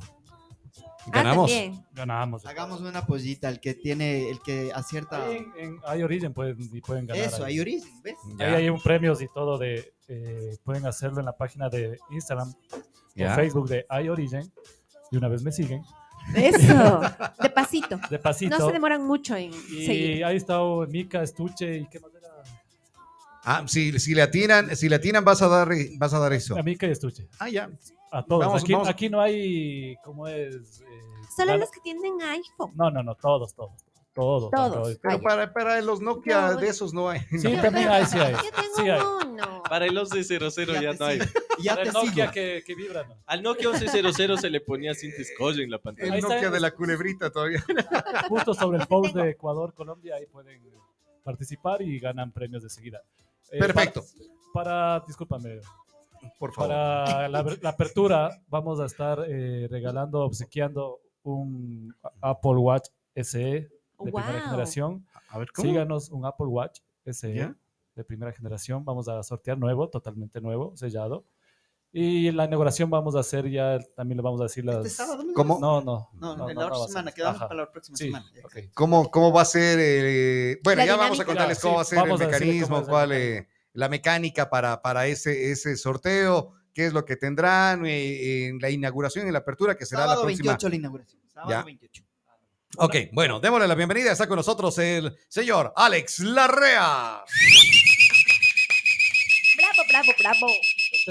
Ganamos. 1.12 1.52
Ah. 1.52 1.86
Ganamos. 1.94 2.46
Hagamos 2.46 2.82
una 2.82 3.06
pollita. 3.06 3.50
El 3.50 3.60
que 3.60 3.74
tiene, 3.74 4.30
el 4.30 4.42
que 4.42 4.72
acierta. 4.74 5.26
Ahí 5.26 5.38
en, 5.38 5.54
en 5.58 5.80
hay 5.86 6.04
origen 6.04 6.34
pueden, 6.34 6.58
y 6.60 6.82
pueden 6.82 7.06
ganar. 7.06 7.26
Eso, 7.26 7.44
ahí. 7.44 7.54
hay 7.54 7.60
origen, 7.60 8.02
¿ves? 8.02 8.16
Ya, 8.38 8.48
Ahí 8.48 8.54
hay 8.56 8.70
un 8.70 8.82
premios 8.82 9.22
y 9.22 9.28
todo 9.28 9.58
de 9.58 9.94
eh, 10.08 10.58
pueden 10.64 10.86
hacerlo 10.86 11.20
en 11.20 11.26
la 11.26 11.38
página 11.38 11.70
de 11.70 11.98
Instagram 12.10 12.54
ya. 13.16 13.32
o 13.32 13.36
Facebook 13.36 13.70
de 13.70 13.86
iOrigin. 14.04 14.52
Y 15.12 15.18
una 15.18 15.28
vez 15.28 15.44
me 15.44 15.52
siguen. 15.52 15.84
Eso. 16.36 17.02
De 17.42 17.50
pasito. 17.50 18.00
De 18.10 18.20
pasito. 18.20 18.58
No 18.58 18.66
se 18.66 18.72
demoran 18.72 19.06
mucho 19.06 19.36
en 19.36 19.52
y 19.52 19.86
seguir. 19.86 20.26
ahí 20.26 20.38
está 20.38 20.62
oh, 20.62 20.86
Mika, 20.88 21.24
Estuche 21.24 21.78
y 21.78 21.88
qué 21.88 22.00
más 22.00 22.12
era. 22.14 22.30
Ah, 23.44 23.64
si, 23.68 23.98
si 24.00 24.14
le 24.14 24.22
atinan, 24.22 24.76
si 24.76 24.88
le 24.90 24.96
atinan 24.96 25.24
vas 25.26 25.42
a 25.42 25.48
dar, 25.48 25.70
vas 25.98 26.14
a 26.14 26.20
dar 26.20 26.34
eso. 26.34 26.58
A 26.58 26.64
Mika 26.64 26.86
y 26.88 26.92
Estuche. 26.92 27.28
Ah, 27.40 27.50
ya. 27.50 27.70
A 28.12 28.24
todos. 28.24 28.46
Vamos, 28.46 28.62
aquí, 28.64 28.74
vamos. 28.74 28.88
aquí 28.90 29.10
no 29.10 29.22
hay, 29.22 29.96
¿cómo 30.04 30.28
es? 30.28 30.82
Eh, 30.82 30.86
Solo 31.36 31.58
los 31.58 31.72
que 31.72 31.80
tienen 31.82 32.22
iPhone. 32.22 32.72
No, 32.76 32.92
no, 32.92 33.02
no, 33.02 33.16
todos, 33.16 33.54
todos. 33.56 33.72
Todos. 34.14 34.52
Todos. 34.52 35.00
Pero 35.02 35.22
para, 35.22 35.54
para 35.54 35.82
los 35.82 36.02
Nokia 36.02 36.56
de 36.56 36.68
esos 36.68 36.94
no 36.94 37.08
hay. 37.10 37.22
Sí, 37.32 37.56
también 37.62 37.88
hay, 37.88 38.06
sí 38.06 38.20
hay. 38.20 38.34
Yo 38.34 38.40
tengo 38.52 38.76
Sí 38.76 38.90
hay. 38.90 39.00
uno. 39.00 39.64
Para 39.64 39.86
el 39.86 39.94
1100 39.94 40.82
ya, 40.82 40.92
te 40.92 40.98
no 41.00 41.06
hay. 41.06 41.20
Ya 41.60 41.76
Para 41.76 41.84
te 41.84 41.88
el 41.88 41.94
Nokia 41.94 42.12
sigo. 42.26 42.32
que, 42.34 42.64
que 42.66 42.76
vibra, 42.76 43.04
¿no? 43.08 43.16
Al 43.26 43.42
Nokia 43.42 43.70
1100 43.72 44.38
se 44.38 44.50
le 44.50 44.60
ponía 44.60 44.94
scotch 44.94 45.60
en 45.60 45.70
la 45.72 45.78
El 45.78 45.82
pantalla. 45.82 46.16
Está. 46.18 46.28
Nokia 46.28 46.50
de 46.52 46.60
la 46.60 46.72
culebrita 46.72 47.32
todavía. 47.32 47.64
Justo 48.28 48.54
sobre 48.54 48.80
el 48.80 48.88
post 48.88 49.16
de 49.16 49.30
Ecuador, 49.30 49.74
Colombia, 49.74 50.16
ahí 50.16 50.26
pueden 50.26 50.62
participar 51.24 51.82
y 51.82 51.98
ganan 51.98 52.34
premios 52.34 52.64
de 52.64 52.70
seguida. 52.70 53.02
Eh, 53.52 53.60
Perfecto. 53.60 54.02
Para, 54.54 54.98
para- 55.00 55.06
discúlpame, 55.08 55.60
Por 56.40 56.54
favor. 56.54 56.70
para 56.70 57.28
la, 57.30 57.42
la 57.62 57.70
apertura 57.70 58.30
vamos 58.48 58.80
a 58.80 58.86
estar 58.86 59.24
eh, 59.28 59.68
regalando, 59.70 60.22
obsequiando 60.22 61.00
un 61.24 61.94
Apple 62.22 62.58
Watch 62.58 62.88
SE 63.16 63.40
de 63.40 63.70
primera 64.00 64.42
generación. 64.42 65.06
A 65.30 65.38
ver, 65.38 65.50
Síganos 65.56 66.10
un 66.10 66.26
Apple 66.26 66.48
Watch 66.48 66.80
SE 67.06 67.34
¿Ya? 67.34 67.56
de 67.96 68.04
primera 68.04 68.32
generación. 68.32 68.84
Vamos 68.86 69.08
a 69.08 69.22
sortear 69.24 69.58
nuevo, 69.58 69.88
totalmente 69.90 70.42
nuevo, 70.42 70.76
sellado. 70.76 71.24
Y 71.94 72.28
en 72.30 72.38
la 72.38 72.46
inauguración 72.46 72.90
vamos 72.90 73.16
a 73.16 73.20
hacer 73.20 73.50
ya, 73.50 73.78
también 73.98 74.16
le 74.18 74.24
vamos 74.24 74.40
a 74.40 74.44
decir 74.46 74.64
las... 74.64 74.78
Este 74.78 74.90
sábado. 74.90 75.26
¿Cómo? 75.36 75.60
No, 75.60 75.82
no. 75.82 76.10
No, 76.14 76.38
no, 76.38 76.50
en 76.50 76.56
no, 76.56 76.62
la 76.62 76.68
no 76.70 76.74
otra 76.76 76.86
a 76.86 76.88
semana. 76.88 77.12
Quedamos 77.12 77.36
Ajá. 77.38 77.48
para 77.50 77.62
la 77.64 77.72
próxima 77.72 77.98
Sí, 77.98 78.06
semana. 78.06 78.32
ok. 78.46 78.58
¿Cómo, 78.74 79.12
¿Cómo 79.12 79.34
va 79.34 79.42
a 79.42 79.46
ser? 79.46 79.78
eh, 79.82 80.60
bueno, 80.64 80.80
La 80.82 80.86
ya 80.86 80.96
vamos 80.96 81.20
a 81.20 81.24
dinámica. 81.24 81.26
contarles 81.26 81.60
cómo 81.60 81.76
va 81.76 81.82
a 81.82 81.86
sí, 81.86 81.96
ser 81.96 82.08
el 82.08 82.18
mecanismo, 82.18 82.86
cuál, 82.86 83.12
eh, 83.12 83.48
la 83.74 83.90
mecánica 83.90 84.50
para, 84.50 84.82
para 84.82 85.06
ese, 85.08 85.52
ese 85.52 85.76
sorteo, 85.76 86.54
qué 86.74 86.86
es 86.86 86.94
lo 86.94 87.04
que 87.04 87.18
tendrán 87.18 87.86
eh, 87.86 88.48
en 88.48 88.60
la 88.60 88.70
inauguración 88.70 89.28
y 89.28 89.32
la 89.32 89.40
apertura, 89.40 89.76
que 89.76 89.86
será 89.86 90.04
Sábado 90.04 90.22
la 90.22 90.26
próxima. 90.28 90.52
28 90.52 90.70
la 90.70 90.76
inauguración. 90.78 91.22
Sábado 91.28 91.50
Ya. 91.52 91.64
28. 91.64 92.04
Ok, 92.78 92.96
bueno, 93.12 93.42
démosle 93.42 93.68
la 93.68 93.76
bienvenida. 93.76 94.14
Está 94.14 94.28
con 94.28 94.38
nosotros 94.38 94.78
el 94.78 95.14
señor 95.28 95.74
Alex 95.76 96.20
Larrea. 96.20 97.22
Bravo, 99.58 99.84
bravo, 99.90 100.12
bravo. 100.18 100.48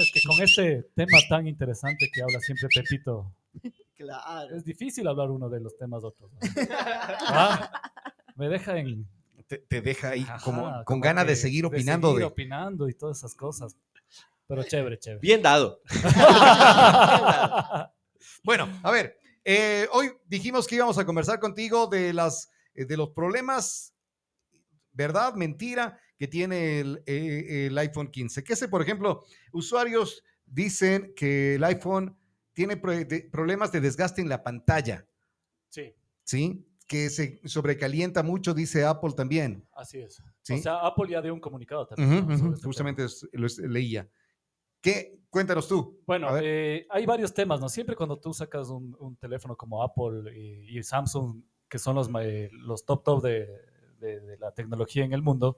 Es 0.01 0.11
que 0.11 0.21
con 0.27 0.41
este 0.41 0.89
tema 0.95 1.17
tan 1.29 1.47
interesante 1.47 2.09
que 2.13 2.21
habla 2.21 2.39
siempre 2.39 2.67
Pepito, 2.73 3.31
Claro. 3.95 4.55
es 4.55 4.65
difícil 4.65 5.07
hablar 5.07 5.29
uno 5.29 5.47
de 5.47 5.59
los 5.59 5.77
temas 5.77 6.03
otros. 6.03 6.31
¿no? 6.33 6.39
Ah, 7.27 7.71
Me 8.35 8.49
deja 8.49 8.77
en... 8.77 9.07
Te, 9.47 9.57
te 9.59 9.81
deja 9.81 10.09
ahí 10.09 10.21
ajá, 10.21 10.39
como, 10.43 10.63
con 10.63 10.83
como 10.85 11.01
ganas 11.01 11.27
de 11.27 11.35
seguir 11.35 11.65
opinando. 11.65 12.07
seguir 12.09 12.19
De, 12.21 12.25
opinando 12.25 12.87
y 12.89 12.93
todas 12.93 13.17
esas 13.17 13.35
cosas. 13.35 13.75
Pero 14.47 14.63
chévere, 14.63 14.97
chévere. 14.97 15.19
Bien 15.21 15.41
dado. 15.41 15.81
Bueno, 18.43 18.67
a 18.83 18.91
ver, 18.91 19.17
eh, 19.43 19.87
hoy 19.91 20.11
dijimos 20.27 20.67
que 20.67 20.75
íbamos 20.75 20.97
a 20.97 21.05
conversar 21.05 21.39
contigo 21.39 21.87
de, 21.87 22.13
las, 22.13 22.49
eh, 22.75 22.85
de 22.85 22.97
los 22.97 23.09
problemas, 23.09 23.90
verdad, 24.93 25.33
mentira, 25.35 25.97
que 26.17 26.27
tiene 26.27 26.79
el, 26.79 27.03
eh, 27.05 27.67
el 27.67 27.77
iPhone 27.77 28.07
15. 28.09 28.43
Que 28.43 28.55
sé, 28.55 28.67
por 28.67 28.81
ejemplo, 28.81 29.23
usuarios 29.51 30.23
dicen 30.45 31.13
que 31.15 31.55
el 31.55 31.63
iPhone 31.63 32.15
tiene 32.53 32.77
pro- 32.77 32.91
de- 32.93 33.29
problemas 33.31 33.71
de 33.71 33.81
desgaste 33.81 34.21
en 34.21 34.29
la 34.29 34.43
pantalla, 34.43 35.07
Sí, 35.69 35.93
¿sí? 36.23 36.65
Que 36.85 37.09
se 37.09 37.39
sobrecalienta 37.45 38.21
mucho, 38.23 38.53
dice 38.53 38.83
Apple 38.85 39.13
también. 39.15 39.65
así 39.73 39.99
es. 39.99 40.21
Sí. 40.41 40.55
O 40.55 40.57
sea, 40.57 40.79
Apple 40.85 41.09
ya 41.09 41.21
dio 41.21 41.33
un 41.33 41.39
comunicado 41.39 41.87
también. 41.87 42.29
Este 42.29 42.63
Justamente 42.65 43.05
es- 43.05 43.25
lo 43.31 43.47
es- 43.47 43.57
leía. 43.59 44.09
¿Qué? 44.81 45.17
Cuéntanos 45.29 45.67
tú. 45.69 46.01
Bueno, 46.05 46.37
eh, 46.41 46.85
hay 46.89 47.05
varios 47.05 47.33
temas, 47.33 47.61
¿no? 47.61 47.69
Siempre 47.69 47.95
cuando 47.95 48.19
tú 48.19 48.33
sacas 48.33 48.67
un, 48.69 48.97
un 48.99 49.15
teléfono 49.15 49.55
como 49.55 49.81
Apple 49.81 50.35
y, 50.37 50.77
y 50.77 50.83
Samsung, 50.83 51.41
que 51.69 51.79
son 51.79 51.95
los, 51.95 52.09
eh, 52.19 52.49
los 52.51 52.83
top 52.85 53.03
top 53.05 53.23
de, 53.23 53.47
de- 54.01 54.19
de 54.19 54.37
la 54.37 54.51
tecnología 54.51 55.05
en 55.05 55.13
el 55.13 55.21
mundo, 55.21 55.57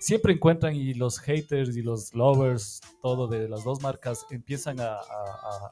siempre 0.00 0.32
encuentran 0.32 0.74
y 0.74 0.94
los 0.94 1.20
haters 1.20 1.76
y 1.76 1.82
los 1.82 2.12
lovers, 2.14 2.80
todo 3.00 3.28
de 3.28 3.48
las 3.48 3.62
dos 3.62 3.80
marcas, 3.82 4.26
empiezan 4.30 4.80
a, 4.80 4.94
a- 4.94 4.98
a- 4.98 5.70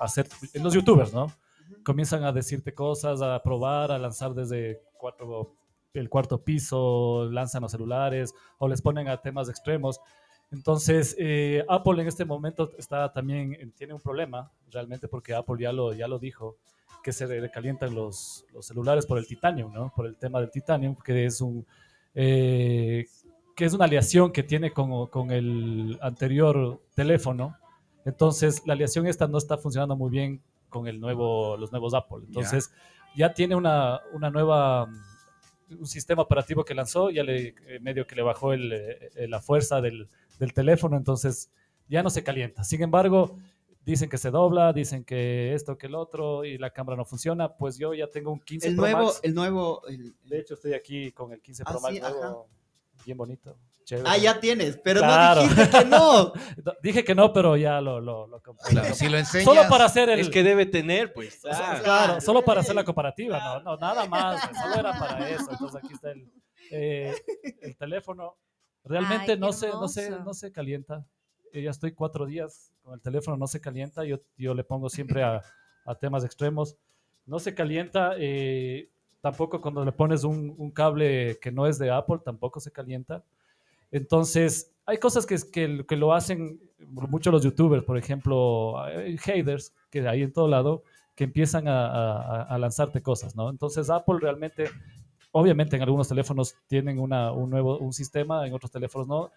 a- 0.00 0.04
hacer, 0.04 0.26
los 0.54 0.72
youtubers, 0.72 1.12
¿no? 1.12 1.30
Comienzan 1.84 2.24
a 2.24 2.32
decirte 2.32 2.72
cosas, 2.72 3.20
a 3.20 3.42
probar, 3.42 3.92
a 3.92 3.98
lanzar 3.98 4.32
desde 4.34 4.80
cuatro, 4.98 5.54
el 5.92 6.08
cuarto 6.08 6.42
piso, 6.42 7.28
lanzan 7.30 7.62
los 7.62 7.72
celulares 7.72 8.32
o 8.58 8.66
les 8.68 8.80
ponen 8.80 9.08
a 9.08 9.20
temas 9.20 9.48
extremos. 9.48 10.00
Entonces, 10.52 11.14
eh, 11.18 11.64
Apple 11.68 12.00
en 12.02 12.08
este 12.08 12.24
momento 12.24 12.70
está 12.78 13.12
también, 13.12 13.72
tiene 13.76 13.92
un 13.94 14.00
problema 14.00 14.50
realmente 14.70 15.06
porque 15.06 15.34
Apple 15.34 15.56
ya 15.60 15.72
lo, 15.72 15.92
ya 15.92 16.08
lo 16.08 16.18
dijo, 16.18 16.56
que 17.02 17.12
se 17.12 17.26
recalientan 17.26 17.94
los, 17.94 18.44
los 18.52 18.66
celulares 18.66 19.06
por 19.06 19.18
el 19.18 19.26
titanio, 19.26 19.68
¿no? 19.68 19.92
Por 19.94 20.06
el 20.06 20.16
tema 20.16 20.40
del 20.40 20.50
titanio, 20.50 20.96
que 21.04 21.24
es 21.26 21.40
un... 21.40 21.66
eh, 22.14 23.06
que 23.56 23.64
es 23.66 23.74
una 23.74 23.84
aleación 23.84 24.32
que 24.32 24.42
tiene 24.42 24.72
con, 24.72 25.08
con 25.08 25.30
el 25.30 25.98
anterior 26.00 26.80
teléfono. 26.94 27.56
Entonces, 28.06 28.62
la 28.66 28.72
aleación 28.72 29.06
esta 29.06 29.28
no 29.28 29.36
está 29.36 29.58
funcionando 29.58 29.96
muy 29.96 30.10
bien 30.10 30.40
con 30.70 30.86
el 30.86 30.98
nuevo, 30.98 31.56
los 31.58 31.70
nuevos 31.70 31.92
Apple. 31.92 32.20
Entonces, 32.26 32.72
ya, 33.14 33.34
tiene 33.34 33.54
una, 33.56 34.00
una 34.12 34.30
nueva 34.30 34.86
mm, 34.86 35.80
un 35.80 35.86
sistema 35.86 36.22
operativo 36.22 36.64
que 36.64 36.74
lanzó, 36.74 37.10
ya 37.10 37.22
le 37.22 37.54
eh, 37.66 37.78
medio 37.80 38.06
que 38.06 38.16
le 38.16 38.22
bajó 38.22 38.52
el, 38.52 38.72
eh, 38.72 39.10
la 39.28 39.40
fuerza 39.40 39.80
del, 39.80 40.08
del 40.38 40.52
teléfono, 40.54 40.96
entonces 40.96 41.50
ya 41.88 42.02
no 42.02 42.08
se 42.10 42.24
calienta. 42.24 42.64
Sin 42.64 42.82
embargo, 42.82 43.36
dicen 43.90 44.08
que 44.08 44.18
se 44.18 44.30
dobla, 44.30 44.72
dicen 44.72 45.04
que 45.04 45.54
esto, 45.54 45.76
que 45.76 45.86
el 45.88 45.94
otro, 45.94 46.44
y 46.44 46.58
la 46.58 46.70
cámara 46.70 46.96
no 46.96 47.04
funciona, 47.04 47.54
pues 47.56 47.76
yo 47.78 47.92
ya 47.94 48.08
tengo 48.08 48.32
un 48.32 48.40
15 48.40 48.68
El 48.68 48.74
Pro 48.76 48.84
nuevo, 48.86 49.04
Max. 49.06 49.20
el 49.22 49.34
nuevo. 49.34 49.86
el- 49.88 50.14
De 50.24 50.38
hecho, 50.38 50.54
estoy 50.54 50.74
aquí 50.74 51.12
con 51.12 51.32
el 51.32 51.40
15 51.40 51.62
Ah, 51.66 51.70
Pro 51.70 51.80
Max 51.80 51.94
sí, 51.94 52.00
nuevo, 52.00 52.48
bien 53.04 53.16
bonito. 53.18 53.58
chévere. 53.84 54.08
Ah, 54.08 54.16
ya 54.18 54.38
tienes, 54.38 54.78
pero 54.84 55.00
Claro. 55.00 55.42
no 55.42 55.48
dijiste 55.48 55.78
que 55.78 55.84
no. 55.86 56.32
Dije 56.82 57.04
que 57.04 57.14
no, 57.14 57.32
pero 57.32 57.56
ya 57.56 57.80
lo, 57.80 58.00
lo, 58.00 58.26
lo 58.28 58.40
compré. 58.40 58.70
Claro, 58.70 58.94
si 58.94 59.08
lo 59.08 59.18
enseñas. 59.18 59.44
Solo 59.44 59.62
para 59.68 59.86
hacer 59.86 60.08
el... 60.10 60.20
Es 60.20 60.28
que 60.28 60.42
debe 60.44 60.66
tener, 60.66 61.12
pues. 61.12 61.44
o 61.44 61.48
sea, 61.52 61.72
ah. 61.72 61.80
claro, 61.82 62.20
solo 62.20 62.42
para 62.44 62.60
hacer 62.60 62.74
la 62.76 62.84
comparativa, 62.84 63.38
no, 63.40 63.60
no, 63.62 63.76
nada 63.76 64.06
más, 64.06 64.46
pues, 64.46 64.60
solo 64.62 64.74
era 64.76 64.98
para 64.98 65.28
eso. 65.30 65.50
Entonces 65.50 65.82
aquí 65.82 65.92
está 65.94 66.12
el, 66.12 66.30
eh, 66.70 67.14
el 67.62 67.76
teléfono. 67.76 68.36
Realmente 68.84 69.32
Ay, 69.32 69.38
no, 69.38 69.52
se, 69.52 69.68
no, 69.68 69.88
se, 69.88 70.10
no 70.10 70.32
se 70.34 70.52
calienta. 70.52 71.04
Eh, 71.52 71.62
ya 71.62 71.70
estoy 71.70 71.92
cuatro 71.92 72.26
días 72.26 72.72
con 72.82 72.94
el 72.94 73.00
teléfono, 73.00 73.36
no 73.36 73.46
se 73.46 73.60
calienta. 73.60 74.04
Yo, 74.04 74.18
yo 74.36 74.54
le 74.54 74.64
pongo 74.64 74.88
siempre 74.88 75.22
a, 75.22 75.42
a 75.84 75.94
temas 75.94 76.24
extremos. 76.24 76.76
No 77.26 77.38
se 77.38 77.54
calienta. 77.54 78.12
eh, 78.18 78.88
tampoco 79.20 79.60
cuando 79.60 79.84
le 79.84 79.92
pones 79.92 80.24
un, 80.24 80.54
un 80.56 80.70
cable 80.70 81.38
que 81.40 81.52
no 81.52 81.66
es 81.66 81.78
de 81.78 81.90
Apple, 81.90 82.18
tampoco 82.24 82.58
se 82.60 82.70
calienta. 82.70 83.22
Entonces, 83.90 84.72
hay 84.86 84.98
cosas 84.98 85.26
que, 85.26 85.36
que, 85.52 85.84
que 85.86 85.96
lo 85.96 86.14
hacen 86.14 86.60
mucho 86.78 87.30
los 87.30 87.42
youtubers, 87.42 87.84
por 87.84 87.98
ejemplo, 87.98 88.76
haters, 89.20 89.72
que 89.90 90.06
hay 90.08 90.22
en 90.22 90.32
todo 90.32 90.48
lado, 90.48 90.82
que 91.16 91.24
empiezan 91.24 91.68
a, 91.68 91.86
a- 91.86 92.42
a 92.44 92.58
lanzarte 92.58 93.02
cosas, 93.02 93.36
¿no? 93.36 93.50
Entonces, 93.50 93.90
Apple 93.90 94.18
realmente, 94.20 94.70
obviamente 95.32 95.76
en 95.76 95.82
algunos 95.82 96.08
teléfonos 96.08 96.54
tienen 96.68 96.98
una, 96.98 97.32
un 97.32 97.50
nuevo 97.50 97.78
un 97.78 97.92
sistema, 97.92 98.46
en 98.46 98.54
otros 98.54 98.70
teléfonos 98.70 99.08
no. 99.08 99.30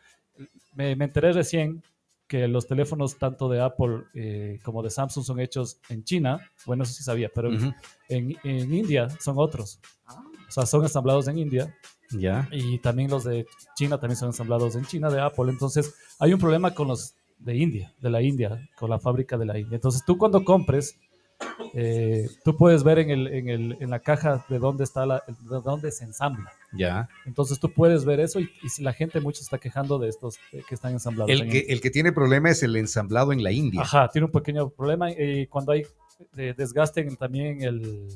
Me, 0.76 0.96
me 0.96 1.06
enteré 1.06 1.34
recién 1.34 1.84
que 2.28 2.48
los 2.48 2.68
teléfonos 2.68 3.18
tanto 3.18 3.50
de 3.50 3.62
Apple 3.62 4.04
eh, 4.14 4.60
como 4.64 4.82
de 4.82 4.90
Samsung 4.90 5.24
son 5.24 5.40
hechos 5.40 5.80
en 5.90 6.04
China, 6.04 6.40
bueno, 6.66 6.84
eso 6.84 6.94
sí 6.94 7.04
sabía, 7.04 7.30
pero 7.34 7.52
en, 8.10 8.36
en 8.44 8.74
India 8.74 9.08
son 9.20 9.36
otros. 9.38 9.80
O 10.48 10.52
sea, 10.52 10.66
son 10.66 10.84
ensamblados 10.84 11.28
en 11.28 11.38
India 11.38 11.76
Ya. 12.12 12.48
y 12.52 12.78
también 12.80 13.10
los 13.10 13.24
de 13.24 13.46
China 13.76 14.00
también 14.00 14.18
son 14.18 14.30
ensamblados 14.30 14.76
en 14.76 14.86
China 14.86 15.10
de 15.10 15.20
Apple. 15.20 15.50
Entonces, 15.50 15.94
hay 16.20 16.34
un 16.34 16.40
problema 16.40 16.74
con 16.74 16.88
los 16.88 17.16
de 17.40 17.58
India, 17.58 17.94
de 18.00 18.10
la 18.10 18.22
India, 18.22 18.70
con 18.78 18.90
la 18.90 19.00
fábrica 19.00 19.38
de 19.38 19.46
la 19.46 19.58
India. 19.60 19.76
Entonces, 19.76 20.04
tú 20.06 20.18
cuando 20.18 20.44
compres, 20.44 20.96
eh, 21.74 22.28
tú 22.44 22.56
puedes 22.56 22.84
ver 22.84 23.00
en, 23.00 23.10
el, 23.10 23.28
en, 23.28 23.50
el, 23.50 23.78
en 23.80 23.90
la 23.90 24.00
caja 24.00 24.46
de 24.50 24.60
dónde 24.60 24.84
está 24.84 25.06
la, 25.06 25.24
de 25.28 25.62
dónde 25.64 25.92
se 25.92 26.06
ensambla. 26.06 26.52
Ya. 26.74 27.08
Entonces, 27.26 27.60
tú 27.60 27.72
puedes 27.72 28.06
ver 28.06 28.20
eso 28.20 28.40
y, 28.40 28.50
y 28.64 28.82
la 28.82 28.94
gente 28.94 29.20
mucho 29.20 29.42
está 29.42 29.58
quejando 29.58 30.00
de 30.00 30.10
estos 30.10 30.38
eh, 30.52 30.64
que 30.68 30.76
están 30.76 30.94
ensamblados. 30.94 31.32
El 31.32 31.50
que, 31.50 31.60
el 31.70 31.82
que 31.82 31.90
tiene 31.90 32.12
problema 32.12 32.50
es 32.50 32.64
el 32.64 32.76
ensamblado 32.76 33.32
en 33.32 33.44
la 33.44 33.52
India. 33.52 33.82
Ajá, 33.82 34.08
tiene 34.10 34.26
un 34.26 34.32
pequeño 34.32 34.70
problema 34.70 35.12
y 35.12 35.48
cuando 35.48 35.72
hay 35.72 35.84
eh, 36.38 36.54
desgaste 36.56 37.02
en, 37.02 37.16
también 37.16 37.62
el, 37.62 38.08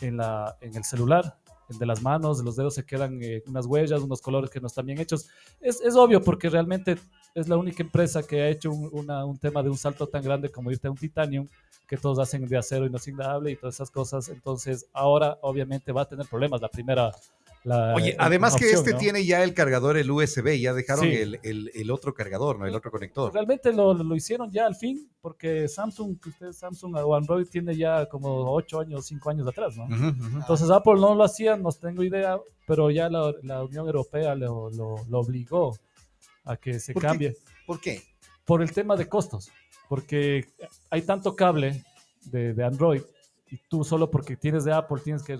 en, 0.00 0.16
la, 0.16 0.56
en 0.60 0.76
el 0.76 0.84
celular, 0.84 1.38
el 1.68 1.78
de 1.78 1.86
las 1.86 2.02
manos, 2.02 2.38
de 2.38 2.44
los 2.44 2.56
dedos 2.56 2.74
se 2.74 2.84
quedan 2.84 3.18
eh, 3.22 3.42
unas 3.46 3.66
huellas, 3.66 4.00
unos 4.00 4.20
colores 4.20 4.50
que 4.50 4.60
no 4.60 4.68
están 4.68 4.86
bien 4.86 5.00
hechos. 5.00 5.28
Es, 5.60 5.80
es 5.80 5.96
obvio 5.96 6.20
porque 6.22 6.48
realmente 6.48 6.96
es 7.36 7.48
la 7.48 7.56
única 7.56 7.82
empresa 7.82 8.22
que 8.22 8.40
ha 8.42 8.48
hecho 8.48 8.70
un, 8.72 8.88
una- 8.92 9.24
un 9.24 9.38
tema 9.38 9.62
de 9.62 9.68
un 9.70 9.76
salto 9.76 10.06
tan 10.08 10.22
grande 10.22 10.48
como 10.50 10.70
irte 10.70 10.88
a 10.88 10.90
un 10.90 10.96
titanium 10.96 11.46
que 11.86 11.96
todos 11.96 12.18
hacen 12.18 12.48
de 12.48 12.56
acero 12.56 12.86
inoxidable 12.86 13.52
y 13.52 13.56
todas 13.56 13.74
esas 13.76 13.90
cosas. 13.90 14.28
Entonces 14.30 14.86
ahora 14.92 15.38
obviamente 15.42 15.92
va 15.92 16.02
a 16.02 16.08
tener 16.08 16.26
problemas 16.26 16.60
la 16.60 16.68
primera. 16.68 17.12
La, 17.62 17.94
Oye, 17.94 18.14
además 18.18 18.54
que 18.54 18.70
este 18.70 18.92
¿no? 18.92 18.98
tiene 18.98 19.24
ya 19.26 19.42
el 19.42 19.52
cargador, 19.52 19.96
el 19.96 20.08
USB, 20.10 20.56
ya 20.60 20.72
dejaron 20.72 21.04
Sí. 21.04 21.10
el, 21.14 21.40
el- 21.42 21.70
el 21.74 21.90
otro 21.90 22.14
cargador, 22.14 22.58
¿no? 22.60 22.66
El 22.66 22.74
otro 22.76 22.90
conector. 22.92 23.32
Realmente 23.34 23.72
lo, 23.72 23.92
lo 23.92 24.14
hicieron 24.14 24.50
ya 24.52 24.66
al 24.66 24.76
fin, 24.76 25.10
porque 25.20 25.66
Samsung, 25.68 26.16
que 26.20 26.28
usted 26.28 26.52
Samsung 26.52 26.94
o 26.96 27.14
Android 27.16 27.46
tiene 27.50 27.76
ya 27.76 28.06
como 28.06 28.52
8 28.52 28.80
años, 28.80 29.06
5 29.06 29.30
años 29.30 29.48
atrás, 29.48 29.76
¿no? 29.76 29.84
Ujú. 29.86 30.38
Entonces 30.38 30.70
Apple 30.70 30.94
no 30.94 31.14
lo 31.16 31.24
hacía, 31.24 31.56
no 31.56 31.70
tengo 31.72 32.04
idea, 32.04 32.38
pero 32.68 32.90
ya 32.92 33.08
la, 33.10 33.32
la 33.42 33.64
Unión 33.64 33.84
Europea 33.86 34.34
lo, 34.36 34.70
lo- 34.70 35.04
lo 35.10 35.18
obligó 35.18 35.76
a 36.46 36.56
que 36.56 36.80
se 36.80 36.92
¿Por 36.94 37.02
qué? 37.02 37.08
cambie 37.08 37.36
¿Por 37.66 37.80
qué? 37.80 38.02
por 38.44 38.62
el 38.62 38.72
tema 38.72 38.96
de 38.96 39.08
costos, 39.08 39.50
porque 39.88 40.46
hay 40.90 41.02
tanto 41.02 41.34
cable 41.36 41.84
de, 42.24 42.54
de 42.54 42.64
Android 42.64 43.02
y 43.50 43.58
tú 43.68 43.84
solo 43.84 44.10
porque 44.10 44.36
tienes 44.36 44.64
de 44.64 44.72
Apple 44.72 45.00
tienes 45.04 45.22
que 45.22 45.36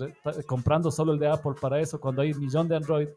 comprando 0.47 0.91
solo 0.91 1.13
el 1.13 1.19
de 1.19 1.29
Apple 1.29 1.55
para 1.61 1.81
eso 1.81 2.01
cuando 2.01 2.23
hay 2.23 2.33
un 2.33 2.41
millón 2.41 2.69
de 2.69 2.77
Android. 2.77 3.09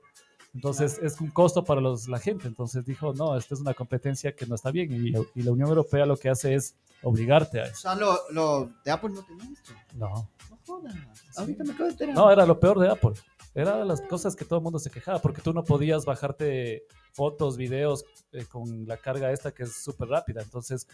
Entonces 0.56 1.00
es 1.04 1.22
un 1.22 1.30
costo 1.30 1.64
para 1.64 1.80
los, 1.80 2.08
la 2.08 2.18
gente. 2.18 2.48
Entonces 2.48 2.84
dijo, 2.84 3.14
no, 3.14 3.38
esta 3.38 3.54
es 3.54 3.62
una 3.62 3.76
competencia 3.76 4.32
que 4.32 4.48
no 4.48 4.56
está 4.56 4.72
bien. 4.72 4.92
Y, 4.92 5.10
y 5.36 5.44
la 5.44 5.52
Unión 5.52 5.70
Europea 5.70 6.08
lo 6.08 6.18
que 6.18 6.28
hace 6.30 6.56
es 6.56 6.76
obligarte 7.04 7.60
a 7.60 7.66
O 7.66 7.68
eso. 7.68 7.76
sea, 7.82 7.94
lo, 7.96 8.18
lo 8.32 8.72
de 8.84 8.90
Apple 8.90 9.12
no 9.12 9.22
tenía 9.24 9.46
esto. 9.54 9.74
No. 9.94 10.28
No 10.50 10.58
jodas. 10.66 10.96
Ahorita 11.38 11.64
me 11.64 11.74
acabo 11.74 11.92
de. 11.92 12.08
No, 12.08 12.32
era 12.32 12.48
lo 12.48 12.60
peor 12.60 12.80
de 12.80 12.90
Apple. 12.90 13.12
Era 13.54 13.78
de 13.78 13.86
las 13.86 14.02
cosas 14.02 14.36
que 14.36 14.44
todo 14.44 14.58
el 14.58 14.64
mundo 14.64 14.80
se 14.80 14.90
quejaba, 14.90 15.20
porque 15.20 15.42
tú 15.44 15.54
no 15.54 15.64
podías 15.64 16.04
bajarte 16.04 16.84
fotos, 17.12 17.58
videos 17.58 18.04
eh, 18.32 18.46
con 18.46 18.86
la 18.88 18.98
carga 18.98 19.32
esta 19.32 19.52
que 19.52 19.64
es 19.64 19.76
súper 19.84 20.08
rápida. 20.10 20.42
Entonces 20.42 20.88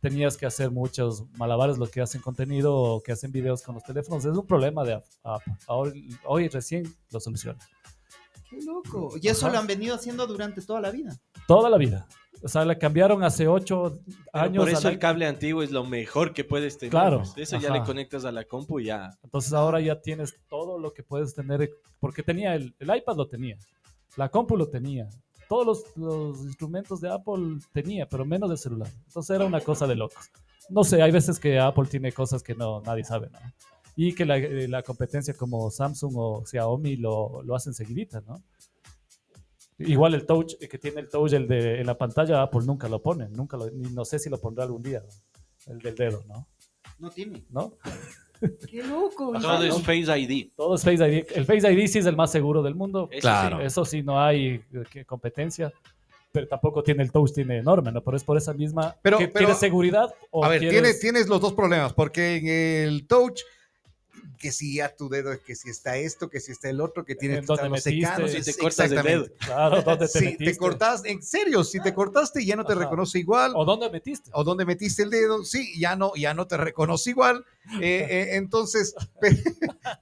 tenías 0.00 0.36
que 0.36 0.46
hacer 0.46 0.70
muchos 0.70 1.24
malabares 1.36 1.78
los 1.78 1.90
que 1.90 2.00
hacen 2.00 2.20
contenido 2.20 2.74
o 2.74 3.02
que 3.02 3.12
hacen 3.12 3.32
videos 3.32 3.62
con 3.62 3.74
los 3.74 3.84
teléfonos. 3.84 4.24
Es 4.24 4.36
un 4.36 4.46
problema 4.46 4.84
de 4.84 4.94
Ap- 4.94 5.04
Apple. 5.22 5.54
Hoy, 5.68 6.16
hoy 6.24 6.48
recién 6.48 6.84
lo 7.10 7.20
soluciona. 7.20 7.58
Qué 8.48 8.60
loco. 8.62 9.14
Y 9.20 9.28
eso 9.28 9.46
Ajá. 9.46 9.54
lo 9.54 9.60
han 9.60 9.66
venido 9.66 9.94
haciendo 9.94 10.26
durante 10.26 10.60
toda 10.62 10.80
la 10.80 10.90
vida. 10.90 11.16
Toda 11.46 11.68
la 11.70 11.76
vida. 11.78 12.06
O 12.42 12.48
sea, 12.48 12.64
la 12.66 12.78
cambiaron 12.78 13.22
hace 13.24 13.48
ocho 13.48 14.00
Pero 14.04 14.18
años. 14.44 14.64
por 14.64 14.68
eso 14.72 14.88
el 14.90 14.98
cable 14.98 15.26
antiguo 15.26 15.62
es 15.62 15.70
lo 15.70 15.82
mejor 15.84 16.34
que 16.34 16.44
puedes 16.44 16.76
tener. 16.76 16.90
Claro, 16.90 17.18
pues. 17.20 17.32
Eso 17.36 17.58
ya 17.58 17.72
le 17.72 17.82
conectas 17.82 18.26
a 18.26 18.32
la 18.32 18.44
compu 18.44 18.80
y 18.80 18.86
ya. 18.86 19.10
Entonces 19.22 19.52
ahora 19.54 19.80
ya 19.80 20.00
tienes 20.02 20.34
todo 20.48 20.78
lo 20.78 20.92
que 20.92 21.02
puedes 21.02 21.34
tener, 21.34 21.70
porque 22.00 22.22
tenía 22.22 22.54
el, 22.54 22.74
el 22.78 22.94
iPad 22.96 23.16
lo 23.16 23.28
tenía, 23.28 23.56
la 24.16 24.28
compu 24.28 24.58
lo 24.58 24.68
tenía, 24.68 25.08
todos 25.48 25.66
los, 25.66 25.96
los 25.96 26.40
instrumentos 26.44 27.00
de 27.00 27.10
Apple 27.10 27.58
tenía, 27.72 28.08
pero 28.08 28.24
menos 28.24 28.50
el 28.50 28.58
celular. 28.58 28.88
Entonces 29.06 29.34
era 29.34 29.44
una 29.44 29.60
cosa 29.60 29.86
de 29.86 29.94
locos. 29.94 30.30
No 30.70 30.84
sé, 30.84 31.02
hay 31.02 31.10
veces 31.10 31.38
que 31.38 31.58
Apple 31.58 31.86
tiene 31.90 32.12
cosas 32.12 32.42
que 32.42 32.54
no 32.54 32.80
nadie 32.82 33.04
sabe, 33.04 33.28
¿no? 33.30 33.38
Y 33.96 34.14
que 34.14 34.24
la, 34.24 34.38
eh, 34.38 34.66
la 34.66 34.82
competencia 34.82 35.34
como 35.34 35.70
Samsung 35.70 36.12
o 36.16 36.44
Xiaomi 36.44 36.96
lo, 36.96 37.42
lo 37.42 37.54
hacen 37.54 37.74
seguidita, 37.74 38.20
¿no? 38.22 38.42
Igual 39.78 40.14
el 40.14 40.24
touch, 40.24 40.54
eh, 40.60 40.68
que 40.68 40.78
tiene 40.78 41.00
el 41.00 41.08
touch 41.08 41.32
el 41.32 41.48
de, 41.48 41.80
en 41.80 41.86
la 41.86 41.98
pantalla, 41.98 42.42
Apple 42.42 42.62
nunca 42.64 42.88
lo 42.88 43.02
pone, 43.02 43.28
nunca 43.28 43.56
lo, 43.56 43.70
ni 43.70 43.90
no 43.90 44.04
sé 44.04 44.18
si 44.18 44.30
lo 44.30 44.38
pondrá 44.38 44.64
algún 44.64 44.82
día, 44.82 45.00
¿no? 45.00 45.72
el 45.72 45.78
del 45.78 45.94
dedo, 45.94 46.22
¿no? 46.26 46.48
No 46.98 47.10
tiene. 47.10 47.44
¿No? 47.50 47.76
Qué 48.70 48.82
loco. 48.82 49.32
Todo 49.40 49.64
es. 49.64 49.82
Face 49.82 50.18
ID. 50.18 50.48
Todo 50.56 50.74
es 50.74 50.82
Face 50.82 50.94
ID. 51.06 51.26
El 51.34 51.44
Face 51.44 51.72
ID 51.72 51.86
sí 51.86 51.98
es 51.98 52.06
el 52.06 52.16
más 52.16 52.30
seguro 52.32 52.62
del 52.62 52.74
mundo. 52.74 53.08
Eso 53.10 53.20
Claro. 53.22 53.58
sí. 53.60 53.64
Eso 53.66 53.84
sí, 53.84 54.02
no 54.02 54.20
hay 54.22 54.60
eh, 54.94 55.04
competencia. 55.04 55.72
Pero 56.32 56.48
tampoco 56.48 56.82
tiene 56.82 57.02
el 57.04 57.12
touch, 57.12 57.32
tiene 57.32 57.58
enorme, 57.58 57.92
¿no? 57.92 58.02
Pero 58.02 58.16
es 58.16 58.24
por 58.24 58.36
esa 58.36 58.52
misma. 58.52 58.96
Pero- 59.02 59.18
pero- 59.18 59.32
¿Quieres 59.32 59.58
seguridad? 59.58 60.12
O 60.30 60.44
A 60.44 60.48
ver, 60.48 60.58
quieres- 60.58 60.74
tienes, 60.80 61.00
tienes 61.00 61.28
los 61.28 61.40
dos 61.40 61.52
problemas, 61.52 61.92
porque 61.92 62.36
en 62.36 62.48
el 62.88 63.06
touch, 63.06 63.40
que 64.38 64.52
si 64.52 64.80
a 64.80 64.94
tu 64.94 65.08
dedo, 65.08 65.30
que 65.44 65.54
si 65.54 65.70
está 65.70 65.96
esto, 65.96 66.28
que 66.28 66.40
si 66.40 66.52
está 66.52 66.68
el 66.68 66.80
otro, 66.80 67.04
que 67.04 67.14
tienes 67.14 67.38
En 67.38 67.46
que 67.46 67.52
estar 67.52 67.70
los 67.70 67.82
secanos, 67.82 68.30
si 68.32 68.42
te 68.42 68.54
cortas 68.56 68.90
el 68.90 69.02
dedo. 69.02 69.24
exactamente. 69.24 69.44
Claro, 69.44 69.82
¿dónde 69.82 70.08
te 70.08 70.18
Si 70.18 70.24
metiste? 70.24 70.44
te 70.52 70.56
cortas, 70.56 71.02
en 71.04 71.22
serio, 71.22 71.64
si 71.64 71.80
te 71.80 71.94
cortaste 71.94 72.44
ya 72.44 72.56
no 72.56 72.64
te 72.64 72.72
Ajá. 72.72 72.82
reconoce 72.82 73.18
igual. 73.18 73.52
¿O 73.54 73.64
dónde 73.64 73.90
metiste? 73.90 74.30
o 74.32 74.44
dónde 74.44 74.64
metiste 74.64 75.02
el 75.02 75.10
dedo, 75.10 75.44
sí, 75.44 75.78
ya 75.78 75.96
no, 75.96 76.12
ya 76.16 76.34
no 76.34 76.46
te 76.46 76.56
reconoce 76.56 77.10
igual. 77.10 77.44
Eh, 77.80 78.06
eh, 78.08 78.28
entonces, 78.36 78.94
pe- 79.20 79.42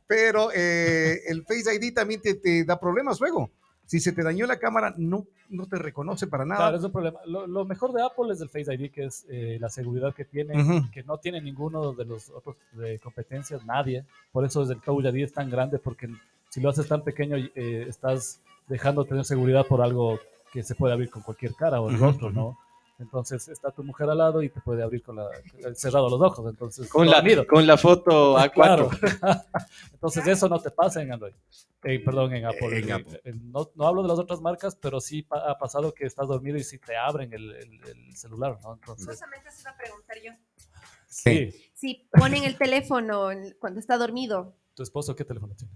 pero 0.07 0.51
eh, 0.55 1.21
el 1.27 1.45
Face 1.45 1.75
ID 1.75 1.93
también 1.95 2.21
te, 2.21 2.35
te 2.35 2.65
da 2.65 2.79
problemas 2.79 3.21
luego. 3.21 3.51
Si 3.93 4.01
se 4.01 4.13
te 4.13 4.23
dañó 4.23 4.47
la 4.47 4.59
cámara, 4.59 4.95
no, 4.97 5.27
no 5.51 5.67
te 5.67 5.77
reconoce 5.77 6.27
para 6.27 6.47
nada. 6.47 6.63
Claro, 6.63 6.79
es 6.79 6.85
un 6.85 6.93
problema. 6.93 7.21
Lo, 7.27 7.47
lo 7.47 7.67
mejor 7.67 7.93
de 7.93 8.03
Apple 8.03 8.33
es 8.33 8.41
el 8.41 8.49
Face 8.49 8.73
ID, 8.73 8.91
que 8.91 9.05
es 9.05 9.27
eh, 9.29 9.59
la 9.61 9.69
seguridad 9.69 10.15
que 10.15 10.25
tiene, 10.25 10.55
que 10.91 11.03
no 11.03 11.19
tiene 11.19 11.43
ninguno 11.43 11.93
de 11.93 12.07
los 12.07 12.31
otros 12.31 12.57
de 12.73 12.99
competencias, 13.01 13.67
nadie. 13.67 14.07
Por 14.33 14.47
eso 14.47 14.63
es 14.63 14.71
el 14.71 14.81
Touch 14.81 15.05
ID 15.05 15.25
es 15.25 15.35
tan 15.35 15.51
grande, 15.51 15.79
porque 15.79 16.09
si 16.49 16.63
lo 16.63 16.71
haces 16.71 16.89
tan 16.89 17.03
pequeño, 17.03 17.37
eh, 17.37 17.85
estás 17.87 18.41
dejando 18.67 19.03
de 19.03 19.11
tener 19.11 19.27
seguridad 19.27 19.67
por 19.67 19.83
algo 19.83 20.19
que 20.55 20.63
se 20.63 20.75
puede 20.75 20.95
abrir 20.95 21.11
con 21.11 21.21
cualquier 21.21 21.55
cara 21.55 21.79
o 21.79 21.91
el 21.91 21.99
rostro, 21.99 22.31
¿no? 22.31 22.57
Entonces 23.03 23.49
está 23.49 23.71
tu 23.71 23.83
mujer 23.85 24.09
al 24.09 24.19
lado 24.19 24.43
y 24.43 24.49
te 24.49 24.61
puede 24.61 24.83
abrir 24.83 25.03
con 25.03 25.17
la, 25.17 25.29
cerrado 25.75 26.09
los 26.09 26.21
ojos. 26.21 26.49
Entonces, 26.49 26.89
Con 26.89 27.07
la, 27.09 27.17
dormido. 27.17 27.47
con 27.47 27.67
la 27.67 27.77
foto 27.77 28.37
A4. 28.39 28.53
Claro. 28.53 28.91
Entonces 29.93 30.27
eso 30.27 30.49
no 30.49 30.61
te 30.61 30.71
pasa 30.71 31.03
en 31.03 31.13
Android. 31.13 31.35
Eh, 31.85 31.99
perdón, 31.99 32.33
en 32.35 32.47
Apple. 32.47 32.79
En 32.79 32.93
Apple. 32.93 33.21
No, 33.43 33.71
no 33.75 33.87
hablo 33.87 34.03
de 34.03 34.09
las 34.09 34.19
otras 34.19 34.41
marcas, 34.41 34.77
pero 34.77 35.01
sí 35.01 35.23
pa- 35.23 35.51
ha 35.51 35.59
pasado 35.59 35.93
que 35.93 36.07
estás 36.07 36.29
dormido 36.29 36.57
y 36.57 36.65
sí 36.65 36.79
te 36.79 36.97
abren 36.97 37.33
el, 37.33 37.51
el- 37.57 37.81
el 37.89 38.17
celular, 38.17 38.59
¿no? 38.63 38.75
Entonces, 38.75 39.07
Justamente 39.07 39.51
se 39.51 39.63
iba 39.63 39.71
a 39.73 39.77
preguntar 39.77 40.17
yo. 40.25 40.33
sí. 41.07 41.51
Si 41.75 42.09
ponen 42.13 42.45
el 42.45 42.57
teléfono 42.57 43.29
cuando 43.59 43.81
está 43.81 43.99
dormido, 43.99 44.55
¿Tu 44.75 44.83
esposo 44.85 45.15
qué 45.15 45.25
teléfono 45.25 45.55
tiene? 45.55 45.75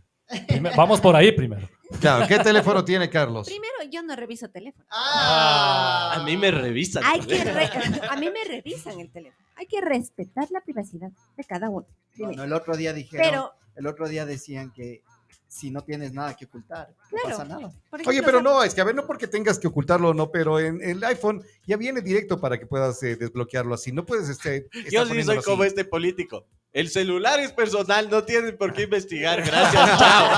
Vamos 0.76 1.00
por 1.00 1.14
ahí 1.16 1.32
primero. 1.32 1.68
Claro, 2.00 2.26
¿qué 2.26 2.38
teléfono 2.40 2.84
tiene 2.84 3.08
Carlos? 3.08 3.46
Primero, 3.46 3.74
yo 3.90 4.02
no 4.02 4.16
reviso 4.16 4.48
teléfono. 4.48 4.84
Ah, 4.90 6.14
A 6.16 6.24
mí 6.24 6.36
me 6.36 6.50
revisan. 6.50 7.02
Hay 7.04 7.20
que 7.20 7.44
re- 7.44 7.70
a 8.10 8.16
mí 8.16 8.28
me 8.30 8.44
revisan 8.44 8.98
el 8.98 9.10
teléfono. 9.10 9.46
Hay 9.56 9.66
que 9.66 9.80
respetar 9.80 10.48
la 10.50 10.60
privacidad 10.60 11.10
de 11.36 11.44
cada 11.44 11.70
uno. 11.70 11.86
No, 11.86 12.12
Primero. 12.12 12.36
no, 12.38 12.44
el 12.44 12.52
otro 12.52 12.76
día 12.76 12.92
dijeron, 12.92 13.24
Pero, 13.24 13.52
el 13.76 13.86
otro 13.86 14.08
día 14.08 14.26
decían 14.26 14.72
que 14.72 15.02
si 15.48 15.70
no 15.70 15.82
tienes 15.82 16.12
nada 16.12 16.34
que 16.36 16.46
ocultar, 16.46 16.92
no 17.12 17.18
pasa 17.22 17.44
nada. 17.44 17.70
Oye, 18.04 18.22
pero 18.22 18.42
no, 18.42 18.62
es 18.64 18.74
que 18.74 18.80
a 18.80 18.84
ver, 18.84 18.94
no 18.94 19.06
porque 19.06 19.28
tengas 19.28 19.58
que 19.58 19.68
ocultarlo 19.68 20.08
o 20.10 20.14
no, 20.14 20.30
pero 20.30 20.58
en 20.58 20.82
el 20.82 21.02
iPhone 21.04 21.42
ya 21.66 21.76
viene 21.76 22.00
directo 22.02 22.40
para 22.40 22.58
que 22.58 22.66
puedas 22.66 23.00
eh, 23.04 23.16
desbloquearlo 23.16 23.74
así. 23.74 23.92
No 23.92 24.04
puedes 24.04 24.28
este, 24.28 24.66
estar 24.72 24.90
Yo 24.90 25.06
sí 25.06 25.22
soy 25.22 25.38
como 25.42 25.62
este 25.64 25.84
político. 25.84 26.46
El 26.76 26.90
celular 26.90 27.40
es 27.40 27.52
personal, 27.52 28.10
no 28.10 28.24
tienen 28.24 28.58
por 28.58 28.74
qué 28.74 28.82
investigar. 28.82 29.42
Gracias, 29.46 29.98
chao. 29.98 30.30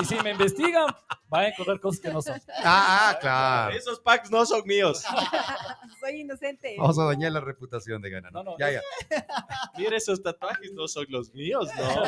Y 0.00 0.04
si 0.06 0.14
me 0.20 0.30
investigan, 0.30 0.86
van 1.28 1.44
a 1.44 1.48
encontrar 1.48 1.78
cosas 1.78 2.00
que 2.00 2.10
no 2.10 2.22
son. 2.22 2.40
Ah, 2.64 3.10
ah, 3.10 3.18
claro. 3.20 3.76
Esos 3.76 4.00
packs 4.00 4.30
no 4.30 4.46
son 4.46 4.62
míos. 4.64 5.04
soy 6.00 6.22
inocente. 6.22 6.74
Vamos 6.78 6.98
a 6.98 7.04
dañar 7.04 7.32
la 7.32 7.40
reputación 7.40 8.00
de 8.00 8.08
Gana. 8.08 8.30
¿no? 8.30 8.42
No, 8.42 8.52
no, 8.52 8.58
ya, 8.58 8.70
ya. 8.70 8.80
Mira, 9.76 9.94
esos 9.94 10.22
tatuajes 10.22 10.72
no 10.72 10.88
son 10.88 11.04
los 11.10 11.34
míos, 11.34 11.68
no. 11.76 12.04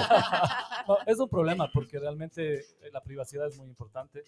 No, 0.89 0.99
es 1.05 1.19
un 1.19 1.29
problema 1.29 1.71
porque 1.71 1.99
realmente 1.99 2.65
la 2.91 3.03
privacidad 3.03 3.47
es 3.47 3.59
muy 3.59 3.69
importante. 3.69 4.25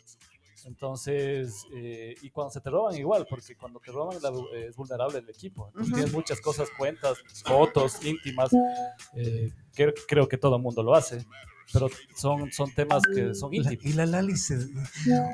Entonces, 0.66 1.64
eh, 1.74 2.14
y 2.22 2.30
cuando 2.30 2.51
se 2.52 2.60
te 2.60 2.70
roban 2.70 2.94
igual, 2.97 3.26
porque 3.28 3.56
cuando 3.56 3.80
te 3.80 3.90
roban 3.93 4.16
la- 4.22 4.30
eh, 4.55 4.66
es 4.68 4.76
vulnerable 4.76 5.18
el 5.18 5.28
equipo. 5.28 5.68
Entonces. 5.68 5.94
Tienes 5.94 6.12
muchas 6.12 6.40
cosas, 6.40 6.68
cuentas, 6.76 7.18
fotos 7.44 8.05
íntimas. 8.05 8.51
eh, 9.14 9.51
que, 9.74 9.93
creo 10.06 10.28
que 10.28 10.36
todo 10.39 10.56
el 10.56 10.62
mundo 10.62 10.82
lo 10.82 10.94
hace, 10.94 11.24
pero 11.72 11.89
son, 12.16 12.51
son 12.52 12.72
temas 12.74 13.02
que 13.14 13.35
son 13.35 13.52
íntimos. 13.55 13.85
Y 13.85 13.93
la 13.93 14.06
Lali 14.06 14.36
se. 14.36 14.56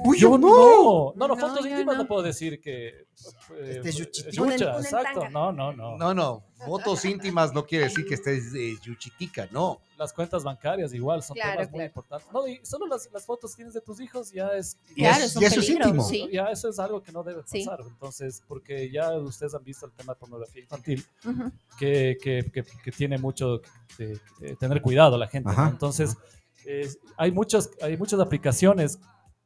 ¡Uy, 0.04 0.18
Yo 0.18 0.36
no, 0.36 1.12
no, 1.16 1.28
no, 1.28 1.28
No, 1.28 1.36
fotos 1.36 1.64
íntimas 1.66 1.96
no. 1.96 2.02
no. 2.02 2.08
puedo 2.08 2.22
decir 2.22 2.60
que. 2.60 2.88
eh, 2.88 3.06
Este 3.84 3.88
es 3.88 4.00
eh, 4.00 4.30
yucha, 4.32 4.42
una 4.42 4.54
exacto. 4.80 5.28
No, 5.30 5.52
no, 5.52 5.72
no, 5.72 5.96
No, 5.96 6.12
no. 6.14 6.44
Fotos 6.64 7.04
íntimas 7.04 7.52
no 7.52 7.66
quiere 7.66 7.84
decir 7.84 8.06
que 8.06 8.14
estés 8.14 8.54
eh, 8.54 8.76
yuchitica, 8.82 9.48
no. 9.50 9.80
Las 9.98 10.12
cuentas 10.12 10.42
bancarias 10.44 10.94
igual 10.94 11.22
son 11.22 11.34
Claro, 11.34 11.52
temas 11.52 11.70
muy 11.70 11.78
claro. 11.78 11.86
importantes. 11.88 12.32
No, 12.32 12.48
y 12.48 12.60
solo 12.64 12.86
las, 12.86 13.08
las 13.12 13.24
fotos 13.26 13.50
que 13.52 13.56
tienes 13.56 13.74
de 13.74 13.80
tus 13.80 14.00
hijos 14.00 14.30
ya 14.32 14.48
es. 14.48 14.76
Y 14.90 15.02
Claro, 15.02 15.24
es- 15.24 15.30
es 15.30 15.36
un 15.36 15.42
y 15.42 15.46
eso 15.46 15.60
es 15.60 15.68
íntimo. 15.68 16.02
sí. 16.08 16.28
Ya 16.32 16.46
eso 16.46 16.68
es 16.70 16.78
algo 16.78 17.02
que 17.02 17.12
no 17.12 17.22
debe 17.22 17.42
Sí. 17.44 17.64
pasar. 17.64 17.80
Entonces, 17.86 18.42
porque 18.48 18.90
ya 18.90 19.12
ustedes 19.14 19.54
han 19.54 19.64
visto 19.64 19.84
el 19.86 19.92
tema 19.92 20.14
de 20.14 20.20
pornografía 20.20 20.62
infantil, 20.62 21.04
Ujú. 21.24 21.52
que, 21.78 22.16
que, 22.22 22.50
que, 22.52 22.62
que 22.62 22.92
tiene 22.92 23.18
mucho 23.18 23.60
que, 23.96 24.18
que 24.38 24.56
tener 24.56 24.80
cuidado 24.80 25.18
la 25.18 25.26
gente. 25.28 25.50
¿no? 25.54 25.66
Entonces, 25.68 26.16
eh, 26.66 26.88
hay, 27.16 27.30
muchos, 27.30 27.70
hay 27.82 27.96
muchas 27.96 28.20
aplicaciones 28.20 28.98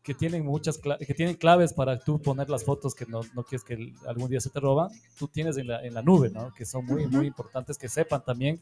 que 0.02 0.14
tienen 0.14 0.44
muchas 0.44 0.78
que 0.78 1.14
tienen 1.14 1.34
claves 1.36 1.72
para 1.74 1.98
tú 1.98 2.20
poner 2.22 2.48
las 2.48 2.64
fotos 2.64 2.94
que 2.94 3.04
no, 3.06 3.20
no 3.34 3.44
quieres 3.44 3.64
que 3.64 3.92
algún 4.06 4.30
día 4.30 4.40
se 4.40 4.48
te 4.50 4.58
roban, 4.60 4.90
tú 5.18 5.28
tienes 5.28 5.58
en 5.58 5.66
la, 5.68 5.84
en 5.84 5.92
la 5.94 6.02
nube, 6.02 6.30
¿no? 6.30 6.52
Que 6.54 6.64
son 6.64 6.86
muy, 6.86 7.06
muy 7.06 7.26
importantes, 7.26 7.76
que 7.76 7.88
sepan 7.88 8.24
también 8.24 8.60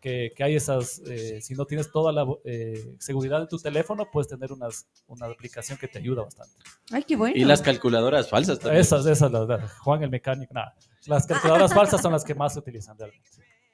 que, 0.00 0.32
que 0.34 0.42
hay 0.44 0.56
esas, 0.56 1.00
eh, 1.06 1.40
si 1.42 1.54
no 1.54 1.64
tienes 1.66 1.90
toda 1.90 2.10
la 2.12 2.26
eh, 2.44 2.94
seguridad 2.98 3.40
en 3.42 3.48
tu 3.48 3.58
teléfono, 3.58 4.08
puedes 4.10 4.28
tener 4.28 4.50
unas, 4.52 4.86
una 5.08 5.26
aplicación 5.26 5.78
que 5.78 5.88
te 5.88 5.98
ayuda 5.98 6.22
bastante. 6.22 6.54
Ay, 6.90 7.02
qué 7.04 7.16
bueno. 7.16 7.36
Y 7.36 7.44
las 7.44 7.60
calculadoras 7.62 8.28
falsas 8.30 8.58
también. 8.58 8.80
Esas, 8.80 9.04
esas, 9.06 9.30
las, 9.30 9.46
las- 9.48 9.72
Juan 9.78 10.02
el 10.02 10.10
mecánico, 10.10 10.52
nada. 10.54 10.74
Las 11.06 11.26
calculadoras 11.26 11.72
falsas 11.74 12.00
son 12.00 12.12
las 12.12 12.24
que 12.24 12.34
más 12.34 12.54
se 12.54 12.58
utilizan 12.60 12.98
realmente. 12.98 13.28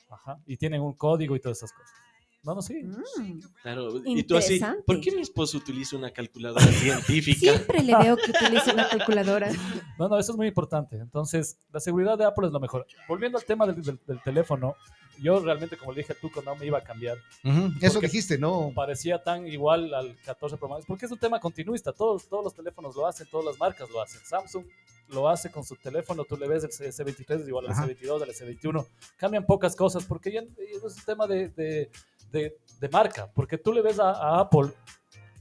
Ajá. 0.09 0.39
Y 0.47 0.57
tienen 0.57 0.81
un 0.81 0.95
código 0.95 1.37
y 1.37 1.41
todas 1.41 1.59
esas 1.59 1.73
cosas. 1.73 1.93
No, 2.43 2.55
no, 2.55 2.63
sí. 2.63 2.83
Mm. 2.83 3.41
Claro. 3.63 3.89
Y 4.05 4.23
tú 4.23 4.37
así. 4.37 4.61
¿por 4.87 5.01
qué 5.01 5.11
mi 5.13 5.21
esposo 5.21 5.59
utiliza 5.59 5.97
una 5.97 6.11
calculadora 6.11 6.65
científica? 6.67 7.39
Siempre 7.39 7.83
le 7.83 7.95
veo 7.97 8.17
que 8.17 8.31
utiliza 8.31 8.73
una 8.73 8.89
calculadora. 8.89 9.51
No, 9.99 10.09
no, 10.09 10.19
eso 10.19 10.33
es 10.33 10.39
muy 10.39 10.47
importante. 10.47 10.97
Entonces, 10.97 11.59
la 11.71 11.79
seguridad 11.81 12.17
de 12.17 12.25
Apple 12.25 12.47
es 12.47 12.53
lo 12.55 12.61
mejor. 12.61 12.87
Volviendo 13.07 13.37
al 13.37 13.45
tema 13.45 13.67
del, 13.67 13.83
del- 13.83 14.01
del 14.07 14.23
teléfono, 14.23 14.75
yo 15.21 15.39
realmente, 15.41 15.77
como 15.77 15.93
le 15.93 15.99
dije 15.99 16.15
a 16.15 16.17
tú, 16.19 16.31
no 16.43 16.57
me 16.57 16.65
iba 16.65 16.79
a 16.79 16.83
cambiar. 16.83 17.19
Ujú, 17.45 17.73
Eso 17.83 17.95
Porque- 17.95 18.07
dijiste, 18.07 18.39
no. 18.39 18.73
Parecía 18.75 19.23
tan 19.23 19.47
igual 19.47 19.93
al 19.93 20.17
14 20.25 20.57
Pro 20.57 20.71
Max, 20.71 20.87
porque 20.89 21.05
es 21.05 21.13
un 21.13 21.19
tema 21.19 21.39
continuista. 21.39 21.93
Todos, 21.93 22.27
todos 22.27 22.43
los 22.45 22.55
teléfonos 22.55 22.97
lo 22.97 23.07
hacen, 23.07 23.27
todas 23.31 23.45
las 23.45 23.59
marcas 23.59 23.91
lo 23.91 24.01
hacen. 24.01 24.23
Samsung 24.25 24.65
lo 25.11 25.29
hace 25.29 25.51
con 25.51 25.65
su 25.65 25.77
teléfono, 25.77 26.25
tú 26.25 26.39
le 26.39 26.49
ves 26.49 26.65
el 26.65 26.73
C- 26.73 26.89
C23 26.89 27.41
es 27.43 27.49
igual 27.49 27.67
al 27.67 27.73
Ajá. 27.73 27.87
C22, 27.87 28.23
al 28.23 28.31
C21. 28.31 28.87
Cambian 29.19 29.45
pocas 29.45 29.77
cosas, 29.77 30.05
porque 30.07 30.33
ya 30.33 30.41
es 30.41 30.83
un 30.83 31.05
tema 31.05 31.27
de, 31.27 31.49
de, 31.49 31.91
de- 32.31 32.57
de 32.81 32.89
marca. 32.89 33.31
Porque 33.35 33.59
tú 33.59 33.73
le 33.73 33.83
ves 33.83 33.99
a, 33.99 34.11
a 34.11 34.41
Apple 34.41 34.71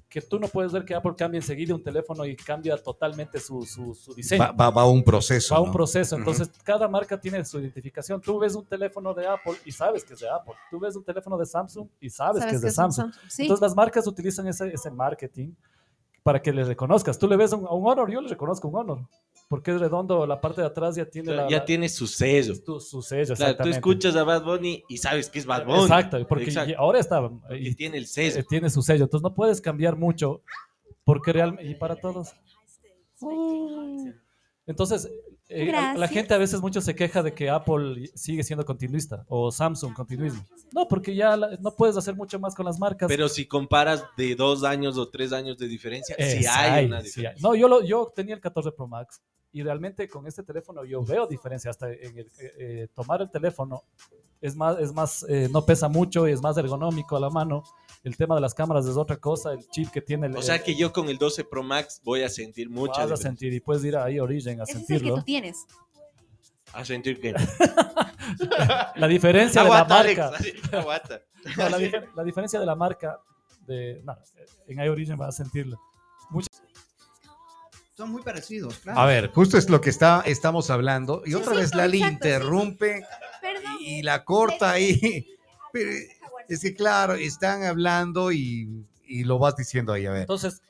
que 0.09 0.21
tú 0.21 0.39
no 0.39 0.47
puedes 0.47 0.71
ver 0.71 0.83
que 0.85 0.95
Apple 0.95 1.13
cambie 1.15 1.39
enseguida 1.39 1.75
un 1.75 1.83
teléfono 1.83 2.25
y 2.25 2.35
cambia 2.35 2.75
totalmente 2.77 3.39
su, 3.39 3.61
su, 3.63 3.93
su 3.93 4.13
diseño. 4.15 4.41
Va, 4.43 4.51
va- 4.51 4.69
va 4.71 4.85
un 4.87 5.03
proceso. 5.03 5.53
Va 5.53 5.61
un 5.61 5.67
¿no? 5.67 5.73
proceso, 5.73 6.15
Ujú. 6.15 6.21
entonces 6.21 6.49
cada 6.63 6.87
marca 6.87 7.19
tiene 7.19 7.45
su 7.45 7.59
identificación. 7.59 8.19
Tú 8.19 8.39
ves 8.39 8.55
un 8.55 8.65
teléfono 8.65 9.13
de 9.13 9.27
Apple 9.27 9.53
y 9.65 9.71
sabes 9.71 10.03
que 10.03 10.15
es 10.15 10.19
de 10.19 10.27
Apple. 10.29 10.55
Tú 10.71 10.79
ves 10.79 10.95
un 10.95 11.03
teléfono 11.03 11.37
de 11.37 11.45
Samsung 11.45 11.87
y 12.01 12.09
sabes, 12.09 12.43
que 12.43 12.55
es 12.55 12.61
de 12.61 12.67
un 12.69 12.73
Samsung. 12.73 13.11
Sí. 13.27 13.43
Entonces 13.43 13.61
las 13.61 13.75
marcas 13.75 14.07
utilizan 14.07 14.47
ese, 14.47 14.73
ese 14.73 14.89
marketing 14.89 15.51
para 16.23 16.41
que 16.41 16.51
les 16.53 16.67
reconozcas. 16.67 17.17
Tú 17.17 17.27
le 17.27 17.37
ves 17.37 17.53
a 17.53 17.55
un, 17.55 17.65
a 17.67 17.71
un 17.71 17.87
Honor, 17.87 18.11
yo 18.11 18.21
le 18.21 18.27
reconozco 18.29 18.67
un 18.67 18.75
Honor, 18.75 18.99
porque 19.47 19.71
es 19.71 19.79
redondo, 19.79 20.25
la 20.27 20.39
parte 20.41 20.61
de 20.61 20.67
atrás 20.67 20.95
ya 20.95 21.05
tiene 21.09 21.33
la, 21.33 21.49
ya 21.49 21.57
la- 21.59 21.65
tiene 21.65 21.87
su 21.89 22.07
sello. 22.07 22.53
tu- 22.63 22.79
su 22.79 23.01
sello. 23.01 23.35
Claro, 23.35 23.57
tú 23.57 23.69
escuchas 23.69 24.15
a 24.15 24.23
Bad 24.23 24.43
Bunny 24.43 24.83
y 24.89 24.97
sabes 24.97 25.29
que 25.29 25.39
es 25.39 25.45
Bad 25.45 25.65
Bunny. 25.65 25.81
Exacto, 25.83 26.27
porque 26.27 26.45
Exacto. 26.45 26.73
ahora 26.77 26.99
está, 26.99 27.21
Porque 27.27 27.57
y, 27.59 27.75
tiene 27.75 27.97
el 27.97 28.03
eh, 28.03 28.07
sello. 28.07 28.43
tiene 28.47 28.69
su 28.69 28.81
sello, 28.81 29.05
entonces 29.05 29.23
no 29.23 29.33
puedes 29.33 29.61
cambiar 29.61 29.95
mucho, 29.95 30.41
porque 31.03 31.31
realmente, 31.33 31.65
y 31.65 31.75
para 31.75 31.95
todos. 31.95 32.33
Entonces, 34.65 35.09
eh, 35.49 35.71
la- 35.97 36.07
gente 36.07 36.33
a 36.33 36.37
veces 36.37 36.61
mucho 36.61 36.79
se 36.79 36.95
queja 36.95 37.23
de 37.23 37.33
que 37.33 37.49
Apple 37.49 38.09
sigue 38.15 38.43
siendo 38.43 38.63
continuista 38.65 39.25
o 39.27 39.51
Samsung 39.51 39.93
continuismo. 39.93 40.45
No, 40.73 40.87
porque 40.87 41.15
ya 41.15 41.35
la- 41.35 41.57
no 41.59 41.71
puedes 41.71 41.97
hacer 41.97 42.15
mucho 42.15 42.39
más 42.39 42.53
con 42.55 42.65
las 42.65 42.77
marcas. 42.79 43.07
Pero 43.07 43.27
si 43.27 43.45
comparas 43.47 44.03
de 44.15 44.35
dos 44.35 44.63
años 44.63 44.97
o 44.97 45.09
tres 45.09 45.33
años 45.33 45.57
de 45.57 45.67
diferencia, 45.67 46.15
sí 46.17 46.23
Es, 46.39 46.47
hay 46.47 46.85
una 46.85 46.99
sí 47.01 47.05
diferencia. 47.07 47.29
hay. 47.35 47.41
No, 47.41 47.55
yo, 47.55 47.67
lo, 47.67 47.83
yo 47.83 48.11
tenía 48.15 48.35
el 48.35 48.41
14 48.41 48.71
Pro 48.71 48.87
Max 48.87 49.21
y 49.51 49.63
realmente 49.63 50.07
con 50.07 50.27
este 50.27 50.43
teléfono 50.43 50.85
yo 50.85 51.03
veo 51.03 51.25
diferencia. 51.25 51.71
Hasta 51.71 51.91
en 51.91 52.17
el, 52.19 52.27
eh, 52.27 52.53
eh, 52.59 52.87
tomar 52.93 53.21
el 53.21 53.31
teléfono 53.31 53.81
es 54.41 54.55
más, 54.55 54.77
es 54.79 54.93
más 54.93 55.25
eh, 55.27 55.49
no 55.51 55.65
pesa 55.65 55.89
mucho 55.89 56.27
y 56.27 56.31
es 56.31 56.41
más 56.41 56.55
ergonómico 56.57 57.17
a 57.17 57.19
la 57.19 57.29
mano. 57.31 57.63
El 58.03 58.15
tema 58.15 58.35
de 58.35 58.41
las 58.41 58.53
cámaras 58.53 58.85
es 58.85 58.95
otra 58.95 59.17
cosa. 59.17 59.51
El 59.53 59.67
chip 59.69 59.89
que 59.91 60.01
tiene 60.01 60.27
el, 60.27 60.35
O 60.37 60.41
sea 60.41 60.63
que 60.63 60.75
yo 60.75 60.93
con 60.93 61.09
el 61.09 61.17
12 61.17 61.43
Pro 61.43 61.63
Max 61.63 61.99
voy 62.03 62.23
a 62.23 62.29
sentir 62.29 62.69
mucha 62.69 62.91
vas 62.91 62.99
a 62.99 63.03
diferencia. 63.03 63.29
sentir 63.29 63.53
y 63.53 63.59
puedes 63.59 63.83
ir 63.83 63.97
ahí 63.97 64.17
a 64.17 64.23
Origin 64.23 64.59
a 64.61 64.63
Ese 64.63 64.71
es 64.73 64.77
el 64.77 64.81
que 64.81 64.87
sentirlo. 64.93 65.15
tú 65.17 65.23
tienes. 65.23 65.65
A 66.73 66.85
sentir 66.85 67.19
que... 67.19 67.33
La 68.95 69.07
diferencia 69.07 69.63
de 69.63 69.69
la 69.69 69.75
Aguanta, 69.79 69.99
Alex, 69.99 70.19
marca. 70.19 70.37
así, 70.37 70.53
aguanta. 70.71 71.21
No, 71.57 71.69
la, 71.69 71.77
difer- 71.79 72.09
la 72.15 72.23
diferencia 72.23 72.59
de 72.59 72.65
la 72.65 72.75
marca 72.75 73.19
de 73.65 74.01
no, 74.03 74.15
en 74.67 74.79
iOrigin 74.79 75.17
vas 75.17 75.29
a 75.29 75.43
sentirlo. 75.43 75.79
Son 77.95 78.09
muy 78.11 78.21
parecidos, 78.21 78.77
claro. 78.79 78.97
A 78.99 79.05
ver, 79.05 79.29
justo 79.31 79.57
es 79.57 79.69
lo 79.69 79.81
que 79.81 79.89
está, 79.89 80.21
estamos 80.25 80.69
hablando. 80.69 81.21
Y 81.25 81.31
Sí, 81.31 81.35
otra 81.35 81.51
sí, 81.53 81.57
vez 81.59 81.75
Lali 81.75 81.97
exacto, 81.97 82.15
sí, 82.15 82.21
sí. 82.21 82.27
interrumpe 82.37 83.01
Perdón. 83.41 83.73
y 83.81 84.01
la 84.03 84.23
corta 84.23 84.71
ahí. 84.71 85.27
Pero 85.73 85.89
es 86.49 86.61
que 86.61 86.73
claro, 86.73 87.13
están 87.15 87.63
hablando 87.63 88.31
y, 88.31 88.85
y 89.07 89.23
lo 89.23 89.39
vas 89.39 89.55
diciendo 89.55 89.93
ahí, 89.93 90.05
a 90.05 90.11
ver. 90.11 90.21
Entonces, 90.21 90.61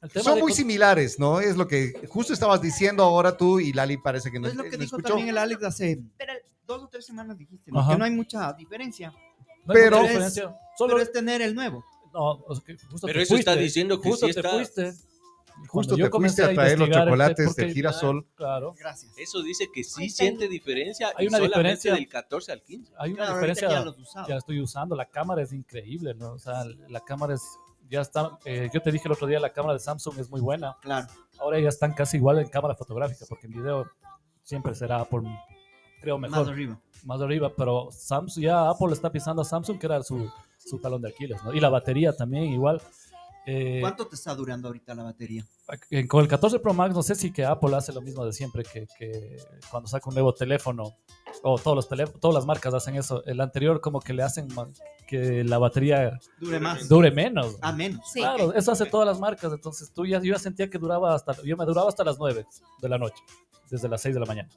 el 0.00 0.10
tema 0.10 0.22
Son 0.24 0.34
de 0.36 0.42
muy 0.42 0.52
similares, 0.52 1.18
¿no? 1.18 1.40
Es 1.40 1.56
lo 1.56 1.66
que 1.66 1.92
justo 2.08 2.32
estabas 2.32 2.60
diciendo 2.62 3.02
ahora 3.02 3.36
tú 3.36 3.58
y 3.60 3.72
Lali 3.72 3.96
parece 3.96 4.30
que 4.30 4.38
no, 4.38 4.46
es 4.48 4.54
lo 4.54 4.62
que 4.64 4.70
no 4.72 4.78
dijo 4.78 4.96
escuchó. 4.96 5.08
también 5.14 5.28
el 5.28 5.38
Alex 5.38 5.62
hace 5.64 6.00
dos 6.66 6.84
o 6.84 6.88
tres 6.88 7.04
semanas 7.06 7.36
dijiste, 7.36 7.70
¿no? 7.72 7.80
Ajá. 7.80 7.92
que 7.92 7.98
no 7.98 8.04
hay 8.04 8.10
mucha 8.12 8.52
diferencia, 8.52 9.10
no 9.64 9.74
hay 9.74 9.80
pero- 9.80 9.96
mucha 9.98 10.08
diferencia. 10.10 10.56
Solo 10.76 10.92
pero 10.94 11.02
es 11.02 11.10
tener 11.12 11.42
el 11.42 11.54
nuevo. 11.54 11.84
no, 12.14 12.32
o 12.46 12.54
sea, 12.54 12.64
que 12.64 12.74
justo 12.76 13.06
Pero 13.06 13.18
te 13.18 13.22
eso 13.24 13.34
está 13.36 13.52
fuiste, 13.52 13.64
diciendo 13.64 14.00
que 14.00 14.08
justo 14.08 14.26
sí 14.28 14.32
te 14.34 14.38
está- 14.40 14.50
fuiste. 14.52 14.92
Justo 15.66 15.96
te 15.96 16.08
fuiste 16.08 16.44
a 16.44 16.54
traer 16.54 16.78
los 16.78 16.88
este- 16.88 17.00
chocolates 17.00 17.46
porque- 17.46 17.64
de 17.66 17.72
girasol. 17.74 18.26
Claro, 18.34 18.74
Gracias. 18.78 19.12
Eso 19.18 19.42
dice 19.42 19.66
que 19.74 19.82
sí 19.84 20.06
está. 20.06 20.22
siente 20.24 20.48
diferencia 20.48 21.12
Hay 21.16 21.26
una 21.26 21.38
diferencia. 21.40 21.94
del 21.94 22.08
14 22.08 22.52
al 22.52 22.62
15. 22.62 22.92
hay 22.98 23.10
una 23.12 23.24
Claro, 23.24 23.34
diferencia. 23.34 23.68
ya 23.68 23.84
los. 23.84 23.96
Ya 24.28 24.36
estoy 24.36 24.60
usando, 24.60 24.94
la 24.96 25.06
cámara 25.06 25.42
es 25.42 25.52
increíble, 25.52 26.14
¿no? 26.14 26.32
O 26.32 26.38
sea, 26.38 26.64
la 26.88 27.00
cámara 27.00 27.34
es 27.34 27.42
ya 27.90 28.02
está. 28.02 28.38
eh, 28.44 28.68
yo 28.72 28.82
te 28.82 28.92
dije 28.92 29.08
el 29.08 29.12
otro 29.12 29.26
día 29.26 29.40
la 29.40 29.52
cámara 29.52 29.72
de 29.74 29.80
Samsung 29.80 30.18
es 30.18 30.30
muy 30.30 30.40
buena. 30.40 30.76
Claro. 30.82 31.06
Ahora 31.38 31.58
ya 31.58 31.68
están 31.70 31.92
casi 31.94 32.18
igual 32.18 32.38
en 32.38 32.48
cámara 32.48 32.74
fotográfica, 32.74 33.24
porque 33.28 33.46
en 33.46 33.52
video 33.54 33.86
siempre 34.42 34.74
será 34.74 35.04
por 35.04 35.22
creo 36.00 36.18
Más 36.18 36.30
mejor. 36.30 36.50
arriba. 36.50 36.78
más 37.04 37.20
arriba, 37.20 37.50
pero 37.56 37.88
Samsung 37.90 38.44
ya 38.44 38.68
Apple 38.68 38.92
está 38.92 39.10
pisando 39.10 39.42
a 39.42 39.44
Samsung, 39.44 39.78
que 39.78 39.86
era 39.86 40.02
su, 40.02 40.30
su 40.58 40.78
talón 40.78 41.00
de 41.02 41.08
Aquiles, 41.10 41.42
¿no? 41.44 41.52
Y 41.54 41.60
la 41.60 41.68
batería 41.70 42.12
también 42.14 42.44
igual. 42.44 42.80
Eh, 43.50 43.78
¿Cuánto 43.80 44.06
te 44.06 44.14
está 44.14 44.34
durando 44.34 44.68
ahorita 44.68 44.94
la 44.94 45.04
batería? 45.04 45.46
con 46.06 46.20
el 46.20 46.28
14 46.28 46.58
Pro 46.58 46.74
Max, 46.74 46.94
no 46.94 47.02
sé 47.02 47.14
si 47.14 47.32
que 47.32 47.46
Apple 47.46 47.74
hace 47.74 47.94
lo 47.94 48.02
mismo 48.02 48.22
de 48.26 48.32
siempre, 48.34 48.62
que, 48.62 48.86
que 48.98 49.36
cuando 49.70 49.88
saca 49.88 50.06
un 50.10 50.14
nuevo 50.14 50.34
teléfono, 50.34 50.98
o 51.42 51.58
todos 51.58 51.74
los 51.76 51.88
teléfonos, 51.88 52.20
todas 52.20 52.34
las 52.34 52.44
marcas 52.44 52.74
hacen 52.74 52.96
eso. 52.96 53.24
El 53.24 53.40
anterior 53.40 53.80
como 53.80 54.00
que 54.00 54.12
le 54.12 54.22
hacen 54.22 54.48
que 55.06 55.44
la 55.44 55.56
batería 55.56 56.18
Dure 56.38 56.60
más. 56.60 56.88
dure 56.90 57.10
menos. 57.10 57.56
A 57.62 57.72
menos. 57.72 58.00
Sí. 58.12 58.20
Claro, 58.20 58.52
eso 58.52 58.70
hace 58.70 58.84
todas 58.84 59.06
las 59.06 59.18
marcas. 59.18 59.50
Entonces 59.50 59.92
tú 59.94 60.04
ya, 60.04 60.18
yo 60.18 60.34
ya 60.34 60.38
sentía 60.38 60.68
que 60.68 60.76
duraba 60.78 61.14
hasta, 61.14 61.32
yo 61.42 61.56
me 61.56 61.64
duraba 61.64 61.88
hasta 61.88 62.04
las 62.04 62.18
9 62.18 62.44
de 62.82 62.88
la 62.88 62.98
noche, 62.98 63.22
desde 63.70 63.88
las 63.88 64.02
6 64.02 64.14
de 64.14 64.20
la 64.20 64.26
mañana. 64.26 64.50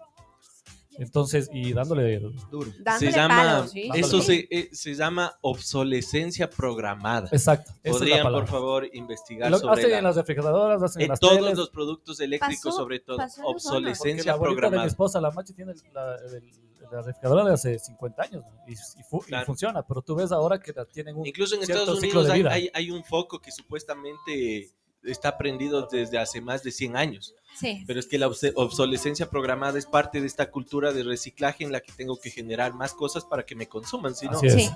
Entonces, 0.98 1.50
y 1.54 1.74
dándole, 1.74 2.20
Duro. 2.52 2.72
Dándole 2.80 3.12
se 3.12 3.18
llama, 3.18 3.38
palos, 3.38 3.72
¿sí? 3.72 3.90
eso 3.96 4.22
Sí. 4.22 4.48
se, 4.50 4.58
eh, 4.60 4.70
se 4.74 4.94
llama 4.94 5.34
obsolescencia 5.42 6.50
programada. 6.50 7.30
exacto. 7.32 7.72
Podrían, 7.84 8.24
por 8.32 8.48
favor, 8.48 8.88
investigar 8.94 9.50
Lo 9.50 9.58
sobre 9.60 9.74
hacen 9.82 9.92
la- 9.92 9.98
en 10.00 10.04
las 10.04 10.16
refrigeradoras, 10.18 10.84
hacen 10.84 11.02
en, 11.02 11.06
en 11.06 11.10
las 11.10 11.20
todos 11.20 11.38
teles. 11.38 11.58
los 11.58 11.70
productos 11.70 12.20
eléctricos, 12.20 12.66
Pasó- 12.66 12.78
sobre 12.78 13.00
todo 13.00 13.18
obsolescencia 13.44 14.32
la 14.32 14.34
abuelita 14.34 14.50
de 14.50 14.56
mi 14.56 14.60
programada. 14.62 14.88
esposa, 14.88 15.22
la 15.22 15.32
Machi, 15.32 15.54
tiene 15.54 15.74
la, 15.94 16.16
el- 16.16 16.52
la 16.92 17.02
refrigeradora 17.02 17.46
de 17.46 17.54
hace 17.54 17.80
50 17.80 18.24
años 18.24 18.44
¿no? 18.44 18.64
y, 18.68 18.74
y 18.74 19.04
fu- 19.10 19.22
y 19.24 19.28
Claro. 19.28 19.46
funciona, 19.46 19.82
pero 19.88 20.02
tú 20.02 20.14
ves 20.16 20.32
ahora 20.34 20.60
que 20.60 20.74
la 20.74 20.84
tienen 20.84 21.16
un 21.16 21.26
Incluso 21.26 21.56
en 21.56 21.66
cierto 21.66 21.84
Estados 21.84 22.00
Unidos 22.04 22.30
hay, 22.30 22.42
hay- 22.44 22.70
hay 22.74 22.92
un 22.92 23.02
foco 23.06 23.40
que 23.40 23.50
supuestamente 23.52 24.72
está 25.04 25.38
prendido 25.38 25.88
desde 25.92 26.18
hace 26.18 26.42
más 26.42 26.64
de 26.64 26.72
100 26.72 26.96
años. 26.98 27.34
Sí. 27.58 27.84
Pero 27.86 28.00
es 28.00 28.06
que 28.08 28.18
la 28.18 28.28
obsolescencia 28.28 29.30
programada 29.30 29.78
es 29.78 29.86
parte 29.86 30.22
de 30.22 30.28
esta 30.28 30.50
cultura 30.52 30.94
de 30.94 31.04
reciclaje 31.04 31.64
en 31.64 31.72
la 31.72 31.82
que 31.82 31.92
tengo 31.92 32.18
que 32.20 32.30
generar 32.30 32.74
más 32.74 32.94
cosas 32.94 33.26
para 33.26 33.44
que 33.46 33.56
me 33.56 33.68
consuman. 33.68 34.16
Si 34.16 34.26
no, 34.28 34.38
Así 34.38 34.48
es. 34.48 34.54
Sí. 34.54 34.70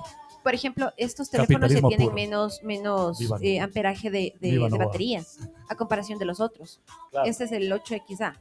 Por 0.43 0.53
ejemplo, 0.53 0.91
estos 0.97 1.29
teléfonos 1.31 1.71
ya 1.71 1.79
tienen 1.79 1.97
puro. 2.07 2.13
menos, 2.13 2.61
menos 2.63 3.17
eh, 3.41 3.59
amperaje 3.59 4.11
de, 4.11 4.35
de- 4.39 4.51
de 4.59 4.77
batería 4.77 5.23
a 5.69 5.75
comparación 5.75 6.19
de 6.19 6.25
los 6.25 6.39
otros. 6.39 6.81
Claro. 7.09 7.27
Este 7.27 7.45
es 7.45 7.51
el 7.51 7.71
8XA. 7.71 8.37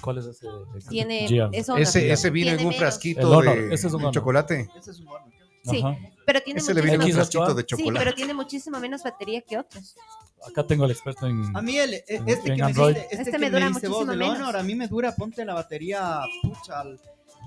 ¿Cuál 0.00 0.18
es 0.18 0.26
ese? 0.26 0.46
Tiene, 0.88 1.24
es 1.52 1.68
Honor, 1.68 1.82
Ese, 1.82 2.12
ese 2.12 2.30
vino 2.30 2.50
en 2.50 2.58
un 2.58 2.64
menos. 2.66 2.76
frasquito 2.76 3.28
Honor, 3.28 3.56
de, 3.56 3.74
ese 3.74 3.88
es 3.88 3.92
un 3.92 3.98
de 3.98 4.04
Honor. 4.04 4.14
chocolate. 4.14 4.70
Ese 4.78 4.92
es 4.92 5.00
un 5.00 5.08
horno. 5.08 5.32
Sí, 5.70 5.78
Ajá. 5.84 5.96
pero 6.26 6.40
tiene 6.42 6.60
Ese 6.60 6.74
le 6.74 6.80
vino 6.82 6.94
en 6.94 7.00
un 7.00 7.06
muchísimo, 7.06 7.22
X8A. 7.24 7.30
frasquito 7.30 7.54
de 7.54 7.62
sí, 7.62 7.66
chocolate. 7.68 8.04
pero 8.04 8.14
tiene 8.16 8.34
muchísimo 8.34 8.80
menos 8.80 9.02
batería 9.02 9.40
que 9.42 9.58
otros. 9.58 9.94
Acá 10.48 10.64
tengo 10.66 10.84
el 10.84 10.90
experto 10.92 11.26
en. 11.26 11.56
A 11.56 11.62
mí 11.62 11.76
el, 11.78 11.94
e- 11.94 12.04
En- 12.08 12.28
este 12.28 12.50
en 12.50 12.56
que 12.56 12.62
me 12.62 12.68
diste, 12.72 13.00
este, 13.02 13.14
Este 13.16 13.30
que 13.32 13.38
me 13.38 13.46
me 13.46 13.50
dura 13.50 13.68
diste 13.68 13.88
vos 13.88 13.98
muchísimo 14.06 14.10
del 14.10 14.18
menos. 14.18 14.36
Honor, 14.38 14.56
a 14.56 14.62
mí 14.62 14.74
me 14.74 14.86
dura, 14.88 15.14
ponte 15.16 15.44
la 15.44 15.54
batería, 15.54 16.20
pucha, 16.42 16.80
al- 16.80 17.00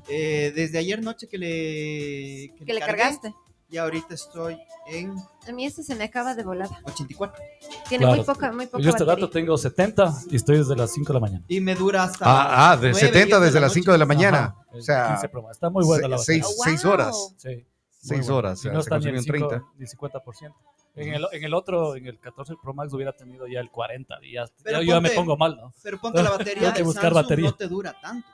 eh, 0.09 0.51
desde 0.55 0.77
ayer 0.79 1.01
noche 1.01 1.27
que 1.27 1.37
le, 1.37 2.53
Que 2.65 2.73
le 2.73 2.79
cargué, 2.79 2.97
cargaste. 2.97 3.33
Y 3.69 3.77
ahorita 3.77 4.15
estoy 4.15 4.57
en 4.87 5.15
A 5.47 5.51
mí 5.53 5.65
este 5.65 5.81
se 5.83 5.95
me 5.95 6.03
acaba 6.03 6.35
de 6.35 6.43
volada. 6.43 6.77
84. 6.83 7.41
Tiene 7.87 8.03
Claro. 8.03 8.17
muy 8.17 8.25
poca, 8.25 8.51
muy 8.51 8.65
poca 8.65 8.83
Yo 8.83 8.89
este 8.89 9.03
batería. 9.05 9.25
rato 9.27 9.29
tengo 9.29 9.57
70 9.57 10.13
y 10.29 10.35
estoy 10.35 10.57
desde 10.57 10.75
las 10.75 10.91
5 10.91 11.07
de 11.07 11.13
la 11.13 11.19
mañana. 11.21 11.45
Y 11.47 11.61
me 11.61 11.75
dura 11.75 12.03
hasta. 12.03 12.25
Ah, 12.25 12.71
ah, 12.71 12.75
de 12.75 12.89
nueve, 12.91 12.99
70 12.99 13.13
diez 13.27 13.39
de 13.39 13.45
desde 13.45 13.59
la 13.61 13.67
las 13.67 13.73
5 13.73 13.91
de 13.93 13.97
la 13.97 14.05
mañana. 14.05 14.37
Ajá, 14.39 14.65
O 14.77 14.81
sea, 14.81 15.07
15 15.13 15.29
Pro 15.29 15.43
Max. 15.43 15.53
Está 15.55 15.69
muy 15.69 15.85
buena 15.85 16.09
la 16.09 16.17
se- 16.17 16.33
batería. 16.33 16.43
seis, 16.43 16.55
Oh, 16.59 16.63
seis 16.65 16.83
wow. 16.83 16.91
horas. 16.93 17.33
Sí. 17.37 17.65
Muy 18.03 18.07
Seis 18.17 18.21
buena. 18.21 18.35
horas, 18.35 18.65
o 18.65 18.71
no 18.71 18.79
está 18.79 18.97
ni 18.99 19.05
el, 19.07 19.15
consumió 19.15 19.39
5, 19.39 19.47
30. 19.49 19.67
ni 19.77 19.85
50%. 19.85 20.55
En 20.95 21.13
el, 21.13 21.25
en 21.31 21.43
el 21.43 21.53
otro, 21.53 21.95
en 21.95 22.07
el 22.07 22.19
14 22.19 22.55
Pro 22.61 22.73
Max 22.73 22.91
hubiera 22.93 23.13
tenido 23.15 23.47
ya 23.47 23.59
el 23.61 23.69
40. 23.71 24.19
Y 24.23 24.33
ya, 24.33 24.45
Pero 24.63 24.79
ya- 24.79 24.83
yo 24.85 24.93
ya 24.93 24.99
me 25.01 25.09
ponte- 25.09 25.15
pongo 25.15 25.37
mal, 25.37 25.55
¿no? 25.55 25.73
Pero 25.83 25.99
ponte 25.99 26.21
la 26.23 26.31
batería 26.31 26.71
del 26.71 26.83
buscar 26.83 27.03
Samsung 27.13 27.23
batería. 27.23 27.49
no 27.49 27.55
te 27.55 27.67
dura 27.67 27.95
tanto. 28.01 28.27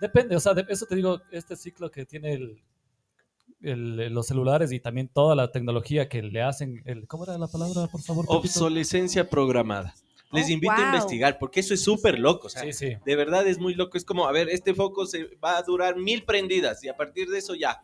Depende, 0.00 0.34
o 0.36 0.40
sea, 0.40 0.54
de, 0.54 0.64
eso 0.68 0.86
te 0.86 0.94
digo, 0.96 1.20
este 1.30 1.54
ciclo 1.56 1.90
que 1.90 2.06
tiene 2.06 2.32
el, 2.32 2.62
el- 3.60 4.12
los 4.14 4.26
celulares 4.26 4.72
y 4.72 4.80
también 4.80 5.08
toda 5.08 5.34
la 5.36 5.50
tecnología 5.52 6.08
que 6.08 6.22
le 6.22 6.42
hacen, 6.42 6.82
el, 6.86 7.06
¿cómo 7.06 7.24
era 7.24 7.36
la 7.38 7.48
palabra, 7.48 7.86
por 7.88 8.00
favor? 8.02 8.24
Pepito? 8.24 8.38
obsolescencia 8.38 9.28
programada. 9.28 9.94
Les 10.32 10.46
Oh, 10.46 10.50
invito 10.52 10.72
a 10.72 10.76
wow. 10.76 10.86
investigar 10.86 11.38
porque 11.38 11.60
eso 11.60 11.74
es 11.74 11.84
súper 11.84 12.18
loco. 12.18 12.46
o 12.46 12.50
sea, 12.50 12.62
Sí, 12.62 12.72
sí. 12.72 12.96
De 13.04 13.16
verdad 13.16 13.46
es 13.46 13.58
muy 13.58 13.74
loco. 13.74 13.98
Es 13.98 14.04
como, 14.06 14.26
a 14.26 14.32
ver, 14.32 14.48
este 14.48 14.72
foco 14.74 15.04
se 15.04 15.26
va 15.44 15.58
a 15.58 15.62
durar 15.62 15.96
mil 15.96 16.24
prendidas 16.24 16.82
y 16.84 16.88
a 16.88 16.96
partir 16.96 17.28
de 17.28 17.38
eso 17.38 17.54
ya. 17.54 17.82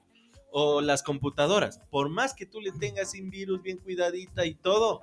O 0.50 0.80
las 0.80 1.02
computadoras. 1.02 1.80
Por 1.90 2.08
más 2.08 2.34
que 2.34 2.46
tú 2.46 2.60
le 2.60 2.72
tengas 2.72 3.10
sin 3.10 3.30
virus, 3.30 3.62
bien 3.62 3.78
cuidadita 3.78 4.46
y 4.46 4.54
todo. 4.54 5.02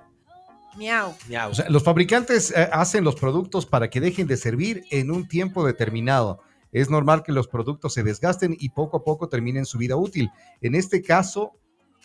Miau. 0.76 1.14
miau. 1.28 1.50
O 1.50 1.54
sea, 1.54 1.68
los 1.70 1.82
fabricantes 1.84 2.50
eh, 2.50 2.68
hacen 2.72 3.04
los 3.04 3.14
productos 3.16 3.64
para 3.64 3.88
que 3.88 4.00
dejen 4.00 4.26
de 4.26 4.36
servir 4.36 4.84
en 4.90 5.10
un 5.10 5.26
tiempo 5.28 5.64
determinado. 5.64 6.40
Es 6.72 6.90
normal 6.90 7.22
que 7.22 7.32
los 7.32 7.48
productos 7.48 7.94
se 7.94 8.02
desgasten 8.02 8.56
y 8.58 8.70
poco 8.70 8.98
a 8.98 9.04
poco 9.04 9.28
terminen 9.28 9.64
su 9.64 9.78
vida 9.78 9.96
útil. 9.96 10.30
En 10.60 10.74
este 10.74 11.00
caso, 11.00 11.52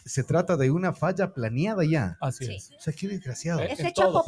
se 0.05 0.23
trata 0.23 0.55
de 0.55 0.72
una 0.72 0.93
falla 0.93 1.34
planeada 1.34 1.84
ya. 1.84 2.18
Así 2.22 2.45
Sí. 2.45 2.55
es. 2.55 2.72
O 2.77 2.80
sea, 2.80 2.93
qué 2.93 3.07
desgraciados. 3.09 3.63
Es 3.69 3.80
En 3.80 3.88
hecho 3.88 4.03
todo, 4.03 4.23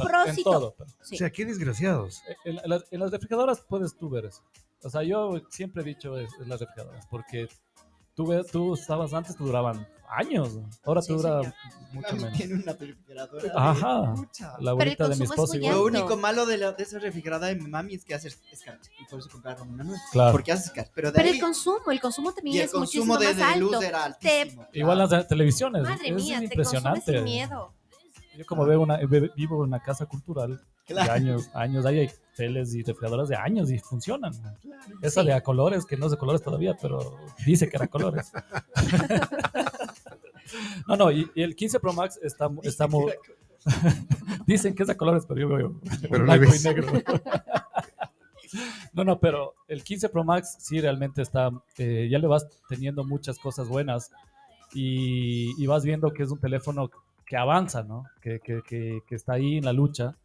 Sí. 1.01 1.15
O 1.15 1.17
sea, 1.17 1.29
qué 1.31 1.45
desgraciados. 1.45 2.21
En, 2.43 2.57
en 2.57 2.69
las, 2.69 2.83
en 2.91 2.99
las 2.99 3.11
refrigeradoras 3.11 3.61
puedes 3.61 3.95
tú 3.95 4.09
ver 4.09 4.25
eso. 4.25 4.43
O 4.83 4.89
sea, 4.89 5.03
yo 5.03 5.41
siempre 5.49 5.81
he 5.83 5.85
dicho 5.85 6.17
es, 6.17 6.29
en 6.41 6.49
las 6.49 6.59
refrigeradoras, 6.59 7.05
porque 7.09 7.47
tú, 8.15 8.43
tú 8.51 8.73
estabas 8.73 9.13
antes, 9.13 9.35
te 9.37 9.43
duraban 9.43 9.87
años. 10.09 10.59
Ahora 10.83 11.01
Sí, 11.01 11.07
te 11.07 11.13
dura 11.13 11.39
señor. 11.41 11.53
mucho 11.93 12.15
menos. 12.15 12.33
tiene 12.37 12.53
una 12.55 12.73
refrigeradora. 12.73 13.51
Ajá. 13.55 14.13
La 14.59 14.71
abuelita 14.71 15.07
de 15.07 15.15
mi 15.15 15.19
consumo 15.19 15.23
es 15.23 15.29
esposa 15.31 15.53
muy 15.53 15.57
igual. 15.65 15.73
Lo 15.79 15.85
alto. 15.87 15.97
único 15.99 16.17
malo 16.17 16.45
de, 16.45 16.57
la, 16.59 16.71
de 16.73 16.83
esa 16.83 16.99
refrigeradora 16.99 17.47
de 17.47 17.55
mi 17.55 17.67
mami 17.67 17.95
es 17.95 18.05
que 18.05 18.13
hace 18.13 18.27
escarcha. 18.27 18.91
Y 19.01 19.05
por 19.09 19.19
eso 19.19 19.29
compraron 19.31 19.69
una 19.69 19.83
nueva. 19.83 20.01
Claro. 20.11 20.31
Porque 20.31 20.51
hace 20.51 20.67
escarcha. 20.67 20.91
Pero 20.93 21.07
de 21.11 21.15
Pero 21.15 21.29
ahí, 21.29 21.35
el 21.35 21.41
consumo, 21.41 21.89
el 21.91 21.99
consumo 21.99 22.29
y 22.29 22.35
también 22.35 22.57
el 22.57 22.63
es 22.65 22.71
consumo 22.71 23.05
muchísimo 23.15 23.17
de, 23.17 23.33
más 23.43 23.53
de 23.55 23.59
luz 23.59 23.73
alto. 23.73 23.85
era 23.87 24.17
Te- 24.19 24.41
altísimo. 24.41 24.67
Igual 24.73 24.97
las 24.99 25.27
televisiones. 25.27 25.81
Madre 25.81 26.09
es 26.09 26.13
mía, 26.15 26.37
te 26.39 26.45
impresionante. 26.45 26.99
consume 26.99 27.17
sin 27.17 27.23
miedo. 27.25 27.73
Yo 28.37 28.45
como 28.45 28.65
veo 28.65 28.81
una, 28.81 28.97
vivo 28.97 29.63
en 29.63 29.69
una 29.69 29.79
casa 29.81 30.05
cultural 30.05 30.59
de 30.87 30.93
Claro. 30.95 31.13
años, 31.13 31.49
años, 31.53 31.85
ahí 31.85 31.99
hay 31.99 32.09
teles 32.35 32.73
y 32.73 32.81
refrigeradoras 32.83 33.29
de 33.29 33.35
años 33.35 33.71
y 33.71 33.79
funcionan. 33.79 34.33
Esa 35.01 35.21
Sí. 35.21 35.27
de 35.27 35.33
a 35.33 35.41
colores, 35.41 35.85
que 35.85 35.97
no 35.97 36.05
es 36.07 36.11
de 36.11 36.17
colores 36.17 36.41
todavía, 36.41 36.75
pero 36.81 37.17
dice 37.45 37.69
que 37.69 37.77
era 37.77 37.87
colores. 37.87 38.31
no, 40.87 40.95
no, 40.97 41.11
y, 41.11 41.29
y 41.35 41.41
el 41.43 41.55
15 41.55 41.79
Pro 41.79 41.93
Max 41.93 42.19
está, 42.21 42.49
está 42.63 42.87
mu- 42.87 43.07
Dicen 44.47 44.75
que 44.75 44.83
es 44.83 44.87
de 44.89 44.97
colores, 44.97 45.25
pero 45.25 45.39
yo 45.39 45.47
veo 45.49 45.79
Pero 46.09 46.23
blanco 46.25 46.53
y 46.53 46.63
negro. 46.63 46.91
no, 48.93 49.03
no, 49.05 49.19
pero 49.19 49.53
el 49.67 49.83
15 49.83 50.09
Pro 50.09 50.23
Max 50.23 50.57
sí 50.59 50.81
realmente 50.81 51.21
está, 51.21 51.49
eh, 51.77 52.07
ya 52.11 52.19
le 52.19 52.27
vas 52.27 52.47
teniendo 52.67 53.03
muchas 53.05 53.39
cosas 53.39 53.67
buenas 53.69 54.11
y, 54.73 55.51
y 55.61 55.67
vas 55.67 55.85
viendo 55.85 56.11
que 56.11 56.23
es 56.23 56.31
un 56.31 56.39
teléfono 56.39 56.89
que 57.25 57.37
avanza, 57.37 57.83
¿no? 57.83 58.03
Que, 58.21 58.39
que- 58.41 58.61
que- 58.67 58.99
que 59.07 59.15
está 59.15 59.33
ahí 59.33 59.57
en 59.57 59.65
la 59.65 59.71
lucha. 59.73 60.15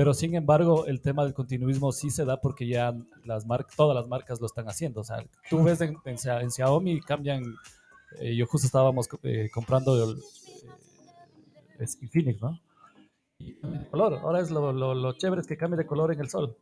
Pero 0.00 0.14
sin 0.14 0.34
embargo, 0.34 0.86
el 0.86 1.02
tema 1.02 1.24
del 1.24 1.34
continuismo 1.34 1.92
sí 1.92 2.08
se 2.08 2.24
da 2.24 2.40
porque 2.40 2.66
ya 2.66 2.94
las 3.26 3.44
todas 3.76 3.94
las 3.94 4.08
marcas 4.08 4.40
lo 4.40 4.46
están 4.46 4.66
haciendo. 4.66 5.02
O 5.02 5.04
sea, 5.04 5.22
tú 5.50 5.62
ves 5.62 5.78
en, 5.82 5.94
en 6.06 6.16
en 6.40 6.50
Xiaomi 6.50 7.02
cambian. 7.02 7.42
eh, 8.18 8.34
yo 8.34 8.46
justo 8.46 8.64
estábamos 8.64 9.10
eh, 9.24 9.50
comprando 9.52 10.02
el 10.02 10.16
eh, 11.80 11.86
Infinix, 12.00 12.40
¿no? 12.40 12.58
Y 13.38 13.52
cambia 13.60 13.80
de 13.80 13.88
color. 13.90 14.14
Ahora 14.22 14.40
es 14.40 14.50
lo, 14.50 14.72
lo, 14.72 14.94
lo 14.94 15.12
chévere 15.12 15.42
es 15.42 15.46
que 15.46 15.58
cambie 15.58 15.76
de 15.76 15.84
color 15.86 16.10
en 16.14 16.20
el 16.20 16.30
sol. 16.30 16.56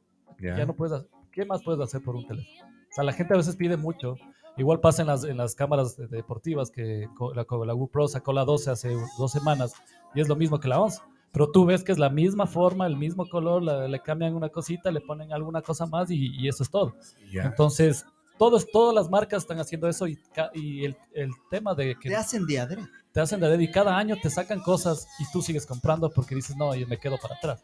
Ya 0.56 0.66
no 0.66 0.74
puedes, 0.74 1.06
¿qué 1.30 1.44
más 1.44 1.62
puedes 1.62 1.80
hacer 1.80 2.02
por 2.02 2.16
un 2.16 2.26
teléfono? 2.26 2.66
O 2.90 2.92
sea, 2.92 3.04
la 3.04 3.12
gente 3.12 3.34
a 3.34 3.36
veces 3.36 3.54
pide 3.54 3.76
mucho. 3.76 4.16
Igual 4.56 4.80
pasa 4.80 5.02
en 5.02 5.06
las, 5.08 5.22
en 5.22 5.36
las 5.36 5.54
cámaras 5.54 5.96
de- 5.96 6.08
deportivas 6.08 6.72
que 6.72 7.06
la, 7.36 7.46
la 7.66 7.72
GoPro 7.72 8.08
sacó 8.08 8.32
la 8.32 8.44
12 8.44 8.70
hace 8.72 8.96
dos 9.16 9.30
semanas 9.30 9.74
y 10.12 10.20
es 10.20 10.26
lo 10.28 10.34
mismo 10.34 10.58
que 10.58 10.66
la 10.66 10.80
11. 10.80 11.00
Pero 11.32 11.50
tú 11.50 11.64
ves 11.66 11.84
que 11.84 11.92
es 11.92 11.98
la 11.98 12.08
misma 12.10 12.46
forma, 12.46 12.86
el 12.86 12.96
mismo 12.96 13.28
color, 13.28 13.62
la- 13.62 13.86
le 13.86 14.00
cambian 14.00 14.34
una 14.34 14.48
cosita, 14.48 14.90
le 14.90 15.00
ponen 15.00 15.32
alguna 15.32 15.60
cosa 15.62 15.86
más 15.86 16.10
y, 16.10 16.34
y 16.36 16.48
eso 16.48 16.62
es 16.62 16.70
todo. 16.70 16.94
Ya. 17.32 17.42
Entonces, 17.44 18.04
todos, 18.38 18.66
todas 18.70 18.94
las 18.94 19.10
marcas 19.10 19.42
están 19.42 19.58
haciendo 19.58 19.88
eso 19.88 20.06
y, 20.06 20.16
ca- 20.34 20.50
y 20.54 20.84
el, 20.84 20.96
el 21.12 21.30
tema 21.50 21.74
de 21.74 21.96
que 22.00 22.08
Te 22.08 22.16
hacen 22.16 22.46
de 22.46 22.58
adrede. 22.60 22.88
te 23.12 23.20
hacen 23.20 23.40
de 23.40 23.48
dedo 23.48 23.60
y 23.60 23.70
cada 23.70 23.96
año 23.96 24.16
te 24.22 24.30
sacan 24.30 24.60
cosas 24.60 25.06
y 25.18 25.24
tú 25.32 25.42
sigues 25.42 25.66
comprando 25.66 26.08
porque 26.10 26.34
dices, 26.34 26.56
no, 26.56 26.74
yo 26.74 26.86
me 26.86 26.98
quedo 26.98 27.18
para 27.18 27.34
atrás. 27.34 27.62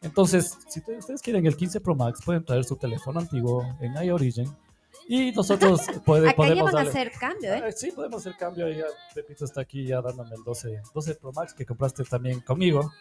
Entonces, 0.00 0.56
si 0.68 0.80
te- 0.80 0.96
ustedes 0.96 1.20
quieren 1.22 1.46
el 1.46 1.56
15 1.56 1.80
Pro 1.80 1.94
Max, 1.94 2.20
pueden 2.24 2.44
traer 2.44 2.64
su 2.64 2.76
teléfono 2.76 3.20
antiguo 3.20 3.64
en 3.80 3.94
iOrigin 4.02 4.50
y 5.14 5.32
nosotros 5.32 5.82
puede- 6.04 6.28
Acá 6.28 6.32
ya 6.32 6.36
podemos 6.36 6.64
van 6.64 6.74
a 6.74 6.76
darle... 6.84 6.90
hacer 6.90 7.12
cambio, 7.18 7.52
¿eh? 7.54 7.62
Ah, 7.66 7.72
Sí, 7.72 7.90
podemos 7.92 8.20
hacer 8.20 8.36
cambio. 8.38 8.68
Ya 8.70 8.84
Pepito 9.14 9.44
está 9.44 9.60
aquí 9.60 9.84
ya 9.86 10.00
dándome 10.00 10.34
el 10.34 10.42
12, 10.44 10.80
12 10.94 11.14
Pro 11.16 11.32
Max 11.32 11.52
que 11.54 11.66
compraste 11.66 12.04
también 12.04 12.40
conmigo. 12.40 12.92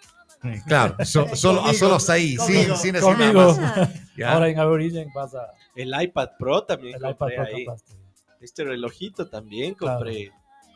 Claro, 0.67 0.95
so- 1.05 1.27
solo, 1.35 1.59
Conmigo. 1.59 1.77
solo 1.79 1.95
hasta 1.95 2.13
ahí, 2.13 2.35
Conmigo. 2.35 2.75
sin, 2.75 2.93
sin 2.95 3.01
Conmigo. 3.01 3.53
más. 3.53 3.59
Ah. 3.59 3.89
Ahora 4.33 4.49
en 4.49 4.57
iOrigin 4.57 5.09
vas 5.13 5.35
a... 5.35 5.47
El 5.75 5.91
iPad 6.01 6.29
Pro 6.39 6.63
también 6.63 6.95
El 6.95 7.01
iPad 7.01 7.17
compré 7.17 7.35
Pro 7.37 7.45
ahí. 7.45 7.65
compraste. 7.65 7.93
Este 8.41 8.63
relojito 8.63 9.27
también 9.29 9.75
Claro. 9.75 9.99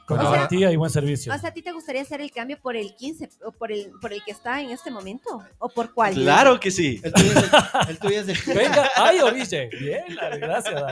Con 0.07 0.19
O 0.19 0.21
sea- 0.21 0.31
garantía 0.31 0.71
y 0.71 0.75
buen 0.75 0.91
servicio. 0.91 1.33
O 1.33 1.37
sea, 1.37 1.49
¿a 1.49 1.53
ti 1.53 1.61
te 1.63 1.71
gustaría 1.71 2.01
hacer 2.03 2.21
el 2.21 2.31
cambio 2.31 2.59
por 2.61 2.75
el 2.75 2.95
15 2.95 3.29
o 3.43 3.51
por 3.51 3.71
el, 3.71 3.91
por 3.99 4.13
el 4.13 4.23
que 4.23 4.31
está 4.31 4.61
en 4.61 4.69
este 4.69 4.91
momento? 4.91 5.43
¿O 5.57 5.69
por 5.69 5.93
cuál? 5.93 6.13
Claro 6.13 6.59
que 6.59 6.69
sí. 6.71 7.01
El 7.03 7.11
tuyo 7.13 7.31
es 7.31 7.37
el, 7.37 7.89
el 7.89 7.99
tuyo 7.99 8.21
es 8.21 8.47
el- 8.47 8.53
Venga, 8.55 8.89
iOrigin. 9.13 9.69
Bien, 9.79 10.15
la- 10.15 10.37
gracias. 10.37 10.83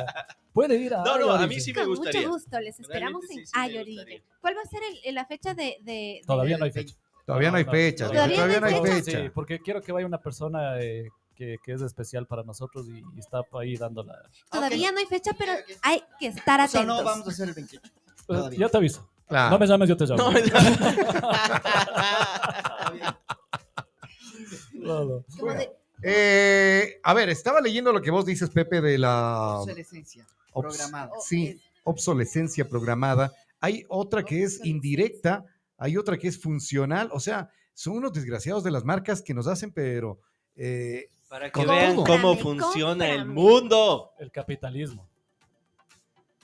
Puede 0.51 0.75
ir 0.77 0.93
a 0.95 1.03
No, 1.03 1.17
no, 1.19 1.31
a 1.31 1.45
mí 1.47 1.59
sí 1.59 1.73
me 1.73 1.81
Con 1.81 1.89
gustaría. 1.95 2.21
mucho 2.21 2.31
gusto, 2.33 2.59
les 2.59 2.79
esperamos 2.79 3.21
Realmente 3.27 3.41
en 3.59 3.71
sí, 3.71 3.77
gustaría. 3.93 4.21
¿Cuál 4.41 4.57
va 4.57 4.61
a 4.61 4.65
ser 4.65 4.81
el- 5.03 5.15
la 5.15 5.25
fecha 5.25 5.53
de, 5.53 5.63
de- 5.63 5.83
de- 5.83 6.21
Todavía 6.25 6.57
no 6.57 6.65
hay 6.65 6.71
fecha. 6.71 6.95
Todavía 7.25 7.51
no 7.51 7.57
hay 7.57 7.65
fecha. 7.65 8.07
Todavía 8.09 8.35
Todavía 8.35 8.59
no 8.59 8.67
hay 8.67 8.73
fecha. 8.81 8.93
fecha. 9.05 9.21
Sí, 9.23 9.29
porque 9.33 9.59
quiero 9.59 9.81
que 9.81 9.91
vaya 9.91 10.05
una 10.05 10.21
persona 10.21 10.79
eh, 10.81 11.09
que, 11.35 11.57
que 11.63 11.73
es 11.73 11.81
especial 11.81 12.27
para 12.27 12.43
nosotros 12.43 12.87
y, 12.89 12.99
y 13.15 13.19
está 13.19 13.41
ahí 13.59 13.77
dando 13.77 14.03
la... 14.03 14.15
Todavía 14.51 14.91
no 14.91 14.99
hay 14.99 15.05
fecha, 15.05 15.31
pero 15.37 15.53
hay 15.81 16.03
que 16.19 16.27
estar 16.27 16.59
O 16.59 16.67
sea, 16.67 16.81
atentos. 16.81 16.97
no 16.99 17.03
vamos 17.03 17.27
a 17.27 17.31
hacer 17.31 17.47
el 17.49 17.53
28. 17.55 17.91
Todavía. 18.27 18.59
Yo 18.59 18.69
te 18.69 18.77
aviso. 18.77 19.09
Claro. 19.27 19.51
No 19.51 19.59
me 19.59 19.67
llames, 19.67 19.89
yo 19.89 19.97
te 19.97 20.05
llamo. 20.05 20.31
No, 24.73 25.21
de- 25.55 25.71
Eh, 26.05 26.99
a 27.01 27.13
ver, 27.13 27.29
estaba 27.29 27.61
leyendo 27.61 27.93
lo 27.93 28.01
que 28.01 28.11
vos 28.11 28.25
dices, 28.25 28.49
Pepe, 28.49 28.81
de 28.81 28.97
la 28.97 29.59
Obsolescencia 29.59 30.25
obs- 30.51 30.61
programada. 30.61 31.11
Sí, 31.25 31.61
obsolescencia 31.85 32.67
programada. 32.67 33.31
Hay 33.61 33.85
otra 33.87 34.23
que 34.23 34.43
es 34.43 34.65
indirecta, 34.65 35.45
hay 35.77 35.95
otra 35.95 36.17
que 36.17 36.27
es 36.27 36.41
funcional. 36.41 37.09
O 37.13 37.21
sea, 37.21 37.49
son 37.73 37.95
unos 37.97 38.11
desgraciados 38.11 38.65
de 38.65 38.71
las 38.71 38.83
marcas 38.83 39.21
que 39.21 39.33
nos 39.33 39.47
hacen, 39.47 39.71
pero 39.71 40.19
eh, 40.57 41.09
Para 41.29 41.49
que 41.49 41.65
vean 41.65 41.95
todo. 41.95 42.05
cómo 42.05 42.35
funciona 42.37 43.09
el 43.09 43.25
mundo. 43.25 44.11
El 44.19 44.29
capitalismo. 44.31 45.07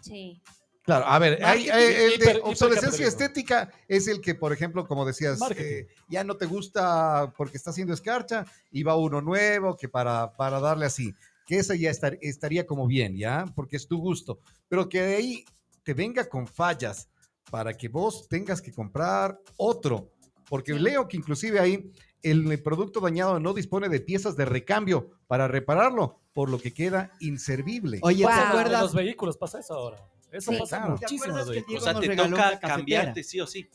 Sí. 0.02 0.42
Claro, 0.84 1.06
a 1.06 1.20
ver, 1.20 1.44
hay, 1.44 1.70
hay- 1.70 1.94
el 2.14 2.20
de 2.20 2.26
hiper- 2.26 2.42
obsolescencia 2.44 3.06
hipercapitalismo. 3.06 3.08
estética 3.08 3.72
es 3.88 4.08
el 4.08 4.22
que, 4.22 4.34
por 4.34 4.54
ejemplo, 4.54 4.88
como 4.88 5.06
decías, 5.06 5.40
eh, 5.56 5.88
ya 6.10 6.24
no 6.24 6.36
te 6.38 6.46
gusta 6.48 7.32
porque 7.38 7.58
está 7.58 7.70
haciendo 7.70 7.94
escarcha 7.94 8.46
y 8.72 8.84
va 8.84 8.96
uno 8.96 9.22
nuevo 9.22 9.76
que 9.78 9.88
para, 9.90 10.32
para 10.36 10.60
darle 10.60 10.86
así, 10.86 11.14
que 11.46 11.58
esa 11.58 11.76
ya 11.76 11.92
estar- 11.92 12.18
estaría 12.22 12.66
como 12.66 12.88
bien, 12.88 13.16
¿ya? 13.18 13.46
Porque 13.56 13.76
es 13.78 13.88
tu 13.88 14.00
gusto, 14.00 14.40
pero 14.68 14.88
que 14.90 15.02
de 15.02 15.16
ahí 15.16 15.46
te 15.84 15.94
venga 15.94 16.28
con 16.28 16.48
fallas 16.48 17.10
para 17.52 17.74
que 17.76 17.88
vos 17.90 18.28
tengas 18.28 18.62
que 18.62 18.72
comprar 18.72 19.38
otro, 19.58 20.12
porque 20.50 20.74
Sí. 20.74 20.80
leo 20.80 21.08
que 21.08 21.18
inclusive 21.18 21.60
ahí 21.60 21.92
el 22.24 22.62
producto 22.64 23.00
dañado 23.00 23.40
no 23.40 23.54
dispone 23.54 23.90
de 23.90 24.00
piezas 24.00 24.36
de 24.36 24.46
recambio 24.46 25.12
para 25.28 25.48
repararlo, 25.48 26.20
por 26.34 26.50
lo 26.50 26.58
que 26.60 26.74
queda 26.74 27.12
inservible. 27.20 28.00
Oye, 28.02 28.24
Wow. 28.24 28.32
¿te 28.34 28.36
¿Te 28.40 28.42
En 28.44 28.48
acuerdas? 28.50 28.82
los 28.82 28.94
vehículos 28.94 29.38
pasa 29.38 29.60
eso 29.60 29.74
ahora. 29.76 29.98
Eso 30.32 30.52
Sí. 30.52 30.58
pasa 30.60 30.78
Claro. 30.78 30.96
¿Te 30.96 31.02
muchísimo 31.06 31.36
O 31.36 31.82
sea, 31.82 32.00
te 32.00 32.16
toca 32.16 32.60
cambiarte 32.60 33.24
sí 33.24 33.40
o 33.42 33.48
sí. 33.48 33.70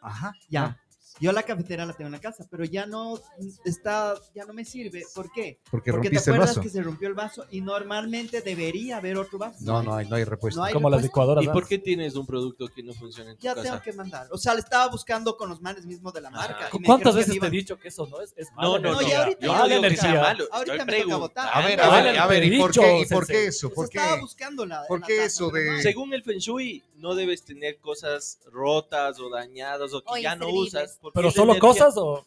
Ajá, 0.00 0.32
Ya. 0.48 0.80
Yo 1.20 1.32
la 1.32 1.42
cafetera 1.42 1.84
la 1.86 1.92
tengo 1.94 2.06
en 2.08 2.12
la 2.12 2.20
casa, 2.20 2.46
pero 2.50 2.64
ya 2.64 2.86
no 2.86 3.18
está, 3.64 4.14
ya 4.34 4.44
no 4.44 4.52
me 4.52 4.64
sirve. 4.64 5.04
¿Por 5.14 5.30
qué? 5.32 5.58
porque, 5.70 5.90
Porque 5.92 6.10
te 6.10 6.16
rompiste 6.16 6.30
el 6.30 6.34
acuerdas 6.36 6.56
vaso. 6.56 6.60
que 6.62 6.68
se 6.70 6.82
rompió 6.82 7.08
el 7.08 7.14
vaso 7.14 7.44
y 7.50 7.60
normalmente 7.60 8.40
debería 8.40 8.98
haber 8.98 9.16
otro 9.18 9.38
vaso. 9.38 9.58
No, 9.60 9.82
no 9.82 9.94
hay, 9.94 10.08
no 10.08 10.16
hay 10.16 10.24
repuesto. 10.24 10.60
No 10.60 10.64
hay 10.66 10.72
Como 10.72 10.90
las 10.90 11.02
licuadoras. 11.02 11.44
¿Y 11.44 11.48
por 11.48 11.66
qué 11.66 11.78
tienes 11.78 12.14
un 12.14 12.26
producto 12.26 12.68
que 12.68 12.82
no 12.82 12.92
funciona 12.94 13.30
en 13.32 13.36
tu 13.36 13.42
Ya 13.42 13.54
casa? 13.54 13.68
tengo 13.70 13.82
que 13.82 13.92
mandar. 13.92 14.28
O 14.30 14.38
sea, 14.38 14.54
le 14.54 14.60
estaba 14.60 14.88
buscando 14.88 15.36
con 15.36 15.48
los 15.48 15.60
manes 15.60 15.84
mismos 15.86 16.12
de 16.12 16.20
la 16.20 16.30
marca. 16.30 16.68
y 16.72 16.78
me 16.78 16.86
¿Cuántas 16.86 17.14
veces 17.14 17.38
te 17.38 17.46
he 17.46 17.50
dicho 17.50 17.78
que 17.78 17.88
eso 17.88 18.06
no 18.06 18.20
es? 18.20 18.32
Es 18.36 18.48
No, 18.56 18.78
no, 18.78 18.92
no. 18.92 18.92
No, 19.00 19.02
ya 19.08 19.24
ahorita 19.24 19.46
Yo 19.46 19.52
ya 19.52 19.58
no 19.58 19.68
digo 19.68 19.82
que 19.82 19.96
sea 19.96 20.08
energía. 20.10 20.22
malo. 20.22 20.44
Ahorita 20.52 20.76
Estoy 20.76 20.86
me 20.96 21.02
toca 21.02 21.16
votar. 21.16 21.50
A 21.52 21.66
ver, 21.66 21.80
Ah, 21.80 21.98
a 21.98 22.02
ver, 22.02 22.18
a 22.18 22.26
ver, 22.26 22.44
¿y 22.44 22.58
por 22.58 22.72
qué, 22.72 23.00
y 23.00 23.06
por 23.06 23.26
qué 23.26 23.46
eso? 23.46 23.70
¿Por 23.70 23.88
qué? 23.88 23.98
estaba 23.98 24.20
buscando 24.20 24.66
la. 24.66 24.84
¿Por 24.86 25.02
qué 25.02 25.24
eso 25.24 25.50
de-. 25.50 25.82
Según 25.82 26.12
el 26.14 26.22
Feng 26.22 26.38
Shui, 26.38 26.82
no 26.96 27.14
debes 27.14 27.44
tener 27.44 27.78
cosas 27.78 28.38
rotas 28.50 29.20
o 29.20 29.30
dañadas 29.30 29.92
o 29.94 30.02
que 30.02 30.22
ya 30.22 30.34
no 30.36 30.48
usas. 30.48 30.98
¿Pero 31.14 31.30
solo 31.30 31.52
energía. 31.52 31.60
cosas 31.60 31.94
o...? 31.96 32.26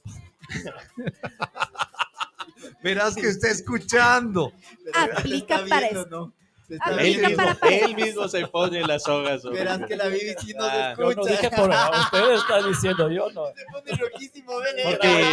Verás 2.83 3.15
que 3.15 3.27
está 3.27 3.49
escuchando. 3.49 4.53
Aplica 4.93 5.55
está 5.63 5.67
para 5.67 5.89
viendo. 5.89 6.33
Está 6.75 6.85
Aplica 6.91 7.03
Él 7.07 7.21
mismo, 7.21 7.35
para 7.37 7.55
parejas. 7.55 7.89
él 7.89 7.95
mismo 7.95 8.27
se 8.27 8.47
pone 8.47 8.81
las 8.81 9.07
hombre. 9.07 9.37
Verás 9.51 9.85
que 9.87 9.95
la 9.95 10.07
Vivi 10.07 10.33
sí 10.39 10.53
nos 10.53 10.67
Ah, 10.67 10.95
Yo 10.97 11.03
no 11.03 11.09
escucha. 11.11 11.31
dije 11.31 11.49
por... 11.51 11.69
Ustedes 11.69 12.39
están 12.41 12.67
diciendo, 12.69 13.11
yo 13.11 13.29
no. 13.31 13.45
Se 13.47 13.65
pone 13.71 13.91
rojísimo, 13.97 14.57
vele. 14.59 14.83
Porque 14.83 15.07
era 15.07 15.29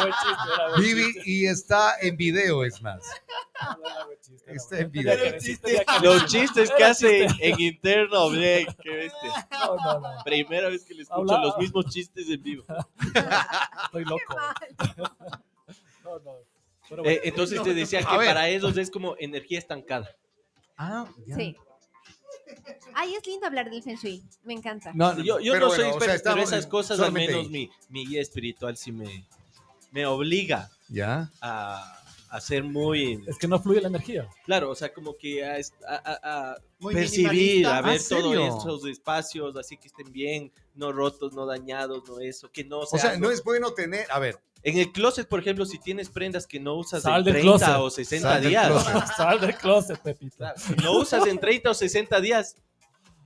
buen 0.00 0.12
chiste, 0.12 0.54
era 0.54 0.68
buen 0.70 1.04
chiste. 1.04 1.22
y 1.30 1.46
está 1.46 1.98
en 2.00 2.16
video, 2.16 2.64
es 2.64 2.80
más. 2.82 3.02
Chiste, 4.22 4.52
Está 4.54 4.78
en 4.78 4.90
video. 4.90 5.16
Los 6.02 6.26
chistes 6.26 6.70
que 6.76 6.84
hace 6.84 7.26
en 7.40 7.60
interno, 7.60 8.30
bien, 8.30 8.66
qué 8.82 8.90
bestia. 8.90 9.48
No, 9.50 9.76
no, 9.76 10.00
no. 10.00 10.24
Primera 10.24 10.68
vez 10.68 10.84
que 10.84 10.94
le 10.94 11.02
escucho 11.02 11.38
los 11.38 11.58
mismos 11.58 11.86
chistes 11.86 12.28
en 12.28 12.42
vivo. 12.42 12.64
Estoy 13.84 14.04
loco. 14.04 14.36
No, 16.04 16.18
no. 16.20 17.04
Eh, 17.04 17.20
entonces 17.24 17.62
te 17.62 17.74
decía 17.74 18.02
que 18.02 18.16
ver. 18.16 18.28
para 18.28 18.48
ellos 18.48 18.74
es 18.78 18.90
como 18.90 19.14
energía 19.18 19.58
estancada. 19.58 20.08
Ah, 20.78 21.06
ya. 21.26 21.36
Sí. 21.36 21.56
Ay, 22.94 23.14
es 23.14 23.26
lindo 23.26 23.46
hablar 23.46 23.70
del 23.70 23.82
Feng 23.82 23.96
Shui. 23.96 24.22
Me 24.44 24.54
encanta. 24.54 24.92
No, 24.94 25.16
Yo, 25.22 25.38
yo 25.40 25.52
pero 25.52 25.66
no 25.66 25.68
bueno, 25.68 25.82
soy 25.82 25.84
o 25.84 25.86
experto, 25.88 26.04
sea, 26.06 26.14
estamos 26.14 26.44
pero 26.46 26.56
esas 26.56 26.66
cosas 26.70 26.90
al 26.92 26.96
solamente 27.06 27.32
menos 27.32 27.46
ahí. 27.46 27.50
mi, 27.50 27.70
mi 27.90 28.06
guía 28.06 28.22
espiritual 28.22 28.76
sí 28.76 28.92
me, 28.92 29.26
me 29.92 30.06
obliga 30.06 30.70
Ya. 30.88 31.30
a, 31.40 31.97
a 32.30 32.40
ser 32.40 32.62
muy... 32.64 33.22
Es 33.26 33.38
que 33.38 33.48
no 33.48 33.58
fluye 33.60 33.80
la 33.80 33.88
energía. 33.88 34.28
Claro, 34.44 34.70
o 34.70 34.74
sea, 34.74 34.92
como 34.92 35.16
que 35.16 35.44
a, 35.44 35.56
a- 35.88 36.20
a- 36.52 36.56
percibir, 36.92 37.66
a 37.66 37.78
¿Ah, 37.78 37.82
ver 37.82 38.00
serio? 38.00 38.34
todos 38.48 38.64
esos 38.64 38.86
espacios, 38.86 39.56
así 39.56 39.76
que 39.76 39.88
estén 39.88 40.12
bien, 40.12 40.52
no 40.74 40.92
rotos, 40.92 41.32
no 41.32 41.46
dañados, 41.46 42.02
no 42.08 42.20
eso, 42.20 42.50
que 42.52 42.64
no 42.64 42.80
O 42.80 42.86
sea, 42.86 43.16
no 43.18 43.30
es 43.30 43.42
bueno 43.42 43.72
tener. 43.72 44.06
A 44.10 44.18
ver, 44.18 44.38
En 44.62 44.76
el 44.78 44.90
closet, 44.92 45.26
por 45.28 45.40
ejemplo, 45.40 45.64
si 45.64 45.78
tienes 45.78 46.08
prendas 46.10 46.46
que 46.46 46.58
no 46.60 46.74
usas 46.74 47.02
Sal 47.02 47.20
en 47.20 47.24
del 47.24 47.34
30 47.42 47.58
closet. 47.58 47.76
o 47.80 47.90
60 47.90 48.28
Sal 48.28 48.40
del 48.42 48.50
días, 48.50 48.66
closet. 48.68 49.06
Sal 49.16 49.40
del 49.40 49.54
closet, 49.56 49.98
Pepito. 50.00 50.36
claro, 50.36 50.58
si 50.58 50.74
no 50.74 50.92
usas 50.98 51.26
en 51.26 51.38
30 51.38 51.70
o 51.70 51.74
60 51.74 52.20
días, 52.20 52.56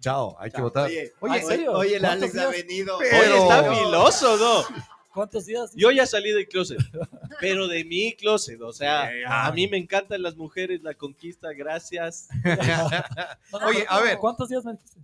chao, 0.01 0.37
hay 0.39 0.51
que 0.51 0.57
Chao. 0.57 0.65
votar. 0.65 0.87
Oye, 0.87 1.13
Oye, 1.21 1.39
¿en 1.39 1.47
serio? 1.47 1.73
Oye, 1.73 1.97
el 1.97 2.03
¿Cuántos 2.03 2.31
Alex 2.31 2.37
ha 2.39 2.51
días? 2.51 2.63
venido. 2.67 2.99
Pero- 2.99 3.19
oye, 3.19 3.39
está 3.43 3.75
filoso, 3.75 4.37
¿no? 4.37 4.83
¿Cuántos 5.13 5.47
días? 5.47 5.71
Yo 5.75 5.91
ya 5.91 6.07
salí 6.07 6.31
del 6.33 6.49
closet, 6.49 6.79
pero 7.41 7.69
de 7.69 7.85
mi 7.85 8.15
closet, 8.15 8.61
o 8.63 8.73
sea, 8.73 9.11
Ya. 9.21 9.47
a 9.47 9.53
mí 9.53 9.69
me 9.69 9.77
encantan 9.77 10.23
las 10.23 10.37
mujeres, 10.37 10.83
la 10.83 10.95
conquista, 10.95 11.53
gracias. 11.53 12.29
Oye, 13.67 13.85
a 13.89 14.01
ver. 14.01 14.19
¿Cuántos 14.19 14.49
días 14.49 14.65
me 14.65 14.73
dijiste? 14.73 15.01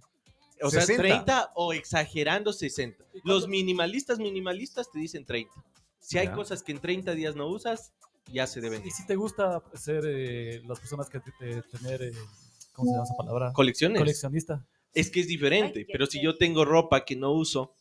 O 0.62 0.70
sea, 0.70 0.80
60. 0.80 1.02
30 1.02 1.52
o 1.54 1.72
exagerando 1.72 2.52
60. 2.52 3.04
¿Y 3.14 3.20
Los 3.28 3.46
minimalistas, 3.46 4.18
minimalistas 4.18 4.90
te 4.90 4.98
dicen 4.98 5.24
30. 5.24 5.52
Si 6.00 6.18
hay 6.18 6.26
Ya. 6.26 6.32
cosas 6.34 6.62
que 6.62 6.72
en 6.72 6.80
30 6.80 7.12
días 7.12 7.36
no 7.36 7.46
usas, 7.46 7.92
ya 8.32 8.46
se 8.46 8.60
deben. 8.60 8.84
Y 8.86 8.90
si 8.90 9.06
te 9.06 9.14
gusta 9.14 9.62
ser 9.74 10.04
eh, 10.06 10.60
las 10.66 10.80
personas 10.80 11.08
que 11.08 11.20
te, 11.20 11.30
te- 11.38 11.62
tener, 11.62 12.02
eh, 12.02 12.12
¿cómo 12.72 12.88
se 12.88 12.92
llama 12.94 13.04
esa 13.04 13.14
palabra? 13.16 13.52
Colecciones. 13.52 13.98
Coleccionista. 14.00 14.64
es 14.94 15.10
que 15.10 15.20
es 15.20 15.28
diferente, 15.28 15.80
Ay, 15.80 15.86
pero 15.92 16.06
si 16.06 16.20
yo 16.20 16.36
tengo 16.36 16.64
ropa 16.64 17.04
que 17.04 17.14
no 17.14 17.30
uso, 17.32 17.72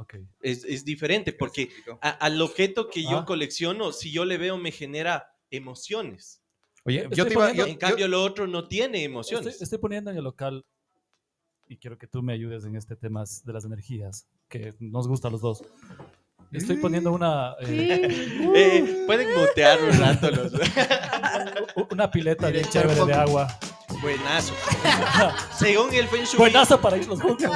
Ok. 0.00 0.14
es, 0.42 0.64
es 0.64 0.84
diferente, 0.84 1.32
porque 1.32 1.70
a- 2.00 2.10
al 2.10 2.40
objeto 2.40 2.88
que 2.88 3.02
yo 3.02 3.18
Ah. 3.18 3.24
colecciono, 3.24 3.92
si 3.92 4.10
yo 4.12 4.24
le 4.24 4.38
veo, 4.38 4.56
me 4.56 4.70
genera 4.70 5.32
emociones. 5.50 6.40
Oye, 6.84 7.06
yo 7.10 7.26
te 7.26 7.32
iba. 7.32 7.42
poniendo- 7.48 7.66
yo- 7.66 7.72
en 7.72 7.78
cambio, 7.78 8.08
lo 8.08 8.22
otro 8.22 8.46
no 8.46 8.68
tiene 8.68 9.02
emociones. 9.04 9.46
Estoy, 9.48 9.64
estoy 9.64 9.78
poniendo 9.78 10.10
en 10.10 10.16
el 10.18 10.24
local, 10.24 10.64
y 11.68 11.76
quiero 11.76 11.98
que 11.98 12.06
tú 12.06 12.22
me 12.22 12.32
ayudes 12.32 12.64
en 12.64 12.76
este 12.76 12.96
tema 12.96 13.24
de 13.44 13.52
las 13.52 13.64
energías, 13.64 14.26
que 14.48 14.74
nos 14.80 15.06
gusta 15.08 15.28
a 15.28 15.30
los 15.30 15.40
dos. 15.42 15.62
Estoy 16.52 16.76
poniendo 16.76 17.12
una, 17.12 17.56
eh, 17.60 18.08
Eh, 18.54 19.02
Pueden 19.06 19.36
mutear 19.36 19.82
un 19.82 19.98
rato 19.98 20.30
los. 20.30 20.52
una 21.90 22.10
pileta 22.10 22.48
bien 22.50 22.64
chévere 22.70 23.04
de 23.04 23.12
agua. 23.12 23.48
Buenazo. 24.00 24.54
Según 25.58 25.92
el 25.92 26.06
Feng 26.08 26.24
Shui, 26.24 26.38
Buenazo 26.38 26.80
para 26.80 26.96
irnos 26.96 27.20
juntos. 27.20 27.50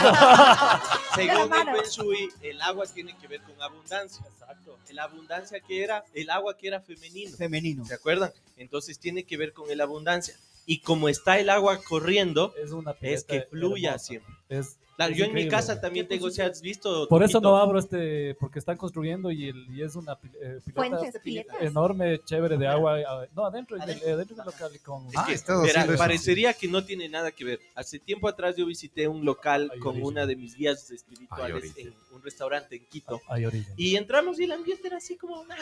Según. 1.14 1.51
Feng 1.51 1.90
Shui, 1.90 2.28
el 2.43 2.60
agua 2.62 2.86
tiene 2.86 3.16
que 3.18 3.28
ver 3.28 3.43
con 3.43 3.60
abundancia. 3.62 4.24
Exacto. 4.26 4.78
La 4.90 5.05
abundancia 5.05 5.60
que 5.60 5.82
era, 5.82 6.05
el 6.14 6.30
agua 6.30 6.56
que 6.56 6.68
era 6.68 6.80
femenino. 6.80 7.36
Femenino. 7.36 7.84
¿Se 7.84 7.94
acuerdan? 7.94 8.32
Entonces 8.56 8.98
tiene 8.98 9.24
que 9.24 9.36
ver 9.36 9.52
con 9.52 9.70
el 9.70 9.80
abundancia. 9.80 10.34
Y 10.66 10.80
como 10.80 11.09
está 11.09 11.39
el 11.39 11.51
agua 11.51 11.82
corriendo, 11.82 12.55
Es 12.62 12.70
una 12.70 12.93
pileta 12.94 13.16
es 13.16 13.24
que 13.24 13.43
fluya 13.48 13.90
hermosa. 13.90 14.05
siempre. 14.06 14.34
Es, 14.48 14.76
Claro, 15.06 15.14
yo 15.14 15.24
en 15.24 15.34
mi 15.34 15.48
casa 15.48 15.80
también 15.80 16.06
tengo, 16.08 16.30
si 16.30 16.40
has 16.42 16.60
visto. 16.60 17.08
Por 17.08 17.22
eso 17.22 17.40
no 17.40 17.56
abro 17.56 17.78
este, 17.78 18.34
porque 18.36 18.58
están 18.58 18.76
construyendo 18.76 19.30
y, 19.30 19.48
el, 19.48 19.66
y 19.76 19.82
es 19.82 19.96
una 19.96 20.12
eh, 20.40 20.60
pileta 20.64 20.72
Fuentes, 20.74 21.14
enorme, 21.60 22.20
chévere 22.24 22.56
de 22.56 22.66
agua. 22.66 22.98
No, 23.34 23.46
adentro, 23.46 23.76
en 23.76 23.82
el, 23.82 23.90
Adentro. 23.90 24.12
adentro 24.14 24.36
del 24.36 24.46
local. 24.46 24.70
Con, 24.84 25.06
Es 25.08 25.14
Ah, 25.16 25.26
que, 25.26 25.66
verá, 25.66 25.84
eso. 25.84 25.96
parecería 25.96 26.52
que 26.54 26.68
no 26.68 26.84
tiene 26.84 27.08
nada 27.08 27.30
que 27.32 27.44
ver. 27.44 27.60
Hace 27.74 27.98
tiempo 27.98 28.28
atrás 28.28 28.56
yo 28.56 28.66
visité 28.66 29.08
un 29.08 29.24
local 29.24 29.70
Ay, 29.72 29.78
con 29.80 29.90
origen. 29.92 30.06
una 30.08 30.26
de 30.26 30.36
mis 30.36 30.56
guías 30.56 30.86
Ay, 30.90 30.96
espirituales 30.96 31.56
origen. 31.56 31.88
en 31.88 31.94
un 32.14 32.22
restaurante 32.22 32.76
en 32.76 32.86
Quito. 32.86 33.20
Origen. 33.28 33.66
Y 33.76 33.96
entramos 33.96 34.38
y 34.40 34.44
el 34.44 34.52
ambiente 34.52 34.86
era 34.88 34.98
así 34.98 35.16
como... 35.16 35.44
"Ah". 35.50 35.56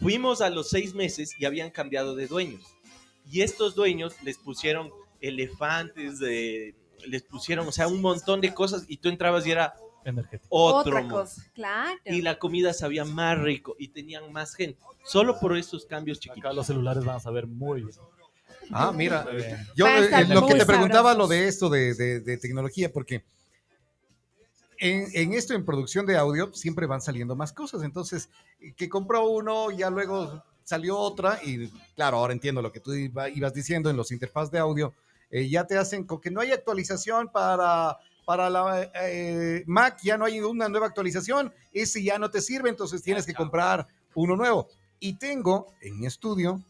Fuimos 0.00 0.40
a 0.42 0.50
los 0.50 0.68
seis 0.70 0.94
meses 0.94 1.34
y 1.40 1.44
habían 1.44 1.70
cambiado 1.70 2.14
de 2.14 2.26
dueños. 2.28 2.62
Y 3.30 3.40
estos 3.42 3.74
dueños 3.74 4.14
les 4.22 4.38
pusieron 4.38 4.90
elefantes, 5.20 6.18
de, 6.20 6.74
les 7.06 7.22
pusieron, 7.22 7.66
o 7.68 7.72
sea, 7.72 7.88
un 7.88 8.00
montón 8.00 8.40
de 8.40 8.52
cosas 8.54 8.84
y 8.88 8.96
tú 8.98 9.08
entrabas 9.08 9.46
y 9.46 9.50
era 9.50 9.74
Energético. 10.04 10.46
otro 10.50 10.90
Otra 10.90 11.00
mundo. 11.00 11.14
cosa, 11.16 11.42
claro. 11.54 11.98
Y 12.04 12.22
la 12.22 12.38
comida 12.38 12.72
sabía 12.72 13.04
más 13.04 13.38
rico 13.38 13.76
y 13.78 13.88
tenían 13.88 14.32
más 14.32 14.54
gente. 14.54 14.78
Solo 15.04 15.38
por 15.38 15.56
esos 15.56 15.86
cambios 15.86 16.18
Acá 16.18 16.34
chiquitos. 16.34 16.54
los 16.54 16.66
celulares 16.66 17.04
van 17.04 17.16
a 17.16 17.20
saber 17.20 17.46
muy 17.46 17.82
bien. 17.82 17.96
Ah, 18.70 18.92
mira. 18.94 19.26
Yo 19.74 19.86
eh, 19.86 20.26
lo 20.28 20.46
que 20.46 20.54
te 20.56 20.66
preguntaba 20.66 21.14
lo 21.14 21.26
de 21.26 21.48
esto 21.48 21.68
de, 21.70 21.94
de- 21.94 22.20
de 22.20 22.36
tecnología, 22.36 22.92
porque 22.92 23.24
en, 24.78 25.06
en 25.14 25.34
esto, 25.34 25.54
en 25.54 25.64
producción 25.64 26.06
de 26.06 26.16
audio, 26.16 26.52
siempre 26.54 26.86
van 26.86 27.00
saliendo 27.00 27.34
más 27.34 27.52
cosas. 27.52 27.82
Entonces, 27.82 28.28
que 28.76 28.88
compró 28.88 29.26
uno, 29.28 29.70
ya 29.70 29.90
luego 29.90 30.42
salió 30.64 30.98
otra, 30.98 31.40
y 31.42 31.68
claro, 31.96 32.18
ahora 32.18 32.32
entiendo 32.34 32.60
lo 32.62 32.70
que 32.70 32.80
tú 32.80 32.92
iba- 32.92 33.28
ibas 33.30 33.54
diciendo 33.54 33.88
en 33.90 33.96
los 33.96 34.12
interfaz 34.12 34.50
de 34.50 34.58
audio, 34.58 34.92
eh, 35.30 35.48
ya 35.48 35.64
te 35.66 35.76
hacen 35.78 36.04
con 36.04 36.20
que 36.20 36.30
no 36.30 36.40
hay 36.40 36.52
actualización 36.52 37.28
para, 37.28 37.96
para 38.24 38.48
la 38.50 38.90
eh, 38.94 39.62
Mac, 39.66 39.98
ya 40.02 40.16
no 40.16 40.24
hay 40.24 40.40
una 40.40 40.68
nueva 40.68 40.86
actualización, 40.86 41.52
ese 41.72 42.02
ya 42.02 42.18
no 42.18 42.30
te 42.30 42.40
sirve, 42.40 42.68
entonces 42.70 43.02
tienes 43.02 43.26
que 43.26 43.34
comprar 43.34 43.86
uno 44.14 44.36
nuevo. 44.36 44.68
Y 45.00 45.14
tengo 45.14 45.72
en 45.80 45.98
mi 45.98 46.06
estudio, 46.06 46.60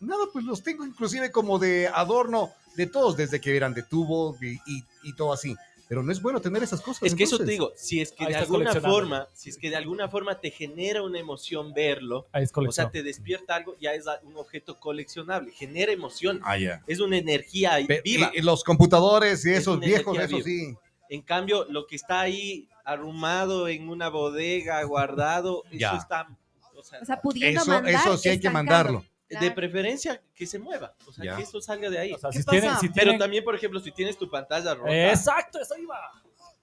nada, 0.00 0.24
pues 0.32 0.44
los 0.44 0.62
tengo 0.62 0.84
inclusive 0.84 1.30
como 1.30 1.58
de 1.58 1.88
adorno 1.88 2.50
de 2.76 2.86
todos, 2.86 3.16
desde 3.16 3.40
que 3.40 3.56
eran 3.56 3.74
de 3.74 3.82
tubo 3.82 4.36
y, 4.40 4.52
y- 4.66 4.84
y 5.02 5.16
todo 5.16 5.32
así. 5.32 5.56
Pero 5.88 6.02
no 6.02 6.10
es 6.10 6.20
bueno 6.20 6.40
tener 6.40 6.62
esas 6.62 6.80
cosas. 6.80 7.02
Es 7.04 7.14
que 7.14 7.24
eso 7.24 7.38
te 7.38 7.44
digo, 7.44 7.72
si 7.76 8.00
es 8.00 8.10
que 8.10 8.24
Ahí 8.24 8.32
de 8.32 8.38
alguna 8.38 8.74
forma, 8.74 9.28
si 9.32 9.50
es 9.50 9.56
que 9.56 9.70
de 9.70 9.76
alguna 9.76 10.08
forma 10.08 10.40
te 10.40 10.50
genera 10.50 11.02
una 11.02 11.18
emoción 11.20 11.72
verlo, 11.74 12.26
Ahí 12.32 12.42
es 12.42 12.52
o 12.56 12.72
sea, 12.72 12.90
te 12.90 13.02
despierta 13.04 13.54
algo, 13.54 13.76
ya 13.80 13.94
es 13.94 14.06
a- 14.08 14.20
un 14.24 14.36
objeto 14.36 14.80
coleccionable, 14.80 15.52
genera 15.52 15.92
emoción, 15.92 16.40
Ah, 16.42 16.56
es 16.86 16.98
una 17.00 17.16
energía 17.18 17.78
Pe- 17.86 18.02
viva. 18.04 18.32
y- 18.34 18.38
y 18.38 18.42
los 18.42 18.64
computadores 18.64 19.44
y 19.46 19.50
Es 19.52 19.58
esos 19.60 19.78
viejos, 19.78 20.18
eso 20.18 20.40
sí. 20.40 20.74
En 21.08 21.22
cambio, 21.22 21.64
lo 21.70 21.86
que 21.86 21.94
está 21.94 22.20
ahí 22.20 22.68
arrumado 22.84 23.68
en 23.68 23.88
una 23.88 24.08
bodega, 24.08 24.82
guardado, 24.82 25.62
eso 25.70 25.94
está, 25.96 26.28
o 26.74 26.82
sea, 26.82 27.00
O 27.00 27.04
sea, 27.04 27.20
pudiendo 27.20 27.62
Eso, 27.62 27.70
mandar, 27.70 27.94
eso 27.94 28.16
sí 28.18 28.28
hay 28.28 28.40
que 28.40 28.48
estancando. 28.48 29.04
De 29.28 29.50
preferencia 29.50 30.22
que 30.34 30.46
se 30.46 30.58
mueva, 30.58 30.94
o 31.06 31.12
sea, 31.12 31.24
Ya. 31.24 31.36
que 31.36 31.42
eso 31.42 31.60
salga 31.60 31.90
de 31.90 31.98
ahí. 31.98 32.12
O 32.12 32.18
sea, 32.18 32.30
¿Qué 32.30 32.38
si 32.38 32.44
pasa? 32.44 32.58
tienen, 32.60 32.78
si 32.78 32.88
Pero 32.90 33.18
también, 33.18 33.42
por 33.44 33.54
ejemplo, 33.54 33.80
si 33.80 33.90
tienes 33.92 34.16
tu 34.16 34.30
pantalla 34.30 34.74
rota, 34.74 35.10
Exacto, 35.10 35.58
eso 35.60 35.76
iba. 35.76 35.98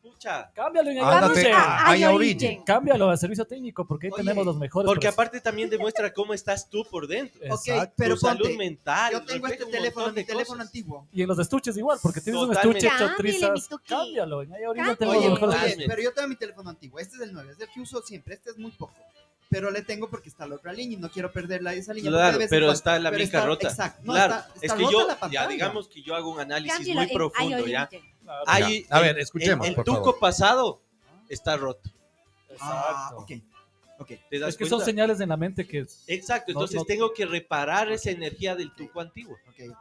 pucha, 0.01 0.51
Cámbialo 0.53 0.89
en 0.89 0.97
el 0.97 1.03
a- 1.05 1.87
a 1.87 1.95
iOrigin. 1.97 2.07
Origin. 2.13 2.63
Cámbialo 2.65 3.09
al 3.09 3.17
servicio 3.17 3.45
técnico 3.45 3.87
porque 3.87 4.07
ahí 4.07 4.11
Oye, 4.11 4.21
tenemos 4.23 4.45
los 4.45 4.57
mejores. 4.57 4.85
porque 4.85 5.07
aparte 5.07 5.39
también 5.39 5.69
demuestra 5.69 6.11
cómo 6.13 6.33
estás 6.33 6.69
tú 6.69 6.85
por 6.91 7.07
dentro. 7.07 7.39
Ok, 7.49 7.67
Exacto. 7.69 7.93
pero 7.97 8.15
tu 8.15 8.19
salud 8.19 8.41
ponte, 8.41 8.57
mental. 8.57 9.13
yo 9.13 9.23
tengo 9.23 9.47
este 9.47 9.65
teléfono, 9.65 10.07
mi 10.09 10.15
de 10.15 10.23
teléfono 10.25 10.57
cosas. 10.57 10.67
antiguo. 10.67 11.07
Y 11.13 11.21
en 11.21 11.27
los 11.29 11.39
estuches 11.39 11.77
igual, 11.77 11.99
porque 12.03 12.19
tienes 12.19 12.41
Totalmente. 12.41 12.67
un 12.67 12.75
estuche 12.75 12.87
hecho 12.87 12.97
Cámbiale, 13.15 13.31
trizas. 13.39 13.51
mi 13.53 13.67
tuki. 13.77 13.87
Cámbialo. 13.87 14.41
En 14.41 14.53
ahí 14.53 14.61
tenemos 14.97 14.99
Oye, 15.17 15.29
los 15.29 15.41
mejores 15.41 15.63
oye, 15.77 15.85
pero 15.87 16.01
yo 16.01 16.13
tengo 16.13 16.27
mi 16.27 16.35
teléfono 16.35 16.69
antiguo. 16.69 16.99
Este 16.99 17.15
es 17.15 17.21
el 17.21 17.33
9, 17.33 17.51
es 17.53 17.59
el 17.61 17.69
que 17.69 17.79
uso 17.79 18.01
siempre. 18.01 18.33
Este 18.33 18.49
es 18.49 18.57
muy 18.57 18.71
poco. 18.71 18.93
Pero 19.53 19.69
le 19.71 19.81
tengo 19.83 20.09
porque 20.09 20.29
está 20.29 20.47
la 20.47 20.55
otra 20.55 20.73
línea 20.73 20.97
y 20.97 21.01
no 21.01 21.09
quiero 21.11 21.31
perderla 21.31 21.73
esa 21.75 21.93
línea. 21.93 22.09
Claro, 22.11 22.37
de 22.39 22.47
pero 22.47 22.65
cuando- 22.65 22.73
está 22.73 22.97
la 22.99 23.11
pero 23.11 23.23
mica 23.23 23.37
está- 23.37 23.47
rota. 23.47 23.67
Exacto. 23.69 24.01
No, 24.03 24.13
claro, 24.13 24.33
está- 24.33 24.47
es 24.55 24.63
está 24.63 24.75
que 24.77 24.83
rota 24.83 24.91
yo, 24.93 25.07
la 25.07 25.31
ya 25.31 25.47
digamos 25.47 25.87
que 25.87 26.01
yo 26.01 26.15
hago 26.15 26.31
un 26.31 26.39
análisis 26.39 26.87
muy 26.95 27.07
profundo, 27.13 27.65
¿ya? 27.67 27.87
Claro. 27.87 28.43
Hay, 28.47 28.85
A 28.89 28.99
ver, 28.99 29.15
el- 29.15 29.21
escuchemos, 29.21 29.67
El, 29.67 29.75
por 29.75 29.85
tuco 29.85 29.97
favor. 29.97 30.19
pasado 30.19 30.81
está 31.29 31.55
roto. 31.55 31.89
Ah, 32.59 33.09
Exacto. 33.11 33.17
ok. 33.17 33.31
Ok. 33.99 34.11
¿Te 34.29 34.39
das 34.39 34.49
Es 34.49 34.57
que 34.57 34.65
son 34.65 34.79
cuenta? 34.79 34.85
señales 34.85 35.19
en 35.21 35.29
la 35.29 35.37
mente 35.37 35.67
que 35.67 35.85
Exacto, 36.07 36.51
No, 36.51 36.59
entonces 36.59 36.75
no- 36.77 36.85
tengo 36.85 37.13
que 37.13 37.25
reparar 37.25 37.91
esa 37.91 38.09
energía 38.11 38.55
del 38.55 38.73
tuco 38.73 38.99
antiguo. 38.99 39.35
ok, 39.47 39.69
ok. 39.69 39.77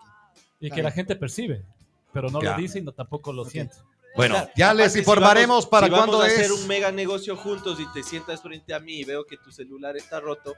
y 0.61 0.71
que 0.71 0.81
la 0.83 0.93
gente 0.93 1.17
percibe, 1.17 1.65
pero 2.13 2.31
no 2.31 2.41
Ya. 2.41 2.53
lo 2.53 2.57
dice 2.59 2.79
y 2.79 2.83
no, 2.83 2.93
tampoco 2.93 3.33
lo 3.33 3.45
siente. 3.45 3.75
Bueno, 4.15 4.35
Claro, 4.35 4.51
ya 4.57 4.75
les 4.75 4.81
aparte, 4.87 4.91
si 4.93 4.99
informaremos 4.99 5.49
vamos- 5.57 5.67
para 5.67 5.87
si 5.87 5.91
vamos 5.93 6.07
cuándo 6.07 6.23
a 6.23 6.29
es. 6.29 6.39
hacer 6.39 6.53
un 6.53 6.67
mega 6.67 6.93
negocio 6.93 7.37
juntos 7.37 7.81
y 7.81 7.87
te 7.93 8.03
sientas 8.03 8.43
frente 8.43 8.75
a 8.75 8.79
mí 8.81 9.01
y 9.01 9.05
veo 9.05 9.25
que 9.25 9.37
tu 9.39 9.51
celular 9.51 9.97
está 9.97 10.21
roto, 10.21 10.55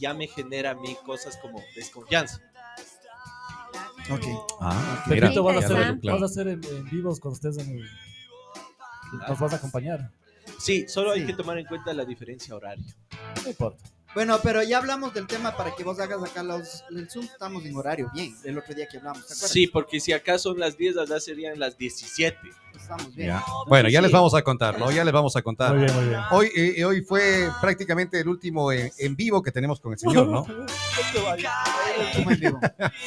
ya 0.00 0.12
me 0.12 0.26
genera 0.26 0.70
a 0.70 0.74
mí 0.74 0.96
cosas 1.04 1.36
como 1.38 1.62
desconfianza. 1.76 2.40
Ok. 4.10 4.22
Ah, 4.60 5.04
Pepito, 5.08 5.42
vas 5.42 5.56
a 5.56 5.58
hacer, 5.60 5.98
claro. 6.00 6.20
vas 6.20 6.22
a 6.22 6.32
hacer 6.32 6.48
en, 6.48 6.64
en 6.64 6.84
vivos 6.90 7.18
cuando 7.20 7.36
estés 7.36 7.58
en 7.66 7.78
el- 7.78 7.90
Nos 9.28 9.38
vas 9.38 9.52
a 9.52 9.56
acompañar. 9.56 10.10
Sí, 10.58 10.86
solo 10.88 11.12
hay 11.12 11.20
Sí. 11.20 11.26
que 11.26 11.32
tomar 11.34 11.58
en 11.58 11.66
cuenta 11.66 11.92
la 11.94 12.04
diferencia 12.04 12.54
horaria. 12.54 12.84
No 13.42 13.48
importa. 13.50 13.82
Bueno, 14.14 14.38
pero 14.42 14.62
ya 14.62 14.78
hablamos 14.78 15.12
del 15.12 15.26
tema 15.26 15.54
para 15.56 15.74
que 15.74 15.84
vos 15.84 16.00
hagas 16.00 16.22
acá 16.22 16.42
los, 16.42 16.82
el 16.90 17.08
Zoom. 17.10 17.26
Estamos 17.26 17.64
en 17.66 17.76
horario, 17.76 18.10
bien. 18.14 18.34
El 18.44 18.56
otro 18.58 18.74
día 18.74 18.86
que 18.88 18.96
hablamos, 18.96 19.26
¿te 19.26 19.34
acuerdas? 19.34 19.50
Sí, 19.50 19.66
porque 19.66 20.00
si 20.00 20.12
acá 20.12 20.38
son 20.38 20.58
las 20.58 20.78
10, 20.78 20.96
allá 20.96 21.20
serían 21.20 21.58
las 21.58 21.76
17. 21.76 22.38
Estamos 22.86 23.14
bien. 23.16 23.28
Ya. 23.30 23.44
Bueno, 23.66 23.88
ya 23.88 23.98
Sí. 23.98 24.02
les 24.04 24.12
vamos 24.12 24.32
a 24.34 24.42
contar, 24.42 24.78
¿no? 24.78 24.92
Ya 24.92 25.04
les 25.04 25.12
vamos 25.12 25.34
a 25.34 25.42
contar. 25.42 25.74
Muy 25.74 25.84
bien, 25.84 25.96
muy 25.96 26.04
bien. 26.06 26.20
Hoy, 26.30 26.50
eh, 26.54 26.84
hoy 26.84 27.00
fue 27.02 27.50
prácticamente 27.60 28.20
el 28.20 28.28
último 28.28 28.70
en, 28.70 28.92
en 28.98 29.16
vivo 29.16 29.42
que 29.42 29.50
tenemos 29.50 29.80
con 29.80 29.92
el 29.92 29.98
señor, 29.98 30.28
¿no? 30.28 30.46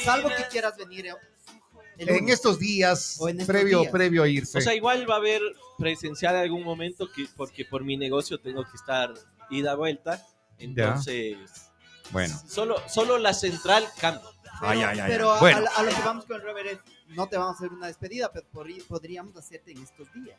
Salvo 0.04 0.30
que 0.30 0.44
quieras 0.52 0.76
venir 0.78 1.08
eh, 1.08 1.14
el 1.98 2.10
En 2.10 2.30
estos 2.30 2.60
días, 2.60 3.18
O 3.20 3.30
en 3.30 3.40
estos 3.40 3.54
previo, 3.54 3.80
días. 3.82 3.92
previo 3.92 4.24
a 4.24 4.28
irse. 4.28 4.58
O 4.58 4.62
sea, 4.62 4.74
igual 4.74 5.10
va 5.10 5.16
a 5.16 5.18
haber 5.18 5.42
presencial 5.78 6.36
en 6.36 6.42
algún 6.42 6.64
momento 6.64 7.08
que, 7.14 7.26
porque 7.38 7.66
por 7.66 7.84
mi 7.84 7.98
negocio 7.98 8.40
tengo 8.40 8.64
que 8.64 8.76
estar 8.76 9.14
ida 9.50 9.76
vuelta. 9.76 10.26
Entonces, 10.58 11.38
bueno. 12.12 12.36
solo, 12.48 12.76
solo 12.90 13.18
la 13.18 13.34
central 13.34 13.86
cambia. 14.00 14.24
Pero, 14.60 14.72
Ay, 14.72 14.82
ay, 14.82 15.00
ay, 15.00 15.10
pero 15.10 15.40
Bueno. 15.40 15.66
a, 15.74 15.80
a 15.80 15.84
lo 15.84 15.90
que 15.90 16.02
vamos 16.02 16.26
con 16.26 16.42
el 16.42 16.68
es, 16.68 16.80
no 17.10 17.28
te 17.28 17.38
vamos 17.38 17.56
a 17.56 17.58
hacer 17.58 17.72
una 17.74 17.88
despedida, 17.88 18.32
pero 18.32 18.46
podríamos 18.88 19.36
hacerte 19.36 19.72
en 19.72 19.82
estos 19.84 20.08
días. 20.14 20.38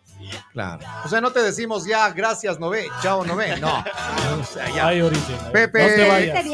Claro. 0.53 0.85
O 1.05 1.09
sea, 1.09 1.21
no 1.21 1.31
te 1.33 1.43
decimos 1.43 1.85
ya, 1.85 2.11
gracias, 2.11 2.59
Nové, 2.59 2.89
chao, 3.03 3.25
Nové. 3.25 3.59
No. 3.59 3.85
O 4.41 4.45
sea, 4.45 4.87
origen. 5.05 5.37
Pepe. 5.53 5.81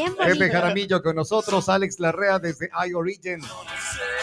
No 0.09 0.15
Pepe. 0.17 0.49
Jaramillo 0.51 1.01
con 1.01 1.15
nosotros, 1.15 1.69
Alex 1.69 1.99
Larrea 1.99 2.39
desde 2.39 2.69
iOrigin. 2.87 3.39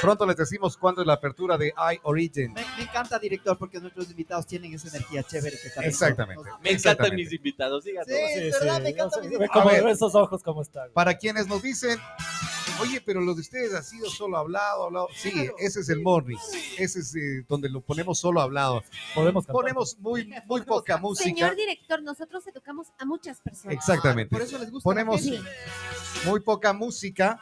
Pronto 0.00 0.26
les 0.26 0.36
decimos 0.36 0.76
cuándo 0.76 1.00
es 1.00 1.06
la 1.06 1.14
apertura 1.14 1.56
de 1.56 1.72
iOrigin. 2.02 2.52
Me, 2.52 2.64
me 2.76 2.82
encanta, 2.82 3.18
director, 3.18 3.56
porque 3.56 3.80
nuestros 3.80 4.10
invitados 4.10 4.46
tienen 4.46 4.74
esa 4.74 4.88
energía 4.88 5.22
chévere 5.22 5.56
que 5.62 5.70
también. 5.70 5.90
Exactamente. 5.90 6.34
nos- 6.42 6.44
Me 6.44 6.50
encantan 6.52 6.74
Exactamente. 6.74 7.16
mis 7.16 7.32
invitados, 7.32 7.84
díganlo. 7.84 8.14
Sí, 8.14 8.22
Sí, 8.34 8.40
es 8.48 8.60
verdad, 8.60 8.76
sí. 8.76 8.82
me 8.82 8.88
encanta. 8.90 9.04
No 9.16 9.22
sé, 9.22 9.28
mis 9.28 9.32
invitados. 9.38 9.66
A 9.66 9.70
ver. 9.72 9.84
ve 9.84 9.90
esos 9.92 10.14
ojos 10.14 10.42
cómo 10.42 10.62
están. 10.62 10.90
Para 10.92 11.14
quienes 11.16 11.46
nos 11.46 11.62
dicen, 11.62 11.98
oye, 12.80 13.00
pero 13.00 13.20
lo 13.20 13.34
de 13.34 13.40
ustedes 13.40 13.74
ha 13.74 13.82
sido 13.82 14.08
solo 14.10 14.36
hablado, 14.38 14.84
hablado. 14.84 15.08
Sí, 15.14 15.32
ese 15.58 15.80
es 15.80 15.88
el 15.88 16.00
morning. 16.02 16.36
Ese 16.78 17.00
es 17.00 17.14
eh, 17.16 17.44
donde 17.48 17.68
lo 17.68 17.80
ponemos 17.80 18.18
solo 18.18 18.40
hablado. 18.40 18.82
Podemos 19.14 19.44
cantar. 19.46 19.54
Ponemos 19.62 19.96
muy, 19.98 20.32
muy 20.46 20.62
poca 20.62 20.96
música. 20.98 21.28
Señor 21.28 21.56
director, 21.56 22.02
nosotros 22.02 22.46
educamos 22.46 22.88
a 22.98 23.04
muchas 23.04 23.40
personas. 23.40 23.74
Exactamente. 23.76 24.30
Por 24.30 24.42
eso 24.42 24.58
les 24.58 24.70
gusta. 24.70 24.84
Ponemos 24.88 25.22
muy 26.26 26.40
poca 26.40 26.72
música 26.72 27.40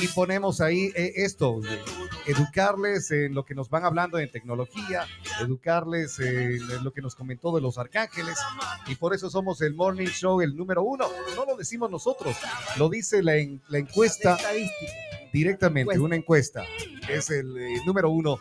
y 0.00 0.08
ponemos 0.08 0.60
ahí 0.60 0.92
eh, 0.94 1.12
esto, 1.16 1.60
de 1.60 1.80
educarles 2.26 3.10
en 3.10 3.34
lo 3.34 3.44
que 3.44 3.54
nos 3.54 3.68
van 3.68 3.84
hablando 3.84 4.18
en 4.18 4.30
tecnología, 4.30 5.06
educarles 5.40 6.18
en 6.20 6.84
lo 6.84 6.92
que 6.92 7.00
nos 7.02 7.14
comentó 7.14 7.54
de 7.54 7.60
los 7.60 7.78
arcángeles 7.78 8.38
y 8.86 8.94
por 8.94 9.14
eso 9.14 9.28
somos 9.30 9.60
el 9.62 9.74
Morning 9.74 10.06
Show 10.06 10.40
el 10.40 10.56
número 10.56 10.82
uno. 10.82 11.08
No 11.34 11.44
lo 11.44 11.56
decimos 11.56 11.90
nosotros, 11.90 12.36
lo 12.76 12.88
dice 12.88 13.22
la, 13.22 13.36
en- 13.36 13.60
la 13.68 13.78
encuesta 13.78 14.38
Estadística. 14.54 14.92
directamente, 15.32 15.80
Encuesta. 15.94 16.02
una 16.04 16.16
encuesta. 16.16 16.64
Es 17.08 17.30
el 17.30 17.56
eh, 17.58 17.80
número 17.86 18.10
uno 18.10 18.38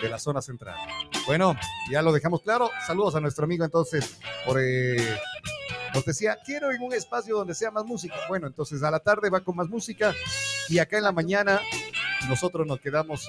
de 0.00 0.08
la 0.08 0.18
zona 0.18 0.40
central. 0.40 0.76
Bueno, 1.26 1.56
ya 1.90 2.02
lo 2.02 2.12
dejamos 2.12 2.42
claro. 2.42 2.70
Saludos 2.86 3.14
a 3.16 3.20
nuestro 3.20 3.44
amigo 3.44 3.64
entonces 3.64 4.18
por... 4.46 4.58
eh, 4.60 4.96
nos 5.92 6.04
decía, 6.04 6.38
quiero 6.44 6.70
en 6.70 6.80
un 6.82 6.92
espacio 6.92 7.36
donde 7.36 7.54
sea 7.54 7.70
más 7.70 7.84
música. 7.84 8.14
Bueno, 8.28 8.46
entonces 8.46 8.82
a 8.82 8.90
la 8.90 9.00
tarde 9.00 9.28
va 9.28 9.40
con 9.40 9.56
más 9.56 9.68
música 9.68 10.14
y 10.68 10.78
acá 10.78 10.98
en 10.98 11.04
la 11.04 11.12
mañana 11.12 11.60
nosotros 12.28 12.66
nos 12.66 12.80
quedamos 12.80 13.28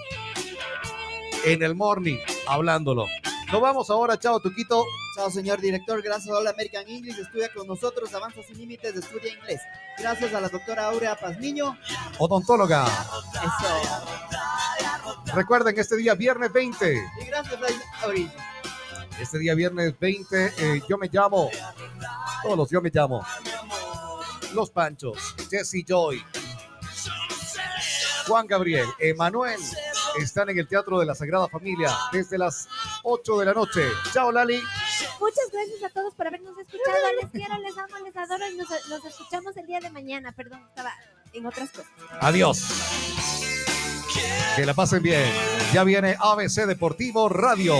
en 1.43 1.63
el 1.63 1.73
morning 1.75 2.17
hablándolo. 2.47 3.07
Nos 3.51 3.61
vamos 3.61 3.89
ahora, 3.89 4.17
chao, 4.19 4.39
Tuquito. 4.39 4.85
Chao, 5.15 5.29
señor 5.29 5.59
director. 5.59 6.01
Gracias 6.01 6.33
a 6.33 6.37
All 6.37 6.47
American 6.47 6.87
English. 6.87 7.19
Estudia 7.19 7.51
con 7.53 7.67
nosotros. 7.67 8.13
Avanza 8.13 8.41
sin 8.43 8.57
límites. 8.57 8.95
Estudia 8.95 9.33
inglés. 9.33 9.61
Gracias 9.97 10.33
a 10.33 10.41
la 10.41 10.49
doctora 10.49 10.85
Aurea 10.87 11.15
Pazmiño. 11.15 11.77
Odontóloga. 12.17 12.85
Eso. 12.85 14.21
Recuerden, 15.33 15.77
este 15.79 15.95
día 15.95 16.13
viernes 16.15 16.51
20, 16.51 16.93
Y 17.21 17.25
gracias 17.25 17.61
a 17.61 18.07
este 19.21 19.37
día 19.39 19.53
viernes 19.55 19.93
20, 19.99 20.53
eh, 20.57 20.81
yo 20.89 20.97
me 20.97 21.07
llamo, 21.11 21.49
todos 22.43 22.57
los 22.57 22.69
yo 22.69 22.81
me 22.81 22.89
llamo, 22.91 23.25
Los 24.53 24.71
Panchos, 24.71 25.35
Jesse 25.49 25.85
Joy, 25.87 26.23
Juan 28.27 28.47
Gabriel, 28.47 28.87
Emanuel, 28.99 29.59
están 30.19 30.49
en 30.49 30.59
el 30.59 30.67
Teatro 30.67 30.99
de 30.99 31.05
la 31.05 31.15
Sagrada 31.15 31.47
Familia 31.47 31.95
desde 32.11 32.37
las 32.37 32.67
8 33.03 33.39
de 33.39 33.45
la 33.45 33.53
noche. 33.53 33.83
Chao, 34.13 34.31
Lali. 34.31 34.61
Muchas 35.21 35.51
gracias 35.53 35.83
a 35.83 35.89
todos 35.93 36.15
por 36.15 36.27
habernos 36.27 36.57
escuchado. 36.57 36.97
Les 37.21 37.29
quiero, 37.31 37.57
les 37.59 37.77
amo, 37.77 38.03
les 38.03 38.17
adoro 38.17 38.49
y 38.49 38.57
nos, 38.57 38.67
nos 38.89 39.05
escuchamos 39.05 39.55
el 39.55 39.67
día 39.67 39.79
de 39.79 39.91
mañana. 39.91 40.31
Perdón, 40.31 40.65
estaba 40.67 40.91
en 41.31 41.45
otras 41.45 41.69
cosas. 41.69 41.91
Adiós. 42.19 42.67
Que 44.55 44.65
la 44.65 44.73
pasen 44.73 45.03
bien. 45.03 45.31
Ya 45.73 45.83
viene 45.83 46.17
ABC 46.19 46.65
Deportivo 46.65 47.29
Radio. 47.29 47.75